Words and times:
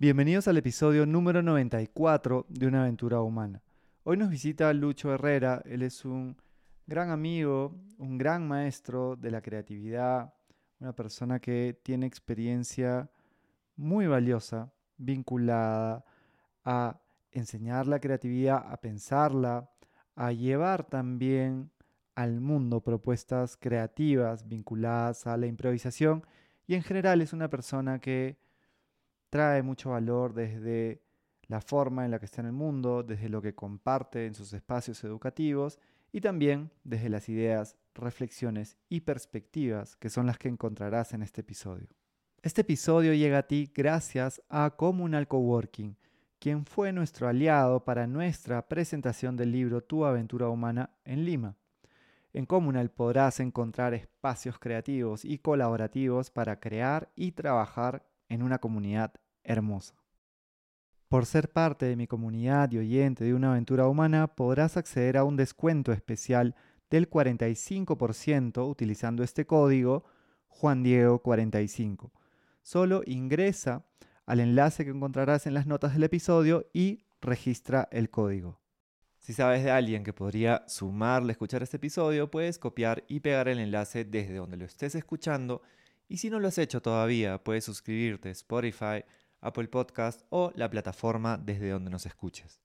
Bienvenidos 0.00 0.48
al 0.48 0.56
episodio 0.56 1.04
número 1.04 1.42
94 1.42 2.46
de 2.48 2.66
Una 2.66 2.84
aventura 2.84 3.20
humana. 3.20 3.60
Hoy 4.02 4.16
nos 4.16 4.30
visita 4.30 4.72
Lucho 4.72 5.12
Herrera, 5.12 5.60
él 5.66 5.82
es 5.82 6.06
un 6.06 6.38
gran 6.86 7.10
amigo, 7.10 7.76
un 7.98 8.16
gran 8.16 8.48
maestro 8.48 9.14
de 9.16 9.30
la 9.30 9.42
creatividad, 9.42 10.32
una 10.78 10.94
persona 10.94 11.38
que 11.38 11.78
tiene 11.82 12.06
experiencia 12.06 13.10
muy 13.76 14.06
valiosa 14.06 14.72
vinculada 14.96 16.02
a 16.64 16.98
enseñar 17.30 17.86
la 17.86 18.00
creatividad, 18.00 18.72
a 18.72 18.78
pensarla, 18.78 19.68
a 20.16 20.32
llevar 20.32 20.82
también 20.84 21.70
al 22.14 22.40
mundo 22.40 22.80
propuestas 22.80 23.58
creativas 23.58 24.48
vinculadas 24.48 25.26
a 25.26 25.36
la 25.36 25.46
improvisación 25.46 26.24
y 26.66 26.74
en 26.74 26.82
general 26.84 27.20
es 27.20 27.34
una 27.34 27.50
persona 27.50 27.98
que 27.98 28.38
trae 29.30 29.62
mucho 29.62 29.90
valor 29.90 30.34
desde 30.34 31.02
la 31.46 31.60
forma 31.60 32.04
en 32.04 32.10
la 32.10 32.18
que 32.18 32.26
está 32.26 32.42
en 32.42 32.48
el 32.48 32.52
mundo, 32.52 33.02
desde 33.02 33.28
lo 33.28 33.40
que 33.40 33.54
comparte 33.54 34.26
en 34.26 34.34
sus 34.34 34.52
espacios 34.52 35.02
educativos 35.04 35.78
y 36.12 36.20
también 36.20 36.70
desde 36.84 37.08
las 37.08 37.28
ideas, 37.28 37.76
reflexiones 37.94 38.76
y 38.88 39.00
perspectivas 39.00 39.96
que 39.96 40.10
son 40.10 40.26
las 40.26 40.38
que 40.38 40.48
encontrarás 40.48 41.12
en 41.12 41.22
este 41.22 41.40
episodio. 41.40 41.88
Este 42.42 42.62
episodio 42.62 43.14
llega 43.14 43.38
a 43.38 43.46
ti 43.46 43.70
gracias 43.74 44.42
a 44.48 44.70
Comunal 44.76 45.28
Coworking, 45.28 45.96
quien 46.38 46.64
fue 46.64 46.92
nuestro 46.92 47.28
aliado 47.28 47.84
para 47.84 48.06
nuestra 48.06 48.66
presentación 48.66 49.36
del 49.36 49.52
libro 49.52 49.82
Tu 49.82 50.04
aventura 50.04 50.48
humana 50.48 50.90
en 51.04 51.24
Lima. 51.24 51.56
En 52.32 52.46
Comunal 52.46 52.90
podrás 52.90 53.40
encontrar 53.40 53.92
espacios 53.92 54.58
creativos 54.58 55.24
y 55.24 55.38
colaborativos 55.38 56.30
para 56.30 56.60
crear 56.60 57.10
y 57.14 57.32
trabajar 57.32 58.06
en 58.28 58.42
una 58.42 58.58
comunidad 58.58 59.12
hermosa. 59.44 59.94
Por 61.08 61.26
ser 61.26 61.50
parte 61.50 61.86
de 61.86 61.96
mi 61.96 62.06
comunidad 62.06 62.70
y 62.70 62.78
oyente 62.78 63.24
de 63.24 63.34
una 63.34 63.50
aventura 63.50 63.88
humana, 63.88 64.28
podrás 64.28 64.76
acceder 64.76 65.16
a 65.16 65.24
un 65.24 65.36
descuento 65.36 65.92
especial 65.92 66.54
del 66.88 67.10
45% 67.10 68.68
utilizando 68.68 69.22
este 69.22 69.46
código 69.46 70.04
Juan 70.46 70.82
Diego 70.82 71.20
45. 71.20 72.12
Solo 72.62 73.02
ingresa 73.06 73.86
al 74.26 74.40
enlace 74.40 74.84
que 74.84 74.90
encontrarás 74.90 75.46
en 75.46 75.54
las 75.54 75.66
notas 75.66 75.94
del 75.94 76.04
episodio 76.04 76.68
y 76.72 77.02
registra 77.20 77.88
el 77.90 78.10
código. 78.10 78.60
Si 79.18 79.32
sabes 79.32 79.64
de 79.64 79.70
alguien 79.70 80.04
que 80.04 80.12
podría 80.12 80.64
sumarle 80.66 81.30
a 81.30 81.32
escuchar 81.32 81.62
este 81.62 81.76
episodio, 81.76 82.30
puedes 82.30 82.58
copiar 82.58 83.04
y 83.08 83.20
pegar 83.20 83.48
el 83.48 83.58
enlace 83.58 84.04
desde 84.04 84.34
donde 84.34 84.56
lo 84.56 84.64
estés 84.64 84.94
escuchando. 84.94 85.62
Y 86.08 86.16
si 86.16 86.30
no 86.30 86.40
lo 86.40 86.48
has 86.48 86.58
hecho 86.58 86.80
todavía, 86.80 87.42
puedes 87.42 87.64
suscribirte 87.64 88.28
a 88.28 88.32
Spotify, 88.32 89.04
Apple 89.42 89.68
Podcast 89.68 90.22
o 90.28 90.52
la 90.54 90.68
plataforma 90.68 91.38
desde 91.38 91.70
donde 91.70 91.90
nos 91.90 92.04
escuches. 92.06 92.60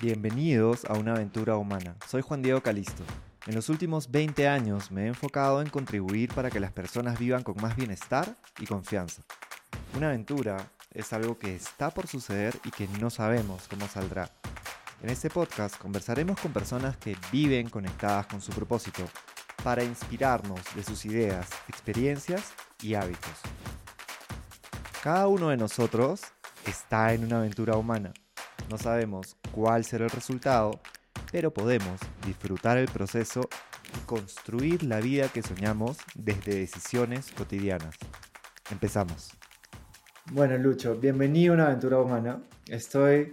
Bienvenidos 0.00 0.86
a 0.86 0.94
una 0.94 1.12
aventura 1.12 1.56
humana. 1.56 1.96
Soy 2.08 2.22
Juan 2.22 2.40
Diego 2.40 2.62
Calisto. 2.62 3.04
En 3.46 3.54
los 3.54 3.68
últimos 3.68 4.10
20 4.10 4.48
años 4.48 4.90
me 4.90 5.04
he 5.04 5.08
enfocado 5.08 5.60
en 5.60 5.68
contribuir 5.68 6.32
para 6.32 6.50
que 6.50 6.60
las 6.60 6.72
personas 6.72 7.18
vivan 7.18 7.42
con 7.42 7.56
más 7.60 7.76
bienestar 7.76 8.36
y 8.58 8.66
confianza. 8.66 9.22
Una 9.94 10.08
aventura 10.08 10.70
es 10.90 11.12
algo 11.12 11.38
que 11.38 11.54
está 11.54 11.90
por 11.90 12.06
suceder 12.06 12.58
y 12.64 12.70
que 12.70 12.88
no 12.98 13.10
sabemos 13.10 13.68
cómo 13.68 13.86
saldrá. 13.88 14.30
En 15.02 15.10
este 15.10 15.28
podcast 15.28 15.76
conversaremos 15.76 16.40
con 16.40 16.52
personas 16.52 16.96
que 16.96 17.16
viven 17.30 17.68
conectadas 17.68 18.26
con 18.26 18.40
su 18.40 18.52
propósito 18.52 19.02
para 19.62 19.84
inspirarnos 19.84 20.60
de 20.74 20.82
sus 20.82 21.04
ideas, 21.04 21.48
experiencias 21.68 22.52
y 22.82 22.94
hábitos. 22.94 23.40
Cada 25.02 25.28
uno 25.28 25.48
de 25.48 25.56
nosotros 25.56 26.20
está 26.66 27.14
en 27.14 27.24
una 27.24 27.38
aventura 27.38 27.74
humana. 27.74 28.12
No 28.68 28.76
sabemos 28.76 29.34
cuál 29.50 29.82
será 29.82 30.04
el 30.04 30.10
resultado, 30.10 30.78
pero 31.32 31.50
podemos 31.54 31.98
disfrutar 32.26 32.76
el 32.76 32.86
proceso 32.86 33.48
y 33.96 34.04
construir 34.04 34.82
la 34.82 35.00
vida 35.00 35.28
que 35.28 35.40
soñamos 35.40 35.96
desde 36.14 36.54
decisiones 36.54 37.32
cotidianas. 37.32 37.96
Empezamos. 38.70 39.30
Bueno, 40.32 40.58
Lucho, 40.58 40.94
bienvenido 40.96 41.54
a 41.54 41.54
una 41.54 41.66
aventura 41.68 41.98
humana. 41.98 42.42
Estoy 42.66 43.32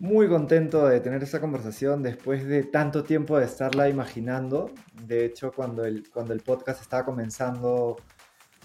muy 0.00 0.28
contento 0.28 0.88
de 0.88 0.98
tener 0.98 1.22
esta 1.22 1.40
conversación 1.40 2.02
después 2.02 2.44
de 2.44 2.64
tanto 2.64 3.04
tiempo 3.04 3.38
de 3.38 3.44
estarla 3.44 3.88
imaginando. 3.88 4.72
De 5.06 5.26
hecho, 5.26 5.52
cuando 5.52 5.84
el, 5.84 6.10
cuando 6.10 6.32
el 6.32 6.40
podcast 6.40 6.82
estaba 6.82 7.04
comenzando, 7.04 7.98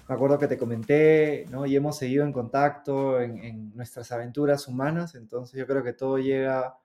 me 0.07 0.15
acuerdo 0.15 0.39
que 0.39 0.47
te 0.47 0.57
comenté, 0.57 1.45
¿no? 1.49 1.65
Y 1.65 1.75
hemos 1.75 1.97
seguido 1.97 2.23
en 2.23 2.31
contacto 2.31 3.19
en, 3.19 3.75
nuestras 3.75 4.11
aventuras 4.11 4.67
humanas, 4.67 5.15
entonces 5.15 5.59
yo 5.59 5.67
creo 5.67 5.83
que 5.83 5.93
todo 5.93 6.17
llega 6.17 6.77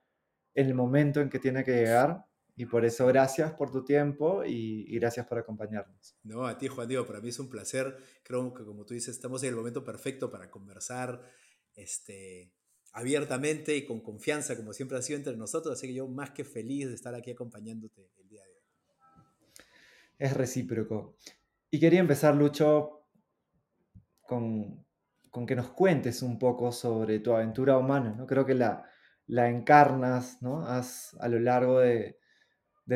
en 0.53 0.67
el 0.67 0.75
momento 0.75 1.21
en 1.21 1.29
que 1.29 1.39
tiene 1.39 1.63
que 1.63 1.71
llegar. 1.71 2.25
Y 2.55 2.65
por 2.65 2.85
eso 2.85 3.07
gracias 3.07 3.51
por 3.53 3.71
tu 3.71 3.83
tiempo 3.83 4.43
y, 4.45 4.99
gracias 4.99 5.25
por 5.25 5.39
acompañarnos. 5.39 6.15
No, 6.23 6.45
a 6.45 6.55
ti 6.55 6.67
Juan 6.67 6.87
Diego, 6.87 7.05
para 7.05 7.19
mí 7.19 7.29
es 7.29 7.39
un 7.39 7.49
placer. 7.49 7.97
Creo 8.21 8.53
que 8.53 8.63
como 8.63 8.85
tú 8.85 8.93
dices, 8.93 9.15
estamos 9.15 9.41
en 9.41 9.49
el 9.49 9.55
momento 9.55 9.83
perfecto 9.83 10.29
para 10.29 10.51
conversar 10.51 11.19
este, 11.73 12.53
abiertamente 12.91 13.75
y 13.75 13.85
con 13.85 14.01
confianza, 14.01 14.55
como 14.55 14.71
siempre 14.71 14.99
ha 14.99 15.01
sido 15.01 15.17
entre 15.17 15.35
nosotros. 15.35 15.75
Así 15.75 15.87
que 15.87 15.95
yo 15.95 16.07
más 16.07 16.29
que 16.29 16.43
feliz 16.43 16.89
de 16.89 16.93
estar 16.93 17.15
aquí 17.15 17.31
acompañándote 17.31 18.11
el 18.17 18.29
día 18.29 18.43
de 18.43 18.51
hoy. 18.51 19.65
Es 20.19 20.33
recíproco. 20.33 21.15
Y 21.71 21.79
quería 21.79 22.01
empezar, 22.01 22.35
Lucho, 22.35 23.02
con, 24.23 24.85
que 25.47 25.55
nos 25.55 25.69
cuentes 25.69 26.21
un 26.21 26.39
poco 26.39 26.71
sobre 26.71 27.19
tu 27.19 27.33
aventura 27.33 27.77
humana, 27.77 28.13
¿no? 28.17 28.25
Creo 28.25 28.45
que 28.45 28.53
la, 28.53 28.85
la 29.27 29.49
encarnas, 29.49 30.41
¿no? 30.41 30.65
Has, 30.65 31.15
a 31.19 31.27
lo 31.27 31.39
largo 31.39 31.79
de, 31.79 32.17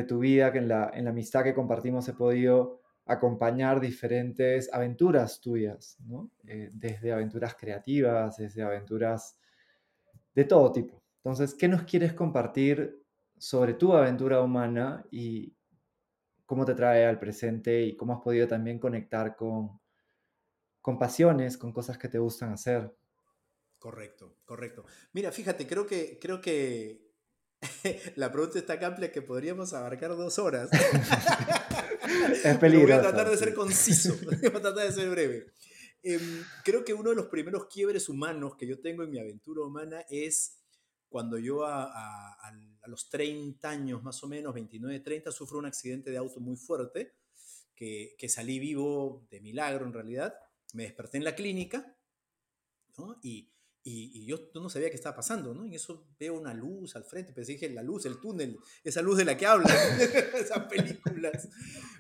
tu 0.08 0.20
vida, 0.20 0.52
que 0.52 0.60
en 0.60 0.68
la, 0.68 0.92
en 0.94 1.06
la 1.06 1.12
amistad 1.12 1.44
que 1.44 1.54
compartimos 1.54 2.08
he 2.08 2.14
podido 2.14 2.82
acompañar 3.06 3.80
diferentes 3.80 4.72
aventuras 4.74 5.40
tuyas, 5.42 5.98
¿no? 6.06 6.30
Eh, 6.46 6.70
desde 6.74 7.14
aventuras 7.14 7.56
creativas, 7.56 8.38
desde 8.38 8.64
aventuras 8.64 9.40
de 10.36 10.44
todo 10.46 10.72
tipo. 10.72 11.02
Entonces, 11.24 11.56
¿qué 11.56 11.68
nos 11.68 11.84
quieres 11.84 12.14
compartir 12.14 13.04
sobre 13.38 13.74
tu 13.74 13.94
aventura 13.94 14.42
humana 14.42 15.06
y 15.12 15.56
cómo 16.46 16.66
te 16.66 16.76
trae 16.76 17.06
al 17.06 17.20
presente 17.20 17.84
y 17.84 17.96
cómo 17.96 18.14
has 18.14 18.22
podido 18.22 18.48
también 18.48 18.80
conectar 18.80 19.36
con, 19.36 19.80
con 20.88 20.98
pasiones, 20.98 21.58
con 21.58 21.74
cosas 21.74 21.98
que 21.98 22.08
te 22.08 22.18
gustan 22.18 22.54
hacer. 22.54 22.96
Correcto, 23.78 24.38
correcto. 24.46 24.86
Mira, 25.12 25.34
fíjate, 25.34 25.68
creo 25.68 25.86
que, 25.86 26.18
creo 26.18 26.40
que 26.40 27.12
la 28.16 28.32
pregunta 28.32 28.58
está 28.58 28.80
tan 28.80 28.92
amplia 28.94 29.12
que 29.12 29.22
podríamos 29.22 29.74
abarcar 29.74 30.12
dos 30.16 30.40
horas. 30.40 30.70
es 32.42 32.58
peligroso. 32.58 33.02
Voy 33.02 33.06
a 33.06 33.10
tratar 33.10 33.30
de 33.30 33.36
ser 33.36 33.54
conciso, 33.54 34.16
voy 34.24 34.36
a 34.46 34.62
tratar 34.62 34.88
de 34.88 34.94
ser 34.94 35.10
breve. 35.10 35.48
Em, 36.04 36.46
creo 36.64 36.86
que 36.86 36.94
uno 36.94 37.10
de 37.10 37.18
los 37.18 37.26
primeros 37.26 37.68
quiebres 37.68 38.08
humanos 38.08 38.56
que 38.56 38.66
yo 38.66 38.80
tengo 38.80 39.04
en 39.04 39.12
mi 39.12 39.20
aventura 39.20 39.64
humana 39.64 40.06
es 40.10 40.62
cuando 41.10 41.38
yo 41.38 41.66
a, 41.66 41.84
a, 41.84 42.50
a 42.82 42.88
los 42.88 43.10
30 43.10 43.70
años, 43.70 44.02
más 44.04 44.24
o 44.24 44.28
menos, 44.30 44.54
29, 44.54 45.02
30, 45.02 45.34
sufro 45.34 45.60
un 45.60 45.66
accidente 45.66 46.12
de 46.12 46.18
auto 46.18 46.40
muy 46.40 46.56
fuerte, 46.56 47.12
que, 47.76 48.16
que 48.18 48.30
salí 48.30 48.58
vivo 48.58 49.28
de 49.30 49.42
milagro 49.42 49.86
en 49.86 49.92
realidad 49.92 50.34
me 50.74 50.84
desperté 50.84 51.18
en 51.18 51.24
la 51.24 51.36
clínica. 51.36 51.96
Y, 53.22 53.52
y, 53.84 54.26
yo 54.26 54.50
no 54.56 54.70
sabía 54.70 54.90
qué 54.90 54.96
estaba 54.96 55.16
pasando, 55.16 55.54
¿no? 55.54 55.66
Y 55.66 55.76
eso 55.76 56.08
veo 56.20 56.34
una 56.34 56.54
luz 56.54 56.96
al 56.96 57.04
frente, 57.04 57.32
pensé, 57.32 57.54
dije, 57.54 57.70
la 57.70 57.84
luz, 57.84 58.06
el 58.06 58.20
túnel, 58.20 58.58
esa 58.84 59.02
luz 59.02 59.18
de 59.18 59.26
la 59.26 59.38
que 59.38 59.46
hablan, 59.46 59.70
esas 60.36 60.68
películas. 60.68 61.48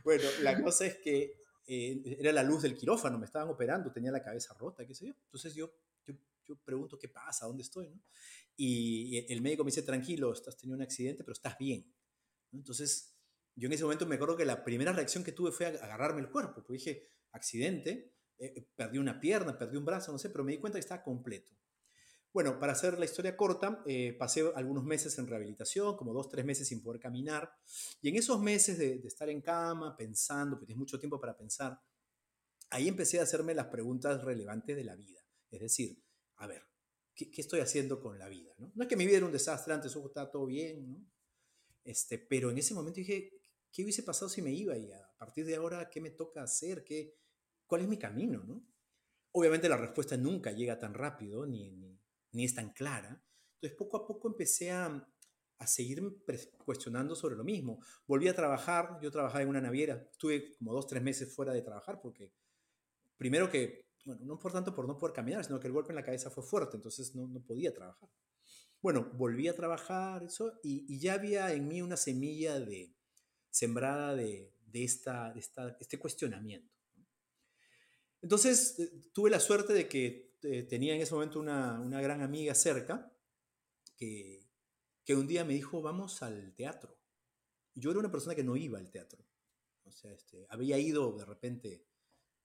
Bueno, 0.03 0.23
la 0.41 0.61
cosa 0.61 0.87
es 0.87 0.97
que 0.97 1.39
eh, 1.67 2.17
era 2.19 2.31
la 2.31 2.43
luz 2.43 2.63
del 2.63 2.75
quirófano, 2.75 3.19
me 3.19 3.25
estaban 3.25 3.49
operando, 3.49 3.91
tenía 3.91 4.11
la 4.11 4.23
cabeza 4.23 4.55
rota, 4.55 4.85
qué 4.85 4.95
sé 4.95 5.05
yo. 5.05 5.13
Entonces 5.25 5.53
yo, 5.53 5.71
yo, 6.05 6.15
yo 6.45 6.55
pregunto, 6.57 6.97
¿qué 6.97 7.09
pasa? 7.09 7.45
¿Dónde 7.45 7.61
estoy? 7.63 7.89
¿no? 7.89 8.01
Y 8.57 9.31
el 9.31 9.41
médico 9.41 9.63
me 9.63 9.69
dice, 9.69 9.83
tranquilo, 9.83 10.33
estás 10.33 10.57
teniendo 10.57 10.77
un 10.77 10.81
accidente, 10.81 11.23
pero 11.23 11.33
estás 11.33 11.57
bien. 11.59 11.93
Entonces, 12.51 13.15
yo 13.55 13.67
en 13.67 13.73
ese 13.73 13.83
momento 13.83 14.07
me 14.07 14.15
acuerdo 14.15 14.35
que 14.35 14.45
la 14.45 14.63
primera 14.63 14.93
reacción 14.93 15.23
que 15.23 15.31
tuve 15.31 15.51
fue 15.51 15.67
agarrarme 15.67 16.21
el 16.21 16.29
cuerpo, 16.29 16.55
porque 16.55 16.73
dije, 16.73 17.07
accidente, 17.31 18.16
eh, 18.39 18.53
eh, 18.55 18.67
perdí 18.75 18.97
una 18.97 19.19
pierna, 19.19 19.57
perdí 19.57 19.77
un 19.77 19.85
brazo, 19.85 20.11
no 20.11 20.17
sé, 20.17 20.29
pero 20.29 20.43
me 20.43 20.51
di 20.51 20.59
cuenta 20.59 20.77
que 20.77 20.81
estaba 20.81 21.03
completo. 21.03 21.51
Bueno, 22.33 22.59
para 22.59 22.73
hacer 22.73 22.99
la 22.99 23.05
historia 23.05 23.35
corta, 23.35 23.81
eh, 23.87 24.13
pasé 24.13 24.43
algunos 24.53 24.83
meses 24.83 25.17
en 25.17 25.25
rehabilitación, 25.25 25.97
como 25.97 26.13
dos, 26.13 26.29
tres 26.29 26.45
meses 26.45 26.67
sin 26.67 26.83
poder 26.83 27.01
caminar, 27.01 27.51
y 27.99 28.09
en 28.09 28.15
esos 28.15 28.39
meses 28.39 28.77
de, 28.77 29.01
estar 29.05 29.29
en 29.29 29.41
cama, 29.41 29.97
pensando, 29.97 30.55
porque 30.55 30.67
tienes 30.67 30.79
mucho 30.79 30.99
tiempo 30.99 31.19
para 31.19 31.35
pensar, 31.35 31.81
ahí 32.69 32.87
empecé 32.87 33.19
a 33.19 33.23
hacerme 33.23 33.55
las 33.55 33.67
preguntas 33.67 34.23
relevantes 34.23 34.75
de 34.75 34.83
la 34.83 34.95
vida. 34.95 35.19
Es 35.49 35.61
decir, 35.61 35.99
a 36.35 36.45
ver, 36.45 36.61
¿qué, 37.15 37.31
estoy 37.37 37.61
haciendo 37.61 37.99
con 37.99 38.19
la 38.19 38.27
vida? 38.27 38.53
¿no? 38.59 38.71
es 38.83 38.87
que 38.87 38.97
mi 38.97 39.07
vida 39.07 39.17
era 39.17 39.25
un 39.25 39.31
desastre, 39.31 39.73
antes 39.73 39.89
eso 39.89 40.05
estaba 40.05 40.29
todo 40.29 40.45
bien. 40.45 41.09
Este, 41.83 42.19
pero 42.19 42.51
en 42.51 42.57
ese 42.59 42.75
momento 42.75 42.97
dije, 42.97 43.31
¿qué 43.71 43.81
hubiese 43.81 44.03
pasado 44.03 44.29
si 44.29 44.41
me 44.41 44.51
iba? 44.51 44.77
Y 44.77 44.91
a 44.91 45.17
partir 45.17 45.45
de 45.45 45.55
ahora, 45.55 45.89
¿qué 45.89 46.01
me 46.01 46.11
toca 46.11 46.43
hacer? 46.43 46.83
¿Qué, 46.83 47.15
cuál 47.67 47.81
es 47.81 47.87
mi 47.87 47.97
camino, 47.97 48.43
¿no? 48.43 48.65
Obviamente 49.31 49.69
la 49.69 49.77
respuesta 49.77 50.17
nunca 50.17 50.51
llega 50.51 50.79
tan 50.79 50.93
rápido 50.93 51.45
ni, 51.45 51.71
ni, 52.31 52.43
es 52.43 52.55
tan 52.55 52.71
clara. 52.71 53.21
Entonces 53.55 53.77
poco 53.77 53.97
a 53.97 54.07
poco 54.07 54.29
empecé 54.29 54.71
a, 54.71 55.07
a 55.59 55.67
seguir 55.67 56.01
cuestionando 56.65 57.15
sobre 57.15 57.35
lo 57.35 57.43
mismo. 57.43 57.79
Volví 58.07 58.27
a 58.27 58.35
trabajar, 58.35 58.99
yo 59.01 59.11
trabajaba 59.11 59.43
en 59.43 59.49
una 59.49 59.61
naviera, 59.61 60.07
estuve 60.11 60.55
como 60.57 60.73
dos, 60.73 60.87
tres 60.87 61.03
meses 61.03 61.33
fuera 61.35 61.53
de 61.53 61.61
trabajar 61.61 61.99
porque 62.01 62.33
primero 63.17 63.49
que, 63.49 63.89
bueno, 64.05 64.21
no 64.23 64.39
por 64.39 64.51
tanto 64.53 64.73
por 64.73 64.87
no 64.87 64.97
poder 64.97 65.13
caminar, 65.13 65.43
sino 65.43 65.59
que 65.59 65.67
el 65.67 65.73
golpe 65.73 65.91
en 65.91 65.97
la 65.97 66.03
cabeza 66.03 66.29
fue 66.29 66.43
fuerte, 66.43 66.77
entonces 66.77 67.15
no, 67.15 67.27
no 67.27 67.41
podía 67.41 67.73
trabajar. 67.73 68.09
Bueno, 68.81 69.11
volví 69.15 69.47
a 69.47 69.55
trabajar 69.55 70.23
eso 70.23 70.59
y, 70.63 70.99
ya 70.99 71.13
había 71.15 71.51
en 71.51 71.67
mí 71.67 71.81
una 71.81 71.97
semilla 71.97 72.59
de 72.59 72.93
sembrada 73.49 74.15
de, 74.15 74.53
de, 74.67 74.83
esta, 74.83 75.33
esta, 75.35 75.75
este 75.79 75.97
cuestionamiento. 75.97 76.76
Entonces, 78.21 78.79
eh, 78.79 78.91
tuve 79.13 79.29
la 79.29 79.39
suerte 79.39 79.73
de 79.73 79.87
que 79.87 80.37
eh, 80.43 80.63
tenía 80.63 80.95
en 80.95 81.01
ese 81.01 81.13
momento 81.13 81.39
una, 81.39 81.79
una 81.79 82.01
gran 82.01 82.21
amiga 82.21 82.53
cerca 82.55 83.11
que, 83.95 84.47
que, 85.03 85.15
un 85.15 85.27
día 85.27 85.43
me 85.43 85.53
dijo, 85.53 85.81
vamos 85.81 86.21
al 86.21 86.53
teatro. 86.53 86.97
Yo 87.73 87.91
era 87.91 87.99
una 87.99 88.11
persona 88.11 88.35
que 88.35 88.43
no 88.43 88.55
iba 88.55 88.79
al 88.79 88.89
teatro. 88.89 89.25
O 89.83 89.91
sea, 89.91 90.11
este, 90.11 90.45
había 90.49 90.77
ido 90.77 91.17
de 91.17 91.25
repente 91.25 91.85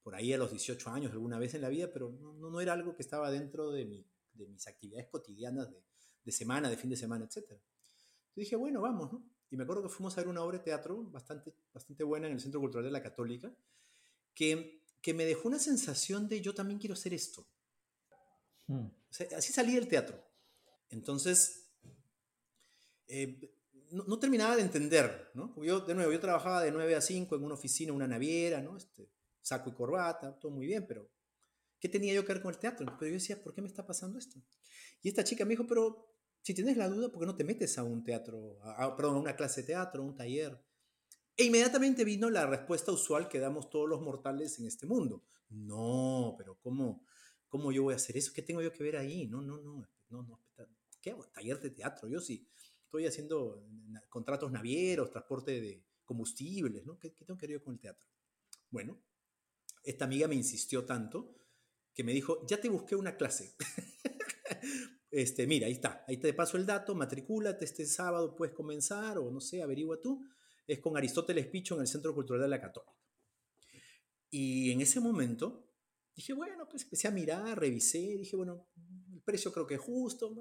por 0.03 0.15
ahí 0.15 0.33
a 0.33 0.39
los 0.39 0.51
18 0.51 0.91
años 0.91 1.13
alguna 1.13 1.39
vez 1.39 1.55
en 1.55 1.61
la 1.61 1.69
vida, 1.69 1.91
pero 1.93 2.11
no, 2.11 2.33
no 2.35 2.61
era 2.61 2.73
algo 2.73 2.95
que 2.95 3.03
estaba 3.03 3.31
dentro 3.31 3.71
de, 3.71 3.85
mi, 3.85 4.07
de 4.33 4.47
mis 4.47 4.67
actividades 4.67 5.09
cotidianas 5.09 5.71
de, 5.71 5.83
de, 6.25 6.33
semana, 6.33 6.69
de 6.69 6.77
fin 6.77 6.91
de 6.91 6.97
semana, 6.97 7.25
etc. 7.25 7.51
Yo 7.51 8.41
dije, 8.41 8.57
bueno, 8.57 8.81
vamos, 8.81 9.13
¿no? 9.13 9.25
Y 9.51 9.57
me 9.57 9.65
acuerdo 9.65 9.83
que 9.83 9.91
fuimos 9.91 10.17
a 10.17 10.23
ver 10.23 10.29
una 10.29 10.43
obra 10.43 10.59
de 10.59 10.65
teatro 10.65 11.03
bastante, 11.05 11.55
bastante 11.75 12.03
buena 12.05 12.27
en 12.27 12.33
el 12.33 12.41
Centro 12.41 12.59
Cultural 12.59 12.85
de 12.85 12.91
la 12.91 13.03
Católica, 13.03 13.55
que 14.35 14.82
que 15.03 15.13
me 15.13 15.25
dejó 15.25 15.49
una 15.49 15.59
sensación 15.59 16.29
de 16.29 16.41
yo 16.41 16.55
también 16.55 16.79
quiero 16.79 16.95
hacer 16.95 17.13
esto. 17.13 17.47
Hmm. 18.69 18.87
así 19.37 19.53
salí 19.53 19.75
del 19.75 19.89
teatro. 19.89 20.25
Entonces, 20.89 21.73
eh, 23.09 23.53
no, 23.91 24.19
terminaba 24.19 24.57
de 24.57 24.63
entender, 24.63 25.31
¿no? 25.35 25.55
Yo, 25.63 25.81
de 25.81 25.95
nuevo, 25.95 26.13
yo 26.13 26.21
trabajaba 26.21 26.63
de 26.63 26.71
9 26.71 26.95
a 26.95 27.01
5 27.01 27.37
en 27.37 27.45
una 27.45 27.55
oficina, 27.55 27.93
una 27.93 28.07
naviera, 28.07 28.63
¿no? 28.63 28.77
Este, 28.77 29.11
saco 29.43 29.69
y 29.71 29.75
corbata, 29.75 30.39
todo 30.39 30.53
muy 30.53 30.67
bien, 30.67 30.87
pero 30.87 31.11
¿qué 31.79 31.89
tenía 31.89 32.15
yo 32.15 32.25
que 32.25 32.33
ver 32.33 32.43
con 32.43 32.55
el 32.55 32.59
teatro? 32.59 32.87
Pero 32.99 33.11
yo 33.11 33.15
decía, 33.15 33.43
¿por 33.43 33.53
qué 33.53 33.61
me 33.61 33.69
está 33.69 33.85
pasando 33.85 34.19
esto? 34.19 34.41
Y 35.03 35.09
esta 35.09 35.25
chica 35.25 35.45
me 35.45 35.51
dijo, 35.51 35.67
pero 35.67 36.15
si 36.43 36.55
tienes 36.55 36.77
la 36.77 36.89
duda, 36.89 37.11
¿por 37.11 37.21
qué 37.21 37.27
no 37.27 37.37
te 37.37 37.45
metes 37.45 37.77
a 37.77 37.83
un 37.83 38.05
teatro, 38.05 38.59
perdón, 38.97 39.17
a 39.17 39.21
una 39.21 39.37
clase 39.37 39.63
de 39.63 39.67
teatro, 39.67 40.03
a 40.03 40.07
un 40.07 40.17
taller? 40.17 40.59
E 41.37 41.45
inmediatamente 41.45 42.05
vino 42.05 42.29
la 42.31 42.47
respuesta 42.47 42.93
usual 42.93 43.29
que 43.29 43.39
damos 43.39 43.71
todos 43.71 43.89
los 43.89 44.01
mortales 44.01 44.59
en 44.59 44.67
este 44.67 44.87
mundo. 44.87 45.25
No, 45.49 46.35
pero 46.37 46.59
¿cómo, 46.61 47.05
cómo 47.49 47.73
yo 47.73 47.85
voy 47.85 47.95
a 47.95 47.97
hacer 47.97 48.17
eso? 48.17 48.33
¿Qué 48.35 48.43
tengo 48.43 48.63
yo 48.63 48.73
que 48.73 48.83
ver 48.83 48.97
ahí? 48.97 49.27
No, 49.27 49.41
no, 49.41 49.59
no, 49.59 49.87
no, 50.11 50.23
no. 50.23 50.41
¿Qué 51.01 51.11
hago? 51.11 51.27
Taller 51.29 51.61
de 51.61 51.71
teatro. 51.71 52.09
Yo 52.09 52.21
sí 52.21 52.47
estoy 52.85 53.07
haciendo 53.07 53.67
contratos 54.09 54.53
navieros, 54.53 55.11
transporte 55.11 55.61
de 55.61 55.83
combustibles, 56.05 56.85
¿no? 56.85 56.99
¿Qué, 56.99 57.11
tengo 57.11 57.39
que 57.39 57.47
ver 57.47 57.59
yo 57.59 57.65
con 57.65 57.75
el 57.75 57.81
teatro? 57.81 58.07
Bueno, 58.71 59.03
esta 59.83 60.05
amiga 60.05 60.29
me 60.29 60.35
insistió 60.35 60.85
tanto 60.85 61.35
que 61.95 62.05
me 62.05 62.13
dijo, 62.13 62.47
ya 62.47 62.61
te 62.61 62.69
busqué 62.69 62.95
una 62.95 63.17
clase. 63.17 63.57
este, 65.11 65.47
mira, 65.47 65.67
ahí 65.67 65.73
está, 65.73 66.05
ahí 66.07 66.19
te 66.19 66.33
paso 66.35 66.57
el 66.57 66.67
dato, 66.67 66.95
matricúlate 66.95 67.65
este 67.65 67.87
sábado, 67.87 68.37
puedes 68.37 68.55
comenzar 68.55 69.19
o 69.19 69.31
no 69.31 69.41
sé, 69.41 69.63
averigua 69.63 70.01
tú 70.01 70.23
es 70.67 70.81
con 70.81 70.97
Aristóteles 70.97 71.47
Picho 71.47 71.75
en 71.75 71.83
el 71.83 71.87
Centro 71.87 72.15
Cultural 72.15 72.43
de 72.43 72.49
la 72.49 72.61
Católica. 72.61 72.93
Y 74.31 74.71
en 74.71 74.81
ese 74.81 75.01
momento 75.01 75.69
dije, 76.15 76.33
bueno, 76.33 76.69
pues 76.69 76.85
empecé 76.85 77.09
a 77.09 77.11
mirar, 77.11 77.59
revisé, 77.59 77.99
dije, 77.99 78.37
bueno, 78.37 78.69
el 79.13 79.21
precio 79.23 79.53
creo 79.53 79.67
que 79.67 79.75
es 79.75 79.81
justo. 79.81 80.35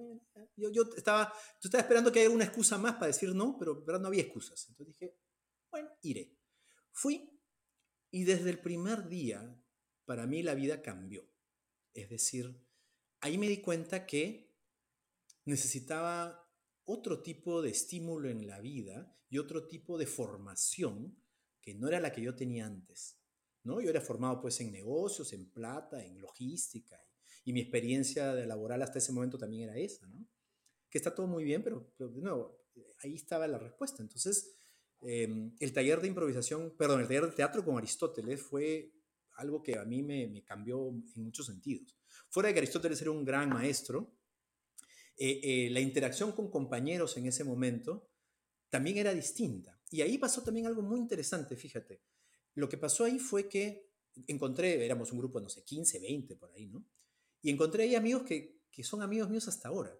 yo, 0.55 0.69
yo, 0.71 0.83
estaba, 0.95 1.33
yo 1.61 1.67
estaba 1.67 1.81
esperando 1.81 2.11
que 2.11 2.21
haya 2.21 2.29
una 2.29 2.45
excusa 2.45 2.77
más 2.77 2.93
para 2.93 3.07
decir 3.07 3.33
no, 3.33 3.57
pero 3.57 3.77
en 3.77 3.85
verdad 3.85 4.01
no 4.01 4.07
había 4.07 4.23
excusas. 4.23 4.65
Entonces 4.69 4.95
dije, 4.97 5.17
bueno, 5.69 5.89
iré. 6.01 6.37
Fui 6.91 7.39
y 8.11 8.23
desde 8.23 8.49
el 8.49 8.59
primer 8.59 9.07
día 9.07 9.57
para 10.05 10.27
mí 10.27 10.43
la 10.43 10.53
vida 10.53 10.81
cambió. 10.81 11.29
Es 11.93 12.09
decir, 12.09 12.65
ahí 13.21 13.37
me 13.37 13.47
di 13.47 13.61
cuenta 13.61 14.05
que 14.05 14.55
necesitaba 15.45 16.40
otro 16.91 17.21
tipo 17.21 17.61
de 17.61 17.69
estímulo 17.69 18.29
en 18.29 18.47
la 18.47 18.59
vida 18.59 19.15
y 19.29 19.37
otro 19.37 19.67
tipo 19.67 19.97
de 19.97 20.05
formación 20.05 21.17
que 21.61 21.73
no 21.73 21.87
era 21.87 21.99
la 21.99 22.11
que 22.11 22.21
yo 22.21 22.35
tenía 22.35 22.65
antes. 22.65 23.17
¿no? 23.63 23.79
Yo 23.79 23.89
era 23.89 24.01
formado 24.01 24.41
pues 24.41 24.59
en 24.61 24.71
negocios, 24.71 25.33
en 25.33 25.49
plata, 25.51 26.03
en 26.03 26.19
logística 26.19 26.99
y, 27.43 27.53
mi 27.53 27.61
experiencia 27.61 28.33
de 28.33 28.45
laboral 28.45 28.81
hasta 28.81 28.99
ese 28.99 29.11
momento 29.11 29.37
también 29.37 29.63
era 29.63 29.77
esa, 29.77 30.07
¿no? 30.07 30.27
que 30.89 30.97
está 30.97 31.15
todo 31.15 31.27
muy 31.27 31.43
bien, 31.43 31.63
pero, 31.63 31.93
de 31.97 32.21
nuevo, 32.21 32.65
ahí 33.03 33.15
estaba 33.15 33.47
la 33.47 33.57
respuesta. 33.57 34.01
Entonces, 34.01 34.57
em, 35.01 35.55
el 35.59 35.71
taller 35.71 36.01
de 36.01 36.09
improvisación, 36.09 36.75
perdón, 36.77 36.99
el 36.99 37.07
taller 37.07 37.27
de 37.27 37.31
teatro 37.31 37.63
con 37.63 37.77
Aristóteles 37.77 38.41
fue 38.41 38.91
algo 39.37 39.63
que 39.63 39.77
a 39.77 39.85
mí 39.85 40.03
me, 40.03 40.27
me 40.27 40.43
cambió 40.43 40.89
en 40.89 41.23
muchos 41.23 41.45
sentidos. 41.45 41.97
Fuera 42.29 42.47
de 42.47 42.53
que 42.53 42.59
Aristóteles 42.59 43.01
era 43.01 43.11
un 43.11 43.23
gran 43.23 43.49
maestro, 43.49 44.13
eh, 45.23 45.39
eh, 45.43 45.69
la 45.69 45.79
interacción 45.79 46.31
con 46.31 46.49
compañeros 46.49 47.15
en 47.15 47.27
ese 47.27 47.43
momento 47.43 48.09
también 48.69 48.97
era 48.97 49.13
distinta. 49.13 49.79
Y 49.91 50.01
ahí 50.01 50.17
pasó 50.17 50.41
también 50.41 50.65
algo 50.65 50.81
muy 50.81 50.99
interesante, 50.99 51.55
fíjate. 51.55 52.01
Lo 52.55 52.67
que 52.67 52.79
pasó 52.79 53.03
ahí 53.03 53.19
fue 53.19 53.47
que 53.47 53.91
encontré, 54.25 54.83
éramos 54.83 55.11
un 55.11 55.19
grupo, 55.19 55.39
no 55.39 55.47
sé, 55.47 55.63
15, 55.63 55.99
20 55.99 56.35
por 56.37 56.51
ahí, 56.53 56.65
¿no? 56.65 56.83
Y 57.39 57.51
encontré 57.51 57.83
ahí 57.83 57.93
amigos 57.93 58.23
que, 58.23 58.63
que 58.71 58.83
son 58.83 59.03
amigos 59.03 59.29
míos 59.29 59.47
hasta 59.47 59.69
ahora, 59.69 59.95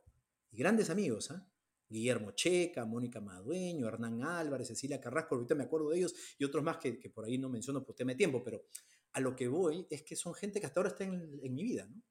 y 0.50 0.58
grandes 0.58 0.90
amigos, 0.90 1.30
¿ah? 1.30 1.48
Guillermo 1.88 2.32
Checa, 2.32 2.84
Mónica 2.86 3.22
Madueño, 3.22 3.88
Hernán 3.88 4.24
Álvarez, 4.24 4.70
Cecilia 4.70 5.00
Carrasco, 5.00 5.36
ahorita 5.36 5.54
me 5.54 5.66
acuerdo 5.66 5.92
de 5.92 6.00
ellos, 6.00 6.16
y 6.40 6.46
otros 6.46 6.64
más 6.64 6.78
que, 6.78 6.94
por 7.14 7.26
ahí 7.26 7.38
no 7.38 7.48
menciono 7.48 7.84
por 7.84 7.96
tema 7.96 8.14
de 8.14 8.18
tiempo, 8.18 8.42
pero 8.44 8.64
a 9.12 9.20
lo 9.20 9.36
que 9.36 9.48
voy 9.48 9.86
es 9.88 10.02
que 10.02 10.16
son 10.16 10.34
gente 10.34 10.60
que 10.60 10.66
hasta 10.66 10.80
ahora 10.80 10.90
está 10.90 11.04
en, 11.04 11.40
en 11.44 11.54
mi 11.54 11.62
vida, 11.62 11.86
¿no? 11.86 12.02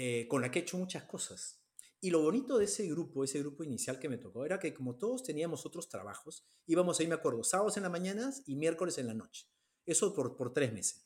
Eh, 0.00 0.28
con 0.28 0.40
la 0.40 0.50
que 0.50 0.60
he 0.60 0.62
hecho 0.62 0.78
muchas 0.78 1.02
cosas. 1.04 1.57
Y 2.00 2.10
lo 2.10 2.22
bonito 2.22 2.58
de 2.58 2.66
ese 2.66 2.86
grupo, 2.86 3.24
ese 3.24 3.40
grupo 3.40 3.64
inicial 3.64 3.98
que 3.98 4.08
me 4.08 4.18
tocó, 4.18 4.44
era 4.44 4.60
que 4.60 4.72
como 4.72 4.96
todos 4.96 5.24
teníamos 5.24 5.66
otros 5.66 5.88
trabajos, 5.88 6.46
íbamos 6.66 7.00
ahí, 7.00 7.08
me 7.08 7.14
acuerdo, 7.14 7.42
sábados 7.42 7.76
en 7.76 7.82
las 7.82 7.92
mañanas 7.92 8.42
y 8.46 8.54
miércoles 8.54 8.98
en 8.98 9.08
la 9.08 9.14
noche. 9.14 9.46
Eso 9.84 10.14
por, 10.14 10.36
por 10.36 10.52
tres 10.52 10.72
meses. 10.72 11.04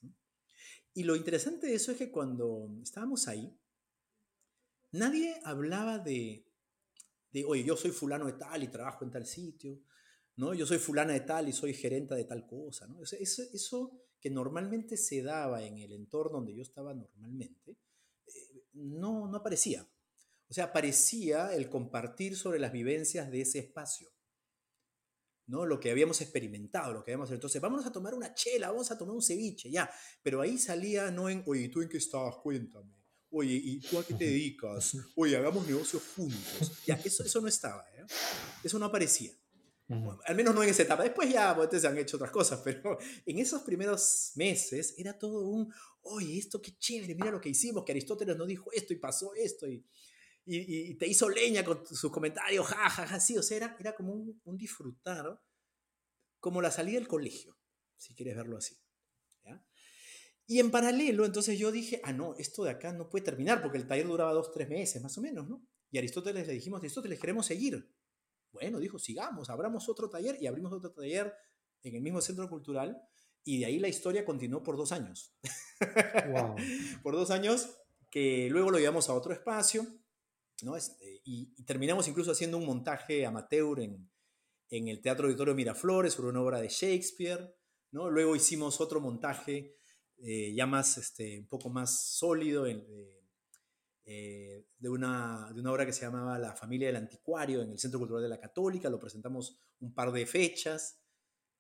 Y 0.95 1.05
lo 1.05 1.17
interesante 1.17 1.67
de 1.67 1.75
eso 1.75 1.93
es 1.93 1.99
que 1.99 2.11
cuando 2.11 2.69
estábamos 2.83 3.27
ahí, 3.27 3.59
nadie 4.91 5.41
hablaba 5.45 5.99
de, 5.99 6.47
de, 7.33 7.45
oye, 7.47 7.65
yo 7.65 7.77
soy 7.77 7.91
fulano 7.91 8.27
de 8.27 8.35
tal 8.35 8.63
y 8.63 8.69
trabajo 8.69 9.05
en 9.05 9.11
tal 9.11 9.27
sitio, 9.27 9.81
¿no? 10.37 10.53
Yo 10.55 10.67
soy 10.67 10.79
fulana 10.79 11.15
de 11.15 11.21
tal 11.21 11.49
y 11.49 11.53
soy 11.53 11.75
gerente 11.75 12.15
de 12.15 12.25
tal 12.25 12.47
cosa, 12.47 12.87
¿no? 12.87 13.03
Eso, 13.03 13.17
eso, 13.53 13.99
que 14.21 14.31
normalmente 14.31 14.97
se 14.97 15.23
daba 15.23 15.65
en 15.65 15.79
el 15.79 15.93
entorno 15.93 16.39
donde 16.39 16.55
yo 16.55 16.63
estaba 16.63 16.95
normalmente, 16.95 17.79
eh, 18.27 18.65
no, 18.75 19.29
no 19.29 19.39
aparecía. 19.39 19.89
O 20.53 20.55
sea, 20.55 20.71
parecía 20.71 21.55
el 21.55 21.71
compartir 21.71 22.37
sobre 22.37 22.59
las 22.59 22.73
vivencias 22.73 23.31
de 23.31 23.41
ese 23.41 23.59
espacio. 23.59 24.11
¿no? 25.47 25.65
Lo 25.65 25.81
que 25.81 25.91
habíamos 25.91 26.21
experimentado, 26.21 26.93
lo 26.93 27.03
que 27.03 27.11
habíamos 27.13 27.31
Entonces, 27.31 27.59
vamos 27.59 27.87
a 27.87 27.91
tomar 27.91 28.13
una 28.13 28.35
chela, 28.35 28.71
vamos 28.71 28.91
a 28.91 28.99
tomar 28.99 29.15
un 29.15 29.23
ceviche, 29.23 29.71
ya. 29.71 29.91
Pero 30.23 30.43
ahí 30.43 30.59
salía 30.59 31.11
no 31.11 31.31
en, 31.31 31.43
oye, 31.47 31.71
¿tú 31.71 31.81
en 31.81 31.89
qué 31.89 31.97
estabas? 31.97 32.35
Cuéntame. 32.43 32.95
Oye, 33.31 33.55
¿y 33.55 33.81
tú 33.81 33.99
a 33.99 34.05
qué 34.05 34.13
te 34.13 34.27
dedicas? 34.27 34.95
Oye, 35.17 35.35
hagamos 35.39 35.67
negocios 35.67 36.03
juntos. 36.15 36.85
Ya, 36.85 37.01
eso, 37.03 37.25
eso 37.25 37.41
no 37.41 37.49
estaba, 37.49 37.87
¿eh? 37.97 38.05
Eso 38.63 38.79
no 38.79 38.85
aparecía. 38.85 39.33
al 39.89 40.37
menos 40.37 40.55
no 40.55 40.63
en 40.63 40.69
esa 40.69 40.83
etapa. 40.83 41.03
Después 41.03 41.33
ya 41.33 41.57
pues, 41.57 41.81
se 41.81 41.89
han 41.89 41.97
hecho 41.97 42.19
otras 42.19 42.31
cosas, 42.31 42.61
pero 42.65 42.99
en 43.25 43.39
esos 43.39 43.63
primeros 43.63 44.33
meses 44.35 44.97
era 44.99 45.19
todo 45.19 45.49
un, 45.49 45.73
oye, 46.03 46.37
esto 46.37 46.61
qué 46.61 46.77
chévere, 46.77 47.15
mira 47.15 47.31
lo 47.31 47.41
que 47.41 47.49
hicimos, 47.49 47.85
que 47.87 47.93
Aristóteles 47.93 48.37
nos 48.37 48.47
dijo 48.47 48.71
esto 48.71 48.93
y 48.93 48.97
pasó 48.97 49.33
esto. 49.35 49.67
Y, 49.67 49.83
y, 50.45 50.95
te 50.95 51.07
hizo 51.07 51.29
leña 51.29 51.65
con 51.65 51.87
sus 51.87 52.11
comentarios, 52.11 52.67
jajaja, 52.67 53.07
ja, 53.07 53.21
sí, 53.21 53.39
o 53.39 53.43
sea, 53.43 53.57
era, 53.57 53.77
era 53.79 53.95
como 53.95 54.13
un, 54.13 54.41
un, 54.45 54.57
disfrutar, 54.57 55.41
como 56.41 56.61
la 56.61 56.71
salida 56.71 56.99
del 56.99 57.09
colegio, 57.09 57.57
si 57.97 58.15
quieres 58.15 58.37
verlo 58.37 58.57
así. 58.57 58.77
Y 60.45 60.59
en 60.59 60.71
paralelo, 60.71 61.25
entonces 61.25 61.59
yo 61.59 61.71
dije, 61.71 62.01
ah, 62.05 62.13
no, 62.13 62.35
esto 62.37 62.65
de 62.65 62.71
acá 62.71 62.93
no 62.93 63.09
puede 63.09 63.25
terminar, 63.25 63.63
porque 63.63 63.79
el 63.79 63.87
taller 63.87 64.07
duraba 64.07 64.33
dos, 64.33 64.51
tres 64.53 64.69
meses, 64.69 65.01
más 65.01 65.17
o 65.17 65.23
menos, 65.23 65.49
¿no? 65.49 65.65
Y 65.91 65.97
a 65.97 66.01
Aristóteles 66.01 66.47
le 66.47 66.55
dijimos, 66.55 66.81
Aristóteles, 66.81 67.21
queremos 67.21 67.47
seguir. 67.47 67.89
Bueno, 68.51 68.81
dijo, 68.81 68.99
sigamos, 68.99 69.49
abramos 69.51 69.89
otro 69.89 70.11
taller 70.11 70.37
y 70.41 70.47
abrimos 70.47 70.73
otro 70.73 70.93
taller 70.93 71.33
en 71.83 71.95
el 71.95 72.03
mismo 72.03 72.21
centro 72.21 72.49
cultural. 72.51 73.01
Y 73.45 73.61
de 73.61 73.67
ahí 73.67 73.79
la 73.79 73.89
historia 73.89 74.25
continuó 74.25 74.63
por 74.63 74.77
dos 74.77 74.93
años. 74.93 75.35
Wow. 76.31 76.57
por 77.03 77.15
dos 77.15 77.31
años, 77.31 77.79
que 78.11 78.49
luego 78.51 78.71
lo 78.71 78.79
llevamos 78.79 79.09
a 79.09 79.15
otro 79.15 79.33
espacio 79.33 79.87
este, 80.77 81.21
y, 81.25 81.65
terminamos 81.65 82.09
incluso 82.09 82.31
haciendo 82.31 82.57
un 82.57 82.67
montaje 82.67 83.27
amateur 83.27 83.81
en, 83.81 84.11
en, 84.71 84.89
el 84.89 85.01
Teatro 85.01 85.27
Auditorio 85.27 85.55
Miraflores 85.55 86.15
sobre 86.15 86.31
una 86.31 86.41
obra 86.41 86.61
de 86.61 86.69
Shakespeare, 86.69 87.55
¿no? 87.91 88.11
Luego 88.11 88.37
hicimos 88.37 88.81
otro 88.81 89.01
montaje 89.01 89.77
eh, 90.19 90.55
ya 90.55 90.67
más, 90.67 90.99
este, 90.99 91.41
un 91.41 91.49
poco 91.49 91.69
más 91.69 92.17
sólido, 92.17 92.67
eh, 92.67 93.19
de, 94.05 94.89
una, 94.89 95.51
de 95.53 95.61
una 95.61 95.73
obra 95.73 95.87
que 95.87 95.93
se 95.93 96.03
llamaba 96.03 96.39
La 96.39 96.55
familia 96.55 96.87
del 96.87 96.97
anticuario 96.97 97.63
en 97.63 97.73
el 97.73 97.79
Centro 97.79 97.99
Cultural 97.99 98.23
de 98.23 98.29
la 98.29 98.41
Católica, 98.41 98.89
lo 98.89 99.01
presentamos 99.01 99.59
un 99.81 99.95
par 99.95 100.13
de 100.13 100.27
fechas. 100.27 101.01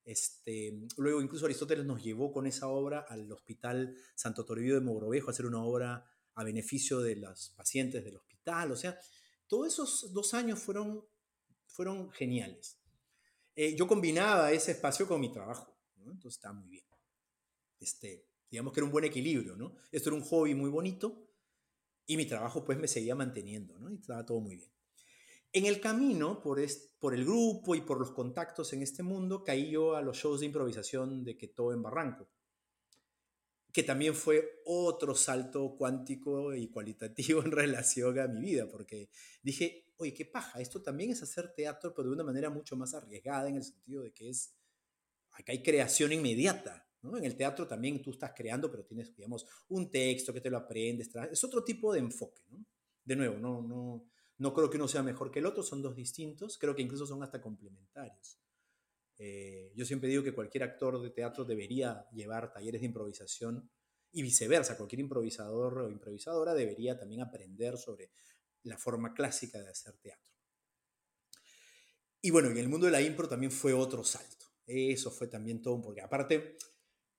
Este, 0.04 0.86
luego 0.96 1.22
incluso 1.22 1.44
Aristóteles 1.46 1.86
nos 1.86 2.02
llevó 2.02 2.32
con 2.32 2.46
esa 2.46 2.68
obra 2.68 3.04
al 3.08 3.30
Hospital 3.30 3.96
Santo 4.14 4.44
Toribio 4.44 4.74
de 4.74 4.80
Mogrovejo 4.80 5.28
a 5.28 5.30
hacer 5.30 5.46
una 5.46 5.62
obra 5.62 6.04
a 6.34 6.44
beneficio 6.44 7.00
de 7.00 7.16
los 7.16 7.50
pacientes 7.56 8.04
del 8.04 8.16
hospital. 8.16 8.31
O 8.72 8.76
sea, 8.76 8.98
todos 9.46 9.72
esos 9.72 10.12
dos 10.12 10.34
años 10.34 10.58
fueron, 10.58 11.04
fueron 11.66 12.10
geniales. 12.10 12.78
Eh, 13.54 13.74
yo 13.76 13.86
combinaba 13.86 14.50
ese 14.52 14.72
espacio 14.72 15.06
con 15.06 15.20
mi 15.20 15.30
trabajo, 15.30 15.78
entonces 15.98 16.38
estaba 16.38 16.54
muy 16.54 16.68
bien. 16.68 16.84
Este, 17.78 18.26
digamos 18.50 18.72
que 18.72 18.80
era 18.80 18.86
un 18.86 18.92
buen 18.92 19.04
equilibrio, 19.04 19.56
¿no? 19.56 19.76
Esto 19.90 20.10
era 20.10 20.16
un 20.16 20.24
hobby 20.24 20.54
muy 20.54 20.70
bonito 20.70 21.28
y 22.06 22.16
mi 22.16 22.26
trabajo 22.26 22.64
pues 22.64 22.78
me 22.78 22.88
seguía 22.88 23.14
manteniendo, 23.14 23.78
¿no? 23.78 23.90
Y 23.90 23.96
estaba 23.96 24.24
todo 24.24 24.40
muy 24.40 24.56
bien. 24.56 24.72
En 25.52 25.66
el 25.66 25.80
camino, 25.80 26.40
por, 26.40 26.58
por 26.98 27.14
el 27.14 27.24
grupo 27.24 27.74
y 27.74 27.82
por 27.82 27.98
los 27.98 28.12
contactos 28.12 28.72
en 28.72 28.82
este 28.82 29.02
mundo, 29.02 29.44
caí 29.44 29.70
yo 29.70 29.94
a 29.94 30.00
los 30.00 30.16
shows 30.16 30.40
de 30.40 30.46
improvisación 30.46 31.22
de 31.24 31.34
todo 31.54 31.74
en 31.74 31.82
Barranco, 31.82 32.26
que 33.72 33.82
también 33.82 34.14
fue 34.14 34.60
otro 34.66 35.14
salto 35.14 35.74
cuántico 35.76 36.54
y 36.54 36.68
cualitativo 36.68 37.42
en 37.44 37.50
relación 37.50 38.18
a 38.18 38.28
mi 38.28 38.40
vida, 38.40 38.68
porque 38.68 39.08
dije, 39.42 39.92
oye, 39.96 40.12
qué 40.12 40.26
paja, 40.26 40.60
esto 40.60 40.82
también 40.82 41.10
es 41.10 41.22
hacer 41.22 41.54
teatro, 41.54 41.94
pero 41.94 42.08
de 42.08 42.14
una 42.14 42.24
manera 42.24 42.50
mucho 42.50 42.76
más 42.76 42.94
arriesgada 42.94 43.48
en 43.48 43.56
el 43.56 43.64
sentido 43.64 44.02
de 44.02 44.12
que 44.12 44.28
es, 44.28 44.54
acá 45.32 45.52
hay 45.52 45.62
creación 45.62 46.12
inmediata, 46.12 46.86
¿no? 47.00 47.16
En 47.16 47.24
el 47.24 47.36
teatro 47.36 47.66
también 47.66 48.02
tú 48.02 48.10
estás 48.10 48.32
creando, 48.36 48.70
pero 48.70 48.84
tienes, 48.84 49.14
digamos, 49.16 49.46
un 49.68 49.90
texto 49.90 50.32
que 50.32 50.40
te 50.40 50.50
lo 50.50 50.58
aprendes, 50.58 51.10
es 51.30 51.44
otro 51.44 51.64
tipo 51.64 51.92
de 51.92 52.00
enfoque. 52.00 52.42
De 53.04 53.16
nuevo, 53.16 53.38
no, 53.38 53.62
no, 53.62 54.06
no 54.38 54.54
creo 54.54 54.70
que 54.70 54.76
uno 54.76 54.86
sea 54.86 55.02
mejor 55.02 55.30
que 55.30 55.40
el 55.40 55.46
otro, 55.46 55.62
son 55.62 55.82
dos 55.82 55.96
distintos, 55.96 56.58
creo 56.58 56.74
que 56.74 56.82
incluso 56.82 57.06
son 57.06 57.22
hasta 57.22 57.40
complementarios. 57.40 58.38
Eh, 59.24 59.70
yo 59.76 59.84
siempre 59.84 60.08
digo 60.08 60.24
que 60.24 60.34
cualquier 60.34 60.64
actor 60.64 61.00
de 61.00 61.10
teatro 61.10 61.44
debería 61.44 62.08
llevar 62.10 62.52
talleres 62.52 62.80
de 62.80 62.88
improvisación 62.88 63.70
y 64.10 64.20
viceversa, 64.20 64.76
cualquier 64.76 64.98
improvisador 64.98 65.78
o 65.78 65.88
improvisadora 65.88 66.54
debería 66.54 66.98
también 66.98 67.20
aprender 67.20 67.78
sobre 67.78 68.10
la 68.64 68.76
forma 68.76 69.14
clásica 69.14 69.62
de 69.62 69.68
hacer 69.68 69.96
teatro. 69.98 70.32
Y 72.20 72.30
bueno, 72.32 72.50
en 72.50 72.56
el 72.56 72.68
mundo 72.68 72.86
de 72.86 72.92
la 72.92 73.00
impro 73.00 73.28
también 73.28 73.52
fue 73.52 73.72
otro 73.72 74.02
salto. 74.02 74.46
Eso 74.66 75.12
fue 75.12 75.28
también 75.28 75.62
todo, 75.62 75.80
porque 75.80 76.00
aparte, 76.00 76.56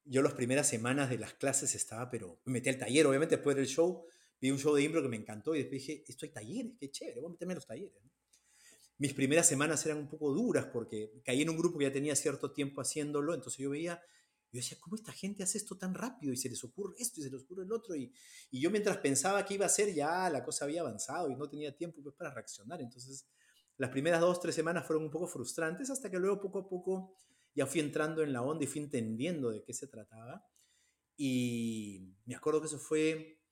yo 0.04 0.22
las 0.22 0.34
primeras 0.34 0.68
semanas 0.68 1.10
de 1.10 1.20
las 1.20 1.36
clases 1.36 1.74
estaba, 1.74 2.12
pero 2.12 2.42
me 2.44 2.52
metí 2.52 2.68
al 2.68 2.78
taller, 2.78 3.08
obviamente 3.08 3.38
después 3.38 3.56
del 3.56 3.68
show, 3.68 4.06
vi 4.42 4.52
un 4.52 4.60
show 4.60 4.76
de 4.76 4.84
impro 4.84 5.02
que 5.02 5.08
me 5.08 5.16
encantó 5.16 5.56
y 5.56 5.60
después 5.60 5.80
dije, 5.80 6.04
esto 6.06 6.26
hay 6.26 6.34
talleres, 6.34 6.74
qué 6.78 6.92
chévere, 6.92 7.22
voy 7.22 7.30
a 7.30 7.32
meterme 7.32 7.54
en 7.54 7.56
los 7.56 7.66
talleres. 7.66 7.94
Mis 8.98 9.14
primeras 9.14 9.48
semanas 9.48 9.86
eran 9.86 9.98
un 9.98 10.08
poco 10.08 10.34
duras 10.34 10.68
porque 10.72 11.22
caí 11.26 11.42
en 11.42 11.50
un 11.50 11.58
grupo 11.58 11.78
que 11.78 11.86
ya 11.86 11.92
tenía 11.92 12.16
cierto 12.16 12.52
tiempo 12.52 12.82
haciéndolo, 12.82 13.34
entonces 13.34 13.60
yo 13.60 13.72
veía, 13.72 14.02
yo 14.52 14.60
decía, 14.60 14.78
¿cómo 14.80 14.96
esta 14.96 15.12
gente 15.12 15.44
hace 15.44 15.58
esto 15.58 15.78
tan 15.78 15.94
rápido 15.96 16.32
y 16.32 16.38
se 16.38 16.50
les 16.50 16.64
ocurre 16.64 16.96
esto 17.00 17.20
y 17.20 17.24
se 17.24 17.32
les 17.32 17.44
ocurre 17.44 17.64
el 17.64 17.72
otro? 17.72 17.96
Y, 17.96 18.14
y 18.52 18.62
yo 18.62 18.70
mientras 18.70 18.98
pensaba 18.98 19.44
que 19.46 19.56
iba 19.56 19.66
a 19.66 19.70
ser, 19.70 19.94
ya 19.94 20.30
la 20.30 20.44
cosa 20.44 20.66
había 20.66 20.82
avanzado 20.82 21.30
y 21.30 21.36
no 21.36 21.50
tenía 21.50 21.76
tiempo 21.76 22.02
pues, 22.04 22.16
para 22.16 22.34
reaccionar. 22.34 22.82
Entonces, 22.82 23.28
las 23.78 23.90
primeras 23.90 24.22
dos, 24.22 24.40
tres 24.40 24.54
semanas 24.54 24.86
fueron 24.86 25.06
un 25.06 25.12
poco 25.12 25.28
frustrantes 25.28 25.90
hasta 25.90 26.12
que 26.12 26.20
luego 26.20 26.40
poco 26.40 26.60
a 26.60 26.70
poco 26.70 27.18
ya 27.56 27.66
fui 27.66 27.82
entrando 27.82 28.22
en 28.22 28.34
la 28.34 28.42
onda 28.42 28.64
y 28.64 28.68
fui 28.68 28.82
entendiendo 28.82 29.50
de 29.50 29.64
qué 29.64 29.74
se 29.74 29.88
trataba. 29.88 30.46
Y 31.16 32.16
me 32.26 32.36
acuerdo 32.36 32.62
que 32.62 32.68
eso 32.68 32.80
fue 32.80 33.43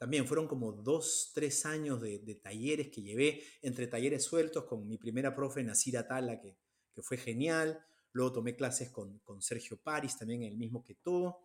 también 0.00 0.26
fueron 0.26 0.48
como 0.48 0.72
dos, 0.72 1.30
tres 1.34 1.66
años 1.66 2.00
de, 2.00 2.40
talleres 2.42 2.88
que 2.88 3.02
llevé, 3.02 3.44
entre 3.60 3.86
talleres 3.86 4.24
sueltos 4.24 4.64
con 4.64 4.88
mi 4.88 4.96
primera 4.96 5.34
profe, 5.34 5.62
Nasira 5.62 6.08
Tala, 6.08 6.40
que, 6.40 6.56
que 6.94 7.02
fue 7.02 7.18
genial. 7.18 7.84
Luego 8.12 8.32
tomé 8.32 8.56
clases 8.56 8.88
con, 8.88 9.18
con 9.18 9.42
Sergio 9.42 9.76
Paris, 9.76 10.16
también 10.16 10.42
el 10.42 10.56
mismo 10.56 10.82
que 10.82 10.94
todo. 10.94 11.40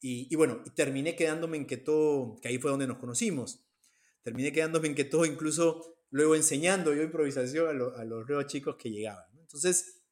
Y, 0.00 0.32
y, 0.32 0.36
bueno, 0.36 0.62
terminé 0.76 1.16
quedándome 1.16 1.56
en 1.56 1.84
todo, 1.84 2.36
que 2.40 2.46
ahí 2.46 2.58
fue 2.58 2.70
donde 2.70 2.86
nos 2.86 2.98
conocimos. 2.98 3.66
Terminé 4.22 4.52
quedándome 4.52 4.86
en 4.86 5.10
todo, 5.10 5.26
incluso 5.26 6.04
luego 6.10 6.36
enseñando 6.36 6.94
yo 6.94 7.02
improvisación 7.02 7.66
a, 7.66 8.00
a 8.00 8.04
los 8.04 8.28
nuevos 8.28 8.46
chicos 8.46 8.76
que 8.76 8.92
llegaban. 8.92 9.26
Entonces, 9.40 10.04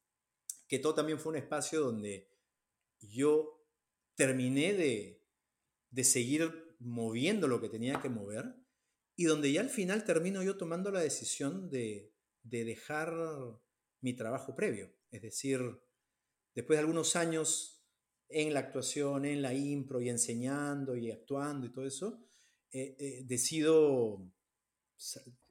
todo 0.81 0.93
también 0.93 1.21
fue 1.21 1.29
un 1.29 1.37
espacio 1.37 1.79
donde 1.79 2.29
yo 2.99 3.65
terminé 4.15 4.73
de, 4.73 5.23
de 5.89 6.03
seguir 6.03 6.66
moviendo 6.79 7.47
lo 7.47 7.59
que 7.61 7.69
tenía 7.69 8.01
que 8.01 8.09
mover 8.09 8.55
y 9.15 9.25
donde 9.25 9.51
ya 9.51 9.61
al 9.61 9.69
final 9.69 10.05
termino 10.05 10.43
yo 10.43 10.57
tomando 10.57 10.91
la 10.91 11.01
decisión 11.01 11.69
de, 11.69 12.13
dejar 12.43 13.11
mi 14.01 14.15
trabajo 14.15 14.55
previo. 14.55 14.93
Es 15.09 15.21
decir, 15.21 15.59
después 16.53 16.77
de 16.77 16.81
algunos 16.81 17.15
años 17.15 17.83
en 18.29 18.53
la 18.53 18.59
actuación, 18.59 19.25
en 19.25 19.41
la 19.41 19.53
impro 19.53 19.99
y 20.01 20.09
enseñando 20.09 20.95
y 20.95 21.11
actuando 21.11 21.65
y 21.65 21.71
todo 21.71 21.85
eso, 21.85 22.23
eh, 22.71 22.95
eh, 22.99 23.23
decido, 23.25 24.31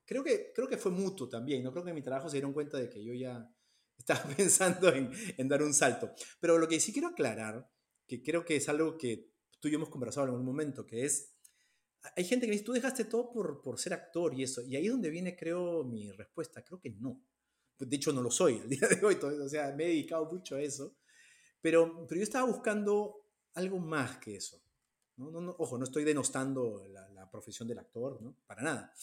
creo 0.04 0.22
que, 0.22 0.52
creo 0.54 0.68
que 0.68 0.76
fue 0.76 0.92
mutuo 0.92 1.28
también, 1.28 1.64
no 1.64 1.72
creo 1.72 1.82
que 1.82 1.90
en 1.90 1.96
mi 1.96 2.02
trabajo 2.02 2.28
se 2.28 2.36
dieron 2.36 2.52
cuenta 2.52 2.78
de 2.78 2.88
que 2.88 3.04
yo 3.04 3.14
ya 3.14 3.52
estaba 3.98 4.22
pensando 4.36 4.92
en, 4.94 5.10
en, 5.36 5.48
dar 5.48 5.62
un 5.62 5.74
salto. 5.74 6.12
Pero 6.38 6.56
lo 6.56 6.68
que 6.68 6.78
sí 6.78 6.92
quiero 6.92 7.08
aclarar, 7.08 7.68
que 8.06 8.22
creo 8.22 8.44
que 8.44 8.56
es 8.56 8.68
algo 8.68 8.96
que 8.96 9.35
tú 9.60 9.68
y 9.68 9.70
yo 9.72 9.76
hemos 9.76 9.88
conversado 9.88 10.26
en 10.26 10.32
algún 10.32 10.46
momento, 10.46 10.86
que 10.86 11.04
es, 11.04 11.34
hay 12.14 12.24
gente 12.24 12.46
que 12.46 12.52
dice, 12.52 12.64
tú 12.64 12.72
dejaste 12.72 13.04
todo 13.04 13.30
por, 13.30 13.60
por 13.62 13.78
ser 13.78 13.94
actor 13.94 14.34
y 14.34 14.42
eso, 14.42 14.62
y 14.62 14.76
ahí 14.76 14.86
es 14.86 14.92
donde 14.92 15.10
viene, 15.10 15.36
creo, 15.36 15.84
mi 15.84 16.10
respuesta, 16.12 16.64
creo 16.64 16.80
que 16.80 16.90
no. 16.90 17.20
De 17.78 17.96
hecho, 17.96 18.12
no 18.12 18.22
lo 18.22 18.30
soy 18.30 18.58
al 18.58 18.68
día 18.70 18.88
de 18.88 19.04
hoy, 19.04 19.14
o 19.16 19.48
sea, 19.48 19.74
me 19.74 19.84
he 19.84 19.88
dedicado 19.88 20.26
mucho 20.30 20.56
a 20.56 20.62
eso, 20.62 20.96
pero, 21.60 22.06
pero 22.06 22.18
yo 22.18 22.22
estaba 22.22 22.46
buscando 22.46 23.26
algo 23.54 23.78
más 23.78 24.18
que 24.18 24.36
eso. 24.36 24.62
¿no? 25.16 25.30
No, 25.30 25.56
ojo, 25.58 25.78
no 25.78 25.84
estoy 25.84 26.04
denostando 26.04 26.86
la, 26.88 27.08
la, 27.08 27.30
profesión 27.30 27.66
del 27.66 27.78
actor, 27.78 28.20
¿no? 28.22 28.36
Para 28.46 28.62
nada. 28.62 28.94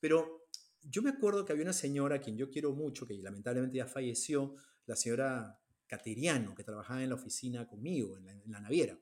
Pero 0.00 0.48
yo 0.82 1.00
me 1.02 1.10
acuerdo 1.10 1.44
que 1.44 1.52
había 1.52 1.64
una 1.64 1.72
señora 1.72 2.16
a 2.16 2.20
quien 2.20 2.36
yo 2.36 2.50
quiero 2.50 2.72
mucho, 2.72 3.06
que 3.06 3.14
lamentablemente 3.14 3.78
ya 3.78 3.86
falleció, 3.86 4.56
la 4.86 4.96
señora 4.96 5.58
Cateriano, 5.86 6.54
que 6.54 6.64
trabajaba 6.64 7.02
en 7.02 7.08
la 7.08 7.14
oficina 7.14 7.66
conmigo, 7.66 8.18
en 8.18 8.26
la, 8.26 8.32
en 8.32 8.52
la 8.52 8.60
naviera. 8.60 8.98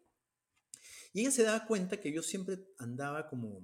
Y 1.12 1.20
ella 1.20 1.30
se 1.30 1.42
daba 1.42 1.66
cuenta 1.66 2.00
que 2.00 2.12
yo 2.12 2.22
siempre 2.22 2.58
andaba 2.78 3.28
como 3.28 3.62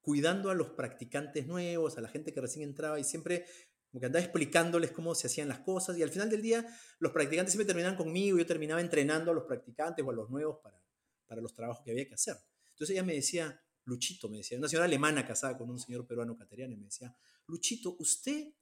cuidando 0.00 0.50
a 0.50 0.54
los 0.54 0.70
practicantes 0.70 1.46
nuevos, 1.46 1.98
a 1.98 2.00
la 2.00 2.08
gente 2.08 2.32
que 2.32 2.40
recién 2.40 2.68
entraba 2.68 2.98
y 3.00 3.04
siempre 3.04 3.44
como 3.90 4.04
andaba 4.06 4.22
explicándoles 4.22 4.92
cómo 4.92 5.14
se 5.14 5.26
hacían 5.26 5.48
las 5.48 5.60
cosas 5.60 5.96
y 5.96 6.02
al 6.02 6.10
final 6.10 6.28
del 6.28 6.42
día 6.42 6.66
los 6.98 7.12
practicantes 7.12 7.52
siempre 7.52 7.66
terminaban 7.66 7.96
conmigo, 7.96 8.36
yo 8.38 8.46
terminaba 8.46 8.80
entrenando 8.80 9.30
a 9.30 9.34
los 9.34 9.44
practicantes 9.44 10.04
o 10.04 10.10
a 10.10 10.12
los 10.12 10.28
nuevos 10.28 10.58
para, 10.62 10.80
para 11.26 11.40
los 11.40 11.54
trabajos 11.54 11.82
que 11.84 11.92
había 11.92 12.06
que 12.06 12.14
hacer. 12.14 12.36
Entonces 12.70 12.94
ella 12.94 13.04
me 13.04 13.14
decía, 13.14 13.60
Luchito, 13.84 14.28
me 14.28 14.38
decía, 14.38 14.58
una 14.58 14.68
señora 14.68 14.84
alemana 14.84 15.26
casada 15.26 15.56
con 15.56 15.70
un 15.70 15.78
señor 15.78 16.06
peruano 16.06 16.36
cateriano, 16.36 16.74
y 16.74 16.76
me 16.76 16.86
decía, 16.86 17.16
Luchito, 17.46 17.96
usted, 17.98 18.52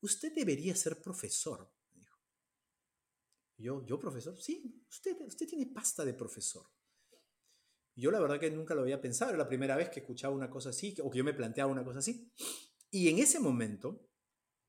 usted 0.00 0.32
debería 0.34 0.76
ser 0.76 1.00
profesor, 1.00 1.68
me 1.94 2.02
dijo. 2.02 2.18
yo, 3.56 3.84
¿yo 3.84 3.98
profesor? 3.98 4.40
Sí, 4.40 4.84
usted, 4.88 5.16
usted 5.26 5.46
tiene 5.48 5.66
pasta 5.66 6.04
de 6.04 6.14
profesor. 6.14 6.66
Yo 7.96 8.10
la 8.10 8.20
verdad 8.20 8.38
que 8.38 8.50
nunca 8.50 8.74
lo 8.74 8.82
había 8.82 9.00
pensado, 9.00 9.30
era 9.30 9.38
la 9.38 9.48
primera 9.48 9.74
vez 9.74 9.88
que 9.88 10.00
escuchaba 10.00 10.34
una 10.34 10.50
cosa 10.50 10.68
así, 10.68 10.94
o 11.02 11.10
que 11.10 11.18
yo 11.18 11.24
me 11.24 11.32
planteaba 11.32 11.72
una 11.72 11.82
cosa 11.82 12.00
así. 12.00 12.30
Y 12.90 13.08
en 13.08 13.18
ese 13.18 13.40
momento, 13.40 14.06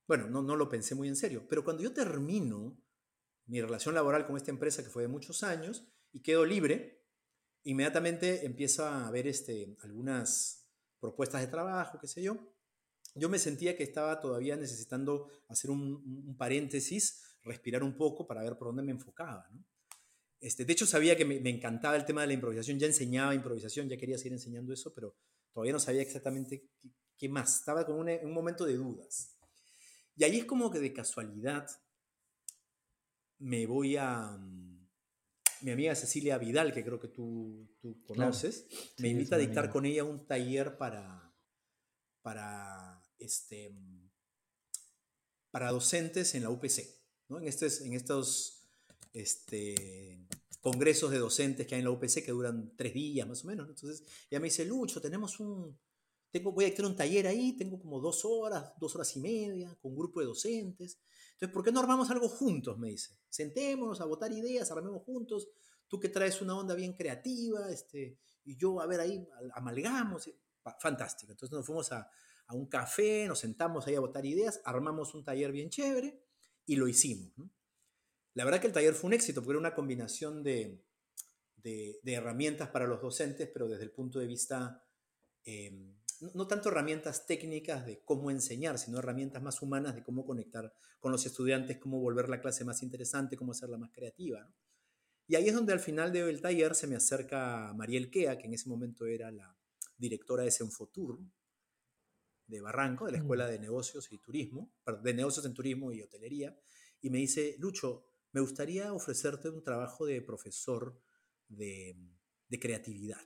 bueno, 0.07 0.29
no, 0.29 0.41
no 0.41 0.55
lo 0.55 0.69
pensé 0.69 0.95
muy 0.95 1.09
en 1.09 1.17
serio, 1.17 1.45
pero 1.49 1.63
cuando 1.65 1.83
yo 1.83 1.93
termino 1.93 2.81
mi 3.45 3.61
relación 3.61 3.93
laboral 3.93 4.25
con 4.25 4.37
esta 4.37 4.51
empresa 4.51 4.81
que 4.81 4.89
fue 4.89 5.03
de 5.03 5.09
muchos 5.09 5.43
años 5.43 5.85
y 6.13 6.21
quedo 6.21 6.45
libre, 6.45 7.05
inmediatamente 7.63 8.45
empiezo 8.45 8.85
a 8.85 9.11
ver 9.11 9.27
este, 9.27 9.75
algunas 9.81 10.69
propuestas 11.01 11.41
de 11.41 11.47
trabajo, 11.47 11.99
qué 11.99 12.07
sé 12.07 12.21
yo. 12.21 12.37
Yo 13.13 13.27
me 13.27 13.39
sentía 13.39 13.75
que 13.75 13.83
estaba 13.83 14.21
todavía 14.21 14.55
necesitando 14.55 15.29
hacer 15.49 15.69
un, 15.69 16.23
un 16.27 16.37
paréntesis, 16.37 17.37
respirar 17.43 17.83
un 17.83 17.97
poco 17.97 18.25
para 18.25 18.41
ver 18.41 18.57
por 18.57 18.69
dónde 18.69 18.83
me 18.83 18.91
enfocaba. 18.91 19.49
¿no? 19.51 19.65
Este, 20.39 20.65
de 20.65 20.73
hecho, 20.73 20.85
sabía 20.85 21.15
que 21.15 21.25
me, 21.25 21.49
encantaba 21.49 21.95
el 21.95 22.05
tema 22.05 22.21
de 22.21 22.27
la 22.27 22.33
improvisación, 22.33 22.77
ya 22.77 22.87
enseñaba 22.87 23.33
improvisación, 23.33 23.89
ya 23.89 23.97
quería 23.97 24.17
seguir 24.17 24.33
enseñando 24.33 24.73
eso, 24.73 24.93
pero 24.93 25.15
todavía 25.51 25.73
no 25.73 25.79
sabía 25.79 26.01
exactamente 26.01 26.69
qué, 27.17 27.29
más. 27.29 27.59
Estaba 27.59 27.85
con 27.85 27.97
un, 27.97 28.09
un, 28.09 28.33
momento 28.33 28.65
de 28.65 28.75
dudas. 28.75 29.37
Y 30.15 30.23
ahí 30.23 30.37
es 30.39 30.45
como 30.45 30.69
que 30.69 30.79
de 30.79 30.93
casualidad 30.93 31.67
me 33.39 33.65
voy 33.65 33.97
a... 33.97 34.37
Mm, 34.37 34.77
mi 35.61 35.71
amiga 35.71 35.95
Cecilia 35.95 36.37
Vidal, 36.37 36.71
que 36.71 36.83
creo 36.83 36.99
que 36.99 37.07
tú, 37.07 37.75
tú 37.81 38.03
conoces, 38.03 38.67
me 38.99 39.09
invita 39.09 39.37
a 39.37 39.39
dictar 39.39 39.71
con 39.71 39.85
ella 39.85 40.03
un 40.03 40.27
taller 40.27 40.77
para, 40.77 41.33
para, 42.21 43.01
este, 43.17 43.71
mm, 43.71 44.11
para 45.49 45.71
docentes 45.71 46.35
en 46.35 46.43
la 46.43 46.49
UPC, 46.49 46.83
¿no? 47.29 47.39
en, 47.39 47.47
estos, 47.47 47.81
en 47.81 47.93
estos 47.93 48.56
este, 49.21 50.27
congresos 50.61 51.11
de 51.11 51.19
docentes 51.19 51.65
que 51.65 51.75
hay 51.75 51.79
en 51.79 51.85
la 51.85 51.91
UPC 51.91 52.23
que 52.23 52.31
duran 52.31 52.73
tres 52.75 52.93
días 52.93 53.27
más 53.27 53.43
o 53.43 53.47
menos. 53.47 53.67
Entonces 53.69 54.03
ella 54.29 54.39
me 54.39 54.45
dice, 54.47 54.65
Lucho, 54.65 55.01
tenemos 55.01 55.39
un, 55.39 55.77
voy 56.43 56.65
a 56.65 56.75
tener 56.75 56.85
un 56.89 56.95
taller 56.95 57.27
ahí, 57.27 57.53
tengo 57.53 57.79
como 57.79 57.99
dos 57.99 58.25
horas, 58.25 58.73
dos 58.79 58.95
horas 58.95 59.15
y 59.15 59.19
media, 59.19 59.75
con 59.81 59.91
un 59.91 59.97
grupo 59.97 60.19
de 60.19 60.27
docentes. 60.27 60.99
Entonces, 61.33 61.53
¿por 61.53 61.63
qué 61.63 61.71
no 61.71 61.79
armamos 61.79 62.09
algo 62.09 62.27
juntos? 62.29 62.77
Me 62.77 62.89
dice. 62.89 63.17
Sentémonos 63.29 64.01
a 64.01 64.05
votar 64.05 64.31
ideas, 64.31 64.69
armemos 64.71 65.03
juntos. 65.03 65.47
Tú 65.87 65.99
que 65.99 66.09
traes 66.09 66.41
una 66.41 66.57
onda 66.57 66.75
bien 66.75 66.93
creativa, 66.93 67.71
este, 67.71 68.19
y 68.43 68.57
yo, 68.57 68.81
a 68.81 68.87
ver, 68.87 68.99
ahí 68.99 69.27
amalgamos. 69.53 70.29
Fantástico. 70.79 71.31
Entonces 71.31 71.55
nos 71.55 71.65
fuimos 71.65 71.91
a 71.91 72.09
un 72.51 72.67
café, 72.67 73.27
nos 73.27 73.39
sentamos 73.39 73.87
ahí 73.87 73.95
a 73.95 73.99
votar 73.99 74.25
ideas, 74.25 74.61
armamos 74.65 75.13
un 75.13 75.23
taller 75.23 75.51
bien 75.51 75.69
chévere 75.69 76.21
y 76.65 76.75
lo 76.75 76.87
hicimos. 76.87 77.31
La 78.37 78.45
verdad 78.45 78.61
que 78.61 78.67
el 78.67 78.73
taller 78.73 78.93
fue 78.93 79.07
un 79.07 79.13
éxito 79.15 79.41
porque 79.41 79.53
era 79.53 79.59
una 79.59 79.73
combinación 79.73 80.43
de, 80.43 80.79
de, 81.55 81.99
herramientas 82.05 82.69
para 82.69 82.85
los 82.85 83.01
docentes, 83.01 83.49
pero 83.51 83.67
desde 83.67 83.83
el 83.83 83.89
punto 83.89 84.19
de 84.19 84.27
vista, 84.27 84.85
em, 85.43 85.95
no, 86.35 86.45
tanto 86.45 86.69
herramientas 86.69 87.25
técnicas 87.25 87.83
de 87.87 88.03
cómo 88.05 88.29
enseñar, 88.29 88.77
sino 88.77 88.99
herramientas 88.99 89.41
más 89.41 89.63
humanas 89.63 89.95
de 89.95 90.03
cómo 90.03 90.23
conectar 90.23 90.71
con 90.99 91.11
los 91.11 91.25
estudiantes, 91.25 91.79
cómo 91.79 91.99
volver 91.99 92.29
la 92.29 92.39
clase 92.39 92.63
más 92.63 92.83
interesante, 92.83 93.37
cómo 93.37 93.53
hacerla 93.53 93.79
más 93.79 93.89
creativa. 93.91 94.47
Y 95.25 95.33
ahí 95.33 95.47
es 95.47 95.55
donde 95.55 95.73
al 95.73 95.79
final 95.79 96.13
del 96.13 96.39
taller 96.39 96.75
se 96.75 96.85
me 96.85 96.95
acerca 96.95 97.73
Mariel 97.73 98.11
Kea, 98.11 98.37
que 98.37 98.45
en 98.45 98.53
ese 98.53 98.69
momento 98.69 99.07
era 99.07 99.31
la 99.31 99.57
directora 99.97 100.43
de 100.43 100.51
Senfotur, 100.51 101.19
de 102.45 102.61
Barranco, 102.61 103.07
de 103.07 103.13
la 103.13 103.17
Escuela 103.17 103.47
mm. 103.47 103.49
de 103.49 103.59
Negocios 103.61 104.11
y 104.11 104.19
Turismo, 104.19 104.71
de 105.01 105.13
Negocios 105.15 105.43
en 105.43 105.55
Turismo 105.55 105.91
y 105.91 106.03
Hotelería, 106.03 106.55
y 107.01 107.09
me 107.09 107.17
dice, 107.17 107.55
Lucho, 107.57 108.05
me 108.37 108.41
gustaría 108.41 108.93
ofrecerte 108.93 109.49
un 109.49 109.63
trabajo 109.63 110.05
de 110.05 110.21
profesor 110.21 111.01
de, 111.47 111.97
creatividad. 112.61 113.25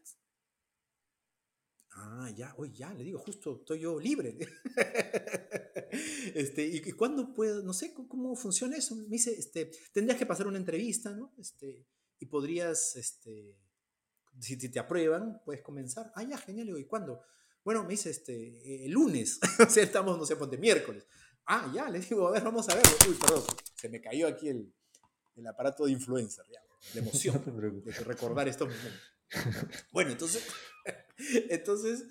Ah, 1.91 2.31
ya, 2.33 2.55
hoy 2.57 2.71
ya, 2.71 2.93
le 2.93 3.03
digo, 3.03 3.19
justo 3.19 3.57
estoy 3.57 3.81
yo 3.81 3.99
libre. 3.99 4.37
este, 6.33 6.65
¿Y, 6.65 6.77
y 6.77 6.91
cuándo 6.93 7.33
puedo? 7.33 7.61
No 7.61 7.73
sé 7.73 7.93
cómo 7.93 8.37
funciona 8.37 8.77
eso. 8.77 8.95
Me 8.95 9.09
dice, 9.09 9.37
este, 9.37 9.69
tendrías 9.91 10.17
que 10.17 10.25
pasar 10.25 10.47
una 10.47 10.59
entrevista, 10.59 11.11
¿no? 11.11 11.33
Este, 11.37 11.85
y 12.17 12.27
podrías, 12.27 12.95
este, 12.95 13.59
si 14.39 14.55
te 14.55 14.79
aprueban, 14.79 15.41
puedes 15.43 15.61
comenzar. 15.61 16.09
Ah, 16.15 16.23
ya, 16.23 16.37
genial. 16.37 16.69
¿y 16.79 16.85
cuándo? 16.85 17.21
Bueno, 17.65 17.83
me 17.83 17.89
dice, 17.89 18.11
este, 18.11 18.85
el 18.85 18.91
lunes, 18.91 19.41
o 19.59 19.69
sea, 19.69 19.83
estamos, 19.83 20.17
no 20.17 20.25
sé, 20.25 20.37
ponte 20.37 20.57
miércoles. 20.57 21.05
Ah, 21.47 21.69
ya, 21.75 21.89
le 21.89 21.99
digo, 21.99 22.29
a 22.29 22.31
ver, 22.31 22.43
vamos 22.45 22.69
a 22.69 22.75
ver. 22.75 22.85
Uy, 23.09 23.15
perdón, 23.15 23.43
se 23.75 23.89
me 23.89 23.99
cayó 23.99 24.25
aquí 24.25 24.47
el, 24.47 24.73
el 25.35 25.47
aparato 25.47 25.85
de 25.85 25.91
influencer, 25.91 26.45
ya, 26.51 26.61
la 26.93 27.01
emoción 27.01 27.43
de 27.85 27.91
recordar 28.03 28.47
estos 28.47 28.67
momentos. 28.67 29.01
Bueno, 29.91 30.11
entonces, 30.11 30.45
entonces, 31.49 32.05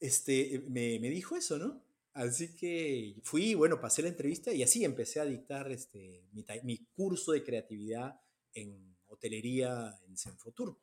este, 0.00 0.64
me, 0.68 0.98
me, 0.98 1.10
dijo 1.10 1.36
eso, 1.36 1.58
¿no? 1.58 1.84
Así 2.14 2.56
que 2.56 3.20
fui, 3.22 3.54
bueno, 3.54 3.80
pasé 3.80 4.02
la 4.02 4.08
entrevista 4.08 4.52
y 4.52 4.62
así 4.62 4.84
empecé 4.84 5.20
a 5.20 5.24
dictar 5.24 5.70
este, 5.70 6.26
mi, 6.32 6.44
mi 6.64 6.78
curso 6.94 7.32
de 7.32 7.44
creatividad 7.44 8.20
en 8.54 8.96
hotelería 9.06 9.96
en 10.06 10.16
Senfotur. 10.16 10.78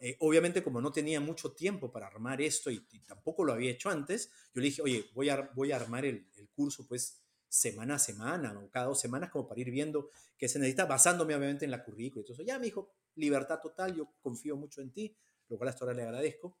Eh, 0.00 0.16
obviamente, 0.20 0.62
como 0.62 0.80
no 0.80 0.92
tenía 0.92 1.20
mucho 1.20 1.52
tiempo 1.52 1.90
para 1.90 2.06
armar 2.06 2.40
esto 2.40 2.70
y, 2.70 2.80
tampoco 3.06 3.44
lo 3.44 3.52
había 3.52 3.70
hecho 3.70 3.90
antes, 3.90 4.30
yo 4.54 4.60
le 4.60 4.68
dije, 4.68 4.82
oye, 4.82 5.10
voy 5.14 5.28
a, 5.28 5.50
voy 5.54 5.72
a 5.72 5.76
armar 5.76 6.04
el, 6.04 6.26
curso 6.54 6.86
pues 6.86 7.21
semana 7.52 7.96
a 7.96 7.98
semana 7.98 8.58
o 8.58 8.70
cada 8.70 8.86
dos 8.86 8.98
semanas 8.98 9.30
como 9.30 9.46
para 9.46 9.60
ir 9.60 9.70
viendo 9.70 10.08
qué 10.38 10.48
se 10.48 10.58
necesita, 10.58 10.86
basándome 10.86 11.34
obviamente 11.34 11.66
en 11.66 11.70
la 11.70 11.84
currícula 11.84 12.24
eso. 12.26 12.42
Ya 12.42 12.58
me 12.58 12.64
dijo, 12.64 12.94
libertad 13.16 13.60
total, 13.60 13.94
yo 13.94 14.08
confío 14.22 14.56
mucho 14.56 14.80
en 14.80 14.90
ti, 14.90 15.14
lo 15.48 15.58
cual 15.58 15.68
hasta 15.68 15.84
ahora 15.84 15.94
le 15.94 16.02
agradezco. 16.02 16.58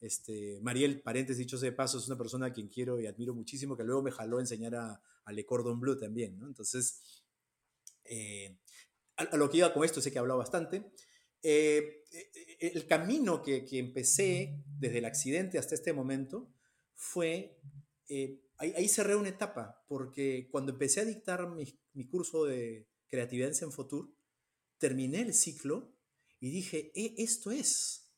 Este, 0.00 0.60
Mariel, 0.60 1.00
paréntesis 1.00 1.38
dicho 1.38 1.58
de 1.58 1.72
paso, 1.72 1.98
es 1.98 2.06
una 2.06 2.18
persona 2.18 2.46
a 2.46 2.52
quien 2.52 2.68
quiero 2.68 3.00
y 3.00 3.06
admiro 3.06 3.34
muchísimo, 3.34 3.74
que 3.74 3.84
luego 3.84 4.02
me 4.02 4.10
jaló 4.10 4.36
a 4.36 4.40
enseñar 4.40 4.74
a, 4.74 5.02
Le 5.32 5.46
Cordon 5.46 5.80
Bleu 5.80 5.98
también, 5.98 6.38
¿no? 6.38 6.46
Entonces, 6.46 7.24
eh, 8.04 8.58
a, 9.16 9.36
lo 9.36 9.48
que 9.48 9.56
iba 9.56 9.72
con 9.72 9.84
esto, 9.84 10.00
sé 10.02 10.10
que 10.10 10.16
he 10.16 10.20
hablado 10.20 10.38
bastante, 10.38 10.92
eh, 11.42 12.04
eh, 12.12 12.70
el 12.74 12.86
camino 12.86 13.42
que, 13.42 13.66
empecé 13.72 14.62
desde 14.66 14.98
el 14.98 15.04
accidente 15.06 15.58
hasta 15.58 15.74
este 15.74 15.92
momento 15.92 16.52
fue, 16.94 17.58
eh, 18.08 18.40
ahí, 18.56 18.88
cerré 18.88 19.16
una 19.16 19.28
etapa, 19.28 19.84
porque 19.86 20.48
cuando 20.50 20.72
empecé 20.72 21.00
a 21.00 21.04
dictar 21.04 21.48
mi, 21.48 22.08
curso 22.08 22.44
de 22.44 22.88
creatividad 23.08 23.48
en 23.48 23.54
Senfotur, 23.54 24.14
terminé 24.78 25.20
el 25.20 25.34
ciclo 25.34 25.92
y 26.40 26.50
dije, 26.50 26.92
esto 26.94 27.50
es, 27.50 28.12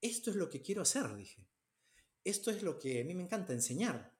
esto 0.00 0.30
es 0.30 0.36
lo 0.36 0.48
que 0.48 0.62
quiero 0.62 0.82
hacer, 0.82 1.14
dije. 1.16 1.46
Esto 2.22 2.50
es 2.50 2.62
lo 2.62 2.78
que 2.78 3.00
a 3.00 3.04
mí 3.04 3.14
me 3.14 3.22
encanta, 3.22 3.52
enseñar. 3.52 4.14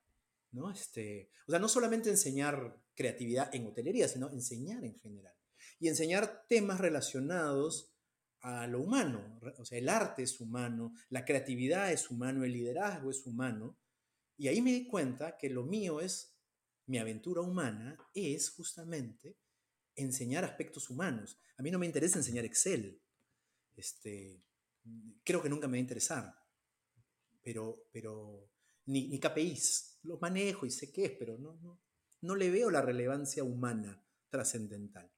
¿no? 0.52 0.70
Este, 0.70 1.30
o 1.46 1.50
sea, 1.50 1.60
no 1.60 1.68
solamente 1.68 2.10
enseñar 2.10 2.82
creatividad 2.94 3.54
en 3.54 3.66
hotelería, 3.66 4.08
sino 4.08 4.30
enseñar 4.30 4.84
en 4.84 4.98
general. 5.00 5.34
Y 5.78 5.88
enseñar 5.88 6.44
temas 6.48 6.80
relacionados 6.80 7.94
a 8.40 8.66
lo 8.66 8.80
humano. 8.80 9.38
O 9.58 9.64
sea, 9.64 9.78
el 9.78 9.88
arte 9.88 10.22
es 10.22 10.40
humano, 10.40 10.94
la 11.08 11.24
creatividad 11.24 11.92
es 11.92 12.10
humano, 12.10 12.44
el 12.44 12.52
liderazgo 12.52 13.10
es 13.10 13.26
humano. 13.26 13.78
Y 14.40 14.48
ahí 14.48 14.62
me 14.62 14.72
di 14.72 14.86
cuenta 14.86 15.36
que 15.36 15.50
lo 15.50 15.64
mío 15.64 16.00
es, 16.00 16.34
mi 16.86 16.96
aventura 16.96 17.42
humana 17.42 17.98
es 18.14 18.48
justamente 18.48 19.36
enseñar 19.94 20.46
aspectos 20.46 20.88
humanos. 20.88 21.38
A 21.58 21.62
mí 21.62 21.70
no 21.70 21.78
me 21.78 21.84
interesa 21.84 22.16
enseñar 22.16 22.46
Excel. 22.46 23.02
Este, 23.76 24.42
creo 25.24 25.42
que 25.42 25.50
nunca 25.50 25.68
me 25.68 25.72
va 25.72 25.76
a 25.76 25.80
interesar. 25.80 26.34
Pero, 27.42 27.84
pero 27.92 28.50
ni, 28.86 29.08
ni 29.08 29.20
KPIs. 29.20 29.98
Los 30.04 30.22
manejo 30.22 30.64
y 30.64 30.70
sé 30.70 30.90
qué 30.90 31.04
es, 31.04 31.12
pero 31.18 31.36
no, 31.36 31.58
no, 31.60 31.82
no 32.22 32.34
le 32.34 32.50
veo 32.50 32.70
la 32.70 32.80
relevancia 32.80 33.44
humana 33.44 34.02
trascendental. 34.30 35.12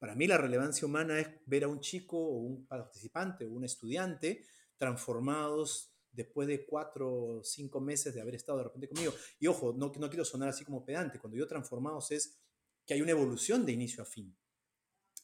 Para 0.00 0.16
mí 0.16 0.26
la 0.26 0.36
relevancia 0.36 0.84
humana 0.84 1.20
es 1.20 1.28
ver 1.46 1.62
a 1.62 1.68
un 1.68 1.78
chico 1.78 2.18
o 2.18 2.38
un 2.38 2.66
participante 2.66 3.46
o 3.46 3.52
un 3.52 3.62
estudiante 3.62 4.44
transformados 4.76 5.94
después 6.18 6.48
de 6.48 6.66
cuatro 6.66 7.10
o 7.10 7.44
cinco 7.44 7.80
meses 7.80 8.12
de 8.12 8.20
haber 8.20 8.34
estado 8.34 8.58
de 8.58 8.64
repente 8.64 8.88
conmigo. 8.88 9.14
Y 9.38 9.46
ojo, 9.46 9.72
no, 9.72 9.92
no 9.98 10.08
quiero 10.10 10.24
sonar 10.24 10.48
así 10.48 10.64
como 10.64 10.84
pedante, 10.84 11.20
cuando 11.20 11.38
yo 11.38 11.46
transformados 11.46 12.10
es 12.10 12.36
que 12.84 12.94
hay 12.94 13.02
una 13.02 13.12
evolución 13.12 13.64
de 13.64 13.72
inicio 13.72 14.02
a 14.02 14.06
fin. 14.06 14.36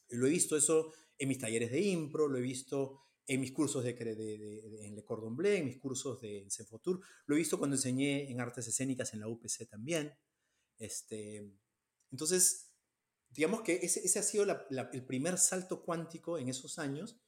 Lo 0.09 0.25
he 0.25 0.29
visto 0.29 0.55
eso 0.55 0.93
en 1.17 1.27
mis 1.27 1.39
talleres 1.39 1.71
de 1.71 1.81
impro, 1.81 2.29
lo 2.29 2.37
he 2.37 2.41
visto 2.41 3.01
en 3.27 3.41
mis 3.41 3.51
cursos 3.51 3.83
de, 3.83 3.93
de, 3.93 4.85
en 4.85 4.95
Le 4.95 5.03
Cordon 5.03 5.35
Bleu, 5.35 5.53
en 5.53 5.65
mis 5.65 5.77
cursos 5.77 6.21
de 6.21 6.45
Senfotur, 6.49 7.01
lo 7.25 7.35
he 7.35 7.39
visto 7.39 7.57
cuando 7.57 7.75
enseñé 7.75 8.31
en 8.31 8.39
artes 8.39 8.67
escénicas 8.67 9.13
en 9.13 9.19
la 9.19 9.27
UPC 9.27 9.67
también. 9.67 10.13
Este, 10.77 11.51
entonces, 12.11 12.71
digamos 13.29 13.61
que 13.61 13.79
ese, 13.81 14.19
ha 14.19 14.23
sido 14.23 14.45
el 14.69 15.05
primer 15.05 15.37
salto 15.37 15.83
cuántico 15.83 16.37
en 16.37 16.49
esos 16.49 16.79
años, 16.79 17.19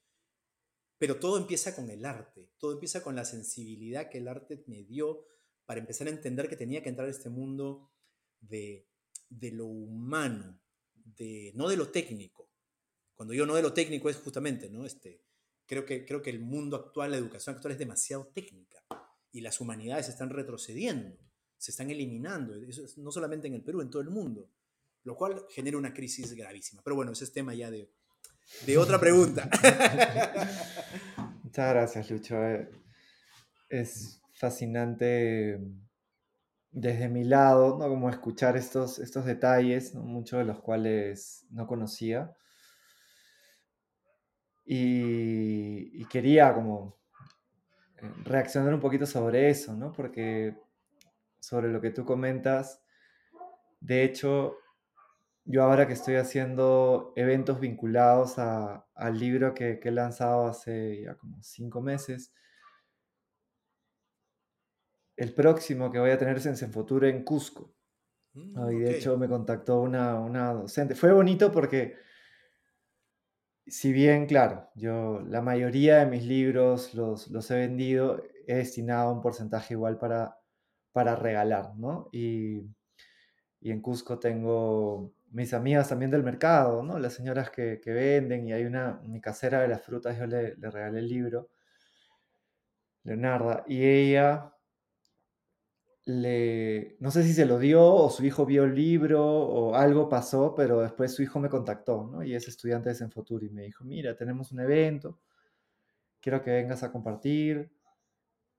pero 0.98 1.20
todo 1.20 1.38
empieza 1.38 1.76
con 1.76 1.90
el 1.90 2.06
arte, 2.06 2.52
todo 2.58 2.74
empieza 2.74 3.04
con 3.04 3.16
la 3.16 3.26
sensibilidad 3.26 4.10
que 4.10 4.18
el 4.18 4.28
arte 4.28 4.64
me 4.68 4.84
dio 4.84 5.26
para 5.66 5.80
empezar 5.80 6.08
a 6.08 6.12
entender 6.12 6.48
que 6.50 6.56
tenía 6.56 6.82
que 6.82 6.90
entrar 6.90 7.08
a 7.08 7.12
este 7.12 7.30
mundo 7.30 7.92
de, 8.40 8.88
lo 9.30 9.66
humano, 9.66 10.60
de, 10.94 11.52
no 11.56 11.68
de 11.70 11.78
lo 11.78 11.90
técnico. 11.90 12.50
Cuando 13.14 13.34
yo 13.34 13.46
no 13.46 13.56
de 13.56 13.62
lo 13.62 13.74
técnico 13.74 14.10
es 14.10 14.18
justamente, 14.18 14.70
¿no? 14.70 14.86
Este, 14.86 15.24
creo, 15.66 15.86
que, 15.86 16.06
creo 16.06 16.22
que 16.22 16.30
el 16.30 16.40
mundo 16.40 16.78
actual, 16.78 17.12
la 17.12 17.18
educación 17.18 17.56
actual 17.56 17.74
es 17.74 17.80
demasiado 17.80 18.28
técnica 18.28 18.84
y 19.32 19.42
las 19.42 19.60
humanidades 19.60 20.10
están 20.10 20.30
retrocediendo, 20.30 21.18
se 21.58 21.72
están 21.72 21.90
eliminando, 21.92 22.54
no 22.98 23.12
solamente 23.12 23.48
en 23.48 23.56
el 23.56 23.64
Perú, 23.64 23.82
en 23.82 23.90
todo 23.90 24.02
el 24.02 24.10
mundo 24.10 24.52
lo 25.08 25.16
cual 25.16 25.46
genera 25.50 25.78
una 25.78 25.94
crisis 25.94 26.34
gravísima. 26.34 26.82
Pero 26.84 26.98
bueno, 26.98 27.14
ese 27.14 27.24
es 27.24 27.32
tema 27.32 27.54
ya 27.56 27.72
de, 27.72 27.90
de 28.66 28.78
otra 28.78 29.00
pregunta. 29.00 29.50
Muchas 31.44 31.74
gracias, 31.74 32.12
Lucho. 32.12 32.44
Eh, 32.44 32.70
es 33.70 34.22
fascinante 34.34 35.60
desde 36.72 37.10
mi 37.10 37.24
lado, 37.24 37.78
¿no? 37.78 37.88
Como 37.88 38.10
escuchar 38.10 38.56
estos, 38.58 39.00
estos 39.00 39.26
detalles, 39.26 39.96
muchos 39.96 40.40
de 40.40 40.46
los 40.46 40.60
cuales 40.60 41.46
no 41.50 41.66
conocía. 41.68 42.36
Y, 44.66 46.02
y, 46.02 46.06
quería 46.06 46.54
como 46.54 46.98
eh, 48.02 48.12
reaccionar 48.26 48.74
un 48.74 48.82
poquito 48.82 49.06
sobre 49.06 49.50
eso, 49.50 49.74
¿no? 49.74 49.94
Porque 49.94 50.58
sobre 51.40 51.70
lo 51.70 51.80
que 51.80 51.92
tú 51.92 52.04
comentas, 52.04 52.82
de 53.80 54.04
hecho, 54.04 54.58
yo 55.50 55.64
ahora 55.64 55.88
que 55.88 55.94
estoy 55.94 56.16
haciendo 56.16 57.14
eventos 57.16 57.62
vinculados 57.62 58.38
al 58.38 59.18
libro 59.18 59.54
que, 59.54 59.80
he 59.82 59.92
lanzado 59.92 60.46
hace 60.46 61.04
ya 61.04 61.16
como 61.16 61.42
cinco 61.42 61.82
meses, 61.82 62.34
el 65.16 65.34
próximo 65.34 65.90
que 65.90 66.00
voy 66.00 66.12
a 66.12 66.18
tener 66.18 66.38
es 66.38 66.46
en 66.46 66.58
Senfuturo 66.58 67.08
en 67.08 67.24
Cusco. 67.24 67.74
Mm, 68.34 68.72
y 68.72 68.80
de 68.80 68.98
hecho 68.98 69.18
me 69.18 69.30
contactó 69.30 69.82
una, 69.82 70.20
una, 70.20 70.54
docente. 70.54 70.96
Fue 70.96 71.14
bonito 71.14 71.50
porque 71.52 71.96
si 73.66 73.94
bien, 73.94 74.26
claro, 74.26 74.70
yo 74.76 75.22
la 75.22 75.42
mayoría 75.42 76.00
de 76.00 76.08
mis 76.08 76.26
libros 76.26 76.94
los, 76.94 77.30
los 77.30 77.50
he 77.52 77.56
vendido, 77.56 78.22
he 78.48 78.56
destinado 78.56 79.14
un 79.14 79.22
porcentaje 79.22 79.76
igual 79.76 79.98
para, 79.98 80.38
para 80.92 81.16
regalar, 81.16 81.74
¿no? 81.78 82.10
Y, 82.12 82.64
y 83.62 83.72
en 83.72 83.82
Cusco 83.82 84.20
tengo 84.20 85.17
mis 85.32 85.54
amigas 85.54 85.90
también 85.90 86.12
del 86.12 86.24
mercado, 86.24 86.84
¿no? 86.84 87.00
Las 87.00 87.14
señoras 87.14 87.50
que, 87.50 87.80
que 87.82 87.92
venden 87.92 88.48
y 88.48 88.54
hay 88.54 88.66
una, 88.66 89.02
mi 89.06 89.22
casera 89.22 89.62
de 89.62 89.68
las 89.68 89.82
frutas, 89.82 90.18
yo 90.18 90.26
le, 90.26 90.56
regalé 90.56 91.00
el 91.00 91.08
libro, 91.08 91.50
Leonarda, 93.04 93.64
y 93.68 93.84
ella 93.86 94.54
le, 96.06 96.96
no 97.00 97.12
sé 97.12 97.24
si 97.24 97.34
se 97.34 97.46
lo 97.46 97.60
dio 97.60 97.84
o 97.86 98.10
su 98.10 98.26
hijo 98.26 98.46
vio 98.46 98.64
el 98.64 98.76
libro 98.76 99.26
o 99.26 99.76
algo 99.76 100.08
pasó, 100.08 100.56
pero 100.56 100.82
después 100.82 101.14
su 101.14 101.22
hijo 101.22 101.40
me 101.40 101.50
contactó, 101.50 102.10
¿no? 102.12 102.24
Y 102.24 102.34
es 102.34 102.48
estudiante 102.48 102.90
de 102.90 102.96
Senfoturi 102.96 103.48
y 103.48 103.50
me 103.50 103.64
dijo, 103.64 103.84
mira, 103.84 104.16
tenemos 104.16 104.52
un 104.52 104.62
evento, 104.62 105.20
quiero 106.22 106.42
que 106.44 106.52
vengas 106.52 106.84
a 106.84 106.92
compartir. 106.92 107.72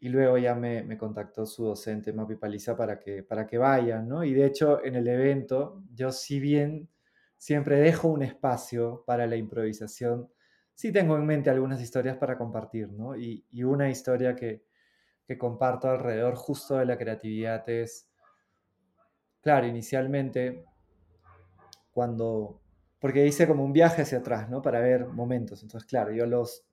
Y 0.01 0.09
luego 0.11 0.39
ya 0.39 0.55
me, 0.55 0.83
me 0.85 0.97
contactó 0.97 1.45
su 1.45 1.65
docente, 1.65 2.13
Mapi 2.13 2.37
Paliza, 2.37 2.77
para 2.77 2.99
que, 2.99 3.23
para 3.23 3.47
que 3.47 3.59
vayan, 3.59 4.09
¿no? 4.09 4.23
Y 4.25 4.33
de 4.33 4.47
hecho, 4.47 4.85
en 4.85 4.95
el 4.95 5.09
evento, 5.09 5.83
yo 5.93 6.13
si 6.13 6.39
bien 6.41 6.89
siempre 7.37 7.79
dejo 7.81 8.09
un 8.09 8.23
espacio 8.23 9.03
para 9.07 9.27
la 9.27 9.37
improvisación, 9.37 10.31
sí 10.75 10.93
tengo 10.93 11.17
en 11.17 11.27
mente 11.27 11.51
algunas 11.51 11.81
historias 11.81 12.17
para 12.17 12.39
compartir, 12.39 12.93
¿no? 12.93 13.17
Y, 13.17 13.45
y 13.51 13.65
una 13.65 13.91
historia 13.91 14.37
que, 14.37 14.65
que 15.27 15.37
comparto 15.37 15.91
alrededor 15.91 16.37
justo 16.37 16.77
de 16.77 16.87
la 16.87 16.97
creatividad 16.97 17.69
es, 17.69 18.09
claro, 19.41 19.67
inicialmente, 19.67 20.65
cuando, 21.91 22.63
porque 23.01 23.27
hice 23.27 23.49
como 23.49 23.65
un 23.65 23.73
viaje 23.73 24.03
hacia 24.03 24.19
atrás, 24.19 24.49
¿no? 24.49 24.63
Para 24.63 24.81
ver 24.81 25.07
momentos. 25.07 25.63
Entonces, 25.63 25.89
claro, 25.89 26.13
yo 26.13 26.27
los 26.27 26.68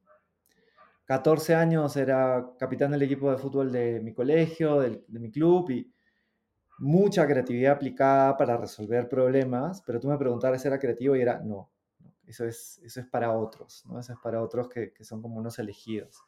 14 1.05 1.55
años 1.55 1.95
era 1.97 2.51
capitán 2.59 2.91
del 2.91 3.03
equipo 3.03 3.31
de 3.31 3.37
fútbol 3.37 3.71
de 3.71 3.99
mi 4.01 4.13
colegio, 4.13 4.79
del- 4.81 5.05
de 5.07 5.19
mi 5.19 5.31
club, 5.31 5.69
y 5.71 5.91
mucha 6.79 7.27
creatividad 7.27 7.73
aplicada 7.75 8.37
para 8.37 8.57
resolver 8.57 9.09
problemas, 9.09 9.81
pero 9.85 9.99
tú 9.99 10.07
me 10.09 10.17
preguntabas 10.17 10.61
si 10.61 10.67
era 10.67 10.79
creativo 10.79 11.15
y 11.15 11.21
era 11.21 11.39
no. 11.41 11.71
Eso 12.27 12.45
es, 12.45 12.79
eso 12.83 12.99
es 13.01 13.07
para 13.07 13.31
otros, 13.33 13.83
¿no? 13.87 13.99
Eso 13.99 14.13
es 14.13 14.19
para 14.23 14.41
otros 14.43 14.69
que, 14.69 14.93
que 14.93 15.03
son 15.05 15.21
como 15.21 15.37
unos 15.37 15.59
elegidos. 15.59 16.23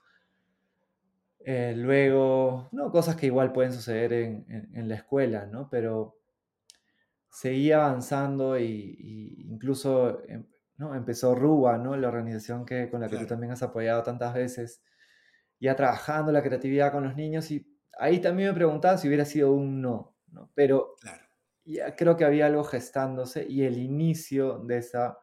Eh, 1.40 1.74
luego, 1.76 2.68
no, 2.72 2.92
cosas 2.92 3.16
que 3.16 3.28
igual 3.28 3.52
pueden 3.54 3.74
suceder 3.74 4.12
en, 4.14 4.46
en- 4.74 4.88
la 4.90 4.96
escuela, 4.96 5.46
¿no? 5.46 5.70
Pero 5.70 6.18
seguí 7.30 7.72
avanzando 7.72 8.58
y 8.60 9.46
incluso 9.50 10.22
em- 10.28 10.46
¿no? 10.78 10.96
empezó 10.96 11.36
RUBA, 11.36 11.78
¿no? 11.78 11.96
La 11.98 12.08
organización 12.08 12.66
que, 12.66 12.90
con 12.90 13.02
la 13.02 13.10
que 13.10 13.18
tú 13.18 13.26
también 13.26 13.52
has 13.52 13.64
apoyado 13.64 14.04
tantas 14.04 14.34
veces, 14.34 14.82
ya 15.60 15.76
trabajando 15.76 16.32
la 16.32 16.44
creatividad 16.44 16.92
con 16.92 17.04
los 17.04 17.16
niños 17.16 17.50
y 17.52 17.68
ahí 18.00 18.20
también 18.20 18.50
me 18.50 18.56
preguntaba 18.56 18.98
si 18.98 19.08
hubiera 19.08 19.26
sido 19.26 19.52
un 19.54 19.82
no, 19.82 20.16
¿no? 20.28 20.52
Pero 20.54 20.96
claro, 21.02 21.26
ya 21.66 21.96
creo 21.96 22.16
que 22.16 22.26
había 22.26 22.46
algo 22.46 22.64
gestándose 22.64 23.46
y 23.48 23.64
el 23.64 23.78
inicio 23.78 24.60
de 24.60 24.78
esa 24.78 25.20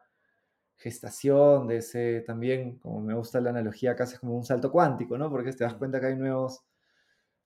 gestación, 0.77 1.67
de 1.67 1.77
ese 1.77 2.21
también, 2.21 2.79
como 2.79 3.01
me 3.01 3.13
gusta 3.13 3.41
la 3.41 3.49
analogía, 3.51 3.95
casi 3.95 4.15
es 4.15 4.19
como 4.19 4.35
un 4.35 4.45
salto 4.45 4.71
cuántico, 4.71 5.17
¿no? 5.17 5.29
Porque 5.29 5.53
te 5.53 5.63
das 5.63 5.75
cuenta 5.75 5.99
que 5.99 6.07
hay 6.07 6.15
nuevos, 6.15 6.65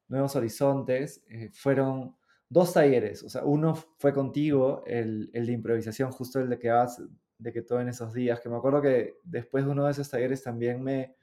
nuevos 0.07 0.35
horizontes. 0.35 1.23
eh, 1.29 1.51
fueron 1.53 2.17
dos 2.49 2.73
talleres, 2.73 3.23
o 3.23 3.29
sea, 3.29 3.43
uno 3.43 3.75
fue 3.75 4.13
contigo, 4.13 4.83
el, 4.87 5.29
el 5.33 5.45
de 5.45 5.53
improvisación, 5.53 6.11
justo 6.11 6.39
el 6.39 6.49
de 6.49 6.59
que 6.59 6.69
vas, 6.69 7.01
de 7.39 7.51
que 7.53 7.61
todo 7.63 7.81
en 7.81 7.89
esos 7.89 8.13
días, 8.13 8.39
que 8.41 8.49
me 8.49 8.57
acuerdo 8.57 8.81
que 8.81 9.19
después 9.23 9.65
de 9.65 9.71
uno 9.71 9.85
de 9.85 9.91
esos 9.91 10.09
talleres 10.09 10.43
también 10.43 10.83
me, 10.83 11.15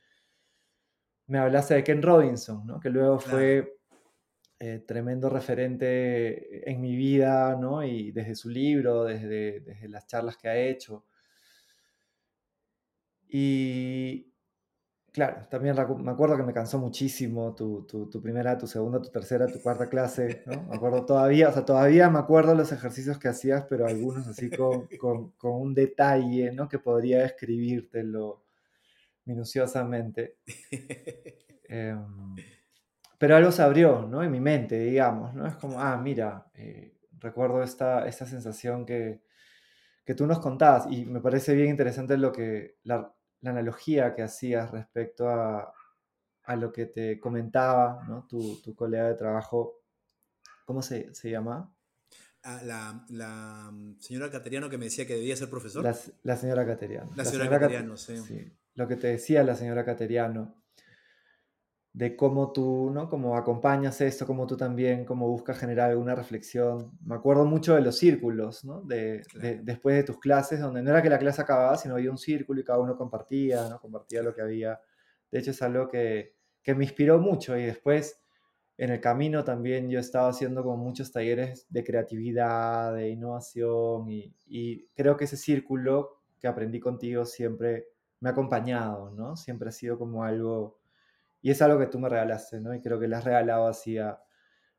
me 1.26 1.38
hablaste 1.38 1.74
de 1.74 1.84
Ken 1.84 2.02
Robinson, 2.02 2.66
¿no? 2.66 2.80
Que 2.80 2.90
luego 2.90 3.18
claro. 3.18 3.36
fue 3.36 3.78
eh, 4.58 4.82
tremendo 4.86 5.28
referente 5.28 6.68
en 6.68 6.80
mi 6.80 6.96
vida, 6.96 7.54
¿no? 7.56 7.84
Y 7.84 8.10
desde 8.12 8.34
su 8.34 8.48
libro, 8.48 9.04
desde, 9.04 9.60
desde 9.60 9.88
las 9.88 10.06
charlas 10.06 10.38
que 10.38 10.48
ha 10.48 10.56
hecho. 10.56 11.04
Y 13.28 14.32
claro, 15.16 15.46
también 15.48 15.74
me 15.74 16.10
acuerdo 16.10 16.36
que 16.36 16.42
me 16.42 16.52
cansó 16.52 16.78
muchísimo 16.78 17.54
tu, 17.54 17.86
tu, 17.86 18.10
tu 18.10 18.20
primera, 18.20 18.58
tu 18.58 18.66
segunda, 18.66 19.00
tu 19.00 19.08
tercera, 19.08 19.46
tu 19.46 19.62
cuarta 19.62 19.88
clase, 19.88 20.42
¿no? 20.44 20.64
Me 20.64 20.76
acuerdo 20.76 21.06
todavía, 21.06 21.48
o 21.48 21.52
sea, 21.52 21.64
todavía 21.64 22.10
me 22.10 22.18
acuerdo 22.18 22.54
los 22.54 22.70
ejercicios 22.70 23.18
que 23.18 23.28
hacías, 23.28 23.64
pero 23.66 23.86
algunos 23.86 24.28
así 24.28 24.50
con, 24.50 24.88
con, 25.00 25.30
con 25.38 25.52
un 25.54 25.74
detalle, 25.74 26.52
¿no? 26.52 26.68
Que 26.68 26.78
podría 26.78 27.24
escribírtelo 27.24 28.44
minuciosamente. 29.24 30.36
Em, 31.68 32.36
pero 33.18 33.34
algo 33.34 33.50
se 33.50 33.62
abrió, 33.62 34.02
¿no? 34.02 34.22
En 34.22 34.30
mi 34.30 34.38
mente, 34.38 34.78
digamos, 34.78 35.34
¿no? 35.34 35.46
Es 35.48 35.56
como, 35.56 35.80
ah, 35.80 35.96
mira, 35.96 36.46
eh, 36.54 36.94
recuerdo 37.18 37.62
esta, 37.62 38.06
esta 38.06 38.26
sensación 38.26 38.86
que, 38.86 39.22
que 40.04 40.14
tú 40.14 40.26
nos 40.26 40.38
contabas 40.40 40.86
y 40.90 41.06
me 41.06 41.20
parece 41.20 41.54
bien 41.54 41.70
interesante 41.70 42.16
lo 42.18 42.30
que, 42.30 42.76
la, 42.84 43.12
la 43.42 43.50
analogía 43.50 44.14
que 44.14 44.22
hacías 44.22 44.70
respecto 44.70 45.28
a, 45.28 45.72
a 46.44 46.56
lo 46.56 46.72
que 46.72 46.86
te 46.86 47.18
comentaba, 47.20 48.04
¿no? 48.08 48.26
Tu, 48.28 48.60
tu 48.62 48.74
colega 48.74 49.08
de 49.08 49.14
trabajo, 49.14 49.82
¿cómo 50.64 50.82
se, 50.82 51.14
se 51.14 51.30
llama? 51.30 51.72
Ah, 52.42 52.60
la, 52.64 53.04
la, 53.08 53.70
mm, 53.72 53.98
señora 54.00 54.30
Cateriano 54.30 54.70
que 54.70 54.78
me 54.78 54.84
decía 54.86 55.06
que 55.06 55.14
debía 55.14 55.36
ser 55.36 55.50
profesor. 55.50 55.84
la 56.22 56.36
señora 56.36 56.64
Cateriano. 56.66 57.10
La 57.16 57.24
señora 57.24 57.44
señora 57.44 57.50
Cate- 57.50 57.60
Cateriano, 57.60 57.96
sí. 57.96 58.16
sí, 58.18 58.52
lo 58.74 58.86
que 58.86 58.96
te 58.96 59.08
decía 59.08 59.42
la 59.42 59.56
señora 59.56 59.84
Cateriano 59.84 60.54
de 61.96 62.14
cómo 62.14 62.52
tú, 62.52 62.90
¿no? 62.92 63.08
Cómo 63.08 63.38
acompañas 63.38 64.02
esto, 64.02 64.26
cómo 64.26 64.46
tú 64.46 64.54
también, 64.54 65.06
cómo 65.06 65.28
buscas 65.28 65.58
generar 65.58 65.90
alguna 65.90 66.14
reflexión. 66.14 66.92
Me 67.02 67.14
acuerdo 67.14 67.46
mucho 67.46 67.74
de 67.74 67.80
los 67.80 67.96
círculos, 67.96 68.66
¿no? 68.66 68.82
De, 68.82 69.22
después 69.62 69.96
de 69.96 70.02
tus 70.02 70.18
clases, 70.18 70.60
donde 70.60 70.82
no 70.82 70.90
era 70.90 71.00
que 71.00 71.08
la 71.08 71.18
clase 71.18 71.40
acababa, 71.40 71.78
sino 71.78 71.94
había 71.94 72.10
un 72.10 72.18
círculo 72.18 72.60
y 72.60 72.64
cada 72.64 72.80
uno 72.80 72.98
compartía, 72.98 73.66
¿no? 73.70 73.80
Compartía 73.80 74.22
lo 74.22 74.34
que 74.34 74.42
había. 74.42 74.78
De 75.30 75.38
hecho, 75.38 75.52
es 75.52 75.62
algo 75.62 75.88
que, 75.88 76.34
que 76.62 76.74
me 76.74 76.84
inspiró 76.84 77.18
mucho 77.18 77.56
y 77.56 77.64
después, 77.64 78.20
en 78.76 78.90
el 78.90 79.00
camino 79.00 79.42
también 79.42 79.88
yo 79.88 79.98
estaba 79.98 80.28
haciendo 80.28 80.62
como 80.62 80.76
muchos 80.76 81.10
talleres 81.12 81.66
de 81.70 81.82
creatividad, 81.82 82.94
de 82.94 83.08
innovación 83.08 84.10
y, 84.10 84.34
y 84.46 84.84
creo 84.88 85.16
que 85.16 85.24
ese 85.24 85.38
círculo 85.38 86.20
que 86.38 86.46
aprendí 86.46 86.78
contigo 86.78 87.24
siempre 87.24 87.86
me 88.20 88.28
ha 88.28 88.32
acompañado, 88.32 89.12
¿no? 89.12 89.34
Siempre 89.34 89.70
ha 89.70 89.72
sido 89.72 89.98
como 89.98 90.24
algo 90.24 90.76
y 91.42 91.50
es 91.50 91.62
algo 91.62 91.78
que 91.78 91.86
tú 91.86 91.98
me 91.98 92.08
regalaste, 92.08 92.60
¿no? 92.60 92.74
Y 92.74 92.80
creo 92.80 92.98
que 92.98 93.08
le 93.08 93.16
has 93.16 93.24
regalado 93.24 93.66
así 93.68 93.98
a, 93.98 94.18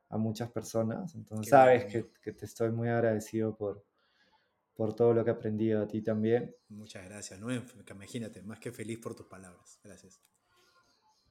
a 0.10 0.18
muchas 0.18 0.52
personas. 0.52 1.16
Entonces 1.16 1.48
Qué 1.48 1.50
sabes 1.50 1.86
que, 1.86 2.12
que 2.22 2.34
te 2.34 2.46
estoy 2.46 2.72
muy 2.72 2.90
agradecido 2.90 3.56
por, 3.56 3.84
por 4.76 4.94
todo 4.94 5.14
lo 5.14 5.24
que 5.24 5.32
he 5.32 5.34
aprendido 5.34 5.82
a 5.82 5.88
ti 5.88 6.02
también. 6.02 6.56
Muchas 6.70 7.06
gracias, 7.06 7.40
¿no? 7.40 7.48
Imagínate, 7.52 8.42
más 8.44 8.60
que 8.60 8.72
feliz 8.72 9.00
por 9.00 9.16
tus 9.16 9.26
palabras. 9.26 9.80
Gracias. 9.84 10.22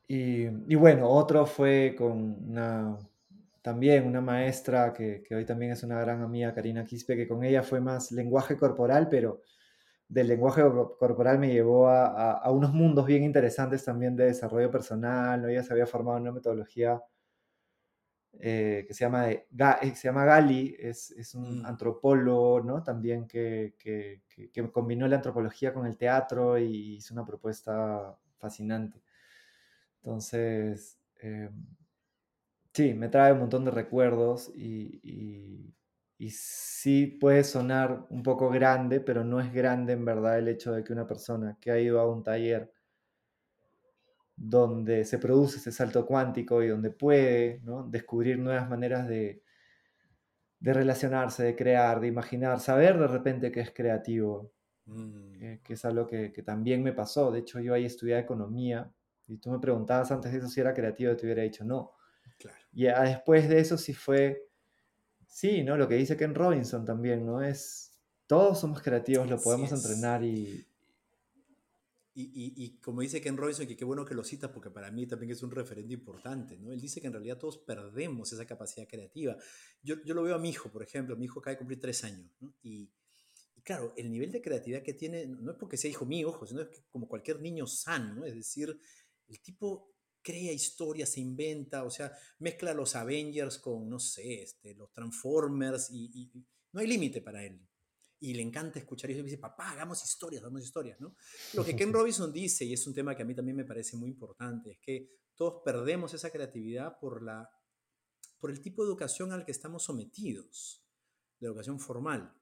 Y, 0.08 0.44
y 0.44 0.74
bueno, 0.74 1.08
otro 1.08 1.46
fue 1.46 1.94
con 1.96 2.48
una, 2.48 2.96
también 3.62 4.06
una 4.06 4.20
maestra 4.20 4.92
que, 4.92 5.22
que 5.22 5.34
hoy 5.34 5.44
también 5.44 5.72
es 5.72 5.82
una 5.82 6.00
gran 6.00 6.22
amiga, 6.22 6.54
Karina 6.54 6.84
Quispe, 6.84 7.16
que 7.16 7.26
con 7.26 7.42
ella 7.44 7.62
fue 7.62 7.80
más 7.80 8.12
lenguaje 8.12 8.56
corporal, 8.56 9.08
pero 9.08 9.40
del 10.08 10.28
lenguaje 10.28 10.62
cor- 10.62 10.96
corporal 10.98 11.38
me 11.38 11.52
llevó 11.52 11.88
a, 11.88 12.06
a- 12.08 12.32
a 12.38 12.50
unos 12.52 12.72
mundos 12.72 13.06
bien 13.06 13.24
interesantes 13.24 13.84
también 13.84 14.16
de 14.16 14.26
desarrollo 14.26 14.70
personal, 14.70 15.42
¿no? 15.42 15.48
Ella 15.48 15.62
se 15.62 15.72
había 15.72 15.86
formado 15.86 16.18
en 16.18 16.22
una 16.24 16.32
metodología 16.32 17.02
eh, 18.40 18.84
que 18.86 18.94
se 18.94 19.04
llama, 19.04 19.24
de 19.26 19.46
eh, 19.82 19.94
se 19.94 20.08
llama 20.08 20.24
Gali, 20.24 20.76
es, 20.78 21.10
es 21.12 21.34
un 21.34 21.62
Mm, 21.62 21.66
antropólogo, 21.66 22.60
¿no? 22.62 22.82
También 22.82 23.26
que, 23.26 23.74
que- 23.78 24.22
que- 24.28 24.50
que 24.50 24.70
combinó 24.72 25.08
la 25.08 25.16
antropología 25.16 25.72
con 25.72 25.86
el 25.86 25.96
teatro 25.96 26.58
y 26.58 26.96
hizo 26.96 27.14
una 27.14 27.24
propuesta 27.26 28.16
fascinante. 28.38 29.02
Entonces, 30.02 30.98
eh, 31.22 31.50
sí, 32.72 32.94
me 32.94 33.08
trae 33.08 33.32
un 33.32 33.40
montón 33.40 33.64
de 33.64 33.70
recuerdos 33.70 34.50
y, 34.54 35.00
y, 35.02 35.74
y 36.18 36.30
sí 36.30 37.06
puede 37.06 37.44
sonar 37.44 38.06
un 38.10 38.22
poco 38.22 38.48
grande, 38.48 39.00
pero 39.00 39.24
no 39.24 39.40
es 39.40 39.52
grande 39.52 39.92
en 39.92 40.04
verdad 40.04 40.38
el 40.38 40.48
hecho 40.48 40.72
de 40.72 40.82
que 40.82 40.92
una 40.92 41.06
persona 41.06 41.58
que 41.60 41.70
ha 41.70 41.78
ido 41.78 42.00
a 42.00 42.10
un 42.10 42.22
taller 42.22 42.72
donde 44.36 45.04
se 45.04 45.18
produce 45.18 45.58
ese 45.58 45.72
salto 45.72 46.06
cuántico 46.06 46.62
y 46.62 46.68
donde 46.68 46.90
puede 46.90 47.60
¿no? 47.64 47.84
descubrir 47.88 48.38
nuevas 48.38 48.68
maneras 48.68 49.08
de, 49.08 49.42
de 50.60 50.72
relacionarse, 50.72 51.42
de 51.42 51.56
crear, 51.56 52.00
de 52.00 52.08
imaginar, 52.08 52.60
saber 52.60 52.98
de 52.98 53.06
repente 53.06 53.50
que 53.50 53.60
es 53.60 53.72
creativo, 53.72 54.52
mm, 54.86 55.42
eh, 55.42 55.60
que 55.64 55.72
es 55.74 55.84
algo 55.84 56.06
que, 56.06 56.32
que, 56.32 56.42
también 56.42 56.82
me 56.82 56.92
pasó. 56.92 57.30
De 57.30 57.40
hecho, 57.40 57.60
yo 57.60 57.72
ahí 57.72 57.86
estudié 57.86 58.18
economía 58.18 58.90
y 59.26 59.38
tú 59.38 59.50
me 59.50 59.58
preguntabas 59.58 60.10
antes 60.12 60.32
de 60.32 60.38
eso 60.38 60.48
si 60.48 60.60
era 60.60 60.74
creativo 60.74 61.12
y 61.12 61.16
te 61.16 61.26
hubiera 61.26 61.42
dicho 61.42 61.64
no. 61.64 61.92
claro. 62.38 62.58
Y 62.72 62.84
después 62.84 63.48
de 63.48 63.60
eso 63.60 63.78
sí 63.78 63.94
fue, 63.94 64.45
sí, 65.26 65.62
¿no? 65.62 65.76
Lo 65.76 65.88
que 65.88 65.96
dice 65.96 66.16
Ken 66.16 66.34
Robinson 66.34 66.84
también, 66.84 67.24
¿no? 67.26 67.42
Es, 67.42 67.92
todos 68.26 68.60
somos 68.60 68.82
creativos, 68.82 69.28
lo 69.28 69.38
podemos 69.38 69.72
entrenar 69.72 70.24
y, 70.24 70.66
y, 72.18 72.78
como 72.78 73.02
dice 73.02 73.20
Ken 73.20 73.36
Robinson, 73.36 73.66
que 73.66 73.76
qué 73.76 73.84
bueno 73.84 74.04
que 74.04 74.14
lo 74.14 74.24
citas 74.24 74.50
porque 74.50 74.70
para 74.70 74.90
mí 74.90 75.06
también 75.06 75.32
es 75.32 75.42
un 75.42 75.50
referente 75.50 75.92
importante, 75.92 76.58
¿no? 76.58 76.72
Él 76.72 76.80
dice 76.80 77.00
que 77.00 77.08
en 77.08 77.12
realidad 77.12 77.36
todos 77.36 77.58
perdemos 77.58 78.32
esa 78.32 78.46
capacidad 78.46 78.88
creativa. 78.88 79.36
Yo, 79.82 79.96
yo 80.02 80.14
lo 80.14 80.22
veo 80.22 80.34
a 80.34 80.38
mi 80.38 80.48
hijo, 80.48 80.70
por 80.70 80.82
ejemplo, 80.82 81.14
mi 81.16 81.26
hijo 81.26 81.40
acaba 81.40 81.52
de 81.52 81.58
cumplir 81.58 81.80
tres 81.80 82.04
años, 82.04 82.30
¿no? 82.40 82.54
y, 82.62 82.90
claro, 83.66 83.92
el 83.96 84.10
nivel 84.10 84.30
de 84.30 84.40
creatividad 84.40 84.82
que 84.82 84.94
tiene, 84.94 85.26
no 85.26 85.50
es 85.50 85.58
porque 85.58 85.76
sea 85.76 85.90
hijo 85.90 86.06
mío, 86.06 86.28
ojo, 86.28 86.46
sino 86.46 86.62
es 86.62 86.68
que 86.68 86.84
como 86.88 87.08
cualquier 87.08 87.40
niño 87.40 87.66
sano, 87.66 88.14
¿no? 88.14 88.24
Es 88.24 88.34
decir, 88.34 88.78
el 89.26 89.40
tipo 89.40 89.95
crea 90.26 90.52
historias, 90.52 91.10
se 91.10 91.20
inventa, 91.20 91.84
o 91.84 91.90
sea, 91.90 92.12
mezcla 92.40 92.74
los 92.74 92.96
Avengers 92.96 93.58
con, 93.58 93.88
no 93.88 94.00
sé, 94.00 94.42
este, 94.42 94.74
los 94.74 94.92
Transformers 94.92 95.90
y 95.92 96.32
no 96.72 96.80
hay 96.80 96.88
límite 96.88 97.22
para 97.22 97.44
él 97.44 97.66
y 98.20 98.34
le 98.34 98.42
encanta 98.42 98.78
escuchar 98.78 99.10
y 99.10 99.22
dice, 99.22 99.38
papá, 99.38 99.70
hagamos 99.70 100.02
historias, 100.02 100.42
hagamos 100.42 100.62
historias, 100.62 101.00
¿no? 101.00 101.16
Lo 101.54 101.64
que 101.64 101.76
Ken 101.76 101.92
Robinson 101.92 102.32
dice, 102.32 102.64
y 102.64 102.72
es 102.72 102.86
un 102.86 102.94
tema 102.94 103.14
que 103.14 103.22
a 103.22 103.24
mí 103.26 103.34
también 103.34 103.56
me 103.56 103.64
parece 103.64 103.96
muy 103.96 104.08
importante, 104.08 104.72
es 104.72 104.78
que 104.80 105.10
todos 105.34 105.62
perdemos 105.64 106.14
esa 106.14 106.30
creatividad 106.30 106.98
por, 106.98 107.22
la, 107.22 107.50
por 108.38 108.50
el 108.50 108.60
tipo 108.60 108.82
de 108.82 108.88
educación 108.88 109.32
al 109.32 109.44
que 109.44 109.52
estamos 109.52 109.84
sometidos, 109.84 110.84
la 111.40 111.48
educación 111.48 111.78
formal, 111.78 112.34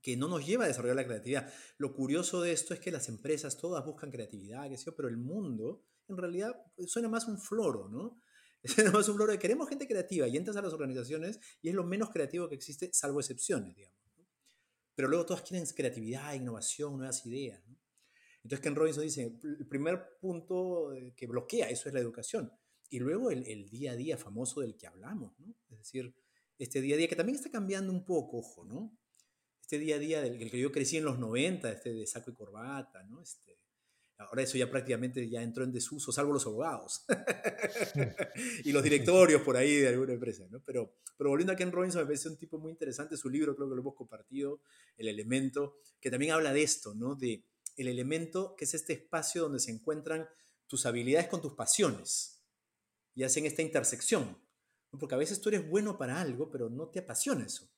que 0.00 0.16
no 0.16 0.26
nos 0.26 0.44
lleva 0.44 0.64
a 0.64 0.68
desarrollar 0.68 0.96
la 0.96 1.04
creatividad. 1.04 1.52
Lo 1.76 1.94
curioso 1.94 2.40
de 2.40 2.52
esto 2.52 2.74
es 2.74 2.80
que 2.80 2.90
las 2.90 3.08
empresas 3.08 3.58
todas 3.58 3.84
buscan 3.84 4.10
creatividad, 4.10 4.68
qué 4.68 4.78
sé 4.78 4.86
yo, 4.86 4.96
pero 4.96 5.08
el 5.08 5.18
mundo 5.18 5.84
en 6.14 6.18
realidad 6.18 6.56
suena 6.86 7.08
más 7.08 7.26
un 7.26 7.38
floro, 7.38 7.88
¿no? 7.88 8.20
Suena 8.64 8.92
más 8.92 9.08
un 9.08 9.16
floro 9.16 9.32
de 9.32 9.40
queremos 9.40 9.68
gente 9.68 9.88
creativa 9.88 10.28
y 10.28 10.36
entras 10.36 10.56
a 10.56 10.62
las 10.62 10.72
organizaciones 10.72 11.40
y 11.62 11.68
es 11.68 11.74
lo 11.74 11.82
menos 11.82 12.10
creativo 12.10 12.48
que 12.48 12.54
existe, 12.54 12.90
salvo 12.92 13.18
excepciones, 13.18 13.74
digamos 13.74 14.02
pero 14.94 15.08
luego 15.08 15.26
todas 15.26 15.42
quieren 15.42 15.66
creatividad, 15.66 16.34
innovación, 16.34 16.96
nuevas 16.96 17.24
ideas. 17.26 17.62
Entonces 18.42 18.60
Ken 18.60 18.74
Robinson 18.74 19.04
dice, 19.04 19.38
el 19.42 19.66
primer 19.66 20.18
punto 20.20 20.92
eh, 20.92 21.14
que 21.16 21.26
bloquea 21.26 21.70
eso 21.70 21.88
es 21.88 21.94
la 21.94 22.00
educación. 22.00 22.52
Y 22.90 22.98
luego 22.98 23.30
el, 23.30 23.70
día 23.70 23.92
a 23.92 23.96
día 23.96 24.18
famoso 24.18 24.60
del 24.60 24.76
que 24.76 24.86
hablamos, 24.86 25.38
¿no? 25.38 25.56
Es 25.70 25.78
decir, 25.78 26.14
este 26.58 26.80
día 26.80 26.96
a 26.96 26.98
día 26.98 27.08
que 27.08 27.16
también 27.16 27.36
está 27.36 27.50
cambiando 27.50 27.90
un 27.90 28.04
poco, 28.04 28.38
ojo, 28.38 28.64
¿no? 28.64 28.98
Este 29.62 29.78
día 29.78 29.96
a 29.96 29.98
día 29.98 30.20
del 30.20 30.50
que 30.50 30.60
yo 30.60 30.70
crecí 30.70 30.98
en 30.98 31.04
los 31.04 31.18
90, 31.18 31.72
este 31.72 31.94
de 31.94 32.06
saco 32.06 32.30
y 32.30 32.34
corbata, 32.34 33.02
¿no? 33.04 33.22
Este, 33.22 33.61
Ahora 34.24 34.42
eso 34.42 34.58
ya 34.58 34.70
prácticamente 34.70 35.28
ya 35.28 35.42
entró 35.42 35.64
en 35.64 35.72
desuso, 35.72 36.12
salvo 36.12 36.32
los 36.32 36.46
abogados 36.46 37.04
y 38.64 38.72
los 38.72 38.82
directorios 38.82 39.42
por 39.42 39.56
ahí 39.56 39.76
de 39.76 39.88
alguna 39.88 40.12
empresa, 40.12 40.46
¿no? 40.50 40.60
Pero, 40.64 40.94
pero 41.16 41.30
volviendo 41.30 41.52
a 41.52 41.56
Ken 41.56 41.72
Robinson, 41.72 42.02
me 42.02 42.06
parece 42.06 42.28
un 42.28 42.36
tipo 42.36 42.58
muy 42.58 42.72
interesante, 42.72 43.16
su 43.16 43.28
libro 43.28 43.54
creo 43.54 43.68
que 43.68 43.74
lo 43.74 43.80
hemos 43.80 43.94
compartido, 43.94 44.60
El 44.96 45.08
Elemento, 45.08 45.76
que 46.00 46.10
también 46.10 46.32
habla 46.32 46.52
de 46.52 46.62
esto, 46.62 46.94
¿no? 46.94 47.14
De 47.14 47.44
el 47.76 47.88
elemento 47.88 48.54
que 48.54 48.66
es 48.66 48.74
este 48.74 48.92
espacio 48.92 49.42
donde 49.42 49.58
se 49.58 49.70
encuentran 49.70 50.28
tus 50.66 50.84
habilidades 50.84 51.28
con 51.28 51.40
tus 51.40 51.54
pasiones 51.54 52.42
y 53.14 53.22
hacen 53.22 53.46
esta 53.46 53.62
intersección. 53.62 54.38
Porque 54.90 55.14
a 55.14 55.18
veces 55.18 55.40
tú 55.40 55.48
eres 55.48 55.66
bueno 55.66 55.96
para 55.96 56.20
algo, 56.20 56.50
pero 56.50 56.68
no 56.68 56.88
te 56.88 56.98
apasiona 56.98 57.46
eso 57.46 57.72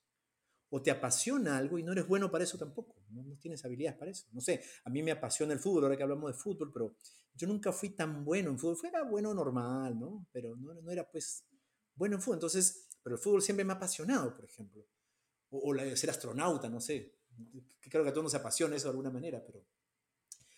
o 0.69 0.81
te 0.81 0.91
apasiona 0.91 1.57
algo 1.57 1.77
y 1.77 1.83
no 1.83 1.91
eres 1.91 2.07
bueno 2.07 2.31
para 2.31 2.43
eso 2.43 2.57
tampoco, 2.57 2.95
no, 3.09 3.37
tienes 3.37 3.63
habilidades 3.65 3.97
para 3.97 4.11
eso. 4.11 4.27
No 4.31 4.41
sé, 4.41 4.61
a 4.83 4.89
mí 4.89 5.03
me 5.03 5.11
apasiona 5.11 5.53
el 5.53 5.59
fútbol, 5.59 5.83
ahora 5.83 5.97
que 5.97 6.03
hablamos 6.03 6.31
de 6.31 6.37
fútbol, 6.37 6.71
pero 6.71 6.95
yo 7.33 7.47
nunca 7.47 7.71
fui 7.71 7.89
tan 7.89 8.23
bueno 8.25 8.49
en 8.49 8.59
fútbol, 8.59 8.77
fuera 8.77 9.03
bueno 9.03 9.33
normal, 9.33 9.99
¿no? 9.99 10.27
Pero 10.31 10.55
no, 10.55 10.91
era 10.91 11.09
pues 11.09 11.45
bueno 11.95 12.15
en 12.15 12.21
fútbol, 12.21 12.37
entonces, 12.37 12.89
pero 13.03 13.15
el 13.15 13.21
fútbol 13.21 13.41
siempre 13.41 13.63
me 13.63 13.73
ha 13.73 13.75
apasionado, 13.75 14.35
por 14.35 14.45
ejemplo. 14.45 14.85
O, 15.49 15.73
ser 15.95 16.09
astronauta, 16.09 16.69
no 16.69 16.81
sé, 16.81 17.15
creo 17.79 18.03
que 18.03 18.09
a 18.09 18.13
todos 18.13 18.25
nos 18.25 18.35
apasiona 18.35 18.75
eso 18.75 18.87
de 18.87 18.91
alguna 18.91 19.11
manera, 19.11 19.43
pero... 19.45 19.63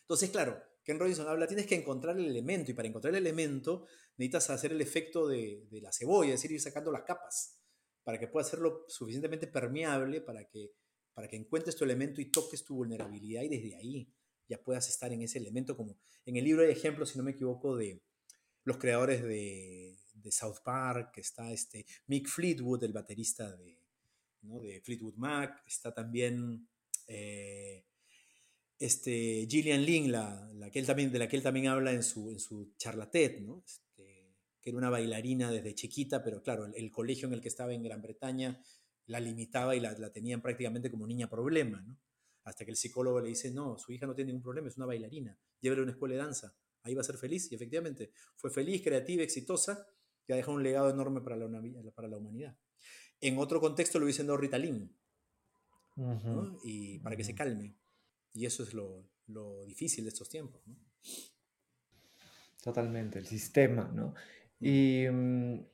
Entonces, 0.02 0.30
claro, 0.30 0.58
Ken 0.84 0.98
Robinson 0.98 1.28
habla, 1.28 1.48
tienes 1.48 1.68
que 1.68 1.76
encontrar 1.76 2.18
el 2.18 2.26
elemento 2.26 2.72
y 2.72 2.74
para 2.74 2.88
encontrar 2.88 3.14
el 3.14 3.20
elemento 3.20 3.86
necesitas 4.16 4.50
hacer 4.52 4.72
el 4.72 4.82
efecto 4.82 5.28
de, 5.28 5.68
de 5.70 5.82
la 5.82 5.92
cebolla, 5.92 6.34
es 6.34 6.42
decir, 6.42 6.54
ir 6.54 6.62
sacando 6.62 6.92
las 6.92 7.04
capas 7.04 7.57
para 8.08 8.18
que 8.18 8.30
pueda 8.30 8.46
hacerlo 8.46 8.86
suficientemente 8.88 9.48
permeable 9.48 10.22
para 10.22 10.48
que, 10.48 10.72
para 11.14 11.28
que 11.28 11.36
encuentres 11.36 11.76
tu 11.76 11.84
elemento 11.84 12.22
y 12.22 12.32
toques 12.32 12.64
tu 12.64 12.76
vulnerabilidad 12.76 13.42
y 13.42 13.50
desde 13.50 13.76
ahí 13.76 14.10
ya 14.48 14.64
puedas 14.64 14.88
estar 14.88 15.12
en 15.12 15.24
ese 15.24 15.40
elemento. 15.40 15.76
Como 15.76 15.98
en 16.26 16.38
el 16.38 16.46
libro 16.46 16.64
hay 16.64 16.72
ejemplos, 16.72 17.10
si 17.10 17.18
no 17.18 17.26
me 17.26 17.32
equivoco, 17.32 17.76
de 17.76 18.02
los 18.64 18.78
creadores 18.78 19.24
de, 19.24 20.00
de 20.14 20.32
South 20.32 20.60
Park, 20.64 21.12
que 21.16 21.20
está 21.20 21.52
este 21.52 21.86
Mick 22.06 22.30
Fleetwood, 22.30 22.82
el 22.86 22.94
baterista 22.94 23.54
de, 23.58 23.78
de 24.40 24.80
Fleetwood 24.80 25.16
Mac, 25.16 25.62
está 25.68 25.94
también 25.94 26.66
eh, 27.08 27.84
este, 28.80 29.46
Gillian 29.50 29.84
Lynn, 29.84 30.14
la, 30.14 30.50
la, 30.54 30.72
que 30.72 30.80
él 30.80 30.86
también, 30.86 31.12
de 31.12 31.20
la 31.20 31.28
que 31.28 31.36
él 31.36 31.44
también 31.44 31.68
habla 31.68 31.92
en 31.92 32.04
su, 32.04 32.32
en 32.32 32.40
su 32.40 32.74
charla 32.78 33.12
TED, 33.12 33.42
¿no? 33.42 33.66
Que 34.68 34.72
era 34.72 34.80
una 34.80 34.90
bailarina 34.90 35.50
desde 35.50 35.74
chiquita, 35.74 36.22
pero 36.22 36.44
claro, 36.44 36.66
el, 36.66 36.92
colegio 36.92 37.26
en 37.30 37.34
el 37.34 37.40
que 37.40 37.48
estaba 37.48 37.74
en 37.74 37.82
Gran 37.84 38.02
Bretaña 38.02 38.62
la 39.06 39.22
limitaba 39.22 39.78
y 39.78 39.80
la, 39.80 39.96
tenían 40.12 40.42
prácticamente 40.42 40.92
como 40.92 41.08
niña 41.08 41.30
problema, 41.30 41.80
¿no? 41.80 41.98
Hasta 42.44 42.66
que 42.66 42.72
el 42.72 42.76
psicólogo 42.76 43.22
le 43.22 43.30
dice, 43.30 43.50
no, 43.50 43.78
su 43.78 43.94
hija 43.94 44.06
no 44.06 44.14
tiene 44.14 44.28
ningún 44.28 44.44
problema, 44.44 44.68
es 44.68 44.76
una 44.76 44.86
bailarina, 44.86 45.40
llévele 45.62 45.80
a 45.80 45.84
una 45.84 45.94
escuela 45.94 46.16
de 46.16 46.20
danza, 46.20 46.54
ahí 46.84 46.94
va 46.94 47.00
a 47.00 47.06
ser 47.06 47.16
feliz. 47.16 47.50
Y 47.50 47.56
efectivamente, 47.56 48.12
fue 48.36 48.52
feliz, 48.52 48.84
creativa, 48.84 49.24
exitosa, 49.24 49.88
y 50.28 50.34
ha 50.34 50.36
dejado 50.36 50.58
un 50.58 50.64
legado 50.64 50.90
enorme 50.90 51.22
para 51.22 51.38
la, 51.38 51.48
para 51.96 52.10
la 52.10 52.18
humanidad. 52.18 52.58
En 53.22 53.38
otro 53.38 53.62
contexto 53.62 54.00
lo 54.00 54.06
diciendo 54.06 54.36
Ritalin, 54.36 54.94
y 56.66 57.00
para 57.00 57.16
que 57.16 57.24
se 57.24 57.34
calme. 57.34 57.78
Y 58.34 58.46
eso 58.46 58.64
es 58.64 58.74
lo, 58.74 59.10
lo 59.28 59.64
difícil 59.64 60.04
de 60.04 60.10
estos 60.10 60.28
tiempos. 60.28 60.62
¿no? 60.68 60.76
Totalmente, 62.62 63.20
el 63.20 63.28
sistema, 63.28 63.90
¿no? 63.96 64.14
Y 64.60 65.06
mm, 65.10 65.66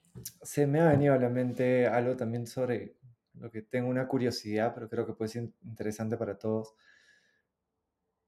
se 0.42 0.68
me 0.68 0.82
ha 0.82 0.90
venido 0.90 1.14
a 1.14 1.18
la 1.18 1.30
mente 1.30 1.88
algo 1.88 2.16
también 2.16 2.48
sobre 2.48 2.96
lo 3.40 3.50
que 3.50 3.62
tengo 3.64 3.90
una 3.90 4.08
curiosidad, 4.08 4.74
pero 4.74 4.90
creo 4.90 5.06
que 5.06 5.14
puede 5.14 5.30
ser 5.30 5.50
interesante 5.64 6.18
para 6.18 6.38
todos 6.38 6.76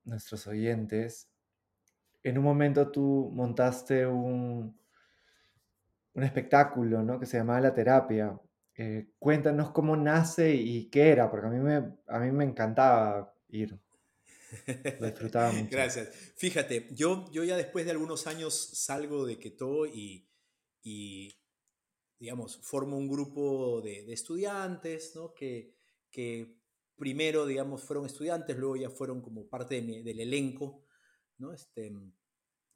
nuestros 0.04 0.48
oyentes. 0.48 1.30
En 2.24 2.38
un 2.38 2.44
momento 2.44 2.92
tú 2.92 3.30
montaste 3.34 4.06
un, 4.06 4.78
un 6.14 6.24
espectáculo, 6.24 7.04
¿no? 7.04 7.20
Que 7.20 7.26
se 7.26 7.38
llamaba 7.38 7.62
La 7.62 7.74
Terapia. 7.74 8.40
Eh, 8.78 9.12
cuéntanos 9.20 9.72
cómo 9.72 9.96
nace 9.96 10.54
y 10.54 10.90
qué 10.90 11.10
era, 11.10 11.30
porque 11.30 11.48
a 11.48 11.50
mí 11.50 11.60
me, 11.60 11.94
a 12.08 12.20
mí 12.20 12.32
me 12.32 12.44
encantaba 12.44 13.34
ir. 13.50 13.78
Lo 15.00 15.06
disfrutaba 15.08 15.52
mucho. 15.54 15.70
Gracias. 15.72 16.10
Fíjate, 16.36 16.88
yo, 16.92 17.26
yo 17.32 17.44
ya 17.44 17.56
después 17.58 17.86
de 17.86 17.92
algunos 17.92 18.28
años 18.28 18.54
salgo 18.74 19.26
de 19.26 19.38
Keto 19.38 19.86
y, 19.86 20.28
y, 20.86 21.36
digamos, 22.20 22.60
formo 22.62 22.96
un 22.96 23.10
grupo 23.10 23.82
de, 23.82 24.14
estudiantes, 24.14 25.16
¿no? 25.16 25.34
Que, 25.34 25.74
que 26.12 26.60
primero, 26.96 27.48
digamos, 27.48 27.84
fueron 27.84 28.06
estudiantes, 28.06 28.56
luego 28.56 28.76
ya 28.76 28.92
fueron 28.92 29.20
como 29.20 29.50
parte 29.50 29.82
del 29.82 30.20
elenco, 30.20 30.86
¿no? 31.40 31.52
Este, 31.54 31.92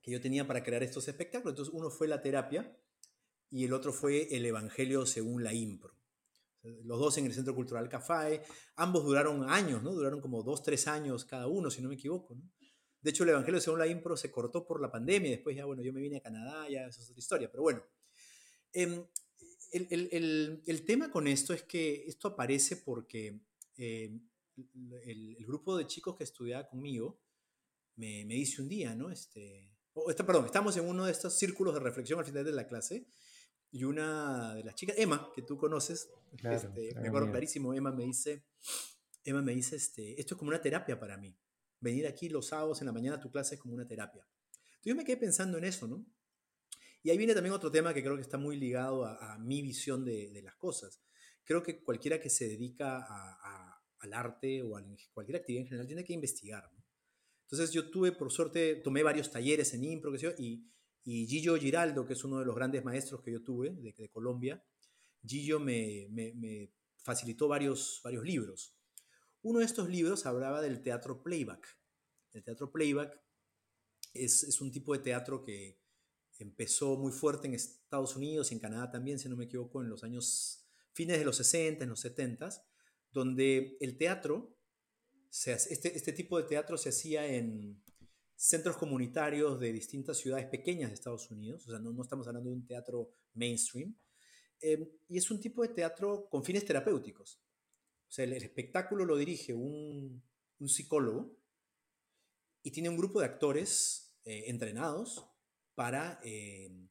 que 0.01 0.11
yo 0.11 0.19
tenía 0.19 0.47
para 0.47 0.63
crear 0.63 0.81
estos 0.81 1.07
espectáculos. 1.07 1.51
Entonces, 1.51 1.73
uno 1.73 1.91
fue 1.91 2.07
la 2.07 2.19
terapia 2.19 2.75
y 3.51 3.65
el 3.65 3.73
otro 3.73 3.93
fue 3.93 4.35
el 4.35 4.43
Evangelio 4.43 5.05
según 5.05 5.43
la 5.43 5.53
impro. 5.53 5.95
Los 6.63 6.99
dos 6.99 7.17
en 7.19 7.27
el 7.27 7.33
Centro 7.35 7.53
Cultural 7.53 7.87
Café, 7.89 8.41
ambos 8.75 9.05
duraron 9.05 9.47
años, 9.47 9.83
¿no? 9.83 9.93
Duraron 9.93 10.19
como 10.19 10.41
dos, 10.41 10.63
tres 10.63 10.87
años 10.87 11.25
cada 11.25 11.45
uno, 11.45 11.69
si 11.69 11.83
no 11.83 11.89
me 11.89 11.95
equivoco, 11.95 12.33
¿no? 12.33 12.49
De 13.01 13.11
hecho, 13.11 13.23
el 13.23 13.29
Evangelio 13.29 13.61
según 13.61 13.79
la 13.79 13.87
impro 13.87 14.17
se 14.17 14.29
cortó 14.29 14.65
por 14.65 14.81
la 14.81 14.91
pandemia, 14.91 15.29
y 15.29 15.31
después 15.35 15.55
ya, 15.55 15.65
bueno, 15.65 15.81
yo 15.81 15.93
me 15.93 16.01
vine 16.01 16.17
a 16.17 16.21
Canadá, 16.21 16.67
ya 16.69 16.85
esa 16.87 17.01
es 17.01 17.09
otra 17.09 17.19
historia, 17.19 17.49
pero 17.49 17.63
bueno, 17.63 17.81
Em, 18.73 19.05
el, 19.71 20.83
tema 20.85 21.11
con 21.11 21.27
esto 21.27 21.53
es 21.53 21.63
que 21.63 22.05
esto 22.07 22.29
aparece 22.29 22.77
porque 22.77 23.39
em, 23.77 24.21
el, 25.05 25.45
grupo 25.45 25.77
de 25.77 25.87
chicos 25.87 26.15
que 26.15 26.23
estudiaba 26.23 26.67
conmigo 26.67 27.19
me, 27.95 28.25
dice 28.25 28.61
un 28.61 28.69
día, 28.69 28.95
¿no? 28.95 29.11
Este, 29.11 29.71
perdón, 30.25 30.45
estamos 30.45 30.75
en 30.77 30.87
uno 30.87 31.05
de 31.05 31.11
estos 31.11 31.37
círculos 31.37 31.73
de 31.73 31.79
reflexión 31.79 32.19
al 32.19 32.25
final 32.25 32.45
de 32.45 32.51
la 32.51 32.67
clase 32.67 33.07
y 33.71 33.83
una 33.83 34.55
de 34.55 34.63
las 34.63 34.75
chicas, 34.75 34.97
Emma, 34.97 35.31
que 35.35 35.43
tú 35.43 35.57
conoces, 35.57 36.09
este, 36.31 36.95
me 36.95 37.09
acuerdo 37.09 37.29
clarísimo, 37.29 37.73
Emma 37.73 37.91
me 37.91 38.05
dice, 38.05 38.45
Emma 39.23 39.41
me 39.41 39.53
dice, 39.53 39.75
este, 39.75 40.19
esto 40.19 40.33
es 40.33 40.39
como 40.39 40.49
una 40.49 40.61
terapia 40.61 40.99
para 40.99 41.17
mí. 41.17 41.35
Venir 41.79 42.07
aquí 42.07 42.29
los 42.29 42.47
sábados 42.47 42.81
en 42.81 42.87
la 42.87 42.93
mañana 42.93 43.17
a 43.17 43.19
tu 43.19 43.31
clase 43.31 43.55
es 43.55 43.61
como 43.61 43.73
una 43.75 43.87
terapia. 43.87 44.25
Entonces 44.51 44.85
yo 44.85 44.95
me 44.95 45.03
quedé 45.03 45.17
pensando 45.17 45.57
en 45.57 45.65
eso, 45.65 45.87
¿no? 45.87 46.05
Y 47.01 47.09
ahí 47.09 47.17
viene 47.17 47.33
también 47.33 47.53
otro 47.53 47.71
tema 47.71 47.93
que 47.93 48.03
creo 48.03 48.15
que 48.15 48.21
está 48.21 48.37
muy 48.37 48.57
ligado 48.57 49.05
a, 49.05 49.37
mi 49.39 49.61
visión 49.61 50.03
de, 50.03 50.41
las 50.43 50.55
cosas. 50.55 51.01
Creo 51.43 51.63
que 51.63 51.81
cualquiera 51.83 52.19
que 52.19 52.29
se 52.29 52.47
dedica 52.47 53.05
al 53.99 54.13
arte 54.13 54.61
o 54.61 54.77
a 54.77 54.83
cualquier 55.13 55.37
actividad 55.37 55.61
en 55.61 55.67
general 55.67 55.87
tiene 55.87 56.03
que 56.03 56.13
investigar. 56.13 56.69
Entonces 57.43 57.71
yo 57.71 57.89
tuve, 57.89 58.11
por 58.11 58.31
suerte, 58.31 58.75
tomé 58.75 59.01
varios 59.01 59.31
talleres 59.31 59.73
en 59.73 59.83
impro, 59.83 60.13
y, 60.37 60.69
y 61.03 61.25
Gillo 61.25 61.55
Giraldo, 61.57 62.05
que 62.05 62.13
es 62.13 62.23
uno 62.23 62.39
de 62.39 62.45
los 62.45 62.55
grandes 62.55 62.83
maestros 62.83 63.23
que 63.23 63.31
yo 63.31 63.43
tuve 63.43 63.71
de, 63.71 64.09
Colombia, 64.09 64.63
Gillo 65.25 65.59
me, 65.59 66.07
me, 66.11 66.71
facilitó 66.97 67.47
varios, 67.47 68.01
varios 68.03 68.23
libros. 68.23 68.75
Uno 69.41 69.59
de 69.59 69.65
estos 69.65 69.89
libros 69.89 70.25
hablaba 70.25 70.61
del 70.61 70.81
teatro 70.81 71.23
playback. 71.23 71.79
El 72.33 72.43
teatro 72.43 72.71
playback 72.71 73.19
es, 74.13 74.43
es 74.43 74.61
un 74.61 74.71
tipo 74.71 74.93
de 74.93 74.99
teatro 74.99 75.41
que 75.41 75.79
empezó 76.39 76.97
muy 76.97 77.11
fuerte 77.11 77.47
en 77.47 77.53
Estados 77.53 78.15
Unidos 78.15 78.51
y 78.51 78.55
en 78.55 78.59
Canadá 78.59 78.91
también, 78.91 79.19
si 79.19 79.29
no 79.29 79.35
me 79.35 79.45
equivoco, 79.45 79.81
en 79.81 79.89
los 79.89 80.03
años 80.03 80.65
fines 80.93 81.19
de 81.19 81.25
los 81.25 81.37
60, 81.37 81.83
en 81.83 81.89
los 81.89 81.99
70, 81.99 82.49
donde 83.11 83.77
el 83.79 83.97
teatro, 83.97 84.57
este, 85.29 85.95
este 85.95 86.13
tipo 86.13 86.37
de 86.37 86.47
teatro 86.47 86.77
se 86.77 86.89
hacía 86.89 87.25
en 87.27 87.83
centros 88.35 88.77
comunitarios 88.77 89.59
de 89.59 89.73
distintas 89.73 90.17
ciudades 90.17 90.47
pequeñas 90.47 90.89
de 90.89 90.95
Estados 90.95 91.29
Unidos, 91.29 91.67
o 91.67 91.71
sea, 91.71 91.79
no, 91.79 91.91
no 91.91 92.03
estamos 92.03 92.27
hablando 92.27 92.49
de 92.49 92.55
un 92.55 92.65
teatro 92.65 93.11
mainstream, 93.33 93.95
eh, 94.61 94.97
y 95.07 95.17
es 95.17 95.29
un 95.31 95.39
tipo 95.39 95.61
de 95.61 95.69
teatro 95.69 96.27
con 96.29 96.43
fines 96.43 96.65
terapéuticos. 96.65 97.41
O 98.07 98.11
sea, 98.11 98.25
el, 98.25 98.33
espectáculo 98.33 99.05
lo 99.05 99.17
dirige 99.17 99.53
un, 99.53 100.23
un, 100.57 100.69
psicólogo 100.69 101.37
y 102.63 102.71
tiene 102.71 102.89
un 102.89 102.97
grupo 102.97 103.19
de 103.19 103.27
actores 103.27 104.17
eh, 104.23 104.45
entrenados 104.47 105.28
para, 105.79 106.19
eh, 106.25 106.89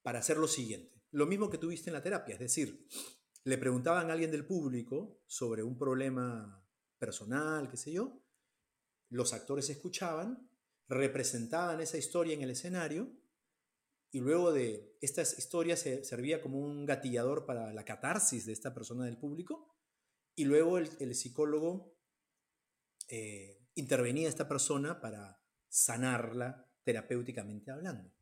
para 0.00 0.20
hacer 0.20 0.38
lo 0.38 0.48
siguiente. 0.48 1.02
Lo 1.10 1.26
mismo 1.26 1.50
que 1.50 1.58
tuviste 1.58 1.90
en 1.90 1.92
la 1.92 2.02
terapia, 2.02 2.32
es 2.32 2.40
decir, 2.40 2.88
le 3.44 3.58
preguntaban 3.58 4.08
a 4.08 4.14
alguien 4.14 4.30
del 4.30 4.46
público 4.46 5.20
sobre 5.26 5.62
un 5.62 5.76
problema 5.76 6.66
personal, 6.98 7.68
qué 7.68 7.76
sé 7.76 7.92
yo, 7.92 8.24
los 9.10 9.34
actores 9.34 9.68
escuchaban, 9.68 10.48
representaban 10.88 11.78
esa 11.82 11.98
historia 11.98 12.32
en 12.32 12.40
el 12.40 12.52
escenario 12.52 13.12
y 14.10 14.20
luego 14.20 14.50
de 14.50 14.96
estas 15.02 15.36
historias 15.36 15.80
se 15.80 16.04
servía 16.04 16.40
como 16.40 16.60
un 16.60 16.86
gatillador 16.86 17.44
para 17.44 17.74
la 17.74 17.84
catarsis 17.84 18.46
de 18.46 18.54
esta 18.54 18.72
persona 18.72 19.04
del 19.04 19.18
público 19.18 19.76
y 20.34 20.46
luego 20.46 20.78
el, 20.78 21.14
psicólogo 21.14 21.98
eh, 23.08 23.68
intervenía 23.74 24.28
a 24.28 24.30
esta 24.30 24.48
persona 24.48 25.02
para 25.02 25.44
sanarla 25.68 26.63
terapéuticamente 26.84 27.70
hablando. 27.70 28.12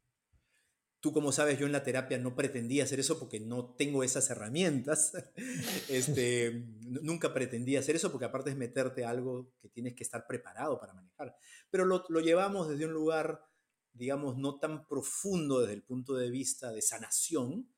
Tú, 1.01 1.13
como 1.13 1.33
sabes, 1.33 1.59
yo 1.59 1.67
en 1.67 1.73
la 1.73 1.83
terapia 1.83 2.17
no 2.17 2.37
pretendía 2.37 2.85
hacer 2.85 3.01
eso 3.01 3.19
porque 3.19 3.41
no 3.41 3.75
tengo 3.75 4.05
esas 4.05 4.31
herramientas. 4.31 5.13
este, 5.89 6.65
nunca 6.81 7.35
pretendía 7.35 7.81
hacer 7.81 7.97
eso 7.97 8.13
porque 8.13 8.27
aparte 8.27 8.51
es 8.51 8.57
meterte 8.57 9.05
a 9.05 9.11
algo 9.11 9.53
que 9.61 9.69
tienes 9.69 9.95
que 9.95 10.05
estar 10.05 10.27
preparado 10.29 10.79
para 10.79 10.95
manejar. 10.95 11.35
Pero 11.71 11.87
lo, 11.87 12.05
lo 12.09 12.21
llevamos 12.21 12.69
desde 12.69 12.87
un 12.87 12.93
lugar, 12.93 13.45
digamos, 13.93 14.39
no 14.39 14.61
tan 14.61 14.87
profundo 14.87 15.61
desde 15.61 15.75
el 15.75 15.83
punto 15.83 16.15
de 16.15 16.31
vista 16.31 16.71
de 16.71 16.83
sanación, 16.83 17.69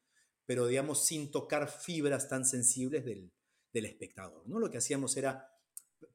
pero 0.45 0.67
digamos 0.67 1.07
sin 1.07 1.31
tocar 1.31 1.71
fibras 1.71 2.29
tan 2.29 2.45
sensibles 2.45 3.07
del, 3.07 3.33
del 3.73 3.87
espectador. 3.87 4.47
¿no? 4.47 4.59
Lo 4.59 4.71
que 4.71 4.79
hacíamos 4.79 5.17
era 5.17 5.51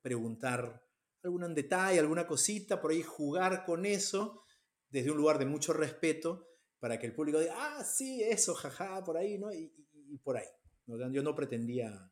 preguntar 0.03 0.85
algún 1.23 1.55
detalle, 1.55 1.99
alguna 1.99 2.27
cosita, 2.27 2.79
por 2.79 2.91
ahí 2.91 3.01
jugar 3.01 3.65
con 3.65 3.87
eso 3.87 4.43
desde 4.89 5.11
un 5.11 5.17
lugar 5.17 5.39
de 5.39 5.45
mucho 5.45 5.73
respeto 5.73 6.47
para 6.79 6.97
que 6.97 7.05
el 7.05 7.13
público 7.13 7.39
diga, 7.39 7.55
ah, 7.57 7.83
sí, 7.83 8.23
eso, 8.23 8.53
jaja, 8.55 9.03
por 9.03 9.17
ahí, 9.17 9.37
¿no? 9.37 9.53
Y, 9.53 9.71
por 10.23 10.37
ahí. 10.37 10.47
Yo 10.85 11.21
no 11.21 11.35
pretendía 11.35 12.11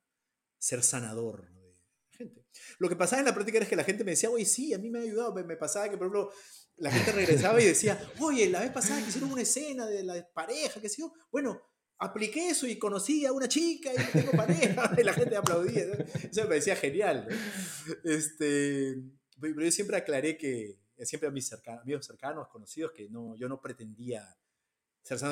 ser 0.60 0.84
sanador 0.84 1.52
de 1.52 1.76
gente. 2.12 2.46
Lo 2.78 2.90
que 2.90 2.96
pasaba 2.96 3.20
en 3.20 3.26
la 3.26 3.34
práctica 3.34 3.58
era 3.58 3.68
que 3.68 3.76
la 3.76 3.84
gente 3.84 4.04
me 4.04 4.12
decía, 4.12 4.30
oye, 4.30 4.46
sí, 4.46 4.74
a 4.74 4.78
mí 4.78 4.90
me 4.90 5.00
ha 5.00 5.02
ayudado. 5.02 5.34
Me, 5.34 5.56
pasaba 5.56 5.90
que, 5.90 5.98
por 5.98 6.08
ejemplo, 6.08 6.32
la 6.76 6.92
gente 6.92 7.12
regresaba 7.12 7.62
y 7.62 7.66
decía, 7.66 8.00
oye, 8.20 8.50
la 8.50 8.60
vez 8.60 8.72
pasada 8.72 9.02
que 9.02 9.10
hicieron 9.10 9.32
una 9.32 9.42
escena 9.42 9.88
de 9.88 10.04
la 10.04 10.28
pareja, 10.34 10.80
qué 10.80 10.90
sé 10.90 11.02
yo. 11.02 11.14
Bueno, 11.32 11.60
apliqué 11.98 12.50
eso 12.50 12.68
y 12.68 12.78
conocí 12.78 13.26
a 13.26 13.32
una 13.32 13.48
chica 13.48 13.92
y 13.94 14.12
tengo 14.12 14.32
pareja. 14.34 14.94
y 14.98 15.04
la 15.04 15.14
gente 15.14 15.36
aplaudía. 15.36 15.84
Eso 15.84 16.42
me 16.42 16.48
parecía 16.48 16.76
genial. 16.76 17.28
Este, 18.04 18.96
pero 19.40 19.64
yo 19.64 19.72
siempre 19.72 19.98
aclaré 19.98 20.38
que, 20.38 20.80
siempre 21.06 21.30
a 21.30 21.32
mis 21.32 21.52
amigos 21.82 22.06
cercanos, 22.06 22.48
conocidos, 22.48 22.92
que 22.92 23.10
no, 23.10 23.36
yo 23.36 23.48
no 23.48 23.62
pretendía 23.62 24.38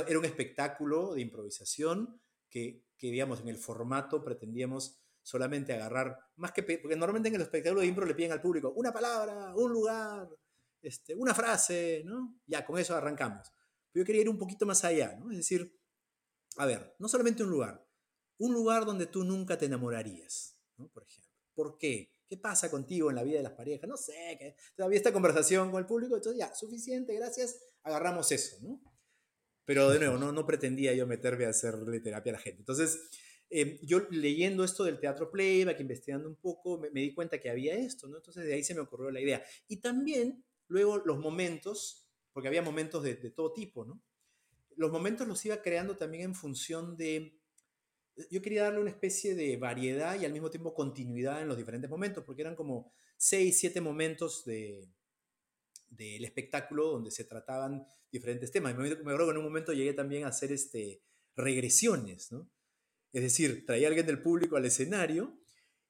era 0.08 0.20
un 0.20 0.26
espectáculo 0.26 1.14
de 1.14 1.22
improvisación 1.22 2.22
que, 2.50 2.86
que, 2.98 3.12
digamos, 3.12 3.42
en 3.42 3.50
el 3.50 3.58
formato 3.58 4.24
pretendíamos 4.24 5.02
solamente 5.22 5.74
agarrar, 5.74 6.20
más 6.36 6.52
que, 6.52 6.64
porque 6.64 6.96
normalmente 6.96 7.30
en 7.30 7.36
el 7.36 7.42
espectáculo 7.42 7.82
de 7.82 7.88
impro 7.88 8.06
le 8.06 8.14
piden 8.14 8.32
al 8.32 8.42
público 8.42 8.72
una 8.76 8.94
palabra, 8.94 9.54
un 9.56 9.72
lugar, 9.72 10.30
este, 10.82 11.16
una 11.16 11.34
frase, 11.34 12.04
¿no? 12.06 12.40
Ya, 12.46 12.66
con 12.66 12.78
eso 12.78 12.96
arrancamos. 12.96 13.52
Pero 13.92 14.04
yo 14.04 14.06
quería 14.06 14.22
ir 14.22 14.30
un 14.30 14.38
poquito 14.38 14.66
más 14.66 14.86
allá, 14.86 15.16
¿no? 15.16 15.32
Es 15.32 15.38
decir, 15.38 15.78
a 16.58 16.66
ver, 16.66 16.96
no 17.00 17.08
solamente 17.08 17.44
un 17.44 17.50
lugar, 17.50 17.86
un 18.38 18.54
lugar 18.54 18.86
donde 18.86 19.08
tú 19.08 19.24
nunca 19.24 19.58
te 19.58 19.66
enamorarías, 19.66 20.58
¿no? 20.78 20.88
Por 20.90 21.04
ejemplo. 21.04 21.32
¿Por 21.54 21.78
qué? 21.78 22.12
¿Qué 22.28 22.38
pasa 22.38 22.72
contigo 22.72 23.10
en 23.10 23.16
la 23.16 23.24
vida 23.24 23.38
de 23.38 23.44
las 23.44 23.54
parejas? 23.54 23.88
No 23.88 23.98
sé, 23.98 24.38
que 24.40 24.56
todavía 24.76 24.98
esta 24.98 25.14
conversación 25.14 25.72
con 25.72 25.80
el 25.80 25.86
público, 25.86 26.16
entonces 26.16 26.40
ya, 26.40 26.54
suficiente, 26.54 27.14
gracias, 27.14 27.60
agarramos 27.84 28.32
eso, 28.32 28.58
¿no? 28.62 28.82
Pero 29.66 29.90
de 29.90 30.00
nuevo, 30.00 30.18
no, 30.18 30.32
no 30.32 30.46
pretendía 30.46 30.94
yo 30.94 31.08
meterme 31.08 31.46
a 31.46 31.50
hacerle 31.50 32.00
terapia 32.00 32.32
a 32.32 32.36
la 32.36 32.42
gente. 32.42 32.62
Entonces, 32.62 33.10
em, 33.50 33.80
yo 33.82 34.08
leyendo 34.12 34.64
esto 34.64 34.84
del 34.84 35.00
teatro 35.00 35.32
playback, 35.32 35.80
investigando 35.80 36.30
un 36.30 36.36
poco, 36.36 36.80
me, 36.80 36.90
di 36.90 37.14
cuenta 37.14 37.40
que 37.40 37.50
había 37.50 37.74
esto, 37.76 38.08
¿no? 38.08 38.18
Entonces 38.18 38.46
de 38.46 38.54
ahí 38.54 38.64
se 38.64 38.76
me 38.76 38.82
ocurrió 38.82 39.10
la 39.12 39.22
idea. 39.22 39.44
Y 39.68 39.78
también 39.78 40.46
luego 40.68 40.98
los 40.98 41.18
momentos, 41.18 42.08
porque 42.32 42.48
había 42.48 42.62
momentos 42.62 43.04
de, 43.04 43.16
de 43.16 43.32
todo 43.32 43.54
tipo, 43.54 43.86
¿no? 43.86 44.02
Los 44.78 44.92
momentos 44.92 45.28
los 45.28 45.44
iba 45.46 45.62
creando 45.62 45.98
también 45.98 46.24
en 46.24 46.36
función 46.36 46.98
de... 46.98 47.40
Yo 48.30 48.42
quería 48.42 48.64
darle 48.64 48.80
una 48.80 48.90
especie 48.90 49.36
de 49.36 49.58
variedad 49.58 50.20
y 50.20 50.26
al 50.26 50.32
mismo 50.32 50.50
tiempo 50.50 50.74
continuidad 50.74 51.42
en 51.42 51.48
los 51.48 51.58
diferentes 51.58 51.90
momentos, 51.90 52.24
porque 52.24 52.42
eran 52.42 52.56
como 52.56 52.94
seis, 53.18 53.60
siete 53.60 53.82
momentos 53.82 54.46
de, 54.46 54.88
del 55.90 56.24
espectáculo 56.24 56.92
donde 56.92 57.12
se 57.12 57.26
trataban 57.26 57.86
diferentes 58.12 58.52
temas. 58.52 58.76
Me, 58.76 58.90
acuerdo 58.90 59.26
que 59.26 59.32
en 59.32 59.38
un 59.38 59.44
momento 59.44 59.74
llegué 59.74 59.94
también 59.94 60.24
a 60.24 60.30
hacer 60.30 60.52
este, 60.52 61.02
regresiones, 61.36 62.32
¿no? 62.32 62.50
Es 63.12 63.22
decir, 63.22 63.66
traía 63.66 63.88
a 63.88 63.90
alguien 63.90 64.06
del 64.06 64.22
público 64.22 64.58
al 64.58 64.66
escenario 64.66 65.40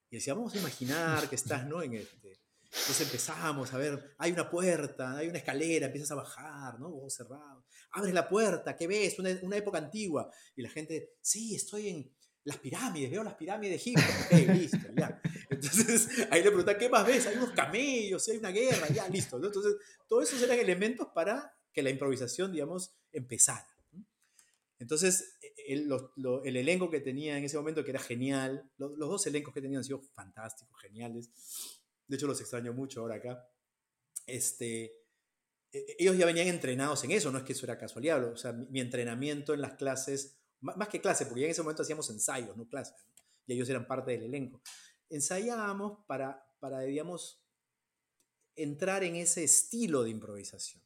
y 0.09 0.17
decía, 0.17 0.35
vamos 0.35 0.53
a 0.53 0.59
imaginar 0.59 1.27
que 1.27 1.35
estás, 1.35 1.65
¿no? 1.65 1.81
En 1.81 1.93
este. 1.95 2.39
Entonces 2.63 3.01
empezamos 3.01 3.73
a 3.73 3.77
ver, 3.77 4.15
hay 4.17 4.31
una 4.31 4.49
puerta, 4.49 5.17
hay 5.17 5.27
una 5.29 5.37
escalera, 5.37 5.87
empiezas 5.87 6.11
a 6.11 6.15
bajar, 6.15 6.79
¿no? 6.79 6.89
Ojos 6.89 7.15
cerrados. 7.15 7.65
Abres 7.91 8.13
la 8.13 8.27
puerta, 8.27 8.75
¿qué 8.75 8.85
ves? 8.85 9.17
Una, 9.17 9.29
una 9.41 9.57
época 9.57 9.77
antigua. 9.77 10.29
Y 10.55 10.61
la 10.61 10.69
gente, 10.69 11.13
sí, 11.21 11.55
estoy 11.55 11.89
en, 11.89 12.14
las 12.45 12.57
pirámides, 12.57 13.09
veo 13.09 13.23
las 13.23 13.33
pirámides 13.33 13.71
de 13.71 13.75
Egipto. 13.75 14.53
Listo, 14.53 14.87
ya. 14.95 15.19
Entonces, 15.49 16.07
ahí 16.29 16.43
le 16.43 16.49
preguntan, 16.49 16.77
¿qué 16.77 16.87
más 16.87 17.05
ves? 17.05 17.25
Hay 17.25 17.37
unos 17.37 17.51
camellos, 17.51 18.27
hay 18.29 18.37
una 18.37 18.51
guerra, 18.51 18.87
ya, 18.87 19.09
listo. 19.09 19.37
Entonces, 19.37 19.75
todos 20.07 20.29
esos 20.29 20.41
eran 20.43 20.59
elementos 20.59 21.07
para 21.13 21.53
que 21.73 21.81
la 21.81 21.89
improvisación, 21.89 22.51
digamos, 22.51 22.95
empezara. 23.11 23.67
Entonces, 24.77 25.37
e, 25.41 25.73
el, 25.73 25.91
el 26.43 26.57
elenco 26.57 26.89
que 26.91 26.99
tenía 26.99 27.35
en 27.37 27.43
ese 27.43 27.57
momento, 27.57 27.83
que 27.83 27.89
era 27.89 27.99
genial, 27.99 28.69
los, 28.77 28.95
dos 28.97 29.25
elencos 29.25 29.53
que 29.53 29.61
tenían 29.61 29.79
han 29.79 29.83
sido 29.83 30.01
fantásticos, 30.13 30.79
geniales. 30.79 31.31
De 32.07 32.15
hecho, 32.15 32.27
los 32.27 32.39
extraño 32.39 32.73
mucho 32.73 33.01
ahora 33.01 33.15
acá. 33.15 33.49
Este, 34.27 34.83
e, 35.71 35.79
e, 35.79 35.95
ellos 35.97 36.15
ya 36.15 36.27
venían 36.27 36.47
entrenados 36.47 37.03
en 37.03 37.11
eso, 37.11 37.31
no 37.31 37.39
es 37.39 37.43
que 37.43 37.53
eso 37.53 37.65
era 37.65 37.79
casualidad. 37.79 38.23
O 38.23 38.37
sea, 38.37 38.53
mi 38.53 38.81
entrenamiento 38.81 39.55
en 39.55 39.61
las 39.61 39.73
clases 39.73 40.37
más 40.65 40.89
que 40.89 41.01
clase, 41.01 41.25
porque 41.25 41.41
ya 41.41 41.47
en 41.47 41.51
ese 41.51 41.61
momento 41.61 41.83
hacíamos 41.83 42.09
ensayos, 42.09 42.55
no 42.57 42.67
clases, 42.67 42.95
y 43.45 43.53
ellos 43.53 43.69
eran 43.69 43.87
parte 43.87 44.11
del 44.11 44.23
elenco. 44.23 44.61
Ensayábamos 45.09 46.05
para, 46.07 46.45
para 46.59 46.79
digamos, 46.81 47.45
entrar 48.55 49.03
en 49.03 49.15
ese 49.15 49.43
estilo 49.43 50.03
de 50.03 50.09
improvisación. 50.09 50.83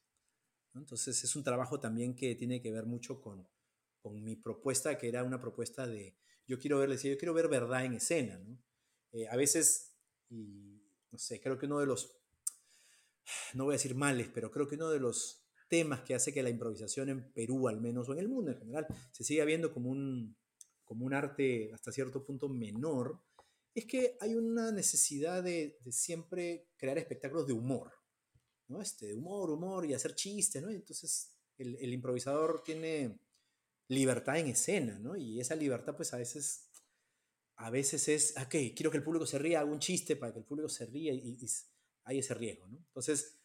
Entonces 0.75 1.23
es 1.23 1.35
un 1.35 1.43
trabajo 1.43 1.79
también 1.79 2.15
que 2.15 2.35
tiene 2.35 2.61
que 2.61 2.71
ver 2.71 2.85
mucho 2.85 3.21
con, 3.21 3.47
con 4.01 4.21
mi 4.23 4.35
propuesta, 4.35 4.97
que 4.97 5.07
era 5.07 5.23
una 5.23 5.39
propuesta 5.39 5.87
de, 5.87 6.17
yo 6.47 6.59
quiero 6.59 6.79
ver, 6.79 6.97
yo 6.97 7.17
quiero 7.17 7.33
ver 7.33 7.47
verdad 7.47 7.85
en 7.85 7.93
escena. 7.93 8.37
¿no? 8.39 8.61
Eh, 9.11 9.27
a 9.27 9.35
veces, 9.35 9.95
y 10.29 10.83
no 11.11 11.17
sé, 11.17 11.39
creo 11.39 11.57
que 11.57 11.65
uno 11.65 11.79
de 11.79 11.85
los, 11.85 12.19
no 13.53 13.65
voy 13.65 13.73
a 13.73 13.77
decir 13.77 13.95
males, 13.95 14.29
pero 14.33 14.51
creo 14.51 14.67
que 14.67 14.75
uno 14.75 14.89
de 14.89 14.99
los 14.99 15.48
temas 15.69 16.01
que 16.01 16.15
hace 16.15 16.33
que 16.33 16.43
la 16.43 16.49
improvisación 16.49 17.09
en 17.09 17.31
Perú, 17.31 17.67
al 17.67 17.79
menos, 17.79 18.09
o 18.09 18.13
en 18.13 18.19
el 18.19 18.27
mundo 18.27 18.51
en 18.51 18.57
general, 18.57 18.87
se 19.11 19.23
siga 19.23 19.45
viendo 19.45 19.71
como 19.71 19.89
un, 19.89 20.35
como 20.83 21.05
un 21.05 21.13
arte 21.13 21.71
hasta 21.73 21.91
cierto 21.91 22.25
punto 22.25 22.49
menor, 22.49 23.21
es 23.73 23.85
que 23.85 24.17
hay 24.19 24.35
una 24.35 24.71
necesidad 24.71 25.43
de, 25.43 25.77
siempre 25.91 26.67
crear 26.77 26.97
espectáculos 26.97 27.47
de 27.47 27.53
humor, 27.53 27.93
¿no? 28.67 28.81
Este, 28.81 29.13
humor, 29.13 29.51
humor 29.51 29.85
y 29.85 29.93
hacer 29.93 30.15
chistes, 30.15 30.61
¿no? 30.61 30.69
Entonces 30.69 31.35
el, 31.57 31.75
el, 31.75 31.93
improvisador 31.93 32.63
tiene 32.63 33.19
libertad 33.87 34.37
en 34.39 34.47
escena, 34.47 34.99
¿no? 34.99 35.15
Y 35.15 35.39
esa 35.39 35.55
libertad 35.55 35.95
pues 35.95 36.13
a 36.13 36.17
veces, 36.17 36.69
a 37.55 37.69
veces 37.69 38.07
es, 38.07 38.35
ok, 38.37 38.75
quiero 38.75 38.91
que 38.91 38.97
el 38.97 39.03
público 39.03 39.25
se 39.25 39.39
ría, 39.39 39.59
hago 39.59 39.71
un 39.71 39.79
chiste 39.79 40.15
para 40.15 40.33
que 40.33 40.39
el 40.39 40.45
público 40.45 40.69
se 40.69 40.87
ría 40.87 41.13
y, 41.13 41.37
y 41.39 41.47
hay 42.05 42.19
ese 42.19 42.33
riesgo, 42.33 42.67
¿no? 42.67 42.77
Entonces 42.77 43.38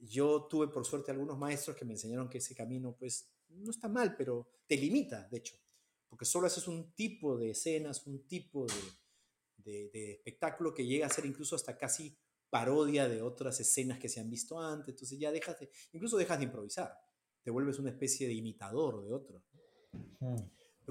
yo 0.00 0.46
tuve 0.48 0.68
por 0.68 0.84
suerte 0.86 1.10
algunos 1.10 1.38
maestros 1.38 1.76
que 1.76 1.84
me 1.84 1.92
enseñaron 1.92 2.28
que 2.28 2.38
ese 2.38 2.54
camino 2.54 2.96
pues 2.98 3.30
no 3.48 3.70
está 3.70 3.88
mal, 3.88 4.16
pero 4.16 4.48
te 4.66 4.76
limita, 4.76 5.28
de 5.28 5.38
hecho, 5.38 5.56
porque 6.08 6.24
solo 6.24 6.46
haces 6.46 6.66
un 6.68 6.92
tipo 6.92 7.36
de 7.36 7.50
escenas, 7.50 8.06
un 8.06 8.26
tipo 8.26 8.66
de, 9.62 9.90
de, 9.90 10.12
espectáculo 10.12 10.72
que 10.72 10.86
llega 10.86 11.06
a 11.06 11.10
ser 11.10 11.26
incluso 11.26 11.54
hasta 11.54 11.76
casi 11.76 12.16
parodia 12.48 13.08
de 13.08 13.22
otras 13.22 13.60
escenas 13.60 13.98
que 13.98 14.08
se 14.08 14.20
han 14.20 14.30
visto 14.30 14.58
antes, 14.58 14.94
entonces 14.94 15.18
ya 15.18 15.30
dejas 15.30 15.58
de, 15.60 15.70
incluso 15.92 16.16
dejas 16.16 16.38
de 16.38 16.46
improvisar, 16.46 16.96
te 17.42 17.50
vuelves 17.50 17.78
una 17.78 17.90
especie 17.90 18.26
de 18.26 18.34
imitador 18.34 19.04
de 19.04 19.12
otro. 19.12 19.44
Hmm. 20.18 20.36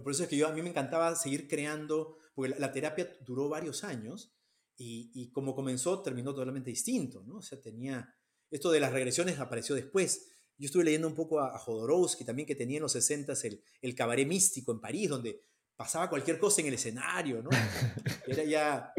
Por 0.01 0.11
eso 0.11 0.23
es 0.23 0.29
que 0.29 0.37
yo, 0.37 0.47
a 0.47 0.53
mí 0.53 0.61
me 0.61 0.69
encantaba 0.69 1.15
seguir 1.15 1.47
creando, 1.47 2.17
porque 2.33 2.57
la, 2.57 2.71
terapia 2.71 3.17
duró 3.25 3.49
varios 3.49 3.83
años 3.83 4.33
y, 4.77 5.11
y, 5.13 5.29
como 5.31 5.53
comenzó, 5.53 6.01
terminó 6.01 6.33
totalmente 6.33 6.69
distinto, 6.69 7.23
¿no? 7.23 7.37
O 7.37 7.41
sea, 7.41 7.59
tenía, 7.59 8.15
esto 8.51 8.71
de 8.71 8.79
las 8.79 8.91
regresiones 8.91 9.39
apareció 9.39 9.75
después. 9.75 10.27
Yo 10.57 10.65
estuve 10.65 10.83
leyendo 10.83 11.07
un 11.07 11.15
poco 11.15 11.39
a, 11.39 11.57
Jodorowsky 11.57 12.25
también, 12.25 12.47
que 12.47 12.55
tenía 12.55 12.77
en 12.77 12.83
los 12.83 12.91
60 12.91 13.33
el, 13.43 13.63
el 13.81 13.95
cabaret 13.95 14.27
místico 14.27 14.71
en 14.71 14.81
París, 14.81 15.09
donde 15.09 15.41
pasaba 15.79 16.09
cualquier 16.09 16.37
cosa 16.37 16.59
en 16.59 16.67
el 16.67 16.73
escenario, 16.73 17.41
¿no? 17.41 17.49
Era 18.27 18.43
ya, 18.43 18.93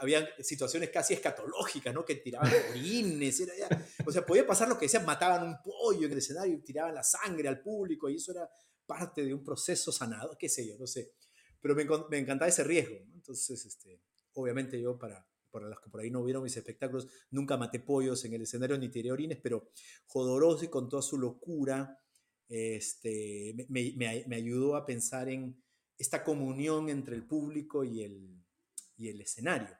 había 0.00 0.28
situaciones 0.38 0.90
casi 0.90 1.14
escatológicas, 1.14 1.94
¿no? 1.94 2.04
Que 2.04 2.16
tiraban 2.16 2.52
orines, 2.70 3.40
era 3.40 3.54
ya, 3.56 3.86
o 4.04 4.12
sea, 4.12 4.26
podía 4.26 4.46
pasar 4.46 4.68
lo 4.68 4.78
que 4.78 4.84
decían, 4.84 5.06
mataban 5.06 5.48
un 5.48 5.56
pollo 5.62 6.04
en 6.06 6.12
el 6.12 6.18
escenario 6.18 6.54
y 6.54 6.62
tiraban 6.62 6.94
la 6.94 7.02
sangre 7.02 7.48
al 7.48 7.62
público 7.62 8.10
y 8.10 8.16
eso 8.16 8.32
era 8.32 8.46
parte 8.84 9.24
de 9.24 9.32
un 9.32 9.42
proceso 9.42 9.92
sanado, 9.92 10.36
qué 10.38 10.50
sé 10.50 10.68
yo, 10.68 10.76
no 10.78 10.86
sé. 10.86 11.14
Pero 11.58 11.74
me, 11.74 11.86
me 12.10 12.18
encantaba 12.18 12.50
ese 12.50 12.64
riesgo, 12.64 12.96
¿no? 13.06 13.14
Entonces, 13.14 13.64
este, 13.64 14.02
obviamente 14.34 14.78
yo 14.78 14.98
para, 14.98 15.26
para 15.50 15.68
los 15.68 15.80
que 15.80 15.90
por 15.90 16.00
ahí 16.00 16.10
no 16.10 16.22
vieron 16.24 16.42
mis 16.42 16.56
espectáculos, 16.56 17.08
nunca 17.30 17.56
maté 17.56 17.80
pollos 17.80 18.24
en 18.24 18.34
el 18.34 18.42
escenario 18.42 18.78
ni 18.78 18.88
tiré 18.88 19.12
orines, 19.12 19.38
pero 19.42 19.70
Jodorowsky 20.06 20.68
con 20.68 20.88
toda 20.88 21.02
su 21.02 21.18
locura 21.18 21.98
este, 22.48 23.54
me, 23.68 23.94
me, 23.96 24.24
me 24.26 24.36
ayudó 24.36 24.76
a 24.76 24.84
pensar 24.84 25.28
en 25.28 25.62
esta 26.00 26.24
comunión 26.24 26.88
entre 26.88 27.14
el 27.14 27.26
público 27.26 27.84
y 27.84 28.02
el, 28.02 28.42
y 28.96 29.08
el 29.08 29.20
escenario. 29.20 29.76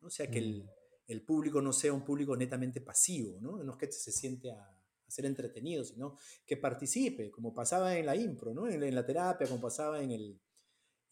¿no? 0.00 0.06
O 0.06 0.10
sea, 0.10 0.30
que 0.30 0.38
el, 0.38 0.64
mm. 0.64 0.68
el, 1.08 1.22
público 1.22 1.60
no 1.60 1.72
sea 1.72 1.92
un 1.92 2.04
público 2.04 2.36
netamente 2.36 2.80
pasivo, 2.80 3.40
¿no? 3.40 3.62
no 3.62 3.72
es 3.72 3.78
que 3.78 3.90
se 3.92 4.12
siente 4.12 4.50
a, 4.52 4.72
ser 5.08 5.24
entretenido, 5.26 5.84
sino 5.84 6.16
que 6.44 6.56
participe, 6.56 7.30
como 7.30 7.54
pasaba 7.54 7.96
en 7.96 8.06
la 8.06 8.16
impro, 8.16 8.52
¿no? 8.52 8.68
en, 8.68 8.92
la 8.92 9.06
terapia, 9.06 9.46
como 9.46 9.60
pasaba 9.60 10.02
en 10.02 10.10
el, 10.10 10.40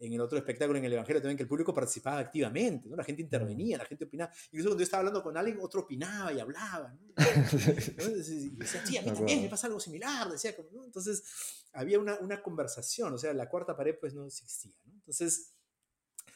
en 0.07 0.13
el 0.15 0.21
otro 0.21 0.39
espectáculo, 0.39 0.79
en 0.79 0.85
el 0.85 0.93
Evangelio 0.93 1.21
también, 1.21 1.37
que 1.37 1.43
el 1.43 1.49
público 1.49 1.73
participaba 1.73 2.19
activamente, 2.19 2.89
¿no? 2.89 2.97
la 2.97 3.05
gente 3.05 3.23
intervenía, 3.23 3.77
mm. 3.77 3.81
la 3.81 3.85
gente 3.87 4.05
opinaba. 4.05 4.33
Incluso 4.47 4.69
cuando 4.69 4.81
yo 4.81 4.85
estaba 4.85 5.01
hablando 5.01 5.23
con 5.23 5.37
alguien, 5.37 5.59
otro 5.61 5.83
opinaba 5.83 6.33
y 6.33 6.41
hablaba. 6.41 6.93
¿no? 6.93 7.15
Y 8.35 8.51
decía, 8.57 8.85
sí, 8.85 8.97
a 8.97 9.03
mí 9.03 9.11
también 9.13 9.43
me 9.43 9.49
pasa 9.49 9.67
algo 9.67 9.81
similar. 9.81 10.31
Decía, 10.31 10.55
¿no? 10.73 10.85
Entonces, 10.85 11.65
había 11.73 11.99
una, 11.99 12.19
una, 12.21 12.43
conversación, 12.43 13.13
o 13.13 13.19
sea, 13.19 13.33
la 13.33 13.49
cuarta 13.49 13.77
pared 13.77 13.97
pues 13.99 14.15
no 14.15 14.27
existía. 14.27 14.75
¿no? 14.85 14.95
Entonces, 14.95 15.55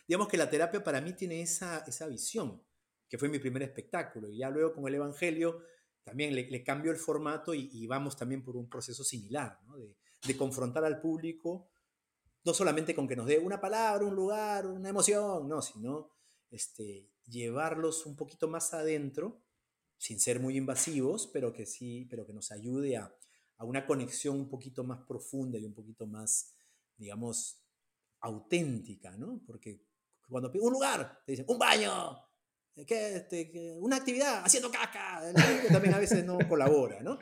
digamos 0.06 0.28
que 0.28 0.36
la 0.36 0.48
terapia 0.48 0.82
para 0.82 1.00
mí 1.00 1.12
tiene 1.12 1.42
esa, 1.42 1.84
esa 1.86 2.06
visión, 2.06 2.62
que 3.08 3.18
fue 3.18 3.28
mi 3.28 3.38
primer 3.38 3.62
espectáculo. 3.62 4.28
Y 4.28 4.38
ya 4.38 4.50
luego 4.50 4.72
con 4.74 4.86
el 4.88 4.94
Evangelio 4.94 5.62
también 6.02 6.34
le, 6.34 6.48
le 6.48 6.64
cambió 6.64 6.90
el 6.90 6.98
formato 6.98 7.54
y, 7.54 7.68
y, 7.72 7.86
vamos 7.86 8.16
también 8.16 8.42
por 8.42 8.56
un 8.56 8.68
proceso 8.68 9.04
similar, 9.04 9.58
¿no? 9.66 9.76
de, 9.76 9.96
de 10.26 10.36
confrontar 10.36 10.84
al 10.84 11.00
público 11.00 11.68
no 12.48 12.54
solamente 12.54 12.94
con 12.94 13.06
que 13.06 13.14
nos 13.14 13.26
dé 13.26 13.38
una 13.38 13.60
palabra, 13.60 14.06
un 14.06 14.14
lugar, 14.14 14.66
una 14.66 14.88
emoción, 14.88 15.46
no, 15.46 15.60
sino 15.60 16.08
este, 16.50 17.06
llevarlos 17.26 18.06
un 18.06 18.16
poquito 18.16 18.48
más 18.48 18.72
adentro, 18.72 19.42
sin 19.98 20.18
ser 20.18 20.40
muy 20.40 20.56
invasivos, 20.56 21.26
pero 21.26 21.52
que 21.52 21.66
sí, 21.66 22.06
pero 22.08 22.26
que 22.26 22.32
nos 22.32 22.50
ayude 22.50 22.96
a, 22.96 23.14
a 23.58 23.64
una 23.64 23.84
conexión 23.84 24.36
un 24.36 24.48
poquito 24.48 24.82
más 24.82 25.00
profunda 25.06 25.58
y 25.58 25.66
un 25.66 25.74
poquito 25.74 26.06
más, 26.06 26.54
digamos, 26.96 27.62
auténtica, 28.20 29.14
¿no? 29.18 29.42
Porque 29.46 29.84
cuando 30.26 30.50
un 30.54 30.72
lugar, 30.72 31.22
te 31.26 31.32
dicen, 31.32 31.44
un 31.48 31.58
baño, 31.58 32.18
¿Qué, 32.86 33.16
este, 33.16 33.76
una 33.78 33.96
actividad, 33.96 34.42
haciendo 34.44 34.70
caca, 34.70 35.20
también 35.70 35.94
a 35.94 35.98
veces 35.98 36.24
no 36.24 36.38
colabora, 36.48 37.00
¿no? 37.02 37.18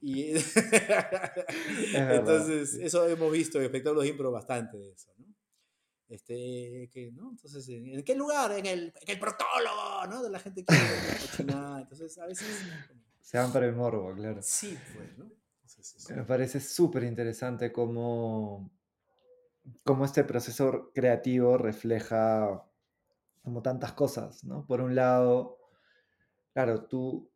Y 0.00 0.32
entonces, 1.94 2.74
eso 2.74 3.06
hemos 3.08 3.32
visto 3.32 3.58
en 3.58 3.64
espectáculos 3.64 4.04
de 4.04 4.10
impro 4.10 4.30
bastante 4.30 4.78
de 4.78 4.92
eso, 4.92 5.12
¿no? 5.18 5.26
Este, 6.08 6.90
que, 6.92 7.12
¿no? 7.12 7.30
Entonces, 7.30 7.68
¿en 7.68 8.02
qué 8.02 8.14
lugar? 8.14 8.52
En 8.52 8.66
el, 8.66 8.92
en 9.00 9.08
el 9.08 9.18
protólogo, 9.18 10.06
¿no? 10.08 10.22
De 10.22 10.30
la 10.30 10.40
gente 10.40 10.64
que. 10.64 10.74
Entonces, 11.38 12.18
a 12.18 12.26
veces... 12.26 12.48
Se 13.20 13.38
van 13.38 13.52
para 13.52 13.66
el 13.66 13.76
morbo, 13.76 14.12
claro. 14.14 14.40
Sí, 14.42 14.76
pues, 14.94 15.16
¿no? 15.16 15.30
Me 16.14 16.24
parece 16.24 16.60
súper 16.60 17.04
interesante 17.04 17.72
cómo, 17.72 18.70
cómo 19.84 20.04
este 20.04 20.24
proceso 20.24 20.90
creativo 20.92 21.56
refleja 21.56 22.64
como 23.50 23.62
tantas 23.62 23.92
cosas, 23.94 24.44
¿no? 24.44 24.64
Por 24.64 24.80
un 24.80 24.94
lado, 24.94 25.58
claro, 26.52 26.84
tú 26.84 27.28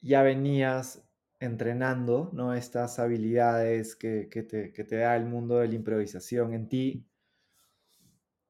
ya 0.00 0.22
venías 0.22 1.04
entrenando, 1.40 2.30
¿no? 2.32 2.54
Estas 2.54 3.00
habilidades 3.00 3.96
que, 3.96 4.28
te, 4.28 4.96
da 4.96 5.16
el 5.16 5.26
mundo 5.26 5.56
de 5.56 5.66
la 5.66 5.74
improvisación 5.74 6.54
en 6.54 6.68
ti, 6.68 7.04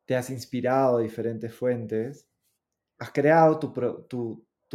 te 0.04 0.14
has 0.14 0.28
inspirado 0.28 0.98
de 0.98 1.04
diferentes 1.04 1.54
fuentes, 1.54 2.28
has 2.98 3.10
creado 3.12 3.58
tu, 3.58 3.72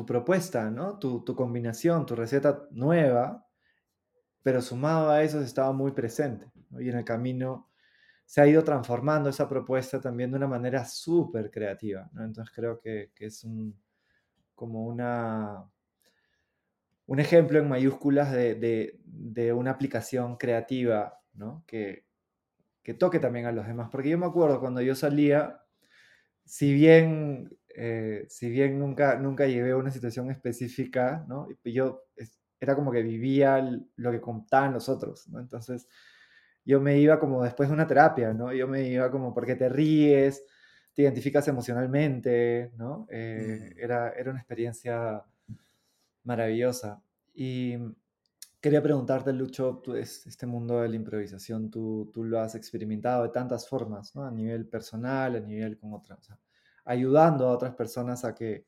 propuesta, 0.07 0.71
¿no? 0.71 0.97
Tu, 0.97 1.23
combinación, 1.36 2.07
tu 2.07 2.15
receta 2.15 2.67
nueva, 2.71 3.45
pero 4.41 4.63
sumado 4.63 5.11
a 5.11 5.21
eso 5.21 5.41
estaba 5.41 5.73
muy 5.73 5.91
presente, 5.91 6.51
Y 6.80 6.89
en 6.89 6.97
el 6.97 7.05
camino 7.05 7.69
se 8.26 8.41
ha 8.41 8.47
ido 8.47 8.63
transformando 8.63 9.30
esa 9.30 9.47
propuesta 9.47 10.01
también 10.01 10.32
de 10.32 10.38
una 10.38 10.47
manera 10.47 10.84
súper 10.86 11.51
creativa. 11.51 12.09
¿no? 12.13 12.23
Entonces 12.26 12.53
creo 12.53 12.80
que, 12.80 13.11
es 13.19 13.43
un, 13.43 13.80
como 14.55 14.86
una, 14.86 15.63
un 17.05 17.19
ejemplo 17.19 17.59
en 17.59 17.69
mayúsculas 17.69 18.32
de, 18.32 18.99
de, 19.05 19.53
una 19.53 19.71
aplicación 19.71 20.38
creativa 20.38 21.19
¿no? 21.34 21.63
que, 21.67 22.05
que, 22.82 22.95
toque 22.95 23.19
también 23.19 23.45
a 23.45 23.51
los 23.51 23.67
demás. 23.67 23.89
Porque 23.91 24.09
yo 24.09 24.17
me 24.17 24.26
acuerdo 24.26 24.59
cuando 24.59 24.82
yo 24.82 24.95
salía, 24.95 25.61
si 26.43 26.73
bien, 26.73 27.55
eh, 27.76 28.26
si 28.28 28.49
bien 28.49 28.80
nunca, 28.80 29.17
nunca 29.19 29.45
llevé 29.45 29.71
a 29.71 29.78
una 29.78 29.91
situación 29.91 30.32
específica, 30.32 31.23
¿no? 31.28 31.47
yo 31.63 32.01
era 32.59 32.73
como 32.73 32.91
que 32.91 33.03
vivía 33.03 33.61
lo 33.97 34.11
que 34.11 34.21
contaban 34.21 34.73
los 34.73 34.89
otros. 34.89 35.28
¿no? 35.28 35.39
Entonces 35.39 35.88
yo 36.66 36.82
me 36.82 36.97
iba 36.99 37.20
como 37.20 37.43
después 37.43 37.70
de 37.70 37.76
una 37.76 37.88
terapia, 37.88 38.34
¿no? 38.34 38.51
Yo 38.51 38.68
me 38.68 38.82
iba 38.88 39.09
como 39.11 39.34
porque 39.34 39.55
te 39.55 39.70
ríes, 39.70 40.43
te 40.93 41.03
identificas 41.03 41.47
emocionalmente, 41.47 42.72
¿no? 42.76 43.05
Eh, 43.09 43.74
mm. 43.76 43.80
era, 43.80 44.09
era 44.09 44.32
una 44.32 44.39
experiencia 44.39 45.24
maravillosa. 46.24 47.01
Y 47.36 47.78
quería 48.59 48.82
preguntarte, 48.82 49.32
Lucho, 49.32 49.80
tú, 49.84 49.95
este 49.95 50.47
mundo 50.47 50.82
de 50.82 50.89
la 50.89 50.95
improvisación, 50.95 51.70
tú, 51.70 52.09
tú 52.11 52.24
lo 52.24 52.39
has 52.39 52.55
experimentado 52.55 53.24
de 53.24 53.30
tantas 53.30 53.70
formas, 53.70 54.16
¿no? 54.16 54.24
A 54.26 54.32
nivel 54.32 54.68
personal, 54.68 55.36
a 55.36 55.39
nivel 55.39 55.78
con 55.78 55.93
otras, 55.93 56.32
ayudando 56.86 57.47
a 57.47 57.51
otras 57.51 57.76
personas 57.76 58.26
a 58.26 58.34
que, 58.34 58.66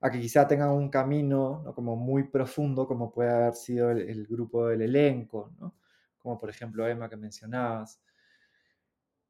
a 0.00 0.10
que 0.10 0.20
quizá 0.20 0.46
tengan 0.48 0.70
un 0.70 0.88
camino 0.88 1.62
¿no? 1.64 1.74
como 1.74 1.94
muy 1.96 2.24
profundo, 2.24 2.86
como 2.86 3.12
puede 3.12 3.30
haber 3.30 3.54
sido 3.54 3.90
el, 3.90 4.08
el 4.08 4.26
grupo 4.26 4.68
del 4.68 4.82
elenco, 4.82 5.52
¿no? 5.60 5.74
Como 6.18 6.38
por 6.38 6.50
ejemplo 6.50 6.86
Emma 6.86 7.08
que 7.08 7.16
mencionabas. 7.16 8.00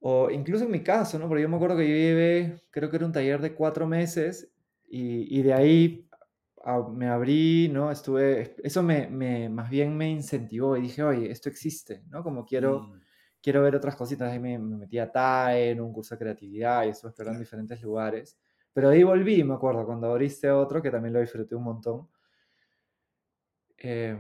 O 0.01 0.31
incluso 0.31 0.65
en 0.65 0.71
mi 0.71 0.83
caso, 0.83 1.19
¿no? 1.19 1.29
Porque 1.29 1.43
yo 1.43 1.49
me 1.49 1.57
acuerdo 1.57 1.77
que 1.77 1.89
yo 1.89 1.95
llevé, 1.95 2.63
creo 2.71 2.91
que 2.91 2.97
era 2.97 3.07
un 3.07 3.13
taller 3.13 3.41
de 3.41 3.55
cuatro 3.55 3.87
meses 3.87 4.53
y, 4.89 5.39
y 5.39 5.43
de 5.43 5.53
ahí 5.55 6.09
me 6.95 7.09
abrí, 7.09 7.69
¿no? 7.73 7.91
Estuve, 7.91 8.55
eso 8.63 8.83
me, 8.83 9.09
me, 9.09 9.49
más 9.49 9.71
bien 9.71 9.97
me 9.97 10.11
incentivó 10.11 10.77
y 10.77 10.83
dije, 10.83 11.03
oye, 11.03 11.31
esto 11.31 11.49
existe, 11.49 12.05
¿no? 12.09 12.23
Como 12.23 12.45
quiero, 12.45 12.81
mm. 12.81 13.01
quiero 13.43 13.63
ver 13.63 13.77
otras 13.77 13.97
cositas. 13.97 14.31
Ahí 14.31 14.39
me, 14.39 14.59
metí 14.59 14.99
a 14.99 15.11
TAE, 15.11 15.71
en 15.71 15.81
un 15.81 15.93
curso 15.93 16.15
de 16.15 16.19
creatividad 16.19 16.85
y 16.85 16.91
estuve 16.91 17.11
explorando 17.11 17.39
en 17.39 17.45
diferentes 17.45 17.81
lugares. 17.83 18.39
Pero 18.73 18.91
ahí 18.91 19.03
volví, 19.03 19.43
me 19.45 19.55
acuerdo, 19.55 19.87
cuando 19.87 20.11
abriste 20.11 20.51
otro, 20.51 20.83
que 20.83 20.91
también 20.91 21.15
lo 21.15 21.21
disfruté 21.21 21.55
un 21.55 21.65
montón. 21.65 22.09
Eh, 23.79 24.19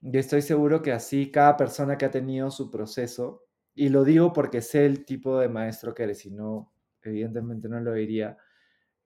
y 0.00 0.16
estoy 0.16 0.42
seguro 0.42 0.82
que 0.82 0.92
así 0.92 1.30
cada 1.30 1.56
persona 1.56 1.98
que 1.98 2.06
ha 2.06 2.10
tenido 2.10 2.50
su 2.50 2.70
proceso, 2.70 3.44
y 3.74 3.88
lo 3.88 4.04
digo 4.04 4.32
porque 4.32 4.60
sé 4.60 4.86
el 4.86 5.04
tipo 5.04 5.38
de 5.38 5.48
maestro 5.48 5.94
que 5.94 6.04
eres, 6.04 6.18
si 6.18 6.30
no, 6.30 6.72
evidentemente 7.02 7.68
no 7.68 7.80
lo 7.80 7.92
diría, 7.92 8.36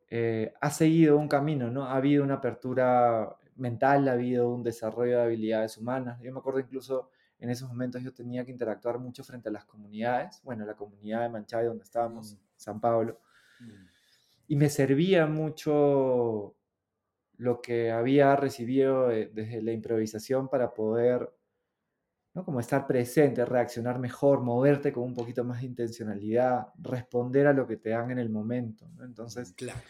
eh, 0.09 0.53
ha 0.61 0.70
seguido 0.70 1.16
un 1.16 1.28
camino, 1.28 1.70
¿no? 1.70 1.84
Ha 1.84 1.97
habido 1.97 2.22
una 2.22 2.34
apertura 2.34 3.36
mental, 3.57 4.09
ha 4.09 4.12
habido 4.12 4.51
un 4.51 4.62
desarrollo 4.62 5.18
de 5.18 5.22
habilidades 5.22 5.78
humanas. 5.78 6.20
Yo 6.22 6.32
me 6.32 6.38
acuerdo 6.38 6.61
incluso 6.61 7.11
en 7.38 7.51
esos 7.51 7.68
momentos 7.68 8.03
yo 8.03 8.12
tenía 8.12 8.45
que 8.45 8.53
interactuar 8.53 8.99
mucho 8.99 9.24
frente 9.24 9.49
a 9.49 9.53
las 9.53 9.64
comunidades, 9.64 10.40
bueno, 10.45 10.64
la 10.64 10.74
comunidad 10.74 11.22
de 11.22 11.28
Manchay 11.28 11.66
donde 11.66 11.84
estábamos, 11.84 12.34
mm. 12.34 12.38
San 12.57 12.80
Pablo, 12.80 13.20
mm. 13.61 13.86
y 14.49 14.57
me 14.57 14.68
servía 14.68 15.26
mucho 15.26 16.55
lo 17.43 17.61
que 17.61 17.90
había 17.90 18.36
recibido 18.36 19.11
eh, 19.11 19.30
desde 19.32 19.62
la 19.62 19.72
improvisación 19.72 20.49
para 20.49 20.72
poder, 20.72 21.28
¿no? 22.34 22.45
Como 22.45 22.61
estar 22.61 22.86
presente, 22.86 23.45
reaccionar 23.45 23.99
mejor, 23.99 24.40
moverte 24.40 24.93
con 24.93 25.03
un 25.03 25.14
poquito 25.14 25.43
más 25.43 25.61
de 25.61 25.66
intencionalidad, 25.66 26.68
responder 26.78 27.49
a 27.49 27.53
lo 27.53 27.66
que 27.66 27.78
te 27.78 27.90
dan 27.90 28.12
en 28.12 28.18
el 28.18 28.30
momento. 28.30 28.88
Entonces, 29.03 29.53
claro. 29.55 29.80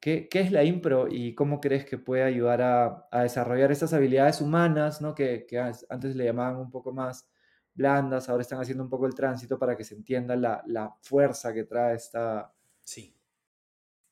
¿Qué, 0.00 0.28
es 0.32 0.50
la 0.50 0.64
impro 0.64 1.06
y 1.08 1.36
cómo 1.36 1.60
crees 1.60 1.84
que 1.84 1.96
puede 1.96 2.24
ayudar 2.24 2.60
a, 2.60 3.22
desarrollar 3.22 3.70
estas 3.70 3.92
habilidades 3.92 4.40
humanas, 4.40 5.00
¿no? 5.00 5.14
que, 5.14 5.46
antes 5.88 6.16
le 6.16 6.24
llamaban 6.24 6.56
un 6.56 6.72
poco 6.72 6.92
más 6.92 7.28
blandas, 7.72 8.28
ahora 8.28 8.42
están 8.42 8.60
haciendo 8.60 8.82
un 8.82 8.90
poco 8.90 9.06
el 9.06 9.14
tránsito 9.14 9.56
para 9.56 9.76
que 9.76 9.84
se 9.84 9.94
entienda 9.94 10.34
la, 10.34 10.96
fuerza 11.02 11.54
que 11.54 11.62
trae 11.62 11.94
esta... 11.94 12.52
Sí, 12.82 13.16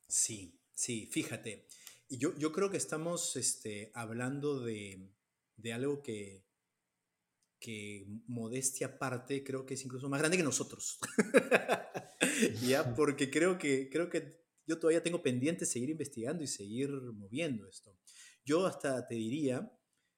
sí, 0.07 0.57
sí, 0.73 1.07
fíjate. 1.07 1.67
Yo, 2.11 2.37
yo 2.37 2.53
creo 2.53 2.71
que 2.71 2.77
estamos 2.77 3.37
este, 3.37 3.93
hablando 3.95 4.61
de, 4.61 5.13
algo 5.73 6.03
que, 6.03 6.45
que 7.61 8.05
modestia 8.27 8.89
aparte 8.89 9.45
creo 9.45 9.65
que 9.65 9.75
es 9.75 9.85
incluso 9.85 10.09
más 10.09 10.19
grande 10.19 10.37
que 10.37 10.43
nosotros. 10.43 10.99
ya, 12.67 12.95
porque 12.95 13.31
creo 13.31 13.59
que, 13.59 13.89
creo 13.89 14.11
que 14.11 14.41
yo 14.67 14.79
todavía 14.79 15.03
tengo 15.03 15.23
pendiente 15.23 15.67
seguir 15.67 15.91
investigando 15.91 16.43
y 16.43 16.49
seguir 16.49 16.91
moviendo 16.91 17.69
esto. 17.69 17.97
Yo 18.45 18.67
hasta 18.67 19.07
te 19.07 19.15
diría 19.15 19.73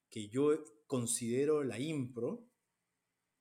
que 0.09 0.29
yo 0.29 0.65
considero 0.87 1.63
la 1.63 1.79
impro, 1.79 2.51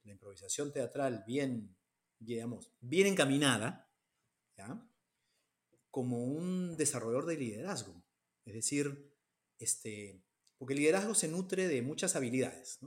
la 0.03 0.11
improvisación 0.11 0.73
teatral 0.73 1.23
bien, 1.25 1.77
digamos, 2.19 2.71
bien 2.79 3.07
encaminada, 3.07 3.89
como 5.89 6.23
un 6.23 6.77
desarrollador 6.77 7.25
de 7.25 7.37
liderazgo. 7.37 8.00
Es 8.45 8.53
decir, 8.53 9.13
este, 9.59 10.23
porque 10.57 10.73
el 10.73 10.79
liderazgo 10.79 11.15
se 11.15 11.27
nutre 11.27 11.67
de 11.67 11.81
muchas 11.81 12.15
habilidades, 12.15 12.79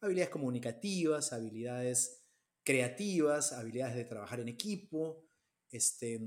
habilidades 0.00 0.30
comunicativas, 0.30 1.32
habilidades 1.32 2.24
creativas, 2.62 3.52
habilidades 3.52 3.96
de 3.96 4.04
trabajar 4.04 4.40
en 4.40 4.48
equipo, 4.48 5.28
este, 5.70 6.20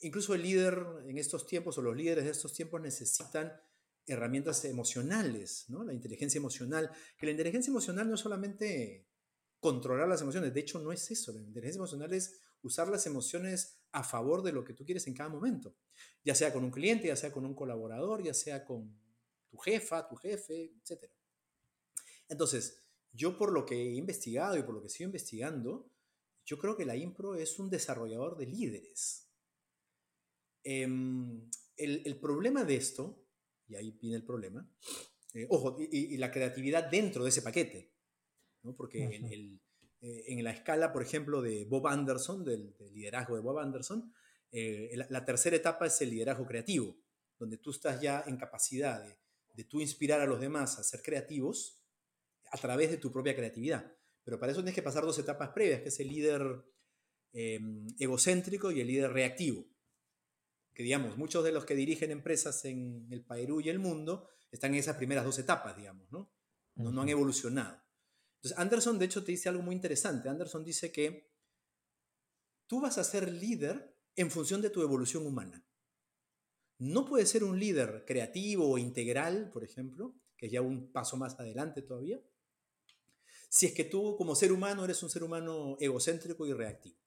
incluso 0.00 0.34
el 0.34 0.42
líder 0.42 0.84
en 1.06 1.18
estos 1.18 1.46
tiempos 1.46 1.76
o 1.78 1.82
los 1.82 1.96
líderes 1.96 2.24
de 2.24 2.30
estos 2.30 2.54
tiempos 2.54 2.80
necesitan 2.80 3.52
herramientas 4.06 4.64
emocionales, 4.64 5.66
¿no? 5.68 5.84
La 5.84 5.92
inteligencia 5.92 6.38
emocional, 6.38 6.90
que 7.18 7.26
la 7.26 7.32
inteligencia 7.32 7.70
emocional 7.70 8.08
no 8.08 8.14
es 8.14 8.20
solamente 8.20 9.06
controlar 9.60 10.08
las 10.08 10.22
emociones, 10.22 10.54
de 10.54 10.60
hecho 10.60 10.78
no 10.78 10.92
es 10.92 11.10
eso, 11.10 11.32
la 11.32 11.40
inteligencia 11.40 11.78
emocional 11.78 12.12
es 12.14 12.40
usar 12.62 12.88
las 12.88 13.06
emociones 13.06 13.77
a 13.92 14.04
favor 14.04 14.42
de 14.42 14.52
lo 14.52 14.64
que 14.64 14.74
tú 14.74 14.84
quieres 14.84 15.06
en 15.06 15.14
cada 15.14 15.30
momento, 15.30 15.76
ya 16.24 16.34
sea 16.34 16.52
con 16.52 16.64
un 16.64 16.70
cliente, 16.70 17.08
ya 17.08 17.16
sea 17.16 17.32
con 17.32 17.44
un 17.44 17.54
colaborador, 17.54 18.22
ya 18.22 18.34
sea 18.34 18.64
con 18.64 18.98
tu 19.48 19.56
jefa, 19.58 20.06
tu 20.08 20.16
jefe, 20.16 20.74
etc. 20.82 21.10
Entonces, 22.28 22.84
yo 23.12 23.36
por 23.36 23.52
lo 23.52 23.64
que 23.64 23.74
he 23.74 23.94
investigado 23.94 24.58
y 24.58 24.62
por 24.62 24.74
lo 24.74 24.82
que 24.82 24.88
sigo 24.88 25.08
investigando, 25.08 25.90
yo 26.44 26.58
creo 26.58 26.76
que 26.76 26.84
la 26.84 26.96
impro 26.96 27.34
es 27.34 27.58
un 27.58 27.70
desarrollador 27.70 28.36
de 28.36 28.46
líderes. 28.46 29.30
Em, 30.64 31.50
el, 31.76 32.18
problema 32.20 32.64
de 32.64 32.76
esto, 32.76 33.24
y 33.66 33.76
ahí 33.76 33.92
viene 33.92 34.16
el 34.16 34.24
problema, 34.24 34.70
eh, 35.34 35.46
ojo, 35.50 35.76
y, 35.78 36.16
la 36.16 36.30
creatividad 36.30 36.90
dentro 36.90 37.22
de 37.24 37.30
ese 37.30 37.42
paquete, 37.42 37.94
¿no? 38.62 38.74
porque 38.74 39.04
eh, 40.00 40.24
en 40.28 40.42
la 40.44 40.50
escala, 40.50 40.92
por 40.92 41.02
ejemplo, 41.02 41.42
de 41.42 41.64
Bob 41.64 41.86
Anderson, 41.86 42.44
del, 42.44 42.74
liderazgo 42.92 43.36
de 43.36 43.42
Bob 43.42 43.58
Anderson, 43.58 44.12
eh, 44.50 44.92
la, 45.08 45.24
tercera 45.24 45.56
etapa 45.56 45.86
es 45.86 46.00
el 46.00 46.10
liderazgo 46.10 46.46
creativo, 46.46 46.96
donde 47.38 47.58
tú 47.58 47.70
estás 47.70 48.00
ya 48.00 48.24
en 48.26 48.36
capacidad 48.36 49.02
de, 49.02 49.18
de 49.54 49.64
tú 49.64 49.80
inspirar 49.80 50.20
a 50.20 50.26
los 50.26 50.40
demás 50.40 50.78
a 50.78 50.82
ser 50.82 51.02
creativos 51.02 51.82
a 52.50 52.58
través 52.58 52.90
de 52.90 52.96
tu 52.96 53.12
propia 53.12 53.36
creatividad. 53.36 53.92
Pero 54.24 54.38
para 54.38 54.52
eso 54.52 54.60
tienes 54.60 54.74
que 54.74 54.82
pasar 54.82 55.04
dos 55.04 55.18
etapas 55.18 55.50
previas, 55.50 55.82
que 55.82 55.88
es 55.88 56.00
el 56.00 56.08
líder 56.08 56.64
em, 57.32 57.86
egocéntrico 57.98 58.70
y 58.72 58.80
el 58.80 58.86
líder 58.86 59.12
reactivo 59.12 59.66
que 60.78 60.84
digamos, 60.84 61.18
muchos 61.18 61.42
de 61.42 61.50
los 61.50 61.64
que 61.64 61.74
dirigen 61.74 62.12
empresas 62.12 62.64
en 62.64 63.08
el 63.10 63.24
Perú 63.24 63.60
y 63.60 63.68
el 63.68 63.80
mundo 63.80 64.28
están 64.52 64.74
en 64.74 64.78
esas 64.78 64.94
primeras 64.94 65.24
dos 65.24 65.36
etapas, 65.40 65.76
digamos, 65.76 66.08
¿no? 66.12 66.32
No, 66.76 67.02
han 67.02 67.08
evolucionado. 67.08 67.82
Entonces, 68.38 68.58
Anderson, 68.58 68.98
de 68.98 69.04
hecho, 69.04 69.24
te 69.24 69.32
dice 69.32 69.48
algo 69.48 69.62
muy 69.62 69.74
interesante. 69.74 70.28
Anderson 70.28 70.64
dice 70.64 70.92
que 70.92 71.32
tú 72.66 72.80
vas 72.80 72.98
a 72.98 73.04
ser 73.04 73.32
líder 73.32 73.96
en 74.14 74.30
función 74.30 74.62
de 74.62 74.70
tu 74.70 74.82
evolución 74.82 75.26
humana. 75.26 75.64
No 76.78 77.04
puedes 77.04 77.28
ser 77.28 77.42
un 77.42 77.58
líder 77.58 78.04
creativo 78.06 78.70
o 78.70 78.78
integral, 78.78 79.50
por 79.50 79.64
ejemplo, 79.64 80.14
que 80.36 80.46
es 80.46 80.52
ya 80.52 80.62
un 80.62 80.92
paso 80.92 81.16
más 81.16 81.38
adelante 81.40 81.82
todavía, 81.82 82.20
si 83.48 83.66
es 83.66 83.72
que 83.72 83.84
tú 83.84 84.16
como 84.16 84.36
ser 84.36 84.52
humano 84.52 84.84
eres 84.84 85.02
un 85.02 85.10
ser 85.10 85.24
humano 85.24 85.76
egocéntrico 85.80 86.46
y 86.46 86.52
reactivo. 86.52 86.98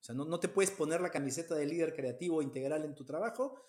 O 0.00 0.02
sea, 0.02 0.14
no, 0.14 0.40
te 0.40 0.48
puedes 0.48 0.70
poner 0.70 1.02
la 1.02 1.10
camiseta 1.10 1.54
de 1.54 1.66
líder 1.66 1.94
creativo 1.94 2.40
integral 2.40 2.84
en 2.84 2.94
tu 2.94 3.04
trabajo, 3.04 3.60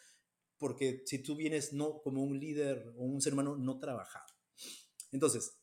porque 0.58 1.04
si 1.06 1.20
tú 1.20 1.36
vienes 1.36 1.74
no 1.74 2.02
como 2.02 2.24
un 2.24 2.40
líder 2.40 2.94
o 2.98 3.04
un 3.04 3.22
ser 3.22 3.34
humano 3.34 3.58
no 3.58 3.80
trabajado. 3.80 4.28
Entonces, 5.12 5.61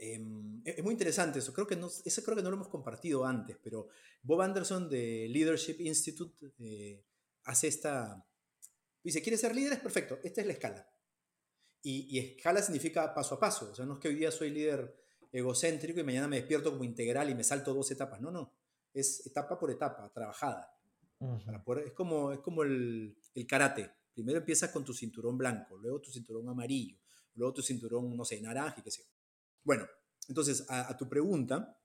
em, 0.00 0.62
e, 0.64 0.76
es 0.78 0.82
muy 0.82 0.92
interesante 0.92 1.38
eso. 1.38 1.52
Creo 1.52 1.66
que 1.66 1.76
no, 1.76 1.88
eso 1.88 2.22
creo 2.22 2.36
que 2.36 2.42
no 2.42 2.50
lo 2.50 2.56
hemos 2.56 2.68
compartido 2.68 3.24
antes, 3.24 3.56
pero 3.62 3.88
Bob 4.22 4.40
Anderson 4.40 4.88
de 4.88 5.28
Leadership 5.28 5.76
Institute 5.80 6.52
eh, 6.58 7.04
hace 7.44 7.68
esta... 7.68 8.26
Dice, 9.02 9.22
¿quieres 9.22 9.40
ser 9.40 9.54
líder? 9.54 9.74
Es 9.74 9.80
perfecto, 9.80 10.18
esta 10.22 10.40
es 10.40 10.46
la 10.46 10.52
escala. 10.52 10.90
Y, 11.82 12.16
y, 12.16 12.18
escala 12.18 12.60
significa 12.60 13.14
paso 13.14 13.36
a 13.36 13.40
paso. 13.40 13.70
O 13.70 13.74
sea, 13.74 13.86
no 13.86 13.94
es 13.94 14.00
que 14.00 14.08
hoy 14.08 14.14
día 14.16 14.30
soy 14.30 14.50
líder 14.50 14.94
egocéntrico 15.32 16.00
y 16.00 16.04
mañana 16.04 16.28
me 16.28 16.36
despierto 16.36 16.70
como 16.70 16.84
integral 16.84 17.30
y 17.30 17.34
me 17.34 17.44
salto 17.44 17.72
dos 17.72 17.90
etapas. 17.90 18.20
No, 18.20 18.30
no 18.30 18.52
es 18.92 19.26
etapa 19.26 19.58
por 19.58 19.70
etapa, 19.70 20.10
trabajada. 20.12 20.74
es 21.84 21.92
como, 21.92 22.32
es 22.32 22.40
como 22.40 22.62
el, 22.62 23.16
karate. 23.48 23.90
Primero 24.12 24.38
empiezas 24.38 24.70
con 24.70 24.84
tu 24.84 24.92
cinturón 24.92 25.38
blanco, 25.38 25.78
luego 25.78 26.00
tu 26.00 26.10
cinturón 26.10 26.48
amarillo, 26.48 26.98
luego 27.34 27.54
tu 27.54 27.62
cinturón, 27.62 28.16
no 28.16 28.24
sé, 28.24 28.40
naranja 28.40 28.80
y 28.80 28.82
qué 28.82 28.90
sé. 28.90 29.04
Bueno, 29.62 29.86
entonces, 30.28 30.64
a, 30.68 30.96
tu 30.96 31.08
pregunta, 31.08 31.78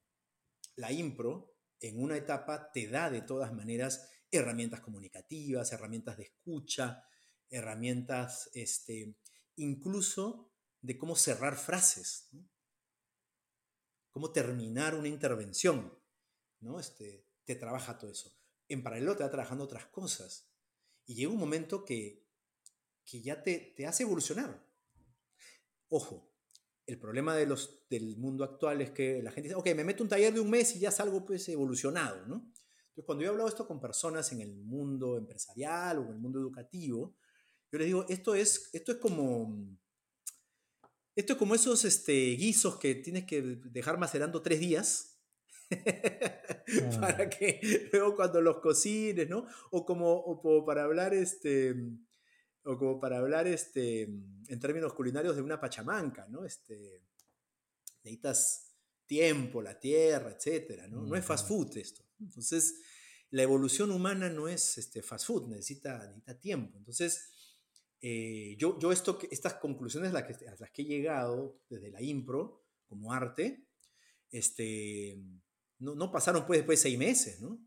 la 0.76 0.92
impro 0.92 1.58
en 1.80 2.02
una 2.02 2.18
etapa 2.18 2.72
te 2.72 2.88
da 2.88 3.10
de 3.10 3.22
todas 3.22 3.54
maneras 3.54 4.10
herramientas 4.32 4.82
comunicativas, 4.82 5.72
herramientas 5.72 6.18
de 6.18 6.24
escucha, 6.24 7.04
herramientas, 7.50 8.50
este, 8.54 9.18
incluso 9.56 10.52
de 10.82 10.98
cómo 10.98 11.16
cerrar 11.16 11.58
frases, 11.58 12.30
cómo 14.12 14.32
terminar 14.32 14.96
una 14.96 15.08
intervención. 15.08 15.98
¿no? 16.60 16.80
Este, 16.80 17.28
te 17.46 17.56
trabaja 17.56 17.98
todo 17.98 18.12
eso. 18.12 18.36
En 18.68 18.84
paralelo 18.84 19.16
te 19.16 19.24
va 19.24 19.32
trabajando 19.32 19.64
otras 19.64 19.86
cosas. 19.88 20.52
Y 21.06 21.16
llega 21.16 21.32
un 21.32 21.40
momento 21.40 21.86
que, 21.86 22.28
que 23.04 23.22
ya 23.22 23.44
te, 23.44 23.74
te 23.76 23.86
hace 23.86 24.04
evolucionar. 24.04 24.66
Ojo, 25.90 26.35
el 26.88 27.00
problema 27.00 27.36
de 27.36 27.46
los, 27.46 27.86
del 27.90 28.18
mundo 28.18 28.44
actual 28.44 28.82
es 28.82 28.92
que 28.92 29.22
la 29.24 29.32
gente 29.32 29.50
dice, 29.50 29.60
ok, 29.60 29.68
me 29.76 29.84
meto 29.84 30.04
un 30.04 30.10
taller 30.10 30.34
de 30.34 30.40
un 30.40 30.50
mes 30.50 30.76
y 30.76 30.80
ya 30.80 30.92
salgo 30.92 31.26
pues 31.26 31.48
evolucionado, 31.50 32.26
¿no? 32.28 32.52
Entonces, 32.96 33.06
cuando 33.06 33.24
yo 33.24 33.30
he 33.30 33.32
hablado 33.32 33.50
esto 33.50 33.68
con 33.68 33.82
personas 33.82 34.32
en 34.32 34.42
el 34.42 34.56
mundo 34.56 35.18
empresarial 35.18 36.00
o 36.00 36.04
en 36.04 36.12
el 36.12 36.20
mundo 36.20 36.40
educativo, 36.40 37.16
yo 37.72 37.80
les 37.80 37.88
digo, 37.88 38.06
esto 38.08 38.36
es, 38.36 38.70
esto 38.74 38.94
es 38.94 38.98
como... 39.00 39.78
Esto 41.14 41.34
es 41.34 41.40
como 41.40 41.56
esos 41.56 41.86
este, 41.86 42.32
guisos 42.32 42.78
que 42.78 42.96
tienes 42.96 43.26
que 43.26 43.42
dejar 43.42 43.98
macerando 43.98 44.42
tres 44.42 44.60
días 44.60 45.16
para 47.00 47.30
que 47.30 47.90
luego 47.92 48.16
cuando 48.16 48.42
los 48.42 48.60
cocines, 48.60 49.30
¿no? 49.30 49.46
O 49.72 49.86
como, 49.86 50.66
para 50.66 50.84
hablar 50.84 51.14
este 51.14 51.74
o 52.66 52.78
como 52.78 53.00
para 53.00 53.20
hablar 53.20 53.48
este 53.48 54.04
en 54.04 54.60
términos 54.60 54.94
culinarios 54.94 55.36
de 55.36 55.42
una 55.42 55.60
pachamanca, 55.60 56.28
¿no? 56.30 56.46
Este 56.46 57.02
necesitas 58.04 58.76
tiempo, 59.06 59.62
la 59.62 59.80
tierra, 59.80 60.32
etcétera, 60.32 60.88
¿no? 60.88 61.04
No 61.04 61.16
es 61.16 61.26
fast 61.26 61.48
food 61.48 61.78
esto. 61.78 62.04
Entonces, 62.20 62.82
la 63.32 63.44
evolución 63.44 63.92
humana 63.92 64.30
no 64.30 64.48
es 64.48 64.78
este, 64.78 65.02
fast 65.02 65.28
food, 65.28 65.48
necesita, 65.48 66.08
necesita 66.08 66.40
tiempo. 66.40 66.78
Entonces, 66.78 67.30
eh, 68.02 68.56
yo, 68.58 68.80
yo 68.80 68.92
esto, 68.92 69.20
estas 69.32 69.56
conclusiones 69.56 70.12
a 70.12 70.14
las, 70.14 70.24
que, 70.24 70.48
a 70.48 70.56
las 70.60 70.72
que 70.72 70.82
he 70.82 70.86
llegado 70.86 71.60
desde 71.70 71.92
la 71.92 72.02
impro 72.02 72.64
como 72.88 73.14
arte, 73.14 73.66
este, 74.32 75.20
no, 75.80 76.12
pasaron 76.12 76.46
pues 76.46 76.60
después 76.60 76.80
de 76.80 76.84
seis 76.84 76.98
meses, 76.98 77.42
¿no? 77.42 77.60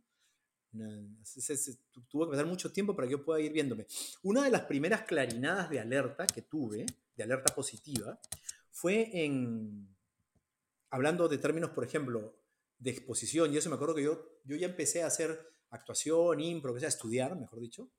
Tuvo 2.09 2.27
que 2.27 2.31
pasar 2.31 2.47
mucho 2.47 2.73
tiempo 2.73 2.95
para 2.95 3.09
que 3.09 3.13
yo 3.13 3.25
pueda 3.25 3.41
ir 3.41 3.53
viéndome. 3.53 3.87
Una 4.23 4.45
de 4.45 4.51
las 4.51 4.63
primeras 4.63 5.03
clarinadas 5.03 5.71
de 5.71 5.81
alerta 5.81 6.27
que 6.27 6.43
tuve, 6.43 6.87
de 7.17 7.23
alerta 7.23 7.55
positiva, 7.55 8.21
fue 8.71 9.11
en, 9.25 9.89
hablando 10.91 11.29
de 11.29 11.39
términos, 11.39 11.71
por 11.71 11.85
ejemplo, 11.85 12.39
de 12.79 12.91
exposición, 12.91 13.53
y 13.53 13.57
eso 13.57 13.69
me 13.71 13.75
acuerdo 13.75 13.95
que 13.95 14.05
yo, 14.05 14.41
yo 14.45 14.57
ya 14.57 14.67
empecé 14.67 15.03
a 15.03 15.09
hacer 15.09 15.39
actuación, 15.71 16.41
impro, 16.41 16.75
que 16.75 16.81
sea, 16.81 16.89
estudiar, 16.89 17.37
mejor 17.37 17.61
dicho, 17.61 17.91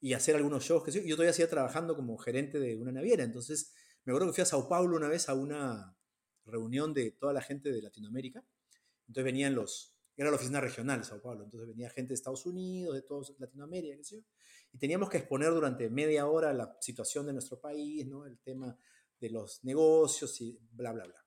y 0.00 0.12
hacer 0.12 0.36
algunos 0.36 0.64
shows, 0.64 0.84
que 0.84 0.92
yo 0.92 1.16
todavía 1.16 1.32
seguía 1.32 1.50
trabajando 1.50 1.96
como 1.96 2.16
gerente 2.18 2.58
de 2.58 2.76
una 2.76 2.92
naviera, 2.92 3.24
entonces 3.24 3.74
me 4.04 4.12
acuerdo 4.12 4.28
que 4.28 4.34
fui 4.34 4.42
a 4.42 4.46
Sao 4.46 4.68
Paulo 4.68 4.96
una 4.96 5.08
vez 5.08 5.28
a 5.28 5.34
una 5.34 5.96
reunión 6.44 6.94
de 6.94 7.10
toda 7.12 7.32
la 7.32 7.42
gente 7.42 7.70
de 7.70 7.82
Latinoamérica, 7.82 8.44
entonces 9.06 9.24
venían 9.24 9.54
los, 9.54 9.94
era 10.16 10.30
la 10.30 10.36
oficina 10.36 10.60
regional 10.60 11.00
de 11.00 11.04
Sao 11.06 11.20
Paulo. 11.20 11.44
Entonces 11.44 11.68
venía 11.68 11.90
gente 11.90 12.08
de 12.08 12.14
Estados 12.14 12.44
Unidos, 12.46 12.94
de 12.94 13.02
toda 13.02 13.26
Latinoamérica, 13.38 13.96
qué 13.96 14.04
sé 14.04 14.16
yo, 14.16 14.22
y 14.72 14.78
teníamos 14.78 15.08
que 15.08 15.18
exponer 15.18 15.50
durante 15.50 15.88
media 15.90 16.26
hora 16.26 16.52
la 16.52 16.76
situación 16.80 17.26
de 17.26 17.32
nuestro 17.32 17.60
país, 17.60 18.06
¿no? 18.06 18.26
el 18.26 18.38
tema 18.38 18.76
de 19.18 19.30
los 19.30 19.64
negocios 19.64 20.40
y 20.40 20.58
bla, 20.72 20.92
bla, 20.92 21.06
bla. 21.06 21.26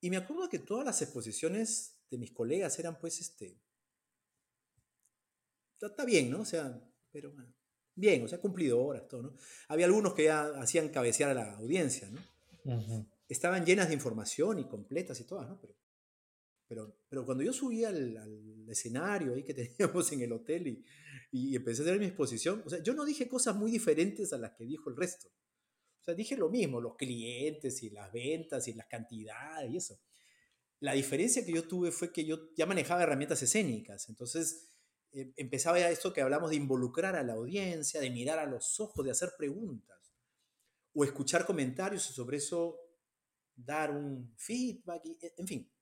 Y 0.00 0.10
me 0.10 0.16
acuerdo 0.16 0.48
que 0.48 0.60
todas 0.60 0.84
las 0.84 1.02
exposiciones 1.02 2.00
de 2.10 2.18
mis 2.18 2.32
colegas 2.32 2.78
eran 2.78 2.98
pues 2.98 3.20
este... 3.20 3.60
Está 5.80 6.04
bien, 6.04 6.30
¿no? 6.30 6.40
O 6.40 6.44
sea, 6.44 6.80
pero 7.12 7.32
bueno, 7.32 7.54
bien, 7.94 8.24
o 8.24 8.28
sea, 8.28 8.40
cumplidoras, 8.40 9.06
todo, 9.06 9.22
¿no? 9.22 9.34
Había 9.68 9.86
algunos 9.86 10.12
que 10.12 10.24
ya 10.24 10.48
hacían 10.60 10.88
cabecear 10.88 11.30
a 11.30 11.34
la 11.34 11.54
audiencia, 11.54 12.08
¿no? 12.10 12.20
Estaban 13.28 13.64
llenas 13.64 13.88
de 13.88 13.94
información 13.94 14.58
y 14.58 14.64
completas 14.66 15.20
y 15.20 15.24
todas, 15.24 15.48
¿no? 15.48 15.60
Pero, 15.60 15.74
pero, 16.68 16.96
pero 17.08 17.24
cuando 17.24 17.42
yo 17.42 17.52
subí 17.52 17.84
al, 17.84 18.16
al, 18.16 18.68
escenario 18.68 19.34
ahí 19.34 19.42
que 19.42 19.54
teníamos 19.78 20.12
en 20.12 20.20
el 20.20 20.32
hotel 20.32 20.66
y, 20.68 20.84
y 21.32 21.56
empecé 21.56 21.82
a 21.82 21.86
hacer 21.86 21.98
mi 21.98 22.06
exposición, 22.06 22.62
o 22.64 22.70
sea, 22.70 22.82
yo 22.82 22.94
no 22.94 23.04
dije 23.04 23.28
cosas 23.28 23.56
muy 23.56 23.70
diferentes 23.70 24.32
a 24.32 24.38
las 24.38 24.52
que 24.52 24.64
dijo 24.64 24.90
el 24.90 24.96
resto. 24.96 25.28
O 25.28 26.04
sea, 26.04 26.14
dije 26.14 26.36
lo 26.36 26.48
mismo, 26.48 26.80
los 26.80 26.96
clientes 26.96 27.82
y 27.82 27.90
las 27.90 28.12
ventas 28.12 28.68
y 28.68 28.74
las 28.74 28.86
cantidades 28.86 29.70
y 29.70 29.76
eso. 29.78 29.98
La 30.80 30.92
diferencia 30.92 31.44
que 31.44 31.52
yo 31.52 31.66
tuve 31.66 31.90
fue 31.90 32.12
que 32.12 32.24
yo 32.24 32.54
ya 32.54 32.66
manejaba 32.66 33.02
herramientas 33.02 33.42
escénicas, 33.42 34.08
entonces 34.08 34.68
eh, 35.12 35.32
empezaba 35.36 35.78
ya 35.78 35.90
esto 35.90 36.12
que 36.12 36.20
hablamos 36.20 36.50
de 36.50 36.56
involucrar 36.56 37.16
a 37.16 37.22
la 37.22 37.32
audiencia, 37.32 38.00
de 38.00 38.10
mirar 38.10 38.38
a 38.38 38.46
los 38.46 38.78
ojos, 38.78 39.04
de 39.04 39.10
hacer 39.10 39.32
preguntas, 39.36 40.12
o 40.92 41.04
escuchar 41.04 41.46
comentarios 41.46 42.08
y 42.10 42.12
sobre 42.12 42.36
eso 42.36 42.78
dar 43.56 43.90
un 43.90 44.34
feedback, 44.36 45.04
y, 45.04 45.18
en 45.36 45.46
fin. 45.46 45.72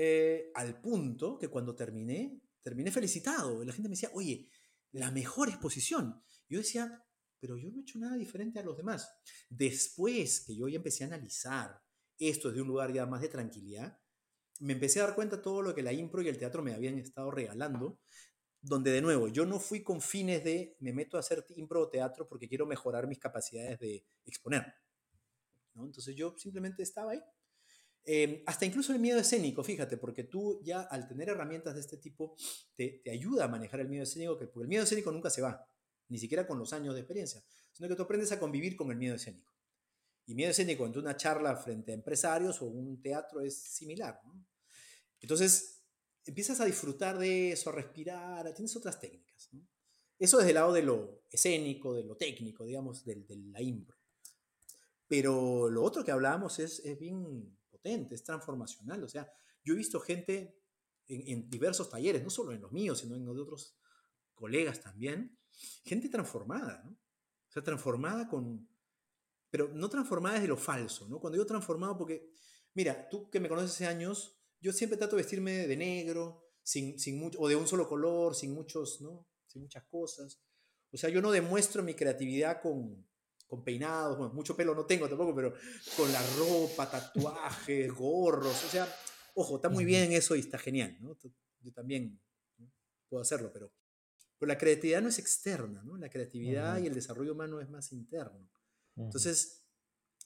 Eh, 0.00 0.52
al 0.54 0.80
punto 0.80 1.36
que 1.36 1.48
cuando 1.48 1.74
terminé, 1.74 2.40
terminé 2.62 2.92
felicitado. 2.92 3.64
La 3.64 3.72
gente 3.72 3.88
me 3.88 3.94
decía, 3.94 4.10
oye, 4.12 4.48
la 4.92 5.10
mejor 5.10 5.48
exposición. 5.48 6.22
Yo 6.48 6.58
decía, 6.58 7.04
pero 7.40 7.56
yo 7.56 7.68
no 7.68 7.78
he 7.78 7.82
hecho 7.82 7.98
nada 7.98 8.16
diferente 8.16 8.60
a 8.60 8.62
los 8.62 8.76
demás. 8.76 9.10
Después 9.48 10.44
que 10.46 10.54
yo 10.54 10.68
ya 10.68 10.76
empecé 10.76 11.02
a 11.02 11.08
analizar 11.08 11.82
esto 12.16 12.48
desde 12.48 12.62
un 12.62 12.68
lugar 12.68 12.92
ya 12.92 13.06
más 13.06 13.22
de 13.22 13.28
tranquilidad, 13.28 13.98
me 14.60 14.74
empecé 14.74 15.00
a 15.00 15.06
dar 15.06 15.16
cuenta 15.16 15.38
de 15.38 15.42
todo 15.42 15.62
lo 15.62 15.74
que 15.74 15.82
la 15.82 15.92
impro 15.92 16.22
y 16.22 16.28
el 16.28 16.38
teatro 16.38 16.62
me 16.62 16.74
habían 16.74 16.96
estado 16.96 17.32
regalando, 17.32 17.98
donde 18.60 18.92
de 18.92 19.02
nuevo, 19.02 19.26
yo 19.26 19.46
no 19.46 19.58
fui 19.58 19.82
con 19.82 20.00
fines 20.00 20.44
de 20.44 20.76
me 20.78 20.92
meto 20.92 21.16
a 21.16 21.20
hacer 21.20 21.44
impro 21.56 21.82
o 21.82 21.90
teatro 21.90 22.28
porque 22.28 22.48
quiero 22.48 22.66
mejorar 22.66 23.08
mis 23.08 23.18
capacidades 23.18 23.80
de 23.80 24.06
exponer. 24.24 24.64
¿no? 25.74 25.86
Entonces 25.86 26.14
yo 26.14 26.36
simplemente 26.38 26.84
estaba 26.84 27.12
ahí. 27.12 27.20
Eh, 28.04 28.42
hasta 28.46 28.64
incluso 28.64 28.92
el 28.92 29.00
miedo 29.00 29.18
escénico, 29.18 29.62
fíjate, 29.62 29.96
porque 29.98 30.24
tú 30.24 30.60
ya 30.64 30.80
al 30.82 31.06
tener 31.06 31.28
herramientas 31.28 31.74
de 31.74 31.80
este 31.80 31.98
tipo 31.98 32.36
te, 32.74 33.02
te 33.04 33.10
ayuda 33.10 33.44
a 33.44 33.48
manejar 33.48 33.80
el 33.80 33.88
miedo 33.88 34.04
escénico, 34.04 34.38
porque 34.38 34.60
el 34.62 34.68
miedo 34.68 34.84
escénico 34.84 35.12
nunca 35.12 35.28
se 35.28 35.42
va, 35.42 35.68
ni 36.08 36.18
siquiera 36.18 36.46
con 36.46 36.58
los 36.58 36.72
años 36.72 36.94
de 36.94 37.00
experiencia, 37.00 37.42
sino 37.72 37.88
que 37.88 37.94
tú 37.94 38.02
aprendes 38.02 38.32
a 38.32 38.40
convivir 38.40 38.76
con 38.76 38.90
el 38.90 38.96
miedo 38.96 39.16
escénico. 39.16 39.52
Y 40.26 40.34
miedo 40.34 40.50
escénico 40.50 40.84
entre 40.84 41.00
una 41.00 41.16
charla 41.16 41.56
frente 41.56 41.90
a 41.90 41.94
empresarios 41.94 42.60
o 42.60 42.66
un 42.66 43.00
teatro 43.00 43.40
es 43.40 43.58
similar. 43.58 44.20
¿no? 44.26 44.44
Entonces, 45.20 45.82
empiezas 46.26 46.60
a 46.60 46.66
disfrutar 46.66 47.18
de 47.18 47.52
eso, 47.52 47.70
a 47.70 47.72
respirar, 47.72 48.52
tienes 48.52 48.76
otras 48.76 49.00
técnicas. 49.00 49.48
¿no? 49.52 49.66
Eso 50.18 50.36
desde 50.36 50.50
el 50.50 50.56
lado 50.56 50.72
de 50.72 50.82
lo 50.82 51.22
escénico, 51.30 51.94
de 51.94 52.04
lo 52.04 52.16
técnico, 52.16 52.66
digamos, 52.66 53.04
de, 53.04 53.14
de 53.14 53.36
la 53.36 53.62
impro. 53.62 53.96
Pero 55.06 55.70
lo 55.70 55.82
otro 55.82 56.04
que 56.04 56.10
hablábamos 56.10 56.58
es, 56.58 56.80
es, 56.80 56.98
bien 56.98 57.57
potente, 57.78 58.14
es 58.14 58.24
transformacional. 58.24 59.02
O 59.04 59.08
sea, 59.08 59.30
yo 59.64 59.74
he 59.74 59.76
visto 59.76 60.00
gente 60.00 60.60
en, 61.06 61.48
diversos 61.48 61.88
talleres, 61.88 62.22
no 62.22 62.30
solo 62.30 62.52
en 62.52 62.60
los 62.60 62.72
míos, 62.72 62.98
sino 62.98 63.16
en 63.16 63.24
los 63.24 63.34
de 63.34 63.42
otros 63.42 63.78
colegas 64.34 64.80
también, 64.80 65.38
gente 65.84 66.08
transformada, 66.08 66.82
¿no? 66.84 66.92
O 66.92 67.50
sea, 67.50 67.62
transformada 67.62 68.28
con... 68.28 68.68
Pero 69.50 69.68
no 69.72 69.88
transformada 69.88 70.34
desde 70.34 70.48
lo 70.48 70.58
falso, 70.58 71.08
¿no? 71.08 71.18
Cuando 71.18 71.36
digo 71.36 71.46
transformado, 71.46 71.96
porque, 71.96 72.30
mira, 72.74 73.08
tú 73.08 73.30
que 73.30 73.40
me 73.40 73.48
conoces 73.48 73.72
hace 73.72 73.86
años, 73.86 74.38
yo 74.60 74.72
siempre 74.72 74.98
trato 74.98 75.16
de 75.16 75.22
vestirme 75.22 75.66
de 75.66 75.76
negro, 75.76 76.44
sin, 76.62 76.98
sin 76.98 77.18
mucho, 77.18 77.38
o 77.40 77.48
de 77.48 77.56
un 77.56 77.66
solo 77.66 77.88
color, 77.88 78.34
sin 78.34 78.52
muchos, 78.52 79.00
¿no? 79.00 79.26
Sin 79.46 79.62
muchas 79.62 79.84
cosas. 79.84 80.42
O 80.92 80.98
sea, 80.98 81.08
yo 81.08 81.22
no 81.22 81.30
demuestro 81.30 81.82
mi 81.82 81.94
creatividad 81.94 82.60
con, 82.60 83.08
con 83.48 83.64
peinados, 83.64 84.18
bueno, 84.18 84.34
mucho 84.34 84.54
pelo 84.54 84.74
no 84.74 84.84
tengo 84.84 85.08
tampoco, 85.08 85.34
pero 85.34 85.54
con 85.96 86.12
la 86.12 86.22
ropa, 86.36 86.88
tatuajes, 86.88 87.90
gorros, 87.90 88.64
o 88.64 88.68
sea, 88.68 88.86
ojo, 89.34 89.56
está 89.56 89.70
muy 89.70 89.86
bien 89.86 90.12
eso 90.12 90.36
y 90.36 90.40
está 90.40 90.58
genial, 90.58 90.96
¿no? 91.00 91.16
Yo 91.60 91.72
también 91.72 92.20
puedo 93.08 93.22
hacerlo, 93.22 93.50
pero, 93.52 93.72
pero 94.38 94.48
la 94.48 94.58
creatividad 94.58 95.00
no 95.00 95.08
es 95.08 95.18
externa, 95.18 95.82
¿no? 95.82 95.96
La 95.96 96.10
creatividad 96.10 96.76
uh 96.76 96.78
-huh. 96.78 96.84
y 96.84 96.86
el 96.88 96.94
desarrollo 96.94 97.32
humano 97.32 97.60
es 97.60 97.70
más 97.70 97.90
interno. 97.92 98.50
Uh 98.94 99.00
-huh. 99.00 99.04
Entonces, 99.06 99.64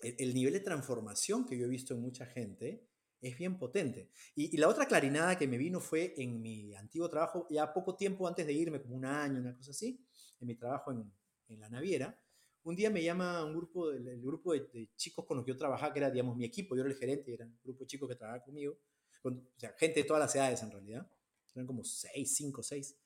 el, 0.00 0.16
el, 0.18 0.34
nivel 0.34 0.54
de 0.54 0.60
transformación 0.60 1.46
que 1.46 1.56
yo 1.56 1.66
he 1.66 1.68
visto 1.68 1.94
en 1.94 2.00
mucha 2.00 2.26
gente 2.26 2.88
es 3.20 3.38
bien 3.38 3.56
potente. 3.56 4.10
Y, 4.34 4.54
y, 4.54 4.58
la 4.58 4.68
otra 4.68 4.86
clarinada 4.86 5.38
que 5.38 5.46
me 5.46 5.56
vino 5.58 5.78
fue 5.78 6.12
en 6.16 6.42
mi 6.42 6.74
antiguo 6.74 7.08
trabajo, 7.08 7.46
ya 7.48 7.72
poco 7.72 7.94
tiempo 7.94 8.26
antes 8.26 8.44
de 8.46 8.52
irme, 8.52 8.82
como 8.82 8.96
un 8.96 9.04
año, 9.04 9.40
una 9.40 9.54
cosa 9.54 9.70
así, 9.70 10.04
en 10.40 10.46
mi 10.48 10.56
trabajo 10.56 10.90
en, 10.90 11.12
en 11.46 11.60
la 11.60 11.68
naviera, 11.68 12.18
un 12.64 12.76
día 12.76 12.90
me 12.90 13.02
llama 13.02 13.44
un 13.44 13.54
grupo, 13.54 13.90
el, 13.90 14.06
el 14.06 14.20
grupo 14.20 14.52
de, 14.52 14.90
chicos 14.96 15.24
con 15.26 15.36
los 15.36 15.46
que 15.46 15.52
yo 15.52 15.58
trabajaba, 15.58 15.92
que 15.92 15.98
era, 15.98 16.10
digamos, 16.10 16.36
mi 16.36 16.44
equipo, 16.44 16.76
yo 16.76 16.82
era 16.82 16.90
el 16.90 16.96
gerente, 16.96 17.32
era 17.32 17.44
un 17.44 17.58
grupo 17.62 17.80
de 17.80 17.86
chicos 17.86 18.08
que 18.08 18.16
trabajaba 18.16 18.44
conmigo, 18.44 18.78
con, 19.20 19.38
o 19.38 19.58
sea, 19.58 19.72
gente 19.78 20.00
de 20.00 20.06
todas 20.06 20.20
las 20.20 20.34
edades 20.34 20.62
en 20.62 20.70
realidad, 20.70 21.10
eran 21.54 21.66
como 21.66 21.84
seis, 21.84 22.34
cinco, 22.34 22.62
seis, 22.62 22.96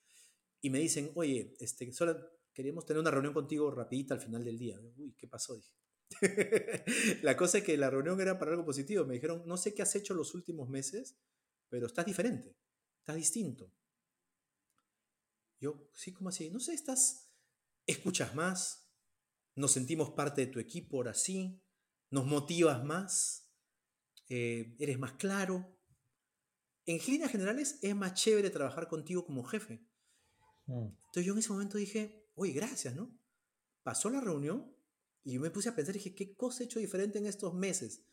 y 0.61 0.71
me 0.71 0.79
dicen, 0.79 1.11
oye, 1.15 1.55
este, 1.61 1.93
solo 1.93 2.17
queríamos 2.53 2.87
tener 2.87 3.01
una 3.01 3.11
reunión 3.11 3.35
contigo 3.35 3.71
rapidita 3.71 4.15
al 4.15 4.21
final 4.21 4.43
del 4.45 4.59
día. 4.59 4.81
Uy, 4.97 5.15
¿qué 5.17 5.29
pasó? 5.29 5.55
Dije. 5.55 5.71
la 7.23 7.37
cosa 7.37 7.59
es 7.59 7.65
que 7.65 7.77
la 7.77 7.91
reunión 7.91 8.21
era 8.21 8.39
para 8.39 8.53
algo 8.53 8.65
positivo. 8.65 9.05
Me 9.05 9.15
dijeron, 9.15 9.43
no 9.47 9.57
sé 9.57 9.75
qué 9.75 9.83
has 9.83 9.95
hecho 9.95 10.15
los 10.15 10.35
últimos 10.35 10.69
meses, 10.69 11.19
pero 11.69 11.87
estás 11.87 12.07
diferente, 12.07 12.57
estás 12.99 13.17
distinto. 13.17 13.71
Yo, 15.61 15.91
sí, 15.95 16.13
como 16.13 16.31
así? 16.31 16.51
No 16.51 16.61
sé, 16.61 16.75
estás, 16.75 17.31
escuchas 17.87 18.35
más, 18.35 18.86
nos 19.57 19.73
sentimos 19.73 20.11
parte 20.11 20.43
de 20.43 20.53
tu 20.53 20.61
equipo 20.61 20.99
ahora 20.99 21.15
sí, 21.15 21.61
nos 22.11 22.27
motivas 22.27 22.85
más, 22.85 23.51
eh, 24.29 24.77
eres 24.79 24.99
más 24.99 25.13
claro. 25.15 25.77
En 26.85 26.99
líneas 27.07 27.33
generales 27.33 27.79
es 27.83 27.97
más 27.97 28.15
chévere 28.15 28.51
trabajar 28.51 28.87
contigo 28.87 29.25
como 29.25 29.43
jefe. 29.43 29.85
Mm. 30.67 30.87
Entonces 30.87 31.25
yo 31.25 31.33
en 31.33 31.39
ese 31.39 31.53
momento 31.53 31.79
dije, 31.79 32.31
oye, 32.35 32.53
gracias, 32.53 32.95
¿no? 32.95 33.19
Pasó 33.83 34.11
la 34.11 34.21
reunión 34.21 34.73
y 35.25 35.33
yo 35.35 35.41
me 35.41 35.51
puse 35.51 35.71
a 35.71 35.75
pensar, 35.75 35.95
dije, 35.95 36.15
¿qué 36.15 36.37
cosa 36.37 36.63
he 36.63 36.67
hecho 36.67 36.79
diferente 36.79 37.19
en 37.19 37.27
estos 37.27 37.55
meses? 37.55 38.05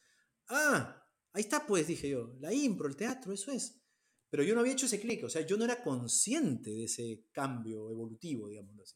Ah, 0.48 1.06
ahí 1.34 1.42
está 1.42 1.68
pues, 1.68 1.88
dije 1.88 2.10
yo, 2.10 2.36
la 2.40 2.54
impro, 2.54 2.88
el 2.88 2.96
teatro, 2.96 3.34
eso 3.34 3.52
es. 3.52 3.82
Pero 4.30 4.44
yo 4.44 4.56
no 4.56 4.62
había 4.62 4.74
hecho 4.74 4.88
ese 4.88 5.00
clic, 5.00 5.24
o 5.24 5.30
sea, 5.30 5.46
yo 5.46 5.58
no 5.58 5.66
era 5.66 5.84
consciente 5.84 6.72
de 6.72 6.86
ese 6.86 7.28
cambio 7.32 7.92
evolutivo, 7.92 8.48
digámoslo 8.48 8.82
así. 8.82 8.96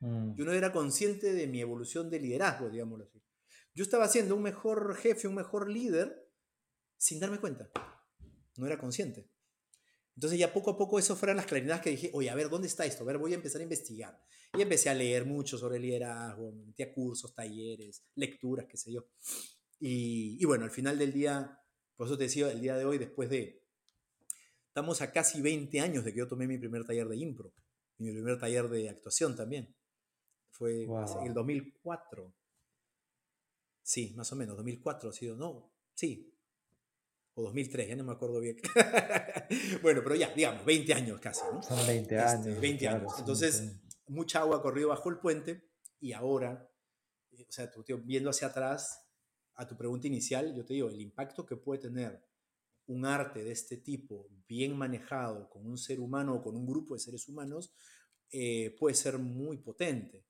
Mm. 0.00 0.34
Yo 0.34 0.44
no 0.44 0.52
era 0.52 0.72
consciente 0.72 1.32
de 1.32 1.46
mi 1.46 1.60
evolución 1.60 2.10
de 2.10 2.20
liderazgo, 2.20 2.68
digámoslo 2.68 3.04
así. 3.04 3.22
Yo 3.74 3.84
estaba 3.84 4.08
siendo 4.08 4.34
un 4.34 4.42
mejor 4.42 4.96
jefe, 4.96 5.28
un 5.28 5.36
mejor 5.36 5.70
líder, 5.70 6.28
sin 6.96 7.20
darme 7.20 7.38
cuenta. 7.38 7.70
No 8.56 8.66
era 8.66 8.78
consciente. 8.78 9.30
Entonces 10.16 10.38
ya 10.38 10.52
poco 10.52 10.72
a 10.72 10.76
poco 10.76 10.98
eso 10.98 11.16
fueron 11.16 11.36
las 11.36 11.46
claridades 11.46 11.82
que 11.82 11.90
dije, 11.90 12.10
oye, 12.12 12.28
a 12.28 12.34
ver, 12.34 12.50
¿dónde 12.50 12.68
está 12.68 12.84
esto? 12.84 13.04
A 13.04 13.06
ver, 13.06 13.18
voy 13.18 13.32
a 13.32 13.36
empezar 13.36 13.60
a 13.60 13.64
investigar. 13.64 14.20
Y 14.52 14.62
empecé 14.62 14.90
a 14.90 14.94
leer 14.94 15.24
mucho 15.24 15.56
sobre 15.56 15.78
liderazgo, 15.78 16.52
metí 16.52 16.82
a 16.82 16.92
cursos, 16.92 17.34
talleres, 17.34 18.04
lecturas, 18.16 18.66
qué 18.68 18.76
sé 18.76 18.92
yo. 18.92 19.06
Y, 19.78 20.36
y, 20.38 20.44
bueno, 20.44 20.64
al 20.64 20.70
final 20.70 20.98
del 20.98 21.12
día, 21.12 21.58
por 21.96 22.06
eso 22.06 22.18
te 22.18 22.24
decía, 22.24 22.50
el 22.50 22.60
día 22.60 22.76
de 22.76 22.84
hoy, 22.84 22.98
después 22.98 23.30
de, 23.30 23.64
estamos 24.66 25.00
a 25.00 25.12
casi 25.12 25.40
20 25.40 25.80
años 25.80 26.04
de 26.04 26.12
que 26.12 26.18
yo 26.18 26.28
tomé 26.28 26.46
mi 26.46 26.58
primer 26.58 26.84
taller 26.84 27.08
de 27.08 27.16
impro, 27.16 27.54
y 27.96 28.04
mi 28.04 28.12
primer 28.12 28.38
taller 28.38 28.68
de 28.68 28.90
actuación 28.90 29.36
también. 29.36 29.74
Fue 30.60 30.84
wow. 30.84 31.20
en 31.22 31.28
el 31.28 31.32
2004. 31.32 32.34
Sí, 33.82 34.12
más 34.14 34.30
o 34.30 34.36
menos, 34.36 34.58
2004 34.58 35.08
ha 35.08 35.12
sido, 35.14 35.34
no, 35.34 35.72
sí, 35.94 36.36
o 37.32 37.42
2003, 37.44 37.88
ya 37.88 37.96
no 37.96 38.04
me 38.04 38.12
acuerdo 38.12 38.40
bien. 38.40 38.58
bueno, 39.82 40.02
pero 40.04 40.16
ya, 40.16 40.34
digamos, 40.34 40.62
20 40.66 40.92
años 40.92 41.18
casi, 41.18 41.40
¿no? 41.50 41.62
Son 41.62 41.78
20 41.86 42.00
este, 42.00 42.18
años. 42.18 42.46
Este, 42.46 42.60
20 42.60 42.78
claro, 42.78 42.98
años. 42.98 43.18
Entonces, 43.18 43.56
sí. 43.56 43.80
mucha 44.08 44.40
agua 44.40 44.58
ha 44.58 44.60
corrido 44.60 44.90
bajo 44.90 45.08
el 45.08 45.18
puente 45.18 45.70
y 45.98 46.12
ahora, 46.12 46.70
eh, 47.30 47.46
o 47.48 47.50
sea, 47.50 47.70
tú, 47.70 47.82
tío, 47.82 47.96
viendo 47.96 48.28
hacia 48.28 48.48
atrás, 48.48 49.08
a 49.54 49.66
tu 49.66 49.78
pregunta 49.78 50.08
inicial, 50.08 50.54
yo 50.54 50.66
te 50.66 50.74
digo, 50.74 50.90
el 50.90 51.00
impacto 51.00 51.46
que 51.46 51.56
puede 51.56 51.80
tener 51.80 52.22
un 52.88 53.06
arte 53.06 53.42
de 53.42 53.52
este 53.52 53.78
tipo, 53.78 54.28
bien 54.46 54.76
manejado 54.76 55.48
con 55.48 55.66
un 55.66 55.78
ser 55.78 56.00
humano 56.00 56.34
o 56.34 56.42
con 56.42 56.54
un 56.54 56.66
grupo 56.66 56.92
de 56.92 57.00
seres 57.00 57.26
humanos, 57.30 57.72
eh, 58.30 58.76
puede 58.78 58.94
ser 58.94 59.18
muy 59.18 59.56
potente. 59.56 60.26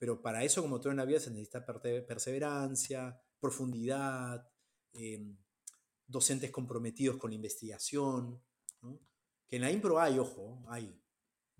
Pero 0.00 0.22
para 0.22 0.42
eso, 0.42 0.62
como 0.62 0.80
todo 0.80 0.92
en 0.92 0.96
la 0.96 1.04
vida, 1.04 1.20
se 1.20 1.30
necesita 1.30 1.62
perseverancia, 2.06 3.20
profundidad, 3.38 4.50
eh, 4.94 5.36
docentes 6.06 6.50
comprometidos 6.50 7.18
con 7.18 7.30
la 7.30 7.34
investigación, 7.34 8.42
que 9.46 9.56
en 9.56 9.62
la 9.62 9.70
impro 9.70 10.00
hay, 10.00 10.18
ojo, 10.18 10.64
hay, 10.68 10.98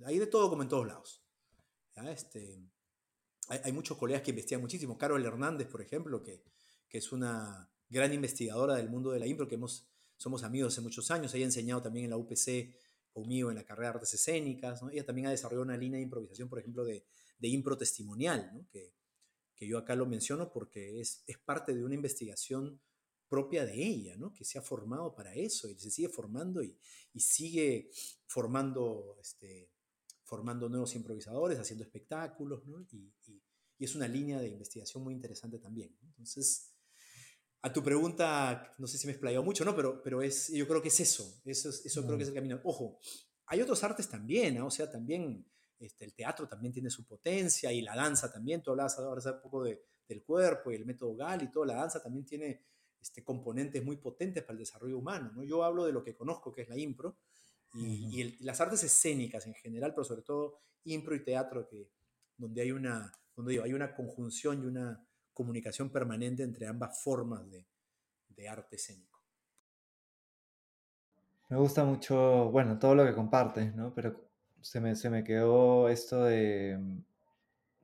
hay 0.06 0.18
de 0.18 0.26
todo 0.26 0.48
como 0.48 0.62
en 0.62 0.70
todos 0.70 0.86
lados. 0.86 1.22
Este, 2.08 2.58
hay, 3.48 3.72
muchos 3.72 3.98
colegas 3.98 4.22
que 4.22 4.30
investigan 4.30 4.62
muchísimo. 4.62 4.96
Carol 4.96 5.22
Hernández, 5.22 5.68
por 5.68 5.82
ejemplo, 5.82 6.22
que, 6.22 6.42
que 6.88 6.96
es 6.96 7.12
una 7.12 7.70
gran 7.90 8.10
investigadora 8.14 8.74
del 8.76 8.88
mundo 8.88 9.10
de 9.10 9.20
la 9.20 9.26
impro, 9.26 9.48
que 9.48 9.56
hemos, 9.56 9.86
somos 10.16 10.44
amigos 10.44 10.72
hace 10.72 10.80
muchos 10.80 11.10
años. 11.10 11.34
Ella 11.34 11.44
ha 11.44 11.48
enseñado 11.48 11.82
también 11.82 12.04
en 12.04 12.10
la 12.12 12.16
UPC 12.16 12.74
conmigo 13.12 13.50
en 13.50 13.56
la 13.56 13.64
carrera 13.64 13.90
de 13.90 13.94
artes 13.96 14.14
escénicas. 14.14 14.80
Ella 14.90 15.04
también 15.04 15.26
ha 15.26 15.30
desarrollado 15.30 15.64
una 15.64 15.76
línea 15.76 15.98
de 15.98 16.04
improvisación, 16.04 16.48
por 16.48 16.58
ejemplo, 16.58 16.84
de, 16.84 17.04
de 17.40 17.48
impro 17.48 17.76
testimonial, 17.76 18.66
que, 18.70 18.94
que, 19.56 19.66
yo 19.66 19.78
acá 19.78 19.96
lo 19.96 20.06
menciono 20.06 20.52
porque 20.52 21.00
es, 21.00 21.24
es 21.26 21.38
parte 21.38 21.74
de 21.74 21.84
una 21.84 21.94
investigación 21.94 22.80
propia 23.28 23.64
de 23.64 23.74
ella, 23.74 24.16
¿no? 24.16 24.32
que 24.32 24.44
se 24.44 24.58
ha 24.58 24.62
formado 24.62 25.14
para 25.14 25.34
eso 25.34 25.68
y 25.68 25.78
se 25.78 25.90
sigue 25.90 26.08
formando 26.08 26.62
y, 26.62 26.76
y 27.12 27.20
sigue 27.20 27.90
formando, 28.26 29.16
este, 29.20 29.70
formando 30.24 30.68
nuevos 30.68 30.94
improvisadores, 30.94 31.58
haciendo 31.58 31.84
espectáculos, 31.84 32.66
¿no? 32.66 32.80
y, 32.92 33.12
y, 33.26 33.42
es 33.78 33.94
una 33.94 34.06
línea 34.06 34.38
de 34.38 34.48
investigación 34.48 35.02
muy 35.02 35.14
interesante 35.14 35.58
también. 35.58 35.96
Entonces, 36.02 36.74
a 37.62 37.72
tu 37.72 37.82
pregunta, 37.82 38.74
no 38.76 38.86
sé 38.86 38.98
si 38.98 39.06
me 39.06 39.12
he 39.12 39.14
explayado 39.14 39.42
mucho, 39.42 39.64
¿no? 39.64 39.74
Pero, 39.74 40.02
pero 40.02 40.20
es, 40.20 40.48
yo 40.48 40.68
creo 40.68 40.82
que 40.82 40.88
es 40.88 41.00
eso, 41.00 41.40
eso, 41.46 41.70
eso 41.70 42.04
creo 42.04 42.18
que 42.18 42.24
es 42.24 42.28
el 42.28 42.34
camino. 42.34 42.60
Ojo, 42.64 42.98
hay 43.46 43.62
otros 43.62 43.82
artes 43.82 44.06
también, 44.06 44.56
¿no? 44.56 44.66
o 44.66 44.70
sea, 44.70 44.90
también 44.90 45.46
este, 45.80 46.04
el 46.04 46.14
teatro 46.14 46.46
también 46.46 46.72
tiene 46.72 46.90
su 46.90 47.06
potencia 47.06 47.72
y 47.72 47.80
la 47.80 47.96
danza 47.96 48.30
también, 48.30 48.62
tú 48.62 48.70
hablabas 48.70 48.98
ahora 48.98 49.18
hace 49.18 49.32
poco 49.34 49.64
de, 49.64 49.82
del 50.06 50.22
cuerpo 50.22 50.70
y 50.70 50.74
el 50.74 50.84
método 50.84 51.16
GAL 51.16 51.42
y 51.42 51.50
toda 51.50 51.66
la 51.66 51.74
danza 51.74 52.02
también 52.02 52.26
tiene 52.26 52.62
este, 53.00 53.24
componentes 53.24 53.82
muy 53.82 53.96
potentes 53.96 54.42
para 54.42 54.52
el 54.52 54.58
desarrollo 54.58 54.98
humano. 54.98 55.32
¿no? 55.34 55.42
Yo 55.42 55.64
hablo 55.64 55.86
de 55.86 55.92
lo 55.92 56.04
que 56.04 56.14
conozco, 56.14 56.52
que 56.52 56.62
es 56.62 56.68
la 56.68 56.76
impro, 56.76 57.16
y, 57.72 58.44
las 58.44 58.60
artes 58.60 58.82
escénicas 58.82 59.46
en 59.46 59.54
general, 59.54 59.92
pero 59.94 60.04
sobre 60.04 60.22
todo 60.22 60.58
impro 60.84 61.14
y 61.14 61.22
teatro, 61.22 61.68
que, 61.68 61.88
donde, 62.36 62.62
hay 62.62 62.72
una, 62.72 63.12
donde 63.36 63.52
digo, 63.52 63.64
hay 63.64 63.72
una 63.72 63.94
conjunción 63.94 64.62
y 64.62 64.66
una 64.66 65.06
comunicación 65.32 65.88
permanente 65.90 66.42
entre 66.42 66.66
ambas 66.66 67.00
formas 67.00 67.48
de, 67.48 67.64
de 68.28 68.48
arte 68.48 68.74
escénico. 68.74 69.22
Me 71.48 71.56
gusta 71.56 71.84
mucho, 71.84 72.50
bueno, 72.50 72.76
todo 72.78 72.96
lo 72.96 73.04
que 73.04 73.14
compartes, 73.14 73.74
¿no? 73.74 73.94
Pero 73.94 74.29
se 74.62 74.80
me, 74.80 74.96
se 74.96 75.10
me 75.10 75.24
quedó 75.24 75.88
esto 75.88 76.24
de, 76.24 76.78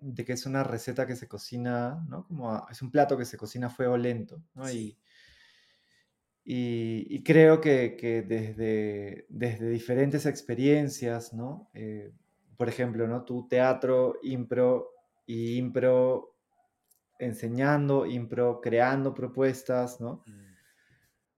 de 0.01 0.25
que 0.25 0.33
es 0.33 0.47
una 0.47 0.63
receta 0.63 1.07
que 1.07 1.17
se 1.17 1.29
cocina, 1.29 2.05
¿no? 2.09 2.27
Como 2.27 2.67
es 2.71 2.83
un 2.83 2.91
plato 2.91 3.17
que 3.17 3.25
se 3.25 3.37
cocina 3.37 3.69
a 3.69 3.71
fuego 3.71 3.97
lento, 3.97 4.43
¿no? 4.55 4.71
Y, 4.71 4.97
y, 6.49 7.23
creo 7.25 7.61
que, 7.61 8.25
desde, 8.27 9.27
desde, 9.29 9.69
diferentes 9.69 10.27
experiencias, 10.27 11.33
¿no? 11.33 11.69
Eh, 11.75 12.13
por 12.57 12.69
ejemplo, 12.69 13.09
¿no? 13.09 13.25
Tu 13.25 13.49
teatro, 13.49 14.19
impro 14.23 14.93
y 15.27 15.57
impro 15.57 16.37
enseñando, 17.19 18.07
impro 18.07 18.61
creando 18.61 19.13
propuestas, 19.13 20.01
¿no? 20.01 20.23
Mm. 20.27 20.46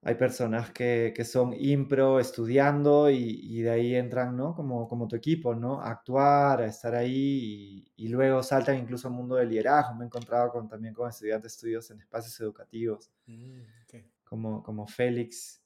Hay 0.03 0.15
personas 0.15 0.71
que, 0.71 1.13
son 1.25 1.53
impro 1.59 2.21
estudiando 2.21 3.11
y, 3.11 3.63
de 3.63 3.71
ahí 3.71 3.95
entran, 3.97 4.37
¿no? 4.37 4.55
Como, 4.55 4.87
como 4.87 5.09
tu 5.09 5.17
equipo, 5.17 5.55
¿no? 5.55 5.81
A 5.81 5.91
actuar, 5.91 6.63
a 6.63 6.67
estar 6.67 6.95
ahí 6.95 7.85
y, 7.97 8.09
luego 8.09 8.43
saltan 8.43 8.79
incluso 8.79 9.09
al 9.09 9.15
mundo 9.15 9.35
del 9.35 9.49
liderazgo. 9.49 9.95
Me 9.97 10.05
he 10.05 10.07
encontrado 10.07 10.51
con, 10.51 10.69
también 10.69 10.95
con 10.95 11.09
estudiantes 11.09 11.53
de 11.53 11.57
estudios 11.57 11.91
en 11.91 12.01
espacios 12.01 12.39
educativos. 12.41 13.11
Mm, 13.27 13.61
como, 14.25 14.63
como 14.63 14.87
Félix. 14.87 15.61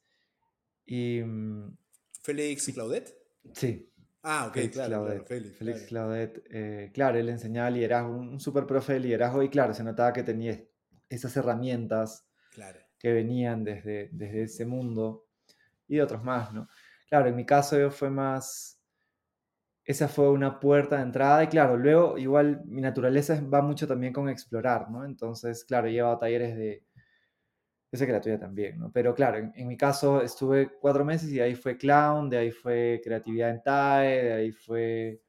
Y, 0.86 1.20
mm, 1.22 1.76
¿Félix 2.22 2.70
Claudet? 2.72 3.14
Sí. 3.52 3.92
Ah, 4.22 4.46
ok, 4.46 4.54
Félix 4.54 4.74
claro, 4.74 4.88
Claudet, 5.04 5.26
Félix, 5.26 5.82
Claudet, 5.86 6.44
eh, 6.48 6.90
claro, 6.94 7.18
él 7.18 7.28
enseñaba 7.28 7.70
liderazgo, 7.70 8.16
un, 8.16 8.38
super 8.38 8.66
profe 8.66 8.94
de 8.94 9.00
liderazgo 9.00 9.42
y 9.42 9.48
claro, 9.48 9.74
se 9.74 9.82
notaba 9.82 10.12
que 10.12 10.22
tenía 10.22 10.62
esas 11.08 11.36
herramientas 11.36 12.24
que 13.03 13.12
venían 13.12 13.64
desde, 13.64 14.09
desde 14.12 14.44
ese 14.44 14.64
mundo 14.64 15.26
y 15.88 15.96
de 15.96 16.03
otros 16.03 16.22
más, 16.22 16.55
¿no? 16.55 16.68
Claro, 17.09 17.28
en 17.28 17.34
mi 17.34 17.44
caso 17.44 17.90
fue 17.90 18.11
más, 18.11 18.80
esa 19.84 20.07
fue 20.07 20.30
una 20.30 20.61
puerta 20.61 20.96
de 20.98 21.03
entrada 21.03 21.42
y 21.42 21.48
claro, 21.48 21.76
luego 21.76 22.16
igual 22.16 22.62
mi 22.64 22.80
naturaleza 22.80 23.42
va 23.53 23.61
mucho 23.61 23.88
también 23.88 24.12
con 24.12 24.28
explorar, 24.28 24.88
¿no? 24.88 25.05
Entonces, 25.05 25.64
claro, 25.64 25.88
he 25.88 25.92
llevado 25.92 26.18
talleres 26.18 26.57
de 26.57 26.84
yo 27.90 27.98
sé 27.98 28.07
que 28.07 28.12
la 28.12 28.20
tuya 28.20 28.38
también, 28.38 28.78
¿no? 28.78 28.90
Pero 28.92 29.14
claro, 29.14 29.50
en, 29.55 29.68
mi 29.68 29.76
caso 29.76 30.22
estuve 30.22 30.70
cuatro 30.80 31.05
meses 31.05 31.30
y 31.30 31.40
ahí 31.40 31.55
fue 31.57 31.76
clown, 31.76 32.30
de 32.30 32.38
ahí 32.38 32.50
fue 32.53 33.00
creatividad 33.05 33.50
en 33.50 33.62
TAE, 33.62 34.24
de 34.24 34.32
ahí 34.32 34.53
fue 34.53 35.20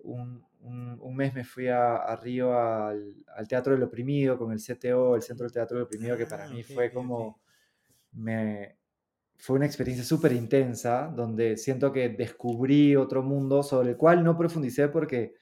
un, 0.00 0.45
un, 0.66 1.16
mes 1.16 1.32
me 1.34 1.44
fui 1.44 1.68
a, 1.68 2.16
Río 2.16 2.58
al, 2.58 3.14
al, 3.34 3.48
Teatro 3.48 3.72
del 3.72 3.82
Oprimido 3.82 4.36
con 4.36 4.52
el 4.52 4.58
CTO, 4.58 5.16
el 5.16 5.22
Centro 5.22 5.44
del 5.44 5.52
Teatro 5.52 5.76
del 5.76 5.86
Oprimido, 5.86 6.16
que 6.16 6.26
para 6.26 6.44
ah, 6.44 6.48
mí 6.48 6.62
fue 6.62 6.92
como... 6.92 7.40
Me, 8.12 8.78
fue 9.38 9.56
una 9.56 9.66
experiencia 9.66 10.04
súper 10.04 10.32
intensa, 10.32 11.12
donde 11.14 11.56
siento 11.56 11.92
que 11.92 12.08
descubrí 12.08 12.96
otro 12.96 13.22
mundo 13.22 13.62
sobre 13.62 13.90
el 13.90 13.96
cual 13.96 14.24
no 14.24 14.36
profundicé 14.36 14.88
porque, 14.88 15.34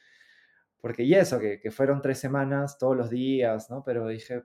porque 0.80 1.04
y 1.04 1.14
eso, 1.14 1.38
que, 1.38 1.60
que 1.60 1.70
fueron 1.70 2.02
tres 2.02 2.18
semanas 2.18 2.76
todos 2.76 2.96
los 2.96 3.08
días, 3.08 3.70
¿no? 3.70 3.84
Pero 3.84 4.08
dije, 4.08 4.42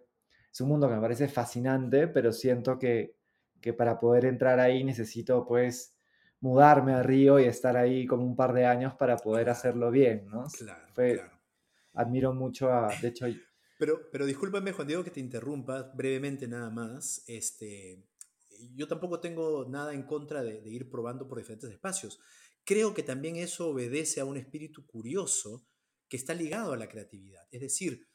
es 0.51 0.61
un 0.61 0.69
mundo 0.69 0.87
que 0.87 0.95
me 0.95 1.01
parece 1.01 1.27
fascinante, 1.27 2.07
pero 2.07 2.31
siento 2.31 2.77
que, 2.77 3.15
que 3.59 3.73
para 3.73 3.99
poder 3.99 4.25
entrar 4.25 4.59
ahí 4.59 4.83
necesito 4.83 5.45
pues 5.45 5.98
mudarme 6.41 6.93
a 6.93 7.03
Río 7.03 7.39
y 7.39 7.45
estar 7.45 7.75
ahí 7.75 8.05
como 8.05 8.23
un 8.23 8.35
par 8.35 8.53
de 8.53 8.65
años 8.65 8.93
para 8.95 9.17
poder 9.17 9.49
hacerlo 9.49 9.91
bien, 9.91 10.27
¿no? 10.27 10.45
Claro, 10.57 10.93
claro. 10.93 11.39
Admiro 11.93 12.33
mucho 12.33 12.71
a, 12.71 12.93
de 13.01 13.07
hecho... 13.09 13.25
Pero, 13.77 14.09
pero 14.11 14.25
discúlpame, 14.25 14.73
Juan 14.73 14.87
Diego, 14.87 15.03
que 15.03 15.11
te 15.11 15.19
interrumpa 15.19 15.91
brevemente 15.95 16.47
nada 16.47 16.69
más. 16.69 17.23
Este, 17.27 18.03
yo 18.75 18.87
tampoco 18.87 19.19
tengo 19.19 19.65
nada 19.69 19.93
en 19.93 20.03
contra 20.03 20.43
de, 20.43 20.61
de, 20.61 20.69
ir 20.69 20.89
probando 20.89 21.27
por 21.27 21.37
diferentes 21.37 21.69
espacios. 21.69 22.19
Creo 22.65 22.93
que 22.93 23.03
también 23.03 23.37
eso 23.37 23.69
obedece 23.69 24.19
a 24.19 24.25
un 24.25 24.37
espíritu 24.37 24.85
curioso 24.85 25.65
que 26.09 26.17
está 26.17 26.33
ligado 26.33 26.73
a 26.73 26.77
la 26.77 26.89
creatividad. 26.89 27.43
Es 27.51 27.61
decir, 27.61 28.07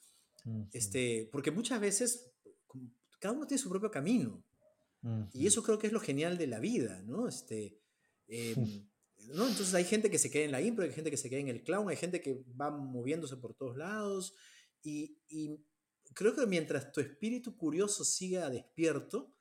este, 0.72 1.28
porque 1.32 1.50
muchas 1.50 1.80
veces 1.80 2.32
cada 3.18 3.34
uno 3.34 3.46
tiene 3.46 3.62
su 3.62 3.70
propio 3.70 3.90
camino. 3.90 4.44
Y 5.34 5.46
eso 5.46 5.62
creo 5.62 5.78
que 5.78 5.86
es 5.86 5.92
lo 5.92 6.00
genial 6.00 6.38
de 6.38 6.46
la 6.46 6.60
vida, 6.60 7.02
¿no? 7.02 7.28
Este, 7.28 7.78
em, 8.28 8.88
¿no? 9.28 9.48
Entonces 9.48 9.74
hay 9.74 9.84
gente 9.84 10.10
que 10.10 10.18
se 10.18 10.30
queda 10.30 10.44
en 10.44 10.52
la 10.52 10.60
impro, 10.60 10.84
hay 10.84 10.92
gente 10.92 11.10
que 11.10 11.16
se 11.16 11.28
queda 11.30 11.40
en 11.40 11.48
el 11.48 11.62
clown, 11.62 11.88
hay 11.88 11.96
gente 11.96 12.20
que 12.20 12.44
va 12.60 12.70
moviéndose 12.70 13.36
por 13.36 13.54
todos 13.54 13.76
lados. 13.76 14.34
Y, 14.82 15.18
creo 16.14 16.34
que 16.34 16.46
mientras 16.46 16.92
tu 16.92 17.00
espíritu 17.00 17.56
curioso 17.56 18.04
siga 18.04 18.50
despierto, 18.50 19.34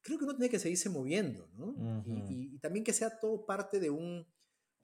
creo 0.00 0.18
que 0.18 0.24
uno 0.24 0.34
tiene 0.34 0.50
que 0.50 0.58
seguirse 0.58 0.88
moviendo, 0.88 1.48
¿no? 1.54 2.04
y, 2.06 2.54
y, 2.54 2.58
también 2.58 2.84
que 2.84 2.92
sea 2.92 3.18
todo 3.18 3.44
parte 3.44 3.78
de 3.78 3.90
un 3.90 4.26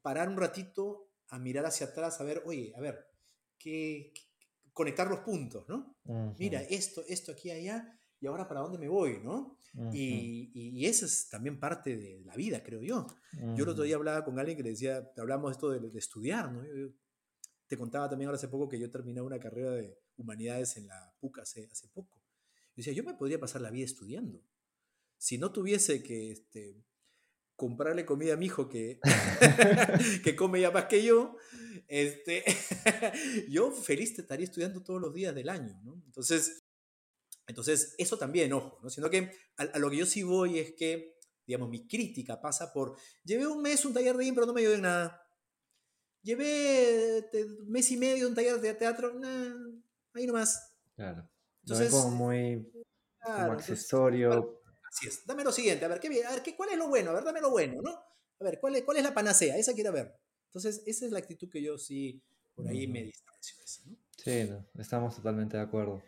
parar 0.02 0.28
un 0.28 0.36
ratito 0.36 1.08
a 1.28 1.38
mirar 1.38 1.64
hacia 1.64 1.86
atrás, 1.86 2.20
a 2.20 2.24
ver, 2.24 2.42
oye, 2.44 2.72
a 2.76 2.80
ver, 2.80 3.06
¿qué, 3.58 4.12
conectar 4.72 5.08
los 5.08 5.20
puntos, 5.20 5.68
¿no? 5.68 5.96
Mira, 6.38 6.62
esto, 6.62 7.02
esto 7.08 7.32
aquí, 7.32 7.50
allá, 7.50 7.98
y 8.22 8.26
ahora 8.28 8.46
para 8.46 8.60
dónde 8.60 8.78
me 8.78 8.88
voy, 8.88 9.18
¿no? 9.18 9.58
y, 9.92 10.50
y, 10.54 10.86
eso 10.86 11.06
es 11.06 11.28
también 11.28 11.58
parte 11.58 11.96
de 11.96 12.22
la 12.24 12.36
vida, 12.36 12.62
creo 12.62 12.82
yo. 12.82 13.06
Yo 13.56 13.64
el 13.64 13.68
otro 13.70 13.82
día 13.82 13.96
hablaba 13.96 14.24
con 14.24 14.38
alguien 14.38 14.56
que 14.56 14.62
le 14.62 14.70
decía, 14.70 15.10
hablamos 15.16 15.50
esto 15.50 15.70
de, 15.70 15.98
estudiar, 15.98 16.52
¿no? 16.52 16.62
Yo, 16.64 16.90
te 17.66 17.76
contaba 17.76 18.08
también 18.08 18.28
ahora 18.28 18.36
hace 18.36 18.48
poco 18.48 18.68
que 18.68 18.78
yo 18.78 18.90
terminé 18.90 19.20
una 19.22 19.40
carrera 19.40 19.72
de 19.72 19.98
humanidades 20.16 20.76
en 20.76 20.86
la 20.86 21.12
PUC 21.18 21.40
hace, 21.40 21.68
hace 21.72 21.88
poco. 21.88 22.22
Yo 22.76 22.76
decía, 22.76 22.92
yo 22.92 23.02
me 23.02 23.14
podría 23.14 23.40
pasar 23.40 23.60
la 23.60 23.70
vida 23.70 23.86
estudiando. 23.86 24.40
Si 25.16 25.38
no 25.38 25.50
tuviese 25.50 26.02
que 26.02 26.30
este, 26.30 26.84
comprarle 27.56 28.04
comida 28.04 28.34
a 28.34 28.36
mi 28.36 28.46
hijo 28.46 28.68
que, 28.68 29.00
que 30.22 30.36
come 30.36 30.60
ya 30.60 30.70
más 30.70 30.84
que 30.84 31.02
yo, 31.02 31.36
este, 31.88 32.44
yo 33.48 33.72
feliz 33.72 34.14
te 34.14 34.20
estaría 34.20 34.44
estudiando 34.44 34.82
todos 34.82 35.00
los 35.00 35.12
días 35.12 35.34
del 35.34 35.48
año, 35.48 35.80
¿no? 35.82 36.02
Entonces, 36.04 36.61
entonces 37.46 37.94
eso 37.98 38.18
también, 38.18 38.52
ojo, 38.52 38.78
¿no? 38.82 38.90
Sino 38.90 39.10
que 39.10 39.30
a, 39.56 39.78
lo 39.78 39.90
que 39.90 39.96
yo 39.96 40.06
sí 40.06 40.22
voy 40.22 40.58
es 40.58 40.74
que, 40.74 41.18
digamos, 41.46 41.68
mi 41.68 41.86
crítica 41.86 42.40
pasa 42.40 42.72
por, 42.72 42.96
llevé 43.24 43.46
un 43.46 43.62
mes 43.62 43.84
un 43.84 43.92
taller 43.92 44.16
de 44.16 44.26
impro, 44.26 44.46
no 44.46 44.52
me 44.52 44.60
ayudó 44.60 44.74
en 44.74 44.82
nada. 44.82 45.18
Llevé 46.22 47.28
un 47.60 47.70
mes 47.70 47.90
y 47.90 47.96
medio 47.96 48.28
un 48.28 48.34
taller 48.34 48.60
de 48.60 48.74
teatro, 48.74 49.12
nah, 49.14 49.54
ahí 50.14 50.26
nomás. 50.26 50.72
Claro. 50.94 51.28
Entonces, 51.64 51.90
como 51.90 52.10
muy 52.10 52.72
como 53.20 53.52
accesorio. 53.52 54.60
así 54.88 55.08
es. 55.08 55.26
Dame 55.26 55.44
lo 55.44 55.52
siguiente, 55.52 55.84
a 55.84 55.88
ver, 55.88 56.00
¿qué, 56.00 56.24
a 56.24 56.30
ver 56.30 56.42
¿qué, 56.42 56.56
¿cuál 56.56 56.70
es 56.70 56.78
lo 56.78 56.88
bueno? 56.88 57.10
A 57.10 57.14
ver, 57.14 57.24
dame 57.24 57.40
lo 57.40 57.50
bueno, 57.50 57.80
¿no? 57.82 57.90
A 57.90 58.44
ver, 58.44 58.58
¿cuál 58.60 58.76
es, 58.76 58.82
cuál 58.82 58.96
es 58.96 59.04
la 59.04 59.14
panacea? 59.14 59.56
Esa 59.56 59.74
quiero 59.74 59.92
ver. 59.92 60.14
Entonces, 60.46 60.82
esa 60.86 61.06
es 61.06 61.12
la 61.12 61.18
actitud 61.18 61.48
que 61.48 61.62
yo 61.62 61.78
sí 61.78 62.22
por 62.54 62.68
ahí 62.68 62.86
me 62.86 63.02
distancio. 63.02 63.56
Sí, 64.16 64.48
estamos 64.78 65.16
totalmente 65.16 65.56
de 65.56 65.62
acuerdo. 65.62 66.02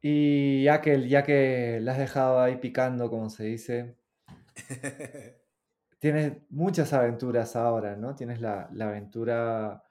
Y 0.00 0.64
ya 0.64 0.80
que, 0.80 1.08
ya 1.08 1.22
que 1.22 1.78
la 1.80 1.92
has 1.92 1.98
dejado 1.98 2.40
ahí 2.40 2.56
picando, 2.56 3.08
como 3.08 3.30
se 3.30 3.44
dice, 3.44 3.96
tienes 5.98 6.32
muchas 6.50 6.92
aventuras 6.92 7.54
ahora, 7.54 7.96
¿no? 7.96 8.14
Tienes 8.14 8.40
la, 8.40 8.68
la 8.72 8.88
aventura 8.88 9.84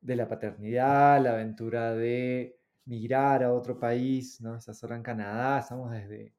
de 0.00 0.16
la 0.16 0.28
paternidad, 0.28 1.22
la 1.22 1.32
aventura 1.32 1.94
de 1.94 2.60
migrar 2.84 3.42
a 3.42 3.52
otro 3.52 3.78
país, 3.78 4.40
¿no? 4.40 4.56
Estás 4.56 4.82
ahora 4.82 4.96
en 4.96 5.02
Canadá, 5.02 5.60
estamos 5.60 5.90
desde, 5.92 6.34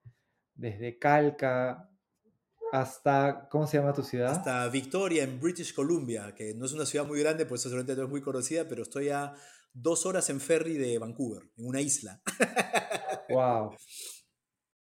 desde 0.53 0.99
Calca 0.99 1.89
hasta, 2.73 3.47
¿cómo 3.49 3.67
se 3.67 3.77
llama 3.77 3.93
tu 3.93 4.03
ciudad? 4.03 4.31
Hasta 4.31 4.67
Victoria, 4.67 5.23
en 5.23 5.39
British 5.39 5.73
Columbia, 5.73 6.33
que 6.35 6.55
no 6.55 6.65
es 6.65 6.73
una 6.73 6.85
ciudad 6.85 7.05
muy 7.05 7.19
grande, 7.19 7.45
por 7.45 7.57
eso 7.57 7.69
seguramente 7.69 7.95
no 7.95 8.05
es 8.05 8.09
muy 8.09 8.21
conocida, 8.21 8.67
pero 8.67 8.81
estoy 8.81 9.09
a 9.09 9.33
dos 9.73 10.05
horas 10.05 10.29
en 10.29 10.39
ferry 10.39 10.77
de 10.77 10.97
Vancouver, 10.99 11.43
en 11.57 11.65
una 11.65 11.81
isla. 11.81 12.21
¡Wow! 13.29 13.75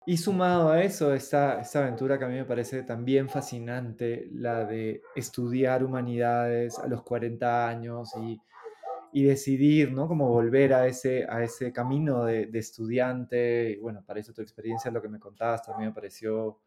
Y 0.04 0.16
sumado 0.16 0.70
a 0.70 0.82
eso, 0.82 1.14
esta, 1.14 1.60
esta 1.60 1.78
aventura 1.78 2.18
que 2.18 2.24
a 2.24 2.28
mí 2.28 2.34
me 2.34 2.44
parece 2.44 2.82
también 2.82 3.28
fascinante, 3.28 4.28
la 4.32 4.64
de 4.64 5.00
estudiar 5.14 5.84
humanidades 5.84 6.76
a 6.78 6.88
los 6.88 7.04
40 7.04 7.68
años 7.68 8.10
y, 8.20 8.40
y 9.12 9.22
decidir, 9.22 9.92
¿no? 9.92 10.08
Como 10.08 10.28
volver 10.28 10.74
a 10.74 10.88
ese, 10.88 11.24
a 11.28 11.44
ese 11.44 11.72
camino 11.72 12.24
de, 12.24 12.46
de, 12.46 12.58
estudiante. 12.58 13.78
Bueno, 13.80 14.02
para 14.04 14.18
eso 14.18 14.32
tu 14.32 14.42
experiencia, 14.42 14.90
lo 14.90 15.00
que 15.00 15.08
me 15.08 15.20
contabas, 15.20 15.62
también 15.62 15.90
me 15.90 15.94
pareció 15.94 16.58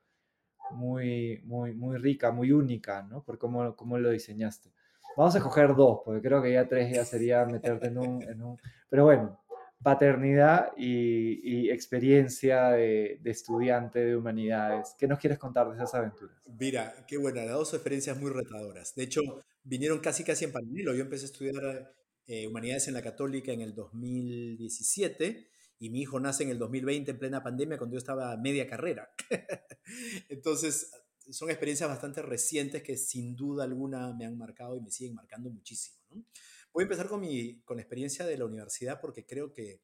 muy, 0.71 1.41
muy, 1.43 1.73
muy 1.73 1.97
rica, 1.97 2.31
muy 2.31 2.51
única, 2.51 3.03
¿no? 3.03 3.23
Por 3.23 3.37
cómo, 3.37 3.75
cómo 3.75 3.97
lo 3.97 4.11
diseñaste. 4.11 4.71
Vamos 5.17 5.35
a 5.35 5.41
coger 5.41 5.75
dos, 5.75 5.99
porque 6.03 6.21
creo 6.21 6.41
que 6.41 6.53
ya 6.53 6.67
tres 6.67 6.93
ya 6.93 7.05
sería 7.05 7.45
meterte 7.45 7.87
en 7.87 7.97
un... 7.97 8.23
En 8.23 8.41
un... 8.41 8.57
Pero 8.89 9.05
bueno, 9.05 9.39
paternidad 9.85 10.71
y, 10.77 11.69
experiencia 11.69 12.69
de, 12.69 13.19
estudiante 13.23 13.99
de 13.99 14.15
humanidades. 14.15 14.95
¿Qué 14.97 15.07
nos 15.07 15.19
quieres 15.19 15.37
contar 15.37 15.69
de 15.69 15.75
esas 15.75 15.93
aventuras? 15.93 16.35
Mira, 16.59 17.05
qué 17.07 17.17
buena, 17.17 17.45
las 17.45 17.53
dos 17.53 17.73
experiencias 17.75 18.17
muy 18.17 18.31
retadoras. 18.31 18.95
De 18.95 19.03
hecho, 19.03 19.21
vinieron 19.63 19.99
casi 19.99 20.23
casi 20.23 20.45
en 20.45 20.51
paralelo. 20.51 20.95
Yo 20.95 21.03
empecé 21.03 21.25
a 21.25 21.27
estudiar 21.27 21.93
eh, 22.25 22.47
humanidades 22.47 22.87
en 22.87 22.95
la 22.95 23.03
católica 23.03 23.51
en 23.51 23.61
el 23.61 23.75
2017 23.75 25.49
y 25.77 25.89
mi 25.91 26.01
hijo 26.01 26.19
nace 26.19 26.43
en 26.43 26.49
el 26.49 26.57
2020 26.57 27.11
en 27.11 27.19
plena 27.19 27.43
pandemia 27.43 27.77
cuando 27.77 27.93
yo 27.93 27.99
estaba 27.99 28.31
a 28.31 28.37
media 28.37 28.67
carrera. 28.67 29.11
Entonces, 30.29 30.91
son 31.31 31.49
experiencias 31.49 31.89
bastante 31.89 32.21
recientes 32.21 32.83
que 32.83 32.97
sin 32.97 33.35
duda 33.35 33.63
alguna 33.63 34.13
me 34.13 34.25
han 34.25 34.37
marcado 34.37 34.75
y 34.75 34.81
me 34.81 34.91
siguen 34.91 35.15
marcando 35.15 35.49
muchísimo. 35.49 35.97
¿no? 36.09 36.25
Voy 36.73 36.83
a 36.83 36.85
empezar 36.85 37.07
con 37.07 37.21
mi 37.21 37.61
con 37.61 37.77
la 37.77 37.83
experiencia 37.83 38.25
de 38.25 38.37
la 38.37 38.45
universidad 38.45 38.99
porque 38.99 39.25
creo 39.25 39.51
que 39.53 39.81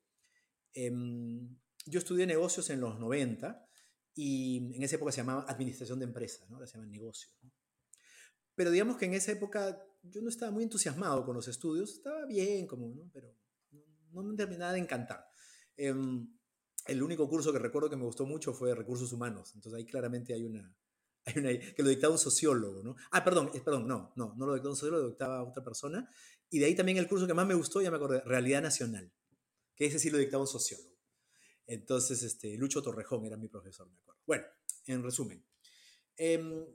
em, 0.74 1.58
yo 1.86 2.00
estudié 2.00 2.26
negocios 2.26 2.70
en 2.70 2.80
los 2.80 3.00
90 3.00 3.68
y 4.14 4.76
en 4.76 4.84
esa 4.84 4.98
época 4.98 5.12
se 5.12 5.22
llamaba 5.22 5.46
administración 5.48 6.00
de 6.00 6.06
empresas, 6.06 6.50
¿no? 6.50 6.58
ahora 6.58 6.68
se 6.68 6.78
llama 6.78 6.90
negocios. 6.90 7.34
Pero 8.56 8.72
digamos 8.72 8.98
que 8.98 9.06
en 9.06 9.14
esa 9.14 9.32
época 9.32 9.82
yo 10.04 10.22
no 10.22 10.30
estaba 10.30 10.52
muy 10.52 10.64
entusiasmado 10.64 11.26
con 11.26 11.36
los 11.36 11.48
estudios, 11.48 11.92
estaba 11.92 12.26
bien, 12.26 12.68
como, 12.68 12.94
¿no? 12.94 13.10
pero 13.14 13.34
no 14.12 14.24
me 14.24 14.36
terminaba 14.36 14.74
de 14.74 14.80
encantar. 14.80 15.26
Em, 15.78 16.28
el 16.88 17.02
único 17.04 17.30
curso 17.30 17.54
que 17.54 17.60
recuerdo 17.60 17.90
que 17.90 17.96
me 17.96 18.04
gustó 18.04 18.26
mucho 18.26 18.54
fue 18.54 18.76
recursos 18.76 19.14
humanos, 19.14 19.54
entonces 19.56 19.78
ahí 19.78 19.86
claramente 19.86 20.34
hay 20.34 20.44
una, 20.44 20.76
hay 21.26 21.34
una 21.38 21.50
que 21.74 21.84
lo 21.84 21.90
dictaba 21.90 22.14
un 22.14 22.20
sociólogo, 22.20 22.84
¿no? 22.84 22.96
Ah, 23.12 23.24
perdón, 23.24 23.52
perdón, 23.52 23.88
no, 23.88 24.12
no, 24.16 24.34
no 24.36 24.46
lo 24.46 24.54
dictaba 24.54 24.72
un 24.72 24.76
sociólogo, 24.76 25.04
lo 25.04 25.10
dictaba 25.10 25.44
otra 25.44 25.64
persona, 25.64 26.10
y 26.50 26.60
de 26.60 26.66
ahí 26.66 26.76
también 26.76 26.98
el 26.98 27.08
curso 27.08 27.28
que 27.28 27.34
más 27.34 27.48
me 27.48 27.54
gustó, 27.54 27.82
ya 27.82 27.92
me 27.92 27.98
acordé, 27.98 28.22
Realidad 28.22 28.62
Nacional, 28.62 29.12
que 29.76 29.86
ese 29.86 30.00
sí 30.00 30.10
lo 30.10 30.18
dictaba 30.18 30.44
un 30.44 30.48
sociólogo. 30.48 30.92
Entonces, 31.68 32.24
este, 32.24 32.58
Lucho 32.58 32.82
Torrejón 32.82 33.26
era 33.26 33.38
mi 33.38 33.48
profesor, 33.48 33.90
me 33.90 33.98
acuerdo. 33.98 34.22
Bueno, 34.26 34.44
en 34.88 35.04
resumen, 35.04 35.46
em, 36.18 36.66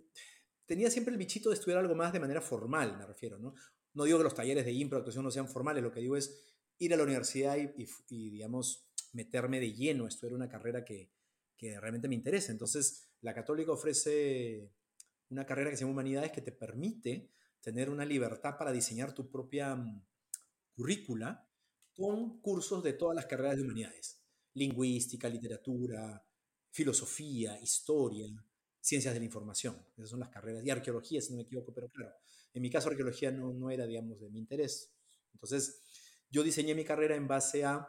tenía 0.65 0.91
siempre 0.91 1.13
el 1.13 1.19
bichito 1.19 1.51
de 1.51 1.57
estudiar 1.57 1.81
algo 1.81 1.95
más 1.95 2.13
de 2.13 2.21
manera 2.21 2.41
formal, 2.41 2.97
me 2.97 3.07
refiero, 3.07 3.39
¿no? 3.39 3.55
No 3.93 4.05
digo 4.05 4.19
que 4.19 4.25
los 4.25 4.35
talleres 4.35 4.65
de 4.65 4.73
impro, 4.73 4.99
actuación 4.99 5.25
no 5.25 5.31
sean 5.31 5.49
formales, 5.49 5.83
lo 5.83 5.93
que 5.93 6.01
digo 6.01 6.17
es 6.17 6.43
ir 6.79 6.95
a 6.95 6.97
la 6.97 7.03
universidad 7.03 7.57
y, 7.57 7.87
y, 8.09 8.31
digamos, 8.31 8.89
meterme 9.13 9.61
de 9.61 9.73
lleno 9.73 10.05
a 10.05 10.09
estudiar 10.09 10.35
una 10.35 10.49
carrera 10.49 10.85
que, 10.85 11.11
que 11.57 11.79
realmente 11.81 12.09
me 12.09 12.15
interesa. 12.15 12.53
Entonces, 12.53 13.06
la 13.21 13.35
católica 13.35 13.73
ofrece 13.73 14.73
una 15.31 15.45
carrera 15.45 15.71
que 15.71 15.77
se 15.77 15.81
llama 15.83 15.93
Humanidades 15.93 16.33
que 16.33 16.43
te 16.43 16.53
permite 16.53 17.31
tener 17.61 17.91
una 17.91 18.05
libertad 18.05 18.57
para 18.57 18.73
diseñar 18.73 19.13
tu 19.13 19.29
propia 19.31 19.75
mm, 19.75 20.07
currícula 20.75 21.49
con 21.95 22.41
cursos 22.41 22.83
de 22.83 22.93
todas 22.93 23.17
las 23.17 23.27
carreras 23.27 23.57
de 23.57 23.63
humanidades. 23.63 24.23
Lingüística, 24.55 25.29
literatura, 25.29 26.25
filosofía, 26.71 27.59
historia, 27.61 28.27
ciencias 28.81 29.15
de 29.15 29.21
la 29.21 29.27
información. 29.27 29.85
Esas 29.97 30.11
son 30.11 30.21
las 30.21 30.29
carreras. 30.29 30.65
Y 30.65 30.71
arqueología, 30.71 31.21
si 31.21 31.31
no 31.31 31.39
me 31.39 31.43
equivoco, 31.43 31.73
pero 31.75 31.89
claro, 31.91 32.15
en 32.55 32.63
mi 32.63 32.71
caso 32.71 32.89
arqueología 32.89 33.31
no, 33.31 33.53
no 33.53 33.71
era, 33.71 33.87
digamos, 33.87 34.21
de 34.21 34.31
mi 34.31 34.39
interés. 34.39 34.93
Entonces, 35.33 35.83
yo 36.31 36.43
diseñé 36.43 36.75
mi 36.75 36.85
carrera 36.85 37.17
en 37.17 37.27
base 37.27 37.65
a 37.65 37.89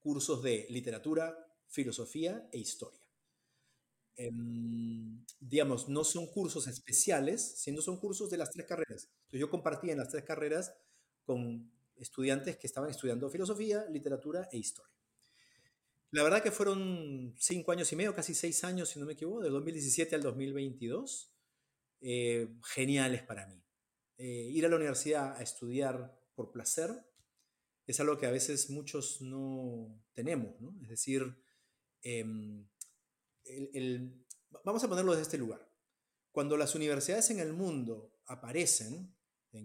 cursos 0.00 0.42
de 0.42 0.66
literatura, 0.70 1.36
filosofía 1.66 2.48
e 2.52 2.58
historia. 2.58 2.95
Em, 4.16 5.24
digamos, 5.40 5.88
no 5.88 6.02
son 6.04 6.26
cursos 6.26 6.66
especiales, 6.66 7.42
sino 7.58 7.82
son 7.82 7.98
cursos 7.98 8.30
de 8.30 8.38
las 8.38 8.50
tres 8.50 8.66
carreras. 8.66 9.08
Entonces 9.12 9.40
yo 9.40 9.50
compartí 9.50 9.90
en 9.90 9.98
las 9.98 10.08
tres 10.08 10.24
carreras 10.24 10.74
con 11.24 11.70
estudiantes 11.96 12.56
que 12.56 12.66
estaban 12.66 12.90
estudiando 12.90 13.28
filosofía, 13.28 13.84
literatura 13.90 14.48
e 14.52 14.58
historia. 14.58 14.94
La 16.12 16.22
verdad 16.22 16.42
que 16.42 16.50
fueron 16.50 17.34
cinco 17.38 17.72
años 17.72 17.92
y 17.92 17.96
medio, 17.96 18.14
casi 18.14 18.34
seis 18.34 18.64
años, 18.64 18.88
si 18.88 18.98
no 18.98 19.06
me 19.06 19.12
equivoco, 19.12 19.42
del 19.42 19.52
2017 19.52 20.14
al 20.14 20.22
2022, 20.22 21.32
eh, 22.00 22.48
geniales 22.62 23.22
para 23.22 23.46
mí. 23.46 23.62
Eh, 24.16 24.48
ir 24.50 24.64
a 24.64 24.68
la 24.68 24.76
universidad 24.76 25.36
a 25.36 25.42
estudiar 25.42 26.18
por 26.34 26.52
placer 26.52 26.90
es 27.86 28.00
algo 28.00 28.16
que 28.16 28.26
a 28.26 28.30
veces 28.30 28.70
muchos 28.70 29.20
no 29.20 30.02
tenemos. 30.14 30.54
Es 30.82 30.88
decir, 30.88 31.36
em, 33.48 34.24
vamos 34.64 34.82
a 34.84 34.88
ponerlo 34.88 35.12
desde 35.12 35.22
este 35.22 35.38
lugar. 35.38 35.66
Cuando 36.32 36.56
las 36.56 36.74
universidades 36.74 37.30
en 37.30 37.40
el 37.40 37.52
mundo 37.52 38.20
aparecen, 38.26 39.16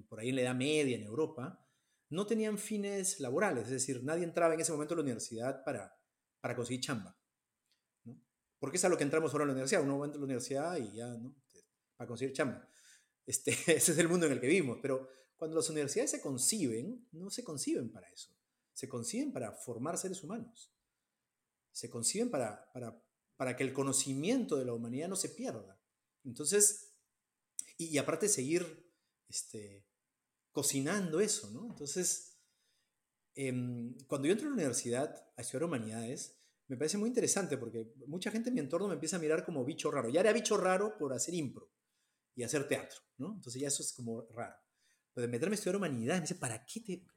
por 0.07 0.19
ahí 0.19 0.29
en 0.29 0.37
la 0.37 0.41
Edad 0.43 0.55
Media, 0.55 0.95
en 0.95 1.03
Europa, 1.03 1.67
no 2.09 2.25
tenían 2.25 2.57
fines 2.57 3.19
laborales, 3.19 3.65
es 3.65 3.71
decir, 3.71 4.03
nadie 4.03 4.23
entraba 4.23 4.53
en 4.53 4.59
ese 4.59 4.71
momento 4.71 4.93
a 4.93 4.97
la 4.97 5.03
universidad 5.03 5.63
para, 5.63 5.97
para 6.39 6.55
conseguir 6.55 6.81
chamba. 6.81 7.17
¿no? 8.03 8.21
Porque 8.59 8.77
es 8.77 8.85
a 8.85 8.89
lo 8.89 8.97
que 8.97 9.03
entramos 9.03 9.31
ahora 9.31 9.45
a 9.45 9.47
la 9.47 9.53
universidad, 9.53 9.83
uno 9.83 10.03
entra 10.03 10.17
a 10.17 10.19
la 10.19 10.25
universidad 10.25 10.77
y 10.77 10.93
ya, 10.93 11.07
¿no? 11.07 11.35
Para 11.95 12.07
conseguir 12.07 12.33
chamba. 12.35 12.67
Este, 13.25 13.51
ese 13.67 13.91
es 13.91 13.97
el 13.97 14.09
mundo 14.09 14.25
en 14.25 14.33
el 14.33 14.41
que 14.41 14.47
vivimos, 14.47 14.79
pero 14.81 15.09
cuando 15.37 15.55
las 15.55 15.69
universidades 15.69 16.11
se 16.11 16.21
conciben, 16.21 17.07
no 17.13 17.29
se 17.29 17.43
conciben 17.43 17.91
para 17.91 18.09
eso, 18.09 18.29
se 18.73 18.87
conciben 18.87 19.31
para 19.31 19.53
formar 19.53 19.97
seres 19.97 20.23
humanos, 20.23 20.71
se 21.71 21.89
conciben 21.89 22.29
para, 22.29 22.69
para 22.73 23.01
para 23.41 23.55
que 23.55 23.63
el 23.63 23.73
conocimiento 23.73 24.55
de 24.55 24.65
la 24.65 24.73
humanidad 24.73 25.09
no 25.09 25.15
se 25.15 25.29
pierda. 25.29 25.81
Entonces, 26.23 26.93
y, 27.75 27.97
aparte 27.97 28.29
seguir 28.29 28.93
este, 29.27 29.87
cocinando 30.51 31.19
eso, 31.19 31.49
¿no? 31.49 31.65
Entonces, 31.65 32.37
em, 33.33 33.97
cuando 34.05 34.27
yo 34.27 34.33
entro 34.33 34.45
a 34.45 34.51
la 34.51 34.57
universidad 34.57 35.27
a 35.35 35.41
estudiar 35.41 35.63
humanidades, 35.63 36.39
me 36.67 36.77
parece 36.77 36.99
muy 36.99 37.09
interesante 37.09 37.57
porque 37.57 37.91
mucha 38.05 38.29
gente 38.29 38.49
en 38.49 38.53
mi 38.53 38.61
entorno 38.61 38.87
me 38.87 38.93
empieza 38.93 39.15
a 39.15 39.19
mirar 39.19 39.43
como 39.43 39.65
bicho 39.65 39.89
raro. 39.89 40.09
Ya 40.09 40.19
era 40.19 40.33
bicho 40.33 40.55
raro 40.55 40.95
por 40.99 41.11
hacer 41.11 41.33
impro 41.33 41.73
y 42.35 42.43
hacer 42.43 42.67
teatro, 42.67 42.99
¿no? 43.17 43.33
Entonces 43.33 43.59
ya 43.59 43.69
eso 43.69 43.81
es 43.81 43.91
como 43.91 44.21
raro. 44.35 44.55
Pero 45.15 45.25
de 45.25 45.31
meterme 45.31 45.55
a 45.55 45.57
estudiar 45.57 45.77
humanidades, 45.77 46.21
me 46.21 46.27
dice, 46.27 46.35
¿para 46.35 46.63
qué 46.63 46.79
te, 46.81 47.07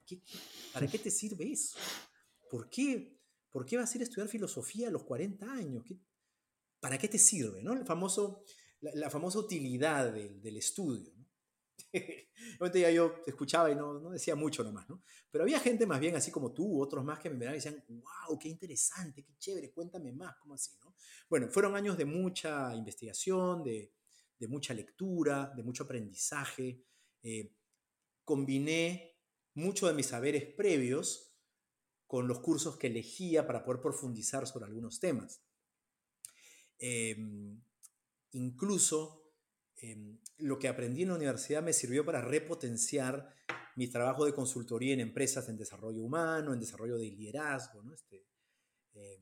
¿para 0.73 0.87
qué 0.87 0.99
te 0.99 1.11
sirve 1.11 1.53
eso? 1.53 1.77
¿Por 2.49 2.71
qué, 2.71 3.21
¿Por 3.51 3.67
qué 3.67 3.77
vas 3.77 3.93
a 3.93 3.99
ir 3.99 4.01
a 4.01 4.05
estudiar 4.05 4.29
filosofía 4.29 4.89
a 4.89 4.91
los 4.91 5.05
40 5.05 5.53
años? 5.53 5.85
¿Qué, 5.85 5.99
¿para 6.85 6.99
qué 6.99 7.09
te 7.09 7.19
sirve? 7.19 7.63
¿no? 7.63 7.73
El 7.73 7.87
famoso, 7.87 8.45
la, 8.83 9.09
famosa 9.09 9.39
utilidad 9.39 10.13
del, 10.13 10.57
estudio. 10.59 11.15
¿no? 11.17 11.25
ya 12.75 12.91
yo 12.91 13.23
escuchaba 13.27 13.71
y 13.71 13.75
no, 13.75 14.11
decía 14.11 14.35
mucho 14.37 14.63
nomás, 14.63 14.87
¿no? 14.91 15.03
Pero 15.31 15.45
había 15.45 15.61
gente 15.61 15.87
más 15.87 15.99
bien 15.99 16.15
así 16.15 16.31
como 16.31 16.53
tú, 16.53 16.83
otros 16.83 17.03
más 17.03 17.21
que 17.21 17.31
me 17.31 17.37
miraban 17.37 17.55
y 17.55 17.63
decían, 17.63 17.83
wow, 17.89 18.39
qué 18.39 18.51
interesante, 18.51 19.25
qué 19.25 19.35
chévere, 19.39 19.73
cuéntame 19.73 20.13
más, 20.13 20.37
¿cómo 20.37 20.53
así? 20.53 20.77
¿no? 20.85 20.95
Bueno, 21.31 21.49
fueron 21.49 21.75
años 21.75 21.97
de 21.97 22.05
mucha 22.05 22.75
investigación, 22.75 23.63
de, 23.63 23.95
de 24.39 24.49
mucha 24.49 24.75
lectura, 24.75 25.55
de 25.57 25.63
mucho 25.63 25.85
aprendizaje. 25.85 26.85
Eh, 27.23 27.51
combiné 28.25 29.17
mucho 29.55 29.87
de 29.87 29.95
mis 29.95 30.09
saberes 30.09 30.53
previos 30.55 31.35
con 32.07 32.29
los 32.29 32.41
cursos 32.41 32.77
que 32.77 32.89
elegía 32.89 33.47
para 33.47 33.65
poder 33.65 33.81
profundizar 33.81 34.47
sobre 34.47 34.67
algunos 34.67 35.01
temas. 35.01 35.41
Em, 36.79 37.63
incluso 38.33 39.33
em, 39.77 40.19
lo 40.39 40.59
que 40.59 40.69
aprendí 40.69 41.03
en 41.03 41.09
la 41.09 41.15
universidad 41.15 41.63
me 41.63 41.73
sirvió 41.73 42.05
para 42.05 42.21
repotenciar 42.21 43.35
mi 43.77 43.89
trabajo 43.89 44.25
de 44.25 44.33
consultoría 44.33 44.95
en 44.95 45.01
empresas 45.01 45.49
en 45.49 45.57
desarrollo 45.57 46.03
humano, 46.03 46.53
en 46.53 46.61
desarrollo 46.61 46.97
de 46.97 47.11
liderazgo, 47.11 47.83
¿no? 47.83 47.93
Este, 47.95 48.27
eh, 48.95 49.21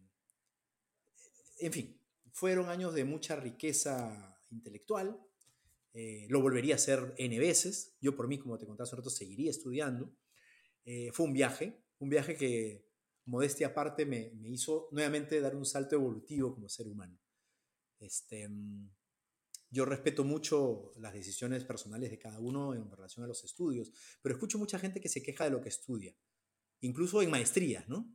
en 1.59 1.73
fin, 1.73 2.01
fueron 2.33 2.69
años 2.69 2.95
de 2.95 3.05
mucha 3.05 3.37
riqueza 3.37 4.41
intelectual. 4.51 5.19
Eh, 5.95 6.27
lo 6.29 6.41
volvería 6.41 6.75
a 6.75 6.77
hacer 6.77 7.15
N 7.19 7.39
veces. 7.39 7.97
Yo 8.01 8.17
por 8.17 8.29
mí, 8.29 8.39
como 8.39 8.59
te 8.59 8.67
conté 8.67 8.83
hace 8.83 8.97
rato, 8.97 9.11
seguiría 9.11 9.51
estudiando. 9.51 10.15
Eh, 10.85 11.11
fue 11.13 11.27
un 11.27 11.33
viaje, 11.33 11.85
un 11.99 12.09
viaje 12.09 12.37
que, 12.37 12.89
modestia 13.27 13.69
aparte, 13.69 14.07
me, 14.07 14.31
me, 14.35 14.49
hizo 14.49 14.89
nuevamente 14.91 15.41
dar 15.41 15.55
un 15.55 15.65
salto 15.65 15.95
evolutivo 15.95 16.55
como 16.55 16.69
ser 16.69 16.89
humano. 16.89 17.19
Este, 18.03 18.49
mm, 18.49 18.91
yo 19.71 19.85
respeto 19.85 20.25
mucho 20.25 20.93
las 20.97 21.15
decisiones 21.15 21.65
personales 21.65 22.11
de 22.11 22.19
cada 22.19 22.41
uno 22.41 22.75
en 22.75 22.91
relación 22.91 23.25
a 23.25 23.29
los 23.29 23.45
estudios, 23.45 23.93
pero 24.21 24.35
escucho 24.35 24.59
mucha 24.59 24.79
gente 24.79 25.01
que 25.01 25.09
se 25.09 25.23
queja 25.23 25.45
de 25.45 25.51
lo 25.51 25.63
que 25.63 25.69
estudia, 25.69 26.15
incluso 26.81 27.23
en 27.23 27.31
maestrías, 27.31 27.89
¿no? 27.89 28.13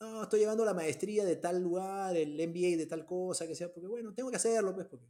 No, 0.00 0.22
estoy 0.24 0.40
llevando 0.40 0.64
la 0.64 0.74
maestría 0.74 1.24
de 1.24 1.36
tal 1.36 1.62
lugar, 1.62 2.16
el 2.16 2.34
MBA 2.34 2.76
de 2.76 2.86
tal 2.86 3.06
cosa, 3.06 3.46
que 3.46 3.54
sea, 3.54 3.72
porque 3.72 3.86
bueno, 3.86 4.14
tengo 4.14 4.30
que 4.30 4.36
hacerlo, 4.36 4.74
pues, 4.74 4.86
porque 4.88 5.06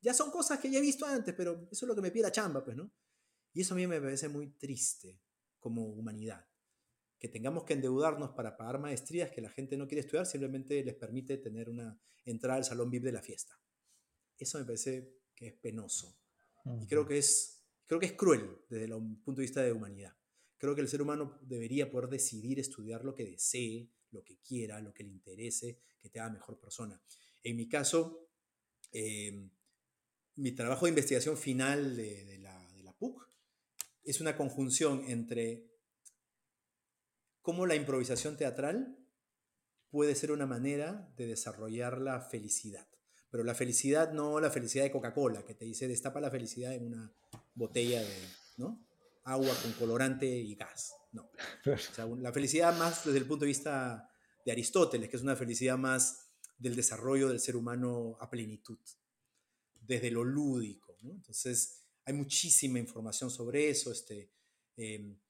ya 0.00 0.12
son 0.12 0.30
cosas 0.30 0.58
que 0.60 0.70
ya 0.70 0.78
he 0.78 0.82
visto 0.82 1.06
antes, 1.06 1.34
pero 1.34 1.68
eso 1.70 1.86
es 1.86 1.88
lo 1.88 1.94
que 1.94 2.02
me 2.02 2.10
pide 2.10 2.24
la 2.24 2.32
chamba, 2.32 2.62
pues, 2.62 2.76
¿no? 2.76 2.92
Y 3.54 3.62
eso 3.62 3.74
a 3.74 3.76
mí 3.76 3.86
me 3.86 4.00
parece 4.00 4.28
muy 4.28 4.48
triste 4.58 5.20
como 5.58 5.86
humanidad, 5.86 6.46
que 7.18 7.28
tengamos 7.28 7.64
que 7.64 7.74
endeudarnos 7.74 8.30
para 8.32 8.56
pagar 8.56 8.78
maestrías 8.78 9.30
que 9.30 9.40
la 9.40 9.50
gente 9.50 9.76
no 9.76 9.86
quiere 9.86 10.00
estudiar, 10.00 10.26
simplemente 10.26 10.82
les 10.84 10.94
permite 10.94 11.38
tener 11.38 11.68
una 11.68 11.98
entrada 12.24 12.58
al 12.58 12.64
salón 12.64 12.90
VIP 12.90 13.04
de 13.04 13.12
la 13.12 13.22
fiesta. 13.22 13.58
Eso 14.38 14.58
me 14.58 14.64
parece 14.64 15.20
que 15.34 15.48
es 15.48 15.54
penoso. 15.54 16.18
Y 16.80 16.86
creo 16.86 17.06
que 17.06 17.18
es, 17.18 17.62
creo 17.86 18.00
que 18.00 18.06
es 18.06 18.12
cruel 18.12 18.58
desde 18.68 18.86
el 18.86 18.92
punto 18.92 19.40
de 19.40 19.42
vista 19.42 19.62
de 19.62 19.72
humanidad. 19.72 20.16
Creo 20.56 20.74
que 20.74 20.80
el 20.80 20.88
ser 20.88 21.02
humano 21.02 21.38
debería 21.42 21.90
poder 21.90 22.08
decidir 22.08 22.58
estudiar 22.58 23.04
lo 23.04 23.14
que 23.14 23.24
desee, 23.24 23.90
lo 24.10 24.24
que 24.24 24.38
quiera, 24.38 24.80
lo 24.80 24.94
que 24.94 25.04
le 25.04 25.10
interese, 25.10 25.80
que 26.00 26.08
te 26.08 26.20
haga 26.20 26.30
mejor 26.30 26.58
persona. 26.58 27.00
En 27.42 27.56
mi 27.56 27.68
caso, 27.68 28.30
em, 28.92 29.50
mi 30.36 30.52
trabajo 30.52 30.86
de 30.86 30.90
investigación 30.90 31.36
final 31.36 31.96
de, 31.96 32.38
la, 32.38 32.72
de 32.72 32.82
la 32.82 32.96
PUC 32.96 33.28
es 34.04 34.20
una 34.20 34.36
conjunción 34.36 35.04
entre 35.06 35.73
cómo 37.44 37.66
la 37.66 37.74
improvisación 37.74 38.38
teatral 38.38 38.96
puede 39.90 40.14
ser 40.14 40.32
una 40.32 40.46
manera 40.46 41.12
de 41.18 41.26
desarrollar 41.26 42.00
la 42.00 42.22
felicidad. 42.22 42.88
Pero 43.30 43.44
la 43.44 43.54
felicidad 43.54 44.14
no 44.14 44.40
la 44.40 44.50
felicidad 44.50 44.84
de 44.84 44.90
Coca-Cola, 44.90 45.44
que 45.44 45.54
te 45.54 45.66
dice 45.66 45.86
destapa 45.86 46.22
la 46.22 46.30
felicidad 46.30 46.72
en 46.72 46.86
una 46.86 47.14
botella 47.54 48.00
de 48.00 48.28
¿no? 48.56 48.88
agua 49.24 49.54
con 49.60 49.72
colorante 49.74 50.26
y 50.26 50.54
gas. 50.54 50.94
No. 51.12 51.30
la 52.18 52.32
felicidad 52.32 52.76
más 52.78 53.04
desde 53.04 53.18
el 53.18 53.26
punto 53.26 53.44
de 53.44 53.48
vista 53.48 54.10
de 54.42 54.50
Aristóteles, 54.50 55.10
que 55.10 55.16
es 55.16 55.22
una 55.22 55.36
felicidad 55.36 55.76
más 55.76 56.30
del 56.56 56.74
desarrollo 56.74 57.28
del 57.28 57.40
ser 57.40 57.56
humano 57.56 58.16
a 58.20 58.30
plenitud, 58.30 58.78
desde 59.82 60.10
lo 60.10 60.24
lúdico. 60.24 60.96
Entonces, 61.02 61.84
hay 62.06 62.14
muchísima 62.14 62.78
información 62.78 63.30
sobre 63.30 63.68
eso. 63.68 63.92
Este, 63.92 64.32
em, 64.76 65.20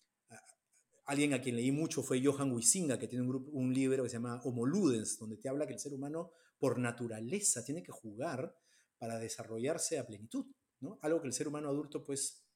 alguien 1.07 1.35
a 1.35 1.41
quien 1.41 1.57
leí 1.57 1.71
mucho 1.71 2.03
fue 2.03 2.23
Johan 2.25 2.53
Huizinga, 2.53 2.99
que 2.99 3.09
tiene 3.09 3.23
un, 3.23 3.29
grupo, 3.29 3.51
un 3.53 3.73
libro 3.73 4.03
que 4.03 4.09
se 4.09 4.17
llama 4.17 4.41
Homo 4.45 4.67
Ludens, 4.67 5.19
donde 5.19 5.37
te 5.37 5.49
habla 5.49 5.67
que 5.67 5.75
el 5.75 5.79
ser 5.79 5.93
humano 5.93 6.33
por 6.59 6.79
naturaleza 6.79 7.65
tiene 7.65 7.83
que 7.83 7.93
jugar 7.93 8.57
para 8.99 9.19
desarrollarse 9.19 9.99
a 9.99 10.07
plenitud, 10.07 10.47
¿no? 10.81 10.99
Algo 11.03 11.21
que 11.21 11.27
el 11.27 11.33
ser 11.33 11.49
humano 11.49 11.69
adulto 11.69 12.05
pues 12.05 12.47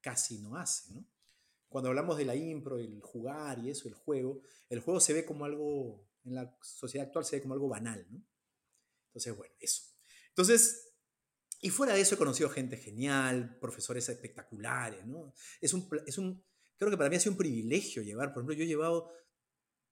casi 0.00 0.38
no 0.38 0.56
hace, 0.56 0.92
¿no? 0.92 1.06
Cuando 1.68 1.88
hablamos 1.88 2.16
de 2.16 2.24
la 2.24 2.36
impro, 2.36 2.78
el 2.78 3.00
jugar 3.00 3.58
y 3.58 3.70
eso, 3.70 3.88
el 3.88 3.94
juego, 3.94 4.42
el 4.68 4.80
juego 4.80 5.00
se 5.00 5.12
ve 5.12 5.24
como 5.24 5.44
algo, 5.44 6.06
en 6.24 6.36
la 6.36 6.56
sociedad 6.62 7.08
actual 7.08 7.24
se 7.24 7.36
ve 7.36 7.42
como 7.42 7.54
algo 7.54 7.68
banal, 7.68 8.06
¿no? 8.10 8.22
Entonces, 9.06 9.36
bueno, 9.36 9.54
eso. 9.58 9.82
Entonces, 10.28 10.94
y 11.60 11.70
fuera 11.70 11.94
de 11.94 12.02
eso 12.02 12.14
he 12.14 12.18
conocido 12.18 12.50
gente 12.50 12.76
genial, 12.76 13.58
profesores 13.58 14.08
espectaculares, 14.08 15.04
¿no? 15.06 15.34
Es 15.60 15.72
un, 15.72 15.88
es 16.06 16.18
un, 16.18 16.44
creo 16.76 16.90
que 16.90 16.96
para 16.96 17.10
mí 17.10 17.16
ha 17.16 17.20
sido 17.20 17.32
un 17.32 17.38
privilegio 17.38 18.02
llevar, 18.02 18.32
por 18.32 18.42
ejemplo, 18.42 18.54
yo 18.54 18.64
he 18.64 18.68
llevado 18.68 19.10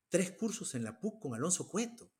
tres 0.08 0.32
cursos 0.32 0.74
en 0.74 0.84
la 0.84 1.00
PUC 1.00 1.20
con 1.20 1.34
Alonso 1.34 1.68
Cueto. 1.68 2.12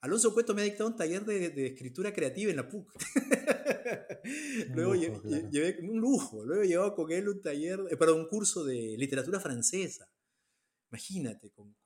Alonso 0.00 0.32
Cueto 0.32 0.54
me 0.54 0.62
ha 0.62 0.64
dictado 0.64 0.88
un 0.88 0.96
taller 0.96 1.24
de, 1.24 1.66
escritura 1.66 2.12
creativa 2.12 2.50
en 2.50 2.56
la 2.56 2.68
PUC. 2.68 2.90
Luego 4.74 4.94
llevé, 4.94 5.78
un 5.82 6.00
lujo. 6.00 6.44
Luego 6.44 6.62
he 6.62 6.68
llevado 6.68 6.94
con 6.94 7.12
él 7.12 7.28
un 7.28 7.42
taller, 7.42 7.80
eh, 7.90 7.96
perdón, 7.96 8.20
un 8.20 8.28
curso 8.28 8.64
de 8.64 8.96
literatura 8.96 9.38
francesa. 9.38 10.10
Imagínate, 10.90 11.50
con, 11.50 11.76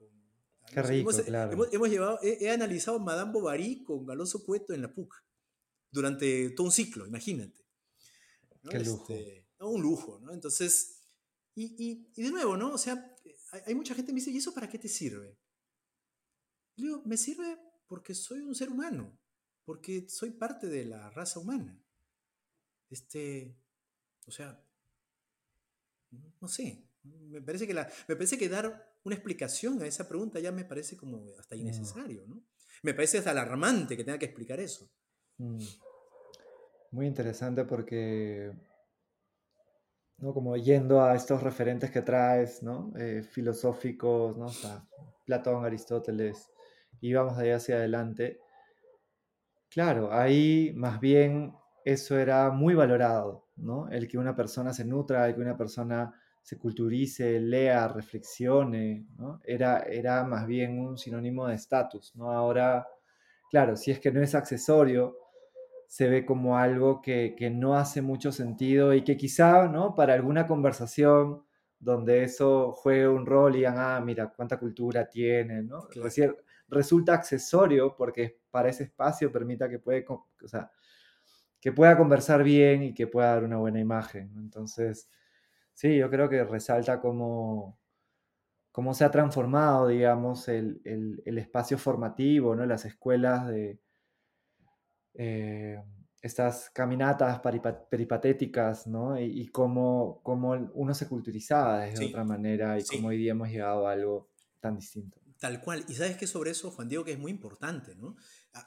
Qué 0.72 0.82
rico, 0.82 1.11
hemos, 1.11 1.22
claro. 1.22 1.68
hemos, 1.72 1.90
llevado, 1.90 2.18
he, 2.22 2.48
analizado 2.50 2.98
Madame 2.98 3.32
Bovary 3.32 3.82
con 3.82 4.09
Alonso 4.11 4.44
Cueto 4.44 4.72
en 4.72 4.82
la 4.82 4.92
PUC 4.92 5.14
durante 5.90 6.50
todo 6.50 6.66
un 6.66 6.72
ciclo, 6.72 7.07
imagínate. 7.07 7.64
Qué 8.68 8.80
lujo. 8.80 9.12
Este, 9.12 9.46
un 9.61 9.82
lujo, 9.82 10.20
¿no? 10.20 10.32
Entonces, 10.32 10.93
y, 11.55 12.11
y, 12.16 12.22
de 12.22 12.30
nuevo, 12.30 12.57
¿no? 12.57 12.72
O 12.72 12.78
sea, 12.78 13.16
hay, 13.66 13.74
mucha 13.74 13.94
gente 13.94 14.09
que 14.09 14.14
me 14.14 14.20
dice, 14.20 14.30
¿y 14.30 14.38
eso 14.38 14.52
para 14.52 14.68
qué 14.68 14.78
te 14.78 14.88
sirve? 14.88 15.38
Le 16.76 16.86
digo, 16.86 17.02
me 17.05 17.16
sirve 17.16 17.59
porque 17.86 18.14
soy 18.14 18.40
un 18.40 18.55
ser 18.55 18.70
humano, 18.70 19.18
porque 19.64 20.09
soy 20.09 20.30
parte 20.30 20.66
de 20.66 20.84
la 20.84 21.11
raza 21.11 21.38
humana. 21.38 21.80
Este, 22.90 23.57
o 24.26 24.30
sea, 24.30 24.64
no 26.40 26.48
sé, 26.48 26.88
me 27.02 27.40
parece 27.40 27.66
que, 27.66 27.74
la, 27.74 27.88
me 28.09 28.16
parece 28.16 28.38
que 28.38 28.48
dar 28.48 28.98
una 29.05 29.14
explicación 29.14 29.80
a 29.82 29.86
esa 29.86 30.09
pregunta 30.09 30.40
ya 30.40 30.52
me 30.52 30.64
parece 30.64 30.96
como 30.96 31.24
hasta 31.38 31.55
mm. 31.55 31.59
innecesario, 31.61 32.26
¿no? 32.26 32.44
Me 32.82 32.94
parece 32.94 33.18
hasta 33.18 33.30
alarmante 33.30 33.96
que 33.96 34.05
tenga 34.05 34.18
que 34.18 34.26
explicar 34.26 34.61
eso. 34.61 34.90
Mm. 35.38 35.59
Muy 36.90 37.07
interesante 37.07 37.64
porque, 37.64 38.52
¿no? 40.18 40.32
Como 40.32 40.56
yendo 40.56 41.02
a 41.02 41.14
estos 41.14 41.42
referentes 41.42 41.90
que 41.90 42.02
traes, 42.02 42.62
¿no? 42.62 42.92
Eh, 42.96 43.22
filosóficos, 43.22 44.36
¿no? 44.36 44.46
Platón, 45.24 45.64
Aristóteles, 45.64 46.50
y 47.00 47.12
vamos 47.12 47.36
de 47.36 47.44
ahí 47.44 47.50
hacia 47.50 47.76
adelante. 47.76 48.40
Claro, 49.68 50.12
ahí 50.12 50.72
más 50.76 51.00
bien 51.00 51.54
eso 51.84 52.18
era 52.18 52.50
muy 52.50 52.74
valorado, 52.74 53.48
¿no? 53.56 53.88
El 53.88 54.08
que 54.08 54.18
una 54.18 54.34
persona 54.36 54.72
se 54.72 54.84
nutra, 54.84 55.26
el 55.26 55.34
que 55.34 55.40
una 55.40 55.56
persona 55.56 56.14
se 56.42 56.58
culturice, 56.58 57.40
lea, 57.40 57.88
reflexione, 57.88 59.06
¿no? 59.16 59.40
Era, 59.44 59.80
era 59.80 60.24
más 60.24 60.46
bien 60.46 60.78
un 60.78 60.98
sinónimo 60.98 61.46
de 61.46 61.54
estatus, 61.54 62.14
¿no? 62.16 62.30
Ahora, 62.30 62.86
claro, 63.50 63.76
si 63.76 63.90
es 63.90 63.98
que 63.98 64.12
no 64.12 64.22
es 64.22 64.34
accesorio, 64.34 65.16
se 65.89 66.09
ve 66.09 66.26
como 66.26 66.59
algo 66.59 67.01
que, 67.03 67.35
que, 67.37 67.51
no 67.51 67.76
hace 67.76 68.03
mucho 68.03 68.32
sentido 68.32 68.95
y 68.95 69.05
que 69.05 69.16
quizá, 69.16 69.68
¿no? 69.68 69.95
Para 69.95 70.14
alguna 70.14 70.47
conversación 70.47 71.45
donde 71.85 72.24
eso 72.24 72.72
juegue 72.72 73.07
un 73.07 73.26
rol 73.26 73.55
y 73.55 73.59
digan, 73.59 73.76
ah, 73.78 74.01
mira, 74.01 74.32
cuánta 74.35 74.59
cultura 74.59 75.09
tiene, 75.09 75.62
¿no? 75.62 75.89
resulta 76.66 77.12
accesorio 77.12 77.95
porque 77.95 78.41
para 78.51 78.70
ese 78.70 78.85
espacio 78.85 79.30
permita 79.30 79.68
que, 79.68 79.78
puede, 79.78 80.05
o 80.09 80.49
sea, 80.49 80.70
que 81.61 81.72
pueda 81.72 81.97
conversar 81.97 82.43
bien 82.43 82.82
y 82.82 82.95
que 82.95 83.07
pueda 83.07 83.35
dar 83.35 83.45
una 83.45 83.59
buena 83.59 83.80
imagen. 83.80 84.32
Entonces, 84.39 85.09
sí, 85.74 85.97
yo 85.97 86.11
creo 86.11 86.28
que 86.28 86.43
resalta 86.43 87.01
cómo, 87.01 87.78
cómo 88.72 88.95
se 88.95 89.05
ha 89.05 89.11
transformado, 89.11 89.89
digamos, 89.89 90.49
el, 90.49 90.80
el, 90.85 91.39
espacio 91.39 91.78
formativo, 91.78 92.57
¿no? 92.57 92.64
Las 92.66 92.87
escuelas 92.87 93.47
de 93.47 93.78
eh, 95.14 95.80
estas 96.20 96.70
caminatas 96.70 97.40
peripatéticas, 97.90 98.86
¿no? 98.86 99.20
Y, 99.20 99.48
cómo, 99.48 100.20
cómo, 100.22 100.52
uno 100.72 100.94
se 100.94 101.06
culturizaba 101.06 101.84
de 101.84 102.06
otra 102.06 102.24
manera 102.24 102.78
y 102.78 102.84
cómo 102.84 103.08
hoy 103.08 103.18
día 103.18 103.32
hemos 103.32 103.50
llegado 103.50 103.86
a 103.86 103.92
algo 103.92 104.30
tan 104.58 104.76
distinto. 104.76 105.20
Tal 105.38 105.60
cual. 105.60 105.84
Y 105.86 105.94
sabes 105.94 106.16
que 106.16 106.26
sobre 106.26 106.52
eso, 106.52 106.70
Juan 106.70 106.88
Diego, 106.88 107.04
que 107.04 107.12
es 107.12 107.18
muy 107.18 107.30
importante, 107.30 107.94
¿no? 107.94 108.16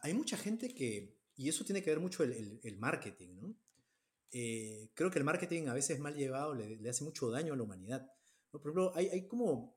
Hay 0.04 0.14
mucha 0.14 0.38
gente 0.38 0.74
que, 0.76 1.18
y 1.36 1.50
eso 1.50 1.66
tiene 1.66 1.82
que 1.82 1.90
ver 1.90 2.00
mucho 2.00 2.24
el, 2.24 2.60
el, 2.62 2.78
marketing, 2.78 3.36
¿no? 3.36 3.56
Eh, 4.30 4.92
creo 4.94 5.10
que 5.10 5.18
el 5.18 5.26
marketing 5.26 5.68
a 5.68 5.74
veces 5.74 6.00
mal 6.00 6.14
llevado 6.14 6.54
le, 6.54 6.76
le, 6.76 6.90
hace 6.90 7.04
mucho 7.04 7.32
daño 7.32 7.54
a 7.54 7.58
la 7.58 7.64
humanidad. 7.64 8.08
Por 8.52 8.62
ejemplo, 8.62 8.92
hay, 8.96 9.08
hay, 9.08 9.28
como, 9.28 9.76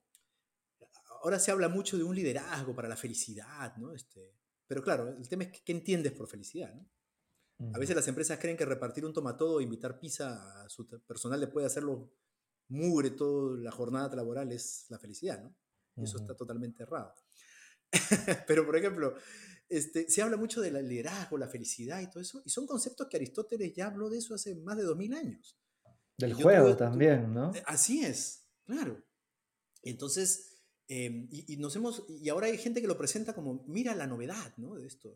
ahora 1.23 1.39
se 1.39 1.51
habla 1.51 1.71
mucho 1.71 1.97
de 1.97 2.05
un 2.05 2.15
liderazgo 2.15 2.75
para 2.75 2.89
la 2.89 2.97
felicidad, 2.97 3.75
¿no? 3.79 3.95
Este, 3.95 4.35
pero 4.71 4.85
claro, 4.85 5.09
el 5.09 5.29
tema 5.29 5.43
es 5.43 5.63
qué 5.63 5.73
entiendes 5.73 6.13
por 6.13 6.29
felicidad, 6.29 6.73
¿no? 6.73 6.89
A 7.75 7.79
veces 7.81 7.97
las 7.97 8.07
empresas 8.07 8.39
creen 8.39 8.57
que 8.57 8.65
repartir 8.65 9.05
un 9.05 9.13
tomatodo 9.13 9.57
o 9.57 9.61
invitar 9.61 9.99
pizza 9.99 10.63
a 10.63 10.69
su 10.69 10.87
personal 10.87 11.41
le 11.41 11.49
puede 11.49 11.67
hacerlo 11.67 12.15
mugre 12.69 13.11
toda 13.11 13.59
la 13.59 13.73
jornada 13.73 14.15
laboral 14.15 14.53
es 14.53 14.87
la 14.89 15.01
felicidad, 15.01 15.43
¿no? 15.43 15.57
Eso 16.01 16.19
está 16.19 16.37
totalmente 16.37 16.85
errado. 16.85 17.13
Pero, 18.47 18.65
por 18.65 18.77
ejemplo, 18.77 19.17
este, 19.69 20.09
se 20.09 20.23
habla 20.23 20.37
mucho 20.37 20.61
del 20.61 20.89
liderazgo, 20.89 21.37
la 21.37 21.49
felicidad 21.49 22.01
y 22.01 22.09
todo 22.09 22.21
eso, 22.21 22.41
y 22.45 22.51
son 22.51 22.65
conceptos 22.65 23.09
que 23.09 23.17
Aristóteles 23.17 23.75
ya 23.75 23.89
habló 23.89 24.09
de 24.09 24.19
eso 24.19 24.37
hace 24.37 24.55
más 24.55 24.77
de 24.77 24.85
2000 24.85 25.15
años. 25.15 25.59
Del 26.17 26.35
juego 26.35 26.77
también, 26.77 27.35
¿no? 27.35 27.53
Eh, 27.57 27.63
así 27.67 28.05
es, 28.05 28.47
claro. 28.65 29.03
Entonces, 29.83 30.50
em, 30.91 31.29
y, 31.31 31.57
nos 31.57 31.75
hemos, 31.77 32.05
y 32.09 32.29
ahora 32.29 32.49
hay 32.49 32.59
gente 32.59 32.81
que 32.81 32.87
lo 32.87 32.99
presenta 32.99 33.35
como, 33.35 33.65
mira 33.67 33.95
la 33.95 34.07
novedad, 34.07 34.53
¿no? 34.57 34.75
De 34.75 34.87
esto, 34.87 35.15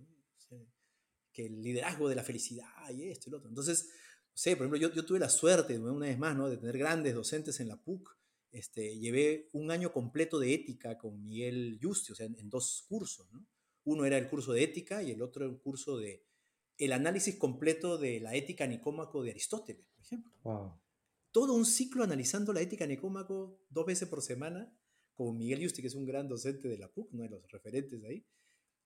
que 1.33 1.47
el 1.47 1.63
liderazgo 1.63 2.09
de 2.09 2.15
la 2.15 2.23
felicidad 2.23 2.89
y 2.91 3.09
esto 3.09 3.29
y 3.29 3.33
lo 3.33 3.39
otro. 3.39 3.49
Entonces, 3.49 3.89
no 3.89 4.37
sé, 4.37 4.57
por 4.57 4.67
ejemplo, 4.67 4.79
yo, 4.79 4.95
yo 4.95 5.05
tuve 5.05 5.19
la 5.19 5.29
suerte, 5.29 5.77
una 5.79 6.07
vez 6.07 6.19
más, 6.19 6.37
¿no? 6.37 6.49
De 6.49 6.57
tener 6.57 6.79
grandes 6.79 7.15
docentes 7.15 7.59
en 7.59 7.69
la 7.69 7.77
PUC. 7.77 8.17
Este, 8.53 8.97
llevé 8.99 9.51
un 9.53 9.73
año 9.73 9.93
completo 9.93 10.39
de 10.39 10.55
ética 10.55 10.97
con 10.97 11.21
Miguel 11.21 11.81
Justi, 11.83 12.13
o 12.13 12.15
sea, 12.15 12.27
en, 12.27 12.49
dos 12.49 12.85
cursos, 12.89 13.31
¿no? 13.33 13.45
Uno 13.83 14.05
era 14.05 14.17
el 14.17 14.29
curso 14.29 14.53
de 14.53 14.63
ética 14.63 15.03
y 15.03 15.11
el 15.11 15.21
otro 15.23 15.45
el 15.45 15.59
curso 15.59 15.99
de 15.99 16.25
el 16.79 16.93
análisis 16.93 17.35
completo 17.37 17.99
de 17.99 18.21
la 18.21 18.35
ética 18.35 18.67
nicómaco 18.67 19.23
de 19.23 19.33
Aristóteles, 19.33 19.87
por 19.93 20.05
ejemplo. 20.05 20.33
Wow 20.45 20.85
todo 21.35 21.53
un 21.53 21.67
ciclo 21.67 22.05
analizando 22.05 22.53
la 22.53 22.61
ética 22.61 22.87
Nicómaco 22.87 23.59
dos 23.69 23.85
veces 23.85 24.09
por 24.09 24.23
semana, 24.23 24.73
con 25.15 25.37
Miguel 25.37 25.61
Yusti, 25.61 25.81
que 25.81 25.89
es 25.89 25.95
un 25.95 26.05
gran 26.05 26.29
docente 26.29 26.69
de 26.69 26.79
la 26.79 26.91
PUC, 26.91 27.13
uno 27.13 27.23
de 27.23 27.31
los 27.31 27.51
referentes 27.51 28.03
ahí. 28.05 28.25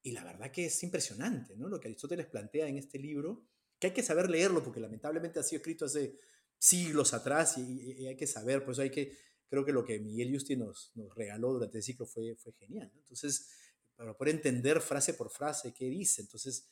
Y 0.02 0.12
la 0.12 0.24
verdad 0.24 0.50
que 0.50 0.66
es 0.66 0.82
impresionante, 0.82 1.56
¿no? 1.56 1.68
Lo 1.68 1.80
que 1.80 1.88
Aristóteles 1.88 2.26
plantea 2.26 2.68
en 2.68 2.76
este 2.76 2.98
libro, 2.98 3.46
que 3.78 3.88
hay 3.88 3.92
que 3.92 4.02
saber 4.02 4.30
leerlo, 4.30 4.62
porque 4.62 4.80
lamentablemente 4.80 5.38
ha 5.38 5.42
sido 5.42 5.58
escrito 5.58 5.86
hace 5.86 6.18
siglos 6.58 7.14
atrás 7.14 7.58
y, 7.58 8.06
hay 8.06 8.16
que 8.16 8.26
saber, 8.26 8.64
por 8.64 8.72
eso 8.72 8.82
hay 8.82 8.90
que, 8.90 9.16
creo 9.48 9.64
que 9.64 9.72
lo 9.72 9.84
que 9.84 9.98
Miguel 9.98 10.32
Yusti 10.32 10.56
nos, 10.56 10.92
nos 10.94 11.14
regaló 11.14 11.52
durante 11.52 11.78
el 11.78 11.84
ciclo 11.84 12.06
fue, 12.06 12.36
fue 12.36 12.52
genial. 12.52 12.92
Entonces, 12.94 13.48
para 13.96 14.16
poder 14.16 14.34
entender 14.36 14.80
frase 14.80 15.14
por 15.14 15.30
frase 15.30 15.72
qué 15.74 15.86
dice, 15.86 16.22
entonces, 16.22 16.68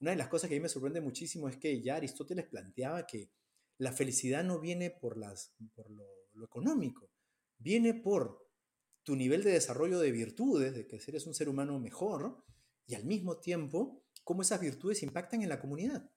una 0.00 0.10
de 0.10 0.16
las 0.16 0.28
cosas 0.28 0.48
que 0.48 0.56
a 0.56 0.58
mí 0.58 0.62
me 0.62 0.68
sorprende 0.68 1.00
muchísimo 1.00 1.48
es 1.48 1.56
que 1.56 1.80
ya 1.80 1.96
Aristóteles 1.96 2.46
planteaba 2.46 3.06
que 3.06 3.30
la 3.78 3.92
felicidad 3.92 4.44
no 4.44 4.60
viene 4.60 4.90
por, 4.90 5.16
las, 5.16 5.54
por 5.74 5.90
lo, 5.90 6.04
económico, 6.44 7.10
viene 7.58 7.94
por 7.94 8.45
tu 9.06 9.14
nivel 9.14 9.44
de 9.44 9.52
desarrollo 9.52 10.00
de 10.00 10.10
virtudes, 10.10 10.74
de 10.74 10.88
que 10.88 11.00
eres 11.06 11.28
un 11.28 11.34
ser 11.34 11.48
humano 11.48 11.78
mejor, 11.78 12.42
y 12.86 12.96
al 12.96 13.04
mismo 13.04 13.38
tiempo, 13.38 14.04
cómo 14.24 14.42
esas 14.42 14.60
virtudes 14.60 15.04
impactan 15.04 15.42
en 15.42 15.48
la 15.48 15.60
comunidad. 15.60 16.10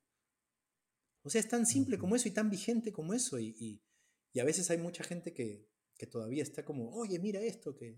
O 1.21 1.29
sea, 1.29 1.39
es 1.39 1.47
tan 1.47 1.67
simple 1.67 1.99
como 1.99 2.15
eso 2.15 2.27
y 2.27 2.31
tan 2.31 2.49
vigente 2.49 2.91
como 2.91 3.13
eso. 3.13 3.39
Y, 3.39 3.79
a 4.39 4.43
veces 4.43 4.71
hay 4.71 4.79
mucha 4.79 5.03
gente 5.03 5.35
que, 5.35 5.69
todavía 6.09 6.41
está 6.41 6.65
como, 6.65 6.91
oye, 6.95 7.19
mira 7.19 7.39
esto, 7.41 7.75
que 7.75 7.95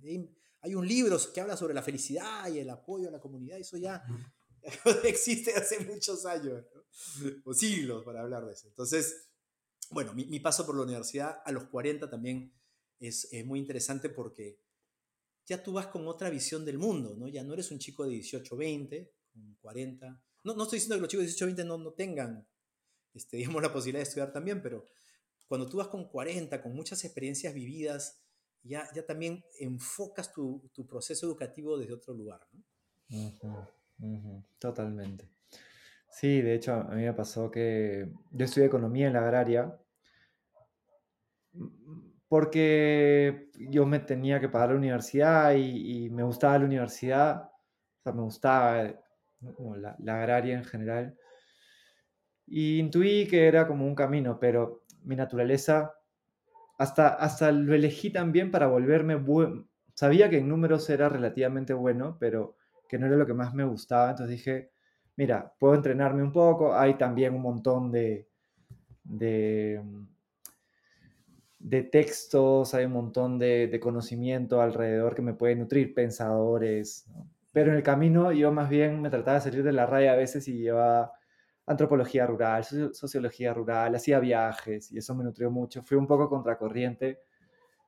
hay 0.59 0.75
un 0.75 0.85
libro 0.85 1.17
que 1.33 1.39
habla 1.39 1.55
sobre 1.55 1.73
la 1.73 1.83
felicidad 1.83 2.51
y 2.51 2.59
el 2.59 2.69
apoyo 2.69 3.07
a 3.07 3.11
la 3.11 3.21
comunidad. 3.21 3.59
Eso 3.59 3.77
ya 3.77 4.03
existe 5.05 5.53
hace 5.53 5.85
muchos 5.85 6.25
años, 6.25 6.65
o 7.45 7.53
siglos 7.53 8.03
para 8.03 8.23
hablar 8.23 8.45
de 8.45 8.51
eso. 8.51 8.67
Entonces, 8.67 9.29
bueno, 9.89 10.13
mi, 10.13 10.39
paso 10.41 10.65
por 10.65 10.75
la 10.75 10.83
universidad 10.83 11.41
a 11.45 11.51
los 11.53 11.63
40 11.65 12.09
también 12.09 12.53
es, 12.99 13.29
muy 13.45 13.59
interesante 13.59 14.09
porque 14.09 14.59
ya 15.51 15.61
tú 15.61 15.73
vas 15.73 15.87
con 15.87 16.07
otra 16.07 16.29
visión 16.29 16.63
del 16.63 16.77
mundo, 16.77 17.13
¿no? 17.17 17.27
Ya 17.27 17.43
no 17.43 17.53
eres 17.53 17.71
un 17.71 17.77
chico 17.77 18.05
de 18.05 18.11
18, 18.11 18.55
20, 18.55 19.11
con 19.33 19.55
40. 19.55 20.23
No, 20.45 20.55
no 20.55 20.63
estoy 20.63 20.77
diciendo 20.77 20.95
que 20.95 21.01
los 21.01 21.09
chicos 21.09 21.23
de 21.23 21.27
18, 21.27 21.45
20 21.45 21.65
no, 21.65 21.77
no 21.77 21.91
tengan, 21.91 22.47
este, 23.13 23.35
digamos, 23.37 23.61
la 23.61 23.73
posibilidad 23.73 23.99
de 23.99 24.07
estudiar 24.07 24.31
también, 24.31 24.61
pero 24.61 24.87
cuando 25.47 25.67
tú 25.67 25.75
vas 25.77 25.89
con 25.89 26.07
40, 26.07 26.61
con 26.61 26.73
muchas 26.73 27.03
experiencias 27.03 27.53
vividas, 27.53 28.23
ya, 28.63 28.87
ya 28.95 29.05
también 29.05 29.43
enfocas 29.59 30.31
tu, 30.31 30.69
tu 30.73 30.87
proceso 30.87 31.25
educativo 31.25 31.77
desde 31.77 31.95
otro 31.95 32.13
lugar, 32.13 32.47
¿no? 32.53 32.63
Totalmente. 34.57 35.27
Sí, 36.09 36.41
de 36.41 36.55
hecho, 36.55 36.75
a 36.75 36.95
mí 36.95 37.03
me 37.03 37.13
pasó 37.13 37.51
que 37.51 38.09
yo 38.31 38.45
estudié 38.45 38.67
economía 38.67 39.07
en 39.07 39.13
la 39.13 39.23
agraria 39.23 39.77
porque 42.31 43.49
yo 43.59 43.85
me 43.85 43.99
tenía 43.99 44.39
que 44.39 44.47
pagar 44.47 44.69
la 44.69 44.77
universidad 44.77 45.53
y, 45.53 46.09
me 46.11 46.23
gustaba 46.23 46.59
la 46.59 46.63
universidad, 46.63 47.51
o 47.99 48.03
sea, 48.03 48.13
me 48.13 48.21
gustaba 48.21 48.93
la, 49.99 50.15
agraria 50.15 50.55
en 50.55 50.63
general. 50.63 51.17
Y 52.47 52.79
intuí 52.79 53.27
que 53.27 53.47
era 53.49 53.67
como 53.67 53.85
un 53.85 53.95
camino, 53.95 54.39
pero 54.39 54.85
mi 55.03 55.17
naturaleza, 55.17 55.93
hasta, 56.77 57.09
hasta 57.09 57.51
lo 57.51 57.75
elegí 57.75 58.11
también 58.11 58.49
para 58.49 58.67
volverme 58.67 59.15
bueno. 59.15 59.67
Sabía 59.93 60.29
que 60.29 60.37
en 60.37 60.47
números 60.47 60.89
era 60.89 61.09
relativamente 61.09 61.73
bueno, 61.73 62.15
pero 62.17 62.55
que 62.87 62.97
no 62.97 63.07
era 63.07 63.17
lo 63.17 63.25
que 63.25 63.33
más 63.33 63.53
me 63.53 63.65
gustaba. 63.65 64.09
Entonces 64.11 64.37
dije, 64.37 64.71
mira, 65.17 65.53
puedo 65.59 65.75
entrenarme 65.75 66.23
un 66.23 66.31
poco. 66.31 66.73
Hay 66.73 66.93
también 66.93 67.35
un 67.35 67.41
montón 67.41 67.91
de, 67.91 68.29
de 69.03 69.81
de 71.63 71.83
textos, 71.83 72.73
hay 72.73 72.85
un 72.85 72.93
montón 72.93 73.37
de, 73.37 73.79
conocimiento 73.81 74.61
alrededor 74.61 75.15
que 75.15 75.21
me 75.21 75.33
puede 75.33 75.55
nutrir, 75.55 75.93
pensadores. 75.93 77.05
Pero 77.53 77.71
en 77.71 77.77
el 77.77 77.83
camino 77.83 78.31
yo 78.31 78.51
más 78.51 78.69
bien 78.69 79.01
me 79.01 79.09
trataba 79.09 79.35
de 79.35 79.43
salir 79.43 79.63
de 79.63 79.71
la 79.71 79.85
raya 79.85 80.13
a 80.13 80.15
veces 80.15 80.47
y 80.47 80.57
llevaba 80.57 81.13
antropología 81.65 82.25
rural, 82.25 82.63
sociología 82.93 83.53
rural, 83.53 83.93
hacía 83.95 84.19
viajes 84.19 84.91
y 84.91 84.97
eso 84.97 85.13
me 85.13 85.23
nutrió 85.23 85.51
mucho. 85.51 85.83
Fui 85.83 85.97
un 85.97 86.07
poco 86.07 86.29
contracorriente. 86.29 87.21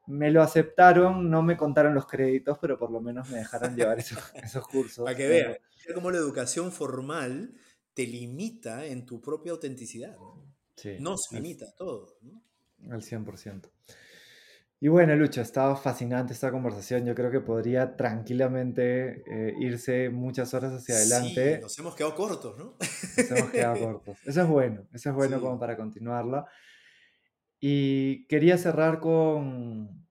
Me 0.06 0.32
lo 0.32 0.42
aceptaron, 0.42 1.30
no 1.30 1.42
me 1.42 1.56
contaron 1.56 1.96
los 1.96 2.06
créditos, 2.06 2.60
pero 2.60 2.78
por 2.78 2.92
lo 2.92 3.02
menos 3.02 3.30
me 3.30 3.40
dejaron 3.40 3.76
llevar 3.76 4.00
esos, 4.00 4.68
cursos. 4.68 5.06
Para 5.06 5.18
que 5.18 5.28
vean 5.28 5.58
cómo 5.96 6.12
la 6.12 6.18
educación 6.18 6.72
formal 6.72 7.54
te 7.94 8.06
limita 8.06 8.86
en 8.86 9.06
tu 9.06 9.22
propia 9.22 9.54
autenticidad. 9.54 10.16
¿no? 10.18 10.46
Nos 11.00 11.22
limita 11.32 11.74
todo. 11.76 12.18
¿no? 12.22 12.44
Al 12.90 13.02
100%. 13.02 13.70
Y 14.84 14.90
bueno, 14.90 15.16
Lucho, 15.16 15.40
ha 15.40 15.44
estado 15.44 15.78
fascinante 15.78 16.34
esta 16.34 16.52
conversación. 16.52 17.06
Yo 17.06 17.16
creo 17.16 17.32
que 17.32 17.40
podría 17.40 17.96
tranquilamente 17.96 19.24
eh, 19.32 19.56
irse 19.62 20.10
muchas 20.10 20.54
horas 20.54 20.74
hacia 20.74 20.96
adelante. 20.96 21.56
Sí, 21.56 21.62
nos 21.62 21.80
hemos 21.80 21.96
quedado 21.96 22.16
cortos, 22.16 22.58
¿no? 22.58 22.76
Nos 23.18 23.32
hemos 23.32 23.52
quedado 23.52 23.80
cortos. 23.80 24.18
Eso 24.26 24.42
es 24.42 24.48
bueno, 24.50 24.86
eso 24.92 25.10
es 25.10 25.16
bueno 25.16 25.40
como 25.40 25.58
para 25.58 25.78
continuarla. 25.78 26.46
Y 27.62 28.28
quería 28.28 28.58
cerrar 28.58 29.00
con, 29.00 30.06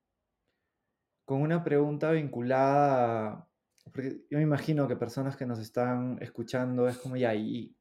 con 1.26 1.42
una 1.42 1.62
pregunta 1.62 2.10
vinculada, 2.12 3.46
porque 3.92 4.24
yo 4.30 4.38
me 4.38 4.44
imagino 4.44 4.88
que 4.88 4.96
personas 4.96 5.36
que 5.36 5.44
nos 5.44 5.58
están 5.58 6.16
escuchando 6.22 6.88
es 6.88 6.96
como, 6.96 7.18
ya, 7.18 7.34
¿y 7.34 7.76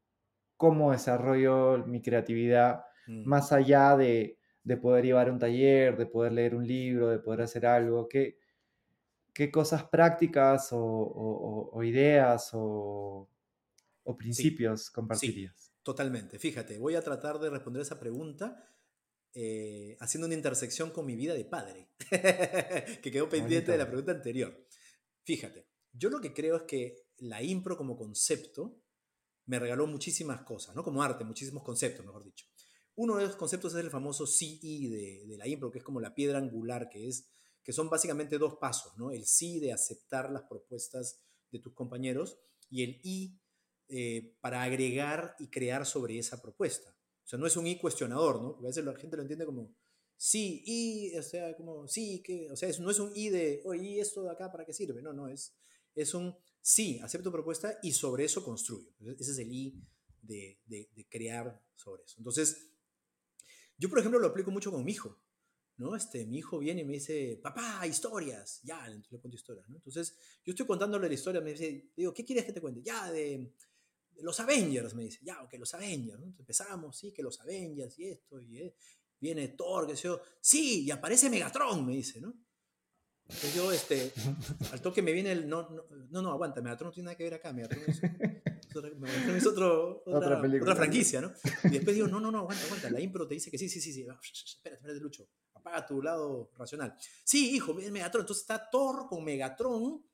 cómo 0.58 0.92
desarrollo 0.92 1.86
mi 1.86 2.02
creatividad 2.02 2.84
mm. 3.06 3.26
más 3.26 3.50
allá 3.50 3.96
de 3.96 4.41
de 4.64 4.76
poder 4.76 5.04
llevar 5.04 5.30
un 5.30 5.38
taller, 5.38 5.96
de 5.96 6.06
poder 6.06 6.32
leer 6.32 6.54
un 6.54 6.66
libro, 6.66 7.08
de 7.08 7.18
poder 7.18 7.42
hacer 7.42 7.66
algo? 7.66 8.08
¿Qué, 8.08 8.38
qué 9.32 9.50
cosas 9.50 9.84
prácticas 9.84 10.68
o, 10.72 11.80
ideas 11.82 12.50
o, 12.52 13.28
principios 14.16 14.90
compartirías? 14.90 15.72
totalmente. 15.82 16.38
Fíjate, 16.38 16.78
voy 16.78 16.94
a 16.94 17.02
tratar 17.02 17.38
de 17.38 17.50
responder 17.50 17.82
esa 17.82 17.98
pregunta 17.98 18.72
eh, 19.34 19.96
haciendo 20.00 20.26
una 20.26 20.34
intersección 20.34 20.90
con 20.90 21.06
mi 21.06 21.16
vida 21.16 21.34
de 21.34 21.44
padre, 21.44 21.88
que 23.02 23.10
quedó 23.10 23.28
pendiente 23.28 23.72
de 23.72 23.78
la 23.78 23.86
pregunta 23.86 24.12
anterior. 24.12 24.66
Fíjate, 25.24 25.66
yo 25.92 26.10
lo 26.10 26.20
que 26.20 26.34
creo 26.34 26.56
es 26.56 26.62
que 26.64 27.06
la 27.18 27.42
impro 27.42 27.76
como 27.76 27.96
concepto 27.96 28.82
me 29.46 29.58
regaló 29.58 29.86
muchísimas 29.86 30.42
cosas, 30.42 30.74
¿no? 30.74 30.82
Como 30.82 31.02
arte, 31.02 31.24
muchísimos 31.24 31.62
conceptos, 31.62 32.04
mejor 32.04 32.24
dicho. 32.24 32.46
Uno 32.94 33.16
de 33.16 33.26
los 33.26 33.36
conceptos 33.36 33.74
es 33.74 33.80
el 33.80 33.90
famoso 33.90 34.26
CE 34.26 34.58
de, 34.62 35.24
de 35.26 35.36
la 35.36 35.48
impro, 35.48 35.70
que 35.70 35.78
es 35.78 35.84
como 35.84 36.00
la 36.00 36.14
piedra 36.14 36.38
angular, 36.38 36.88
que, 36.90 37.08
es, 37.08 37.26
que 37.62 37.72
son 37.72 37.88
básicamente 37.88 38.38
dos 38.38 38.56
pasos, 38.60 38.96
¿no? 38.98 39.10
El 39.10 39.26
sí 39.26 39.60
de 39.60 39.72
aceptar 39.72 40.30
las 40.30 40.42
propuestas 40.42 41.20
de 41.50 41.58
tus 41.58 41.74
compañeros 41.74 42.38
y 42.68 42.82
el 42.82 43.00
I 43.02 43.38
eh, 43.88 44.36
para 44.40 44.62
agregar 44.62 45.36
y 45.38 45.48
crear 45.48 45.86
sobre 45.86 46.18
esa 46.18 46.40
propuesta. 46.40 46.96
O 47.24 47.28
sea, 47.28 47.38
no 47.38 47.46
es 47.46 47.56
un 47.56 47.66
I 47.66 47.78
cuestionador, 47.78 48.42
¿no? 48.42 48.52
Porque 48.52 48.66
a 48.66 48.70
veces 48.70 48.84
la 48.84 48.94
gente 48.94 49.16
lo 49.16 49.22
entiende 49.22 49.46
como 49.46 49.74
sí, 50.16 50.62
y, 50.66 51.16
o 51.16 51.22
sea, 51.22 51.56
como 51.56 51.86
sí, 51.88 52.22
que, 52.22 52.50
o 52.50 52.56
sea, 52.56 52.70
no 52.80 52.90
es 52.90 52.98
un 52.98 53.12
I 53.14 53.28
de, 53.28 53.62
oye, 53.64 53.82
¿y 53.82 54.00
esto 54.00 54.22
de 54.22 54.30
acá 54.30 54.50
para 54.50 54.64
qué 54.64 54.72
sirve? 54.72 55.02
No, 55.02 55.12
no, 55.12 55.28
es, 55.28 55.54
es 55.94 56.14
un 56.14 56.34
sí, 56.60 57.00
acepto 57.02 57.30
propuesta 57.30 57.78
y 57.82 57.92
sobre 57.92 58.24
eso 58.24 58.42
construyo. 58.44 58.88
Ese 59.18 59.32
es 59.32 59.38
el 59.38 59.52
I 59.52 59.82
de, 60.22 60.58
de 60.66 61.06
crear 61.10 61.62
sobre 61.74 62.04
eso. 62.04 62.16
Entonces, 62.18 62.71
yo, 63.82 63.88
por 63.88 63.98
ejemplo, 63.98 64.20
lo 64.20 64.28
aplico 64.28 64.52
mucho 64.52 64.70
con 64.70 64.84
mi 64.84 64.92
hijo. 64.92 65.20
¿no? 65.76 65.96
Este, 65.96 66.24
mi 66.24 66.38
hijo 66.38 66.60
viene 66.60 66.82
y 66.82 66.84
me 66.84 66.92
dice, 66.92 67.40
papá, 67.42 67.84
historias. 67.84 68.60
Ya, 68.62 68.88
le 68.88 69.18
cuento 69.18 69.34
historias. 69.34 69.68
¿no? 69.68 69.74
Entonces, 69.74 70.16
yo 70.44 70.52
estoy 70.52 70.66
contándole 70.66 71.08
la 71.08 71.14
historia, 71.14 71.40
me 71.40 71.50
dice, 71.50 71.90
digo, 71.96 72.14
¿qué 72.14 72.24
quieres 72.24 72.44
que 72.44 72.52
te 72.52 72.60
cuente? 72.60 72.80
Ya, 72.80 73.10
de, 73.10 73.52
los 74.20 74.38
Avengers, 74.38 74.94
me 74.94 75.02
dice. 75.02 75.18
Ya, 75.22 75.42
ok, 75.42 75.54
los 75.58 75.74
Avengers. 75.74 76.18
Entonces 76.18 76.38
empezamos, 76.38 76.96
sí, 76.96 77.12
que 77.12 77.24
los 77.24 77.40
Avengers 77.40 77.98
y 77.98 78.06
esto, 78.06 78.40
y 78.40 78.60
eh, 78.60 78.76
viene 79.18 79.48
Thor, 79.48 79.88
que 79.88 79.96
sé 79.96 80.04
yo. 80.04 80.20
Sí, 80.40 80.84
y 80.84 80.90
aparece 80.92 81.28
Megatron, 81.28 81.84
me 81.84 81.94
dice, 81.94 82.20
¿no? 82.20 82.32
Entonces 83.24 83.54
yo, 83.56 83.72
este, 83.72 84.12
al 84.70 84.80
toque 84.80 85.02
me 85.02 85.10
viene 85.10 85.32
el, 85.32 85.48
no, 85.48 85.68
no, 85.70 85.86
no, 86.08 86.22
no 86.22 86.30
aguanta, 86.30 86.60
Megatron 86.60 86.90
no 86.90 86.92
tiene 86.92 87.06
nada 87.06 87.16
que 87.16 87.24
ver 87.24 87.34
acá, 87.34 87.52
Megatron 87.52 87.82
es, 87.88 88.00
es 89.36 89.46
otro, 89.46 90.02
otra, 90.06 90.40
otra, 90.40 90.76
franquicia, 90.76 91.20
¿no? 91.20 91.32
Y 91.64 91.70
después 91.70 91.94
digo, 91.94 92.08
no, 92.08 92.20
no, 92.20 92.30
no, 92.30 92.40
aguanta, 92.40 92.64
aguanta. 92.64 92.90
La 92.90 93.00
impro 93.00 93.26
te 93.26 93.34
dice 93.34 93.50
que 93.50 93.58
sí, 93.58 93.68
sí, 93.68 93.80
sí, 93.80 93.92
sí. 93.92 94.00
Espérate, 94.00 94.74
espérate, 94.74 95.00
Lucho. 95.00 95.28
Apaga 95.54 95.86
tu 95.86 96.02
lado 96.02 96.50
racional. 96.56 96.94
Sí, 97.24 97.54
hijo, 97.54 97.78
es 97.78 97.90
Megatron. 97.90 98.22
Entonces 98.22 98.42
está 98.42 98.68
Thor 98.70 99.06
con 99.08 99.24
Megatron 99.24 100.04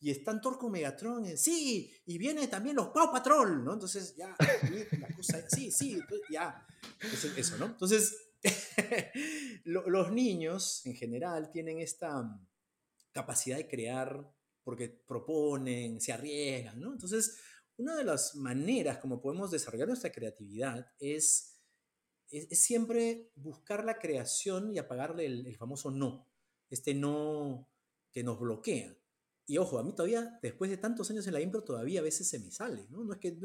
y 0.00 0.10
están 0.10 0.40
Thor 0.40 0.58
con 0.58 0.72
Megatron. 0.72 1.26
En, 1.26 1.38
sí, 1.38 1.90
y 2.06 2.18
vienen 2.18 2.48
también 2.48 2.76
los 2.76 2.88
Pau 2.88 3.12
Patrol, 3.12 3.64
¿no? 3.64 3.74
Entonces 3.74 4.14
ya, 4.16 4.34
la 4.38 5.08
cosa, 5.14 5.44
sí, 5.48 5.70
sí, 5.70 6.00
ya. 6.30 6.66
Entonces, 7.00 7.32
eso, 7.36 7.56
¿no? 7.58 7.66
Entonces, 7.66 8.16
los 9.64 10.12
niños 10.12 10.84
en 10.86 10.94
general 10.94 11.50
tienen 11.50 11.78
esta 11.78 12.22
mm, 12.22 12.46
capacidad 13.12 13.56
de 13.56 13.68
crear 13.68 14.30
porque 14.62 14.88
proponen, 14.88 16.00
se 16.00 16.12
arriesgan, 16.12 16.80
¿no? 16.80 16.92
Entonces, 16.92 17.38
una 17.80 17.96
de 17.96 18.04
las 18.04 18.36
maneras 18.36 18.98
como 18.98 19.22
podemos 19.22 19.50
desarrollar 19.50 19.88
nuestra 19.88 20.12
creatividad 20.12 20.92
es, 20.98 21.58
es, 22.30 22.62
siempre 22.62 23.32
buscar 23.36 23.84
la 23.84 23.98
creación 23.98 24.74
y 24.74 24.78
apagarle 24.78 25.24
el, 25.24 25.56
famoso 25.56 25.90
no, 25.90 26.28
este 26.68 26.94
no 26.94 27.70
que 28.12 28.22
nos 28.22 28.38
bloquea. 28.38 28.94
Y 29.46 29.56
ojo, 29.58 29.78
a 29.78 29.82
mí 29.82 29.94
todavía, 29.94 30.38
después 30.42 30.70
de 30.70 30.76
tantos 30.76 31.10
años 31.10 31.26
en 31.26 31.32
la 31.32 31.40
impro, 31.40 31.64
todavía 31.64 32.00
a 32.00 32.04
veces 32.04 32.28
se 32.28 32.38
me 32.38 32.50
sale, 32.50 32.86
¿no? 32.90 33.02
No 33.02 33.14
es 33.14 33.18
que, 33.18 33.36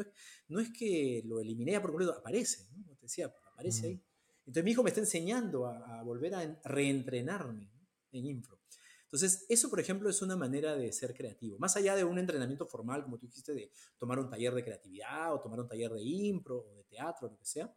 no 0.50 0.60
es, 0.60 0.70
que 0.72 1.24
lo 1.26 1.40
eliminé 1.40 1.80
por 1.80 1.92
completo, 1.92 2.14
aparece, 2.14 2.68
¿no? 2.72 2.84
Como 2.84 2.98
te 2.98 3.06
decía, 3.06 3.34
aparece 3.52 3.88
ahí. 3.88 4.04
Entonces 4.40 4.64
mi 4.64 4.72
hijo 4.72 4.84
me 4.84 4.90
está 4.90 5.00
enseñando 5.00 5.66
a, 5.66 6.00
a 6.00 6.04
volver 6.04 6.36
a 6.36 6.62
reentrenarme 6.66 7.72
en 8.12 8.26
impro. 8.26 8.60
Entonces, 9.16 9.46
eso, 9.48 9.70
por 9.70 9.80
ejemplo, 9.80 10.10
es 10.10 10.22
una 10.22 10.36
manera 10.36 10.76
de 10.76 10.92
ser 10.92 11.14
creativo. 11.14 11.58
Más 11.58 11.78
allá 11.78 11.96
de 11.96 12.04
un 12.04 12.20
entrenamiento 12.20 12.66
formal, 12.66 13.02
como 13.02 13.18
tú 13.18 13.28
dijiste, 13.28 13.54
de 13.54 13.72
tomar 13.98 14.20
un 14.20 14.30
taller 14.30 14.54
de 14.54 14.62
creatividad 14.62 15.34
o 15.34 15.40
tomar 15.40 15.62
un 15.62 15.70
taller 15.70 15.90
de 15.94 16.04
impro 16.04 16.58
o 16.58 16.76
de 16.76 16.84
teatro, 16.84 17.30
lo 17.30 17.38
que 17.38 17.46
sea, 17.46 17.74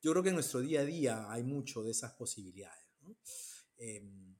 yo 0.00 0.12
creo 0.12 0.22
que 0.22 0.28
en 0.28 0.36
nuestro 0.36 0.60
día 0.60 0.82
a 0.82 0.84
día 0.84 1.32
hay 1.32 1.42
mucho 1.42 1.82
de 1.82 1.90
esas 1.90 2.12
posibilidades. 2.12 2.86
Em, 3.78 4.36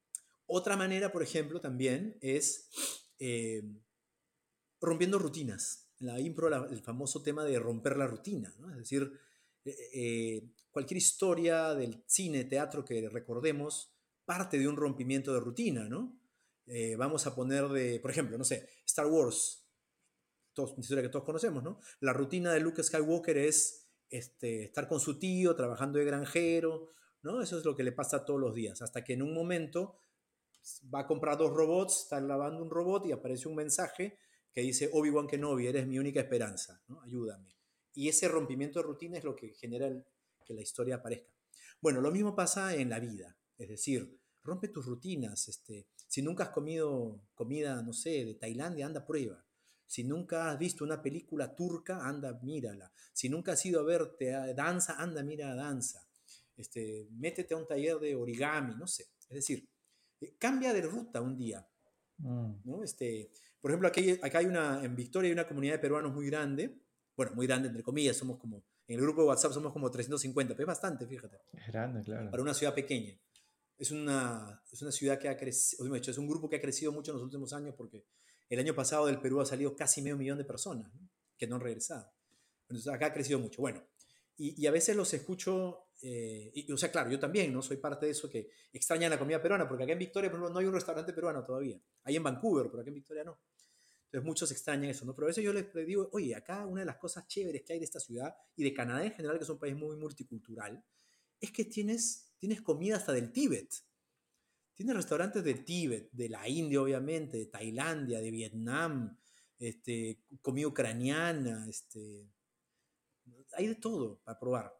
otra 0.46 0.76
manera, 0.76 1.10
por 1.10 1.24
ejemplo, 1.24 1.60
también 1.60 2.16
es 2.20 2.68
em, 3.18 3.82
rompiendo 4.80 5.18
rutinas. 5.18 5.90
En 5.98 6.06
la 6.06 6.20
impro, 6.20 6.46
el 6.68 6.80
famoso 6.80 7.24
tema 7.24 7.42
de 7.42 7.58
romper 7.58 7.96
la 7.96 8.06
rutina, 8.06 8.54
es 8.70 8.76
decir, 8.76 9.10
eh, 9.64 9.76
eh, 9.92 10.52
cualquier 10.70 10.98
historia 10.98 11.74
del 11.74 12.04
cine, 12.06 12.44
teatro 12.44 12.84
que 12.84 13.08
recordemos, 13.08 13.97
parte 14.28 14.58
de 14.58 14.68
un 14.68 14.76
rompimiento 14.76 15.32
de 15.32 15.40
rutina, 15.40 15.88
¿no? 15.88 16.20
Eh, 16.66 16.96
vamos 16.96 17.26
a 17.26 17.34
poner 17.34 17.66
de, 17.68 17.98
por 17.98 18.10
ejemplo, 18.10 18.36
no 18.36 18.44
sé, 18.44 18.68
Star 18.84 19.06
Wars, 19.06 19.64
una 20.54 20.80
historia 20.80 21.02
que 21.02 21.08
todos 21.08 21.24
conocemos, 21.24 21.62
¿no? 21.62 21.80
La 22.00 22.12
rutina 22.12 22.52
de 22.52 22.60
Luke 22.60 22.82
Skywalker 22.82 23.38
es 23.38 23.88
este, 24.10 24.64
estar 24.64 24.86
con 24.86 25.00
su 25.00 25.18
tío, 25.18 25.56
trabajando 25.56 25.98
de 25.98 26.04
granjero, 26.04 26.90
¿no? 27.22 27.40
Eso 27.40 27.56
es 27.56 27.64
lo 27.64 27.74
que 27.74 27.82
le 27.82 27.92
pasa 27.92 28.26
todos 28.26 28.38
los 28.38 28.54
días, 28.54 28.82
hasta 28.82 29.02
que 29.02 29.14
en 29.14 29.22
un 29.22 29.32
momento 29.32 29.96
va 30.94 31.00
a 31.00 31.06
comprar 31.06 31.38
dos 31.38 31.50
robots, 31.54 32.02
está 32.02 32.20
lavando 32.20 32.62
un 32.62 32.68
robot 32.68 33.06
y 33.06 33.12
aparece 33.12 33.48
un 33.48 33.54
mensaje 33.54 34.18
que 34.52 34.60
dice, 34.60 34.90
Obi-Wan 34.92 35.26
Kenobi, 35.26 35.68
eres 35.68 35.86
mi 35.86 35.98
única 35.98 36.20
esperanza, 36.20 36.82
¿no? 36.88 37.00
Ayúdame. 37.00 37.56
Y 37.94 38.10
ese 38.10 38.28
rompimiento 38.28 38.80
de 38.80 38.82
rutina 38.82 39.16
es 39.16 39.24
lo 39.24 39.34
que 39.34 39.54
genera 39.54 39.88
que 40.44 40.52
la 40.52 40.60
historia 40.60 40.96
aparezca. 40.96 41.32
Bueno, 41.80 42.02
lo 42.02 42.10
mismo 42.10 42.36
pasa 42.36 42.74
en 42.74 42.90
la 42.90 43.00
vida. 43.00 43.34
Es 43.58 43.68
decir, 43.68 44.18
rompe 44.44 44.68
tus 44.68 44.86
rutinas. 44.86 45.48
Este, 45.48 45.86
si 46.06 46.22
nunca 46.22 46.44
has 46.44 46.50
comido 46.50 47.20
comida, 47.34 47.82
no 47.82 47.92
sé, 47.92 48.24
de 48.24 48.34
Tailandia, 48.34 48.86
anda, 48.86 49.04
prueba. 49.04 49.44
Si 49.86 50.04
nunca 50.04 50.50
has 50.50 50.58
visto 50.58 50.84
una 50.84 51.00
película 51.02 51.54
turca, 51.54 52.06
anda, 52.06 52.38
mírala. 52.42 52.92
Si 53.12 53.28
nunca 53.28 53.52
has 53.52 53.64
ido 53.64 53.80
a 53.80 53.84
ver 53.84 54.16
danza, 54.54 54.96
anda, 54.98 55.22
mira 55.22 55.54
danza. 55.54 56.06
Este, 56.56 57.08
métete 57.12 57.54
a 57.54 57.56
un 57.56 57.66
taller 57.66 57.98
de 57.98 58.14
origami, 58.14 58.74
no 58.74 58.86
sé. 58.86 59.06
Es 59.28 59.36
decir, 59.36 59.66
eh, 60.20 60.34
cambia 60.38 60.72
de 60.72 60.82
ruta 60.82 61.20
un 61.20 61.36
día. 61.36 61.66
Mm. 62.18 62.52
¿no? 62.64 62.82
Este, 62.82 63.30
por 63.60 63.70
ejemplo, 63.70 63.88
aquí, 63.88 64.18
acá 64.22 64.38
hay 64.38 64.46
una, 64.46 64.84
en 64.84 64.94
Victoria 64.94 65.28
hay 65.28 65.32
una 65.32 65.48
comunidad 65.48 65.74
de 65.74 65.78
peruanos 65.78 66.12
muy 66.12 66.26
grande. 66.26 66.82
Bueno, 67.16 67.32
muy 67.34 67.46
grande, 67.46 67.68
entre 67.68 67.82
comillas, 67.82 68.16
somos 68.16 68.38
como, 68.38 68.62
en 68.86 68.96
el 68.98 69.00
grupo 69.00 69.22
de 69.22 69.28
WhatsApp 69.28 69.52
somos 69.52 69.72
como 69.72 69.90
350, 69.90 70.54
pero 70.54 70.64
es 70.64 70.68
bastante, 70.68 71.06
fíjate. 71.06 71.38
Es 71.52 71.66
grande, 71.68 72.02
claro. 72.02 72.30
Para 72.30 72.42
una 72.42 72.54
ciudad 72.54 72.74
pequeña 72.74 73.18
es 73.78 73.90
una, 73.92 74.62
es 74.70 74.82
una 74.82 74.90
ciudad 74.90 75.18
que 75.18 75.28
ha 75.28 75.36
crecido, 75.36 75.94
es 75.94 76.18
un 76.18 76.26
grupo 76.26 76.48
que 76.48 76.56
ha 76.56 76.60
crecido 76.60 76.92
mucho 76.92 77.12
en 77.12 77.16
los 77.16 77.24
últimos 77.24 77.52
años 77.52 77.74
porque 77.76 78.04
el 78.48 78.58
año 78.58 78.74
pasado 78.74 79.06
del 79.06 79.20
Perú 79.20 79.40
ha 79.40 79.46
salido 79.46 79.76
casi 79.76 80.02
medio 80.02 80.16
millón 80.16 80.38
de 80.38 80.44
personas 80.44 80.90
que 81.36 81.46
no 81.46 81.56
han 81.56 81.60
regresado. 81.60 82.10
Entonces 82.62 82.92
acá 82.92 83.06
ha 83.06 83.12
crecido 83.12 83.38
mucho. 83.38 83.62
Bueno, 83.62 83.82
y, 84.36 84.60
y 84.60 84.66
a 84.66 84.70
veces 84.70 84.96
los 84.96 85.12
escucho, 85.14 85.90
eh, 86.02 86.50
y, 86.54 86.70
o 86.72 86.76
sea, 86.76 86.90
claro, 86.90 87.10
yo 87.10 87.18
también, 87.18 87.52
¿no? 87.52 87.62
Soy 87.62 87.76
parte 87.76 88.06
de 88.06 88.12
eso 88.12 88.28
que 88.28 88.50
extrañan 88.72 89.10
la 89.10 89.18
comida 89.18 89.40
peruana, 89.40 89.68
porque 89.68 89.84
acá 89.84 89.92
en 89.92 89.98
Victoria, 89.98 90.30
por 90.30 90.38
ejemplo, 90.38 90.52
no 90.52 90.58
hay 90.58 90.66
un 90.66 90.74
restaurante 90.74 91.12
peruano 91.12 91.44
todavía. 91.44 91.80
Hay 92.04 92.16
en 92.16 92.22
Vancouver, 92.22 92.68
pero 92.70 92.80
acá 92.80 92.88
en 92.88 92.94
Victoria 92.94 93.24
no. 93.24 93.40
Entonces 94.06 94.24
muchos 94.24 94.50
extrañan 94.50 94.90
eso, 94.90 95.04
¿no? 95.04 95.14
Pero 95.14 95.26
a 95.26 95.28
veces 95.28 95.44
yo 95.44 95.52
les 95.52 95.72
digo, 95.86 96.08
oye, 96.12 96.34
acá 96.34 96.64
una 96.66 96.80
de 96.80 96.86
las 96.86 96.96
cosas 96.96 97.26
chéveres 97.26 97.62
que 97.62 97.74
hay 97.74 97.78
de 97.78 97.84
esta 97.84 98.00
ciudad 98.00 98.34
y 98.56 98.64
de 98.64 98.72
Canadá 98.72 99.04
en 99.04 99.12
general, 99.12 99.36
que 99.36 99.44
es 99.44 99.50
un 99.50 99.58
país 99.58 99.76
muy 99.76 99.96
multicultural, 99.96 100.82
es 101.40 101.52
que 101.52 101.66
tienes 101.66 102.27
tienes 102.38 102.62
comida 102.62 102.96
hasta 102.96 103.12
del 103.12 103.32
Tíbet. 103.32 103.74
Tienes 104.74 104.96
restaurantes 104.96 105.42
del 105.42 105.64
Tíbet, 105.64 106.10
de 106.12 106.28
la 106.28 106.48
India 106.48 106.80
obviamente, 106.80 107.36
de 107.36 107.46
Tailandia, 107.46 108.20
de 108.20 108.30
Vietnam, 108.30 109.18
este, 109.58 110.22
comida 110.40 110.68
ucraniana, 110.68 111.66
este, 111.68 112.30
hay 113.56 113.66
de 113.66 113.74
todo 113.74 114.20
para 114.22 114.38
probar. 114.38 114.78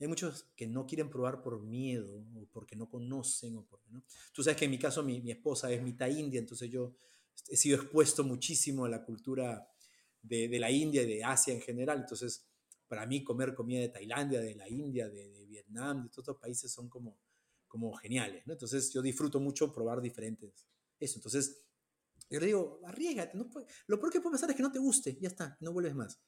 Hay 0.00 0.06
muchos 0.06 0.48
que 0.54 0.66
no 0.66 0.86
quieren 0.86 1.10
probar 1.10 1.42
por 1.42 1.60
miedo 1.60 2.24
o 2.36 2.46
porque 2.52 2.76
no 2.76 2.88
conocen 2.88 3.56
o 3.56 3.66
porque 3.66 3.88
no. 3.90 4.04
Tú 4.32 4.42
sabes 4.42 4.56
que 4.56 4.64
en 4.64 4.70
mi 4.70 4.78
caso 4.78 5.02
mi, 5.02 5.20
mi 5.20 5.32
esposa 5.32 5.70
es 5.72 5.82
mitad 5.82 6.08
india, 6.08 6.38
entonces 6.38 6.70
yo 6.70 6.96
he 7.48 7.56
sido 7.56 7.80
expuesto 7.80 8.22
muchísimo 8.24 8.84
a 8.84 8.88
la 8.88 9.04
cultura 9.04 9.68
de, 10.22 10.48
de, 10.48 10.58
la 10.58 10.70
India 10.70 11.02
y 11.02 11.06
de 11.06 11.24
Asia 11.24 11.54
en 11.54 11.60
general. 11.60 12.00
Entonces, 12.00 12.47
para 12.88 13.06
mí 13.06 13.22
comer 13.22 13.54
comida 13.54 13.80
de 13.80 13.90
Tailandia, 13.90 14.40
de 14.40 14.54
la 14.54 14.68
India, 14.68 15.08
de, 15.08 15.30
de 15.30 15.46
Vietnam, 15.46 16.02
de 16.02 16.08
todos 16.08 16.24
estos 16.24 16.40
países 16.40 16.72
son 16.72 16.88
como, 16.88 17.20
como 17.68 17.92
geniales, 17.94 18.46
¿no? 18.46 18.54
Entonces 18.54 18.92
yo 18.92 19.02
disfruto 19.02 19.38
mucho 19.38 19.72
probar 19.72 20.00
diferentes. 20.00 20.66
Eso, 20.98 21.18
entonces 21.18 21.62
yo 22.30 22.40
le 22.40 22.46
digo, 22.46 22.80
arriesgate, 22.84 23.36
no 23.36 23.48
lo 23.86 24.00
peor 24.00 24.12
que 24.12 24.20
puede 24.20 24.34
pasar 24.34 24.50
es 24.50 24.56
que 24.56 24.62
no 24.62 24.72
te 24.72 24.78
guste, 24.78 25.16
ya 25.20 25.28
está, 25.28 25.56
no 25.60 25.72
vuelves 25.72 25.94
más. 25.94 26.20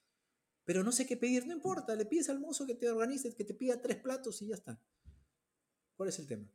Pero 0.65 0.85
no 0.85 0.93
sé 0.93 1.07
qué 1.07 1.17
pedir, 1.17 1.47
no 1.47 1.53
importa, 1.53 1.95
le 1.97 2.07
pides 2.07 2.29
al 2.29 2.39
mozo 2.39 2.67
que 2.67 2.75
te 2.75 2.89
organice, 2.89 3.35
que 3.35 3.45
te 3.45 3.55
pida 3.55 3.81
tres 3.81 3.97
platos 3.97 4.41
y 4.43 4.49
ya 4.49 4.55
está. 4.55 4.81
¿Cuál 5.97 6.11
es 6.11 6.19
el 6.19 6.27
tema? 6.27 6.51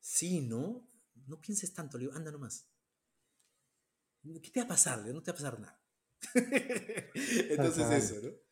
Sí, 0.00 0.40
¿no? 0.40 0.88
No 1.26 1.40
pienses 1.40 1.72
tanto, 1.72 1.98
le 1.98 2.04
digo, 2.04 2.16
anda 2.16 2.30
nomás. 2.30 2.68
¿Qué 4.42 4.50
te 4.50 4.60
va 4.60 4.64
a 4.64 4.68
pasar? 4.68 5.04
No 5.06 5.22
te 5.22 5.30
va 5.30 5.34
a 5.34 5.36
pasar 5.36 5.60
nada. 5.60 5.80
Entonces 6.34 7.90
eso, 7.90 8.20
¿no? 8.22 8.43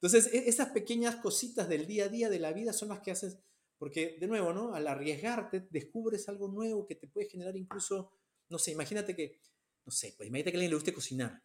Entonces, 0.00 0.32
e, 0.32 0.48
esas 0.48 0.70
pequeñas 0.70 1.16
cositas 1.16 1.68
del 1.68 1.86
día 1.86 2.06
a 2.06 2.08
día 2.08 2.28
de 2.28 2.38
la 2.38 2.52
vida 2.52 2.72
son 2.72 2.88
las 2.88 3.00
que 3.00 3.10
haces, 3.10 3.38
porque 3.78 4.16
de 4.20 4.26
nuevo, 4.26 4.52
¿no? 4.52 4.74
Al 4.74 4.86
arriesgarte, 4.86 5.68
descubres 5.70 6.28
algo 6.28 6.48
nuevo 6.48 6.86
que 6.86 6.94
te 6.94 7.08
puede 7.08 7.28
generar 7.28 7.56
incluso, 7.56 8.12
no 8.48 8.58
sé, 8.58 8.72
imagínate 8.72 9.14
que, 9.14 9.40
no 9.84 9.92
sé, 9.92 10.14
pues 10.16 10.28
imagínate 10.28 10.52
que 10.52 10.56
a 10.56 10.58
alguien 10.58 10.70
le 10.70 10.76
guste 10.76 10.92
cocinar 10.92 11.42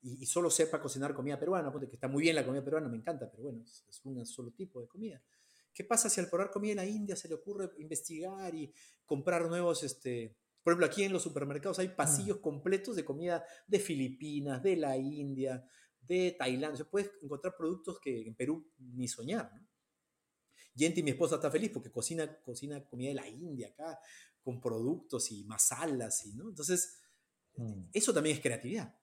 y, 0.00 0.26
solo 0.26 0.50
sepa 0.50 0.80
cocinar 0.80 1.14
comida 1.14 1.38
peruana, 1.38 1.72
porque 1.72 1.86
está 1.86 2.08
muy 2.08 2.22
bien 2.22 2.36
la 2.36 2.44
comida 2.44 2.64
peruana, 2.64 2.88
me 2.88 2.96
encanta, 2.96 3.30
pero 3.30 3.44
bueno, 3.44 3.62
es, 3.62 3.84
es 3.88 4.04
un 4.04 4.24
solo 4.26 4.52
tipo 4.52 4.80
de 4.80 4.88
comida. 4.88 5.22
¿Qué 5.72 5.84
pasa 5.84 6.08
si 6.08 6.20
al 6.20 6.28
probar 6.28 6.50
comida 6.50 6.72
en 6.72 6.76
la 6.78 6.86
India 6.86 7.16
se 7.16 7.28
le 7.28 7.34
ocurre 7.34 7.70
investigar 7.78 8.54
y 8.54 8.72
comprar 9.04 9.46
nuevos, 9.48 9.82
este, 9.84 10.36
por 10.62 10.72
ejemplo, 10.72 10.86
aquí 10.86 11.04
en 11.04 11.12
los 11.12 11.22
supermercados 11.22 11.78
hay 11.78 11.88
pasillos 11.88 12.38
completos 12.38 12.96
de 12.96 13.04
comida 13.04 13.44
de 13.66 13.78
Filipinas, 13.78 14.62
de 14.62 14.76
la 14.76 14.96
India, 14.96 15.64
de 16.08 16.34
Tailandia. 16.38 16.78
Se 16.78 16.84
puede 16.84 17.10
encontrar 17.22 17.54
productos 17.56 18.00
que 18.00 18.26
en 18.26 18.34
Perú 18.34 18.66
ni 18.78 19.06
soñar. 19.06 19.52
¿no? 19.54 19.68
Yenti, 20.74 21.02
mi 21.02 21.10
esposa, 21.10 21.36
está 21.36 21.50
feliz 21.50 21.70
porque 21.72 21.90
cocina, 21.90 22.40
cocina 22.42 22.84
comida 22.88 23.08
de 23.08 23.14
la 23.14 23.28
India 23.28 23.68
acá, 23.68 23.98
con 24.42 24.60
productos 24.60 25.30
y 25.32 25.44
masalas. 25.44 26.24
Y, 26.26 26.34
¿no? 26.34 26.48
Entonces, 26.48 27.00
mm. 27.56 27.90
eso 27.92 28.14
también 28.14 28.36
es 28.36 28.42
creatividad. 28.42 28.94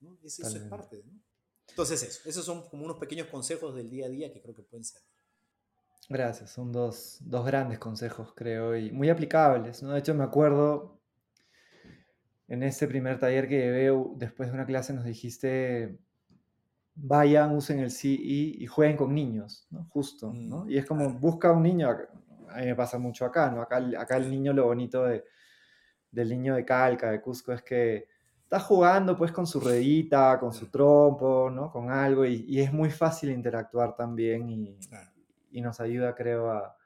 ¿no? 0.00 0.18
Eso, 0.22 0.46
es 0.46 0.58
parte. 0.64 1.02
¿no? 1.04 1.20
Entonces, 1.68 2.02
eso, 2.02 2.28
esos 2.28 2.44
son 2.44 2.68
como 2.68 2.84
unos 2.84 2.98
pequeños 2.98 3.28
consejos 3.28 3.74
del 3.74 3.90
día 3.90 4.06
a 4.06 4.08
día 4.08 4.32
que 4.32 4.42
creo 4.42 4.54
que 4.54 4.62
pueden 4.62 4.84
ser. 4.84 5.02
Gracias, 6.08 6.52
son 6.52 6.72
dos, 6.72 7.18
dos 7.20 7.44
grandes 7.44 7.78
consejos, 7.78 8.32
creo, 8.34 8.74
y 8.76 8.90
muy 8.90 9.10
aplicables. 9.10 9.82
¿no? 9.82 9.92
De 9.92 9.98
hecho, 9.98 10.14
me 10.14 10.24
acuerdo 10.24 10.98
en 12.48 12.62
ese 12.62 12.88
primer 12.88 13.20
taller 13.20 13.46
que 13.46 13.58
llevé, 13.58 13.90
después 14.16 14.48
de 14.48 14.54
una 14.54 14.64
clase 14.64 14.94
nos 14.94 15.04
dijiste 15.04 15.98
vayan, 17.00 17.54
usen 17.54 17.80
el 17.80 17.90
CE 17.90 18.08
y 18.08 18.66
jueguen 18.66 18.96
con 18.96 19.14
niños, 19.14 19.66
¿no? 19.70 19.84
Justo, 19.90 20.32
¿no? 20.32 20.64
Mm, 20.64 20.70
y 20.70 20.78
es 20.78 20.86
como, 20.86 21.10
busca 21.10 21.52
un 21.52 21.62
niño, 21.62 21.88
a 21.88 22.58
mí 22.58 22.66
me 22.66 22.74
pasa 22.74 22.98
mucho 22.98 23.24
acá, 23.24 23.50
¿no? 23.50 23.62
Acá, 23.62 23.80
acá 23.98 24.16
el 24.16 24.30
niño, 24.30 24.52
lo 24.52 24.66
bonito 24.66 25.04
de, 25.04 25.24
del 26.10 26.28
niño 26.28 26.56
de 26.56 26.64
Calca, 26.64 27.10
de 27.10 27.20
Cusco, 27.20 27.52
es 27.52 27.62
que 27.62 28.08
está 28.42 28.58
jugando 28.58 29.16
pues 29.16 29.30
con 29.30 29.46
su 29.46 29.60
redita, 29.60 30.38
con 30.40 30.52
su 30.52 30.70
trompo, 30.70 31.50
¿no? 31.50 31.70
Con 31.70 31.90
algo 31.90 32.24
y, 32.24 32.60
es 32.60 32.72
muy 32.72 32.90
fácil 32.90 33.30
interactuar 33.30 33.94
también 33.94 34.48
y, 34.48 34.78
y 35.52 35.60
nos 35.60 35.80
ayuda, 35.80 36.14
creo, 36.14 36.50
a, 36.50 36.76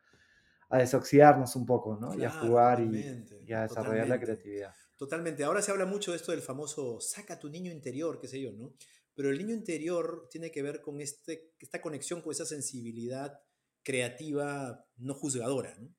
a, 0.68 0.78
desoxidarnos 0.78 1.56
un 1.56 1.64
poco, 1.64 1.96
¿no? 1.96 2.14
y 2.14 2.24
a 2.24 2.30
jugar 2.30 2.80
y, 2.80 3.52
a 3.52 3.62
desarrollar 3.62 4.08
la 4.08 4.20
creatividad. 4.20 4.74
Totalmente. 4.96 5.42
Ahora 5.42 5.62
se 5.62 5.70
habla 5.70 5.86
mucho 5.86 6.12
de 6.12 6.16
esto 6.18 6.32
del 6.32 6.42
famoso 6.42 7.00
saca 7.00 7.38
tu 7.38 7.48
niño 7.48 7.72
interior, 7.72 8.20
qué 8.20 8.28
sé 8.28 8.40
yo, 8.40 8.52
¿no? 8.52 8.72
Pero 9.14 9.30
el 9.30 9.38
niño 9.38 9.54
interior 9.54 10.28
tiene 10.30 10.50
que 10.50 10.62
ver 10.62 10.80
con 10.80 11.00
este, 11.00 11.54
esta 11.58 11.80
conexión 11.80 12.22
con 12.22 12.32
esa 12.32 12.46
sensibilidad 12.46 13.40
creativa 13.82 14.86
no 14.96 15.14
juzgadora, 15.14 15.74
¿no? 15.78 15.94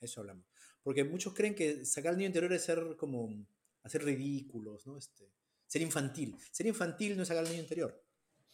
Eso 0.00 0.20
hablamos. 0.20 0.46
Porque 0.82 1.04
muchos 1.04 1.34
creen 1.34 1.54
que 1.54 1.84
sacar 1.84 2.12
al 2.12 2.18
niño 2.18 2.28
interior 2.28 2.52
es 2.52 2.62
ser 2.62 2.96
como 2.96 3.46
hacer 3.82 4.04
ridículos, 4.04 4.86
¿no? 4.86 4.96
Este, 4.96 5.30
ser 5.66 5.82
infantil. 5.82 6.36
Ser 6.50 6.66
infantil 6.66 7.16
no 7.16 7.22
es 7.22 7.28
sacar 7.28 7.44
al 7.44 7.50
niño 7.50 7.62
interior. 7.62 8.02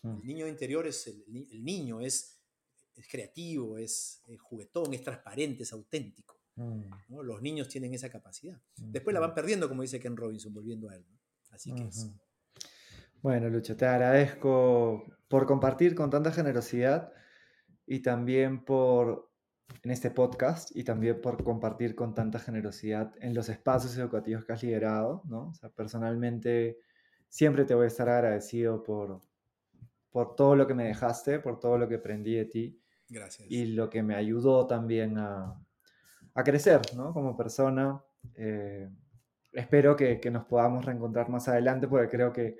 Hmm. 0.03 0.19
El 0.21 0.27
niño 0.27 0.49
interior 0.49 0.87
es 0.87 1.07
el, 1.07 1.65
niño, 1.65 2.01
es, 2.01 2.41
es 2.97 3.09
creativo, 3.09 3.79
es, 3.79 4.23
juguetón, 4.39 4.93
es 4.95 5.03
transparente, 5.03 5.63
es 5.63 5.73
auténtico. 5.73 6.41
Hmm. 6.57 6.83
Los 7.09 7.41
niños 7.41 7.69
tienen 7.69 7.95
esa 7.95 8.11
capacidad. 8.11 8.61
Hmm. 8.77 8.93
Después 8.93 9.15
la 9.15 9.21
van 9.21 9.35
perdiendo, 9.35 9.69
como 9.69 9.83
dice 9.83 10.01
Ken 10.01 10.17
Robinson, 10.17 10.53
volviendo 10.53 10.89
a 10.89 10.97
él. 10.97 11.07
Así 11.51 11.73
que 11.73 11.85
es. 11.85 12.09
Bueno, 13.25 13.49
Lucho, 13.49 13.75
te 13.75 13.87
agradezco 13.87 15.03
por 15.29 15.47
compartir 15.47 15.95
con 15.95 16.11
tanta 16.11 16.31
generosidad 16.31 17.11
y 17.87 18.01
también 18.01 18.67
por 18.67 19.31
en 19.83 19.93
este 19.93 20.11
podcast 20.11 20.77
y 20.77 20.85
también 20.85 21.23
por 21.23 21.43
compartir 21.43 21.95
con 21.95 22.15
tanta 22.15 22.39
generosidad 22.39 23.15
en 23.23 23.33
los 23.33 23.49
espacios 23.49 23.97
educativos 23.97 24.45
que 24.45 24.53
has 24.53 24.63
liderado, 24.63 25.23
¿no? 25.25 25.49
O 25.49 25.55
sea, 25.55 25.71
personalmente 25.71 26.81
siempre 27.31 27.65
te 27.65 27.75
voy 27.75 27.85
a 27.85 27.87
estar 27.87 28.11
agradecido 28.11 28.83
por, 28.83 29.23
por 30.11 30.37
todo 30.37 30.55
lo 30.55 30.67
que 30.67 30.75
me 30.75 30.85
dejaste, 30.85 31.39
por 31.39 31.59
todo 31.59 31.79
lo 31.79 31.89
que 31.89 31.95
aprendí 31.95 32.35
de 32.35 32.45
ti. 32.45 32.79
Gracias. 33.09 33.51
Y 33.51 33.69
lo 33.69 33.89
que 33.89 34.03
me 34.03 34.17
ayudó 34.17 34.67
también 34.67 35.17
a, 35.17 35.59
a 36.35 36.45
crecer, 36.45 36.83
¿no? 36.95 37.15
Como 37.15 37.35
persona. 37.35 38.05
Eh, 38.35 38.87
espero 39.51 39.97
que, 39.97 40.21
que, 40.21 40.31
nos 40.31 40.45
podamos 40.45 40.85
reencontrar 40.85 41.31
más 41.31 41.49
adelante 41.49 41.89
porque 41.89 42.11
creo 42.11 42.31
que 42.31 42.59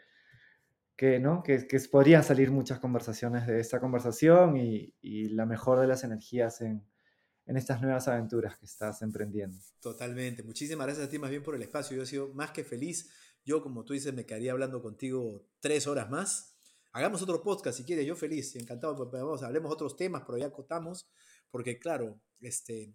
que, 0.97 1.19
¿no? 1.19 1.43
que, 1.43 1.67
que 1.67 1.81
podrían 1.81 2.23
salir 2.23 2.51
muchas 2.51 2.79
conversaciones 2.79 3.47
de 3.47 3.61
esta 3.61 3.81
conversación 3.81 4.57
y, 4.57 4.95
y 5.01 5.29
la 5.31 5.47
mejor 5.47 5.81
de 5.81 5.87
las 5.87 6.05
energías 6.05 6.61
en, 6.61 6.87
en, 7.47 7.57
estas 7.57 7.83
nuevas 7.83 8.07
aventuras 8.09 8.57
que 8.59 8.67
estás 8.67 9.03
emprendiendo. 9.03 9.59
Totalmente. 9.81 10.43
Muchísimas 10.43 10.87
gracias 10.87 11.07
a 11.07 11.11
ti 11.11 11.19
más 11.19 11.31
bien 11.31 11.43
por 11.43 11.55
el 11.55 11.63
espacio. 11.63 11.97
Yo 11.97 12.05
he 12.05 12.07
sido 12.07 12.33
más 12.35 12.53
que 12.53 12.65
feliz. 12.65 13.11
Yo, 13.45 13.63
como 13.63 13.85
tú 13.85 13.93
dices, 13.93 14.15
me 14.15 14.25
quedaría 14.25 14.53
hablando 14.53 14.81
contigo 14.81 15.47
tres 15.61 15.87
horas 15.87 16.09
más. 16.11 16.57
Hagamos 16.93 17.21
otro 17.23 17.43
podcast 17.43 17.77
si 17.77 17.85
quieres, 17.85 18.07
yo 18.07 18.15
feliz, 18.15 18.55
encantado. 18.55 18.95
Pues, 18.97 19.11
vamos, 19.11 19.43
hablemos 19.43 19.73
otros 19.73 19.97
temas, 19.97 20.23
pero 20.25 20.39
ya 20.39 20.47
acotamos, 20.47 21.11
porque 21.51 21.81
claro, 21.81 22.21
este, 22.41 22.95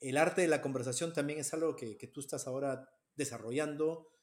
el 0.00 0.18
arte 0.18 0.42
de 0.42 0.48
la 0.48 0.60
conversación 0.60 1.14
también 1.14 1.38
es 1.38 1.54
algo 1.54 1.74
que, 1.76 1.96
que 1.96 2.08
tú 2.08 2.20
estás 2.20 2.46
ahora 2.46 2.90
desarrollando 3.16 4.13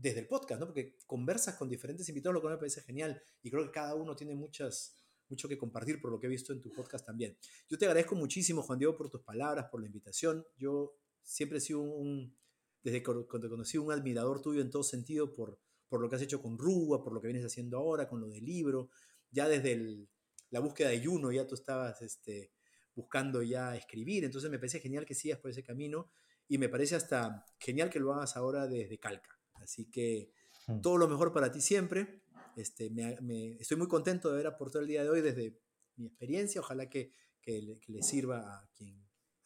desde 0.00 0.20
el 0.20 0.26
podcast, 0.26 0.60
¿no? 0.60 0.66
Porque 0.66 0.96
conversas 1.06 1.56
con 1.56 1.68
diferentes 1.68 2.08
invitados, 2.08 2.34
lo 2.34 2.40
que 2.40 2.48
me 2.48 2.56
parece 2.56 2.80
genial 2.82 3.20
y 3.42 3.50
creo 3.50 3.64
que 3.64 3.70
cada 3.70 3.94
uno 3.94 4.16
tiene 4.16 4.34
muchas, 4.34 4.96
mucho 5.28 5.48
que 5.48 5.58
compartir 5.58 6.00
por 6.00 6.10
lo 6.10 6.18
que 6.18 6.26
he 6.26 6.30
visto 6.30 6.52
en 6.52 6.62
tu 6.62 6.72
podcast 6.72 7.04
también. 7.04 7.36
Yo 7.68 7.76
te 7.76 7.84
agradezco 7.84 8.14
muchísimo, 8.14 8.62
Juan 8.62 8.78
Diego, 8.78 8.96
por 8.96 9.10
tus 9.10 9.22
palabras, 9.22 9.66
por 9.70 9.80
la 9.80 9.86
invitación. 9.86 10.44
Yo 10.56 10.94
siempre 11.22 11.58
he 11.58 11.60
sido 11.60 11.80
un, 11.80 12.36
desde 12.82 13.02
que 13.02 13.38
te 13.40 13.48
conocí, 13.48 13.78
un 13.78 13.92
admirador 13.92 14.40
tuyo 14.40 14.62
en 14.62 14.70
todo 14.70 14.82
sentido 14.82 15.34
por, 15.34 15.60
por 15.88 16.00
lo 16.00 16.08
que 16.08 16.16
has 16.16 16.22
hecho 16.22 16.40
con 16.40 16.58
Rúa, 16.58 17.02
por 17.02 17.12
lo 17.12 17.20
que 17.20 17.28
vienes 17.28 17.44
haciendo 17.44 17.76
ahora, 17.76 18.08
con 18.08 18.20
lo 18.20 18.28
del 18.28 18.44
libro. 18.44 18.88
Ya 19.30 19.48
desde 19.48 20.08
la 20.48 20.60
búsqueda 20.60 20.88
de 20.88 21.04
Juno 21.04 21.30
ya 21.30 21.46
tú 21.46 21.54
estabas 21.54 22.00
este, 22.00 22.52
buscando 22.94 23.42
ya 23.42 23.76
escribir, 23.76 24.24
entonces 24.24 24.50
me 24.50 24.58
parece 24.58 24.80
genial 24.80 25.04
que 25.04 25.14
sigas 25.14 25.38
por 25.38 25.50
ese 25.50 25.62
camino 25.62 26.10
y 26.48 26.58
me 26.58 26.68
parece 26.68 26.96
hasta 26.96 27.44
genial 27.58 27.90
que 27.90 28.00
lo 28.00 28.14
hagas 28.14 28.36
ahora 28.36 28.66
desde 28.66 28.98
Calca. 28.98 29.39
Así 29.60 29.90
que 29.90 30.30
mm. 30.66 30.80
todo 30.80 30.98
lo 30.98 31.08
mejor 31.08 31.32
para 31.32 31.50
ti 31.50 31.60
siempre. 31.60 32.22
Este, 32.56 32.90
me, 32.90 33.56
estoy 33.60 33.76
muy 33.76 33.88
contento 33.88 34.28
de 34.28 34.34
haber 34.34 34.46
aportado 34.46 34.82
el 34.82 34.88
día 34.88 35.02
de 35.02 35.10
hoy 35.10 35.20
desde 35.20 35.58
mi 35.96 36.06
experiencia. 36.06 36.60
Ojalá 36.60 36.88
que, 36.88 37.12
le, 37.46 38.02
sirva 38.02 38.38
a 38.38 38.68
quien, 38.74 38.94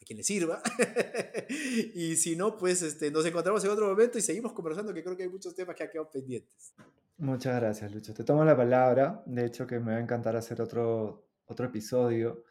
a 0.00 0.04
quien 0.04 0.16
le 0.16 0.24
sirva. 0.24 0.62
y 1.94 2.16
si 2.16 2.36
no, 2.36 2.56
pues 2.56 2.82
este, 2.82 3.10
nos 3.10 3.24
encontramos 3.26 3.64
en 3.64 3.70
otro 3.70 3.88
momento 3.88 4.18
y 4.18 4.22
seguimos 4.22 4.52
conversando, 4.52 4.92
que 4.92 5.02
creo 5.02 5.16
que 5.16 5.24
hay 5.24 5.28
muchos 5.28 5.54
temas 5.54 5.76
que 5.76 5.84
han 5.84 5.90
quedado 5.90 6.10
pendientes. 6.10 6.74
Muchas 7.18 7.60
gracias, 7.60 7.92
Lucho. 7.92 8.12
Te 8.12 8.24
tomo 8.24 8.44
la 8.44 8.56
palabra. 8.56 9.22
De 9.26 9.46
hecho, 9.46 9.66
que 9.66 9.78
me 9.78 9.92
va 9.92 9.98
a 9.98 10.02
encantar 10.02 10.34
hacer 10.36 10.60
otro, 10.60 11.28
otro 11.46 11.66
episodio 11.66 12.44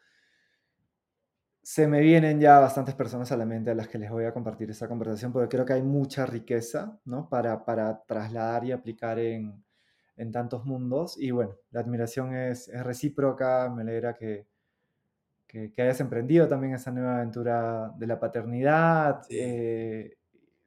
se 1.64 1.88
me 1.88 2.00
vienen 2.00 2.38
ya 2.40 2.60
bastantes 2.60 2.94
personas 2.94 3.32
a 3.32 3.38
la 3.38 3.46
mente 3.46 3.70
a 3.70 3.74
las 3.74 3.88
que 3.88 3.98
les 3.98 4.10
voy 4.10 4.26
a 4.26 4.34
compartir 4.34 4.70
esta 4.70 4.86
conversación, 4.86 5.32
porque 5.32 5.48
creo 5.48 5.64
que 5.64 5.72
hay 5.72 5.82
mucha 5.82 6.26
riqueza 6.26 7.00
¿no? 7.06 7.26
para, 7.30 7.64
para 7.64 8.04
trasladar 8.04 8.66
y 8.66 8.72
aplicar 8.72 9.18
en, 9.18 9.64
en, 10.16 10.30
tantos 10.30 10.66
mundos. 10.66 11.16
Y 11.18 11.30
bueno, 11.30 11.56
la 11.70 11.80
admiración 11.80 12.34
es, 12.34 12.68
es 12.68 12.84
recíproca, 12.84 13.72
me 13.74 13.80
alegra 13.80 14.12
que, 14.12 14.46
que, 15.46 15.72
hayas 15.78 16.00
emprendido 16.00 16.46
también 16.46 16.74
esa 16.74 16.90
nueva 16.90 17.16
aventura 17.16 17.90
de 17.96 18.06
la 18.08 18.20
paternidad, 18.20 19.22
eh, 19.30 20.18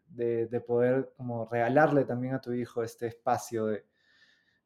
de, 0.07 0.48
de, 0.48 0.61
poder 0.61 1.11
como 1.15 1.45
regalarle 1.45 2.06
también 2.06 2.34
a 2.34 2.41
tu 2.41 2.53
hijo 2.53 2.82
este 2.82 3.06
espacio 3.06 3.68
de... 3.68 3.86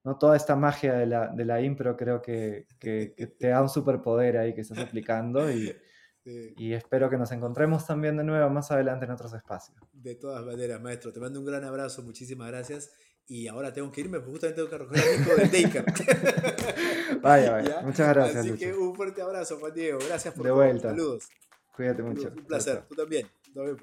¿no? 0.06 0.18
Toda 0.18 0.38
esta 0.38 0.56
magia 0.56 0.94
de 0.94 1.08
la, 1.08 1.28
de 1.28 1.44
la 1.44 1.60
impro 1.60 1.98
creo 1.98 2.22
que, 2.22 2.68
que, 2.80 3.14
te 3.38 3.50
da 3.50 3.62
un 3.62 3.70
superpoder 3.70 4.38
ahí 4.38 4.54
que 4.54 4.62
estás 4.62 4.80
aplicando 4.80 5.52
y, 5.52 5.76
y 6.24 6.74
espero 6.74 7.10
que 7.10 7.18
nos 7.18 7.32
encontremos 7.32 7.86
también 7.88 8.16
de 8.18 8.24
nuevo 8.24 8.50
más 8.50 8.72
adelante 8.72 9.06
en 9.06 9.12
otros 9.12 9.34
espacios. 9.34 9.78
De 9.92 10.16
todas 10.16 10.46
maneras, 10.46 10.80
maestro, 10.82 11.12
te 11.12 11.20
mando 11.20 11.40
un 11.40 11.46
gran 11.46 11.64
abrazo, 11.64 12.04
muchísimas 12.04 12.48
gracias. 12.48 12.92
Y 13.28 13.48
ahora 13.48 13.72
tengo 13.72 13.92
que 13.92 14.02
irme, 14.02 14.20
porque 14.20 14.32
justamente 14.32 14.62
tengo 14.62 14.70
que 14.70 14.78
recoger 14.78 15.14
el 15.14 15.22
hijo 15.22 15.36
del 15.36 15.52
Daker. 15.52 17.22
vaya, 17.22 17.52
vaya. 17.52 17.82
Muchas 17.84 18.10
gracias. 18.10 18.46
Así 18.46 18.54
que 18.58 18.74
un 18.74 18.94
fuerte 18.94 19.22
abrazo, 19.22 19.58
Juan 19.58 19.74
Diego. 19.74 20.00
Gracias 20.06 20.34
por 20.34 20.46
de 20.46 20.52
vuelta. 20.52 20.90
Saludos. 20.90 21.30
Cuídate 21.76 22.04
mucho. 22.04 22.28
Un 22.28 22.46
placer. 22.46 22.84
Tú 22.90 22.96
también. 22.96 23.28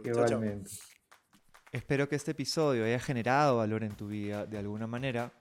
Igualmente. 0.04 0.70
Espero 1.72 2.08
que 2.08 2.16
este 2.16 2.32
episodio 2.32 2.84
haya 2.84 2.98
generado 2.98 3.58
valor 3.58 3.84
en 3.84 3.96
tu 3.96 4.08
vida 4.08 4.46
de 4.46 4.58
alguna 4.58 4.86
manera 4.86 5.32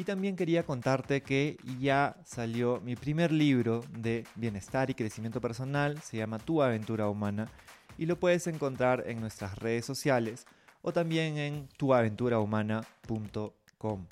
y 0.00 0.04
también 0.04 0.34
quería 0.34 0.64
contarte 0.64 1.20
que 1.20 1.58
ya 1.78 2.16
salió 2.24 2.80
mi 2.80 2.96
primer 2.96 3.30
libro 3.30 3.84
de 3.90 4.24
bienestar 4.34 4.88
y 4.88 4.94
crecimiento 4.94 5.42
personal, 5.42 6.00
se 6.00 6.16
llama 6.16 6.38
Tu 6.38 6.62
aventura 6.62 7.10
humana, 7.10 7.50
y 7.98 8.06
lo 8.06 8.18
puedes 8.18 8.46
encontrar 8.46 9.04
en 9.06 9.20
nuestras 9.20 9.58
redes 9.58 9.84
sociales 9.84 10.46
o 10.80 10.94
también 10.94 11.36
en 11.36 11.68
tuaventurahumana.com. 11.76 14.06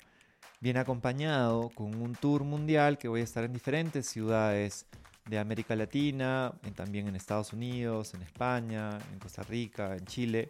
Viene 0.59 0.79
acompañado 0.79 1.71
con 1.73 1.99
un 1.99 2.13
tour 2.13 2.43
mundial 2.43 2.99
que 2.99 3.07
voy 3.07 3.21
a 3.21 3.23
estar 3.23 3.43
en 3.43 3.53
diferentes 3.53 4.05
ciudades 4.05 4.85
de 5.25 5.39
América 5.39 5.75
Latina, 5.75 6.53
también 6.75 7.07
en 7.07 7.15
Estados 7.15 7.51
Unidos, 7.51 8.13
en 8.13 8.21
España, 8.21 8.99
en 9.11 9.17
Costa 9.17 9.41
Rica, 9.41 9.95
en 9.95 10.05
Chile. 10.05 10.49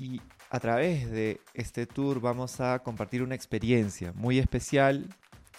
Y 0.00 0.20
a 0.50 0.60
través 0.60 1.10
de 1.10 1.40
este 1.54 1.86
tour 1.86 2.20
vamos 2.20 2.60
a 2.60 2.78
compartir 2.80 3.22
una 3.22 3.34
experiencia 3.34 4.12
muy 4.14 4.38
especial 4.38 5.06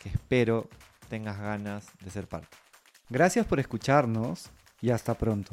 que 0.02 0.10
espero 0.10 0.70
tengas 1.10 1.40
ganas 1.40 1.88
de 2.04 2.10
ser 2.10 2.28
parte. 2.28 2.56
Gracias 3.10 3.46
por 3.46 3.60
escucharnos 3.60 4.50
y 4.82 4.90
hasta 4.90 5.14
pronto. 5.14 5.52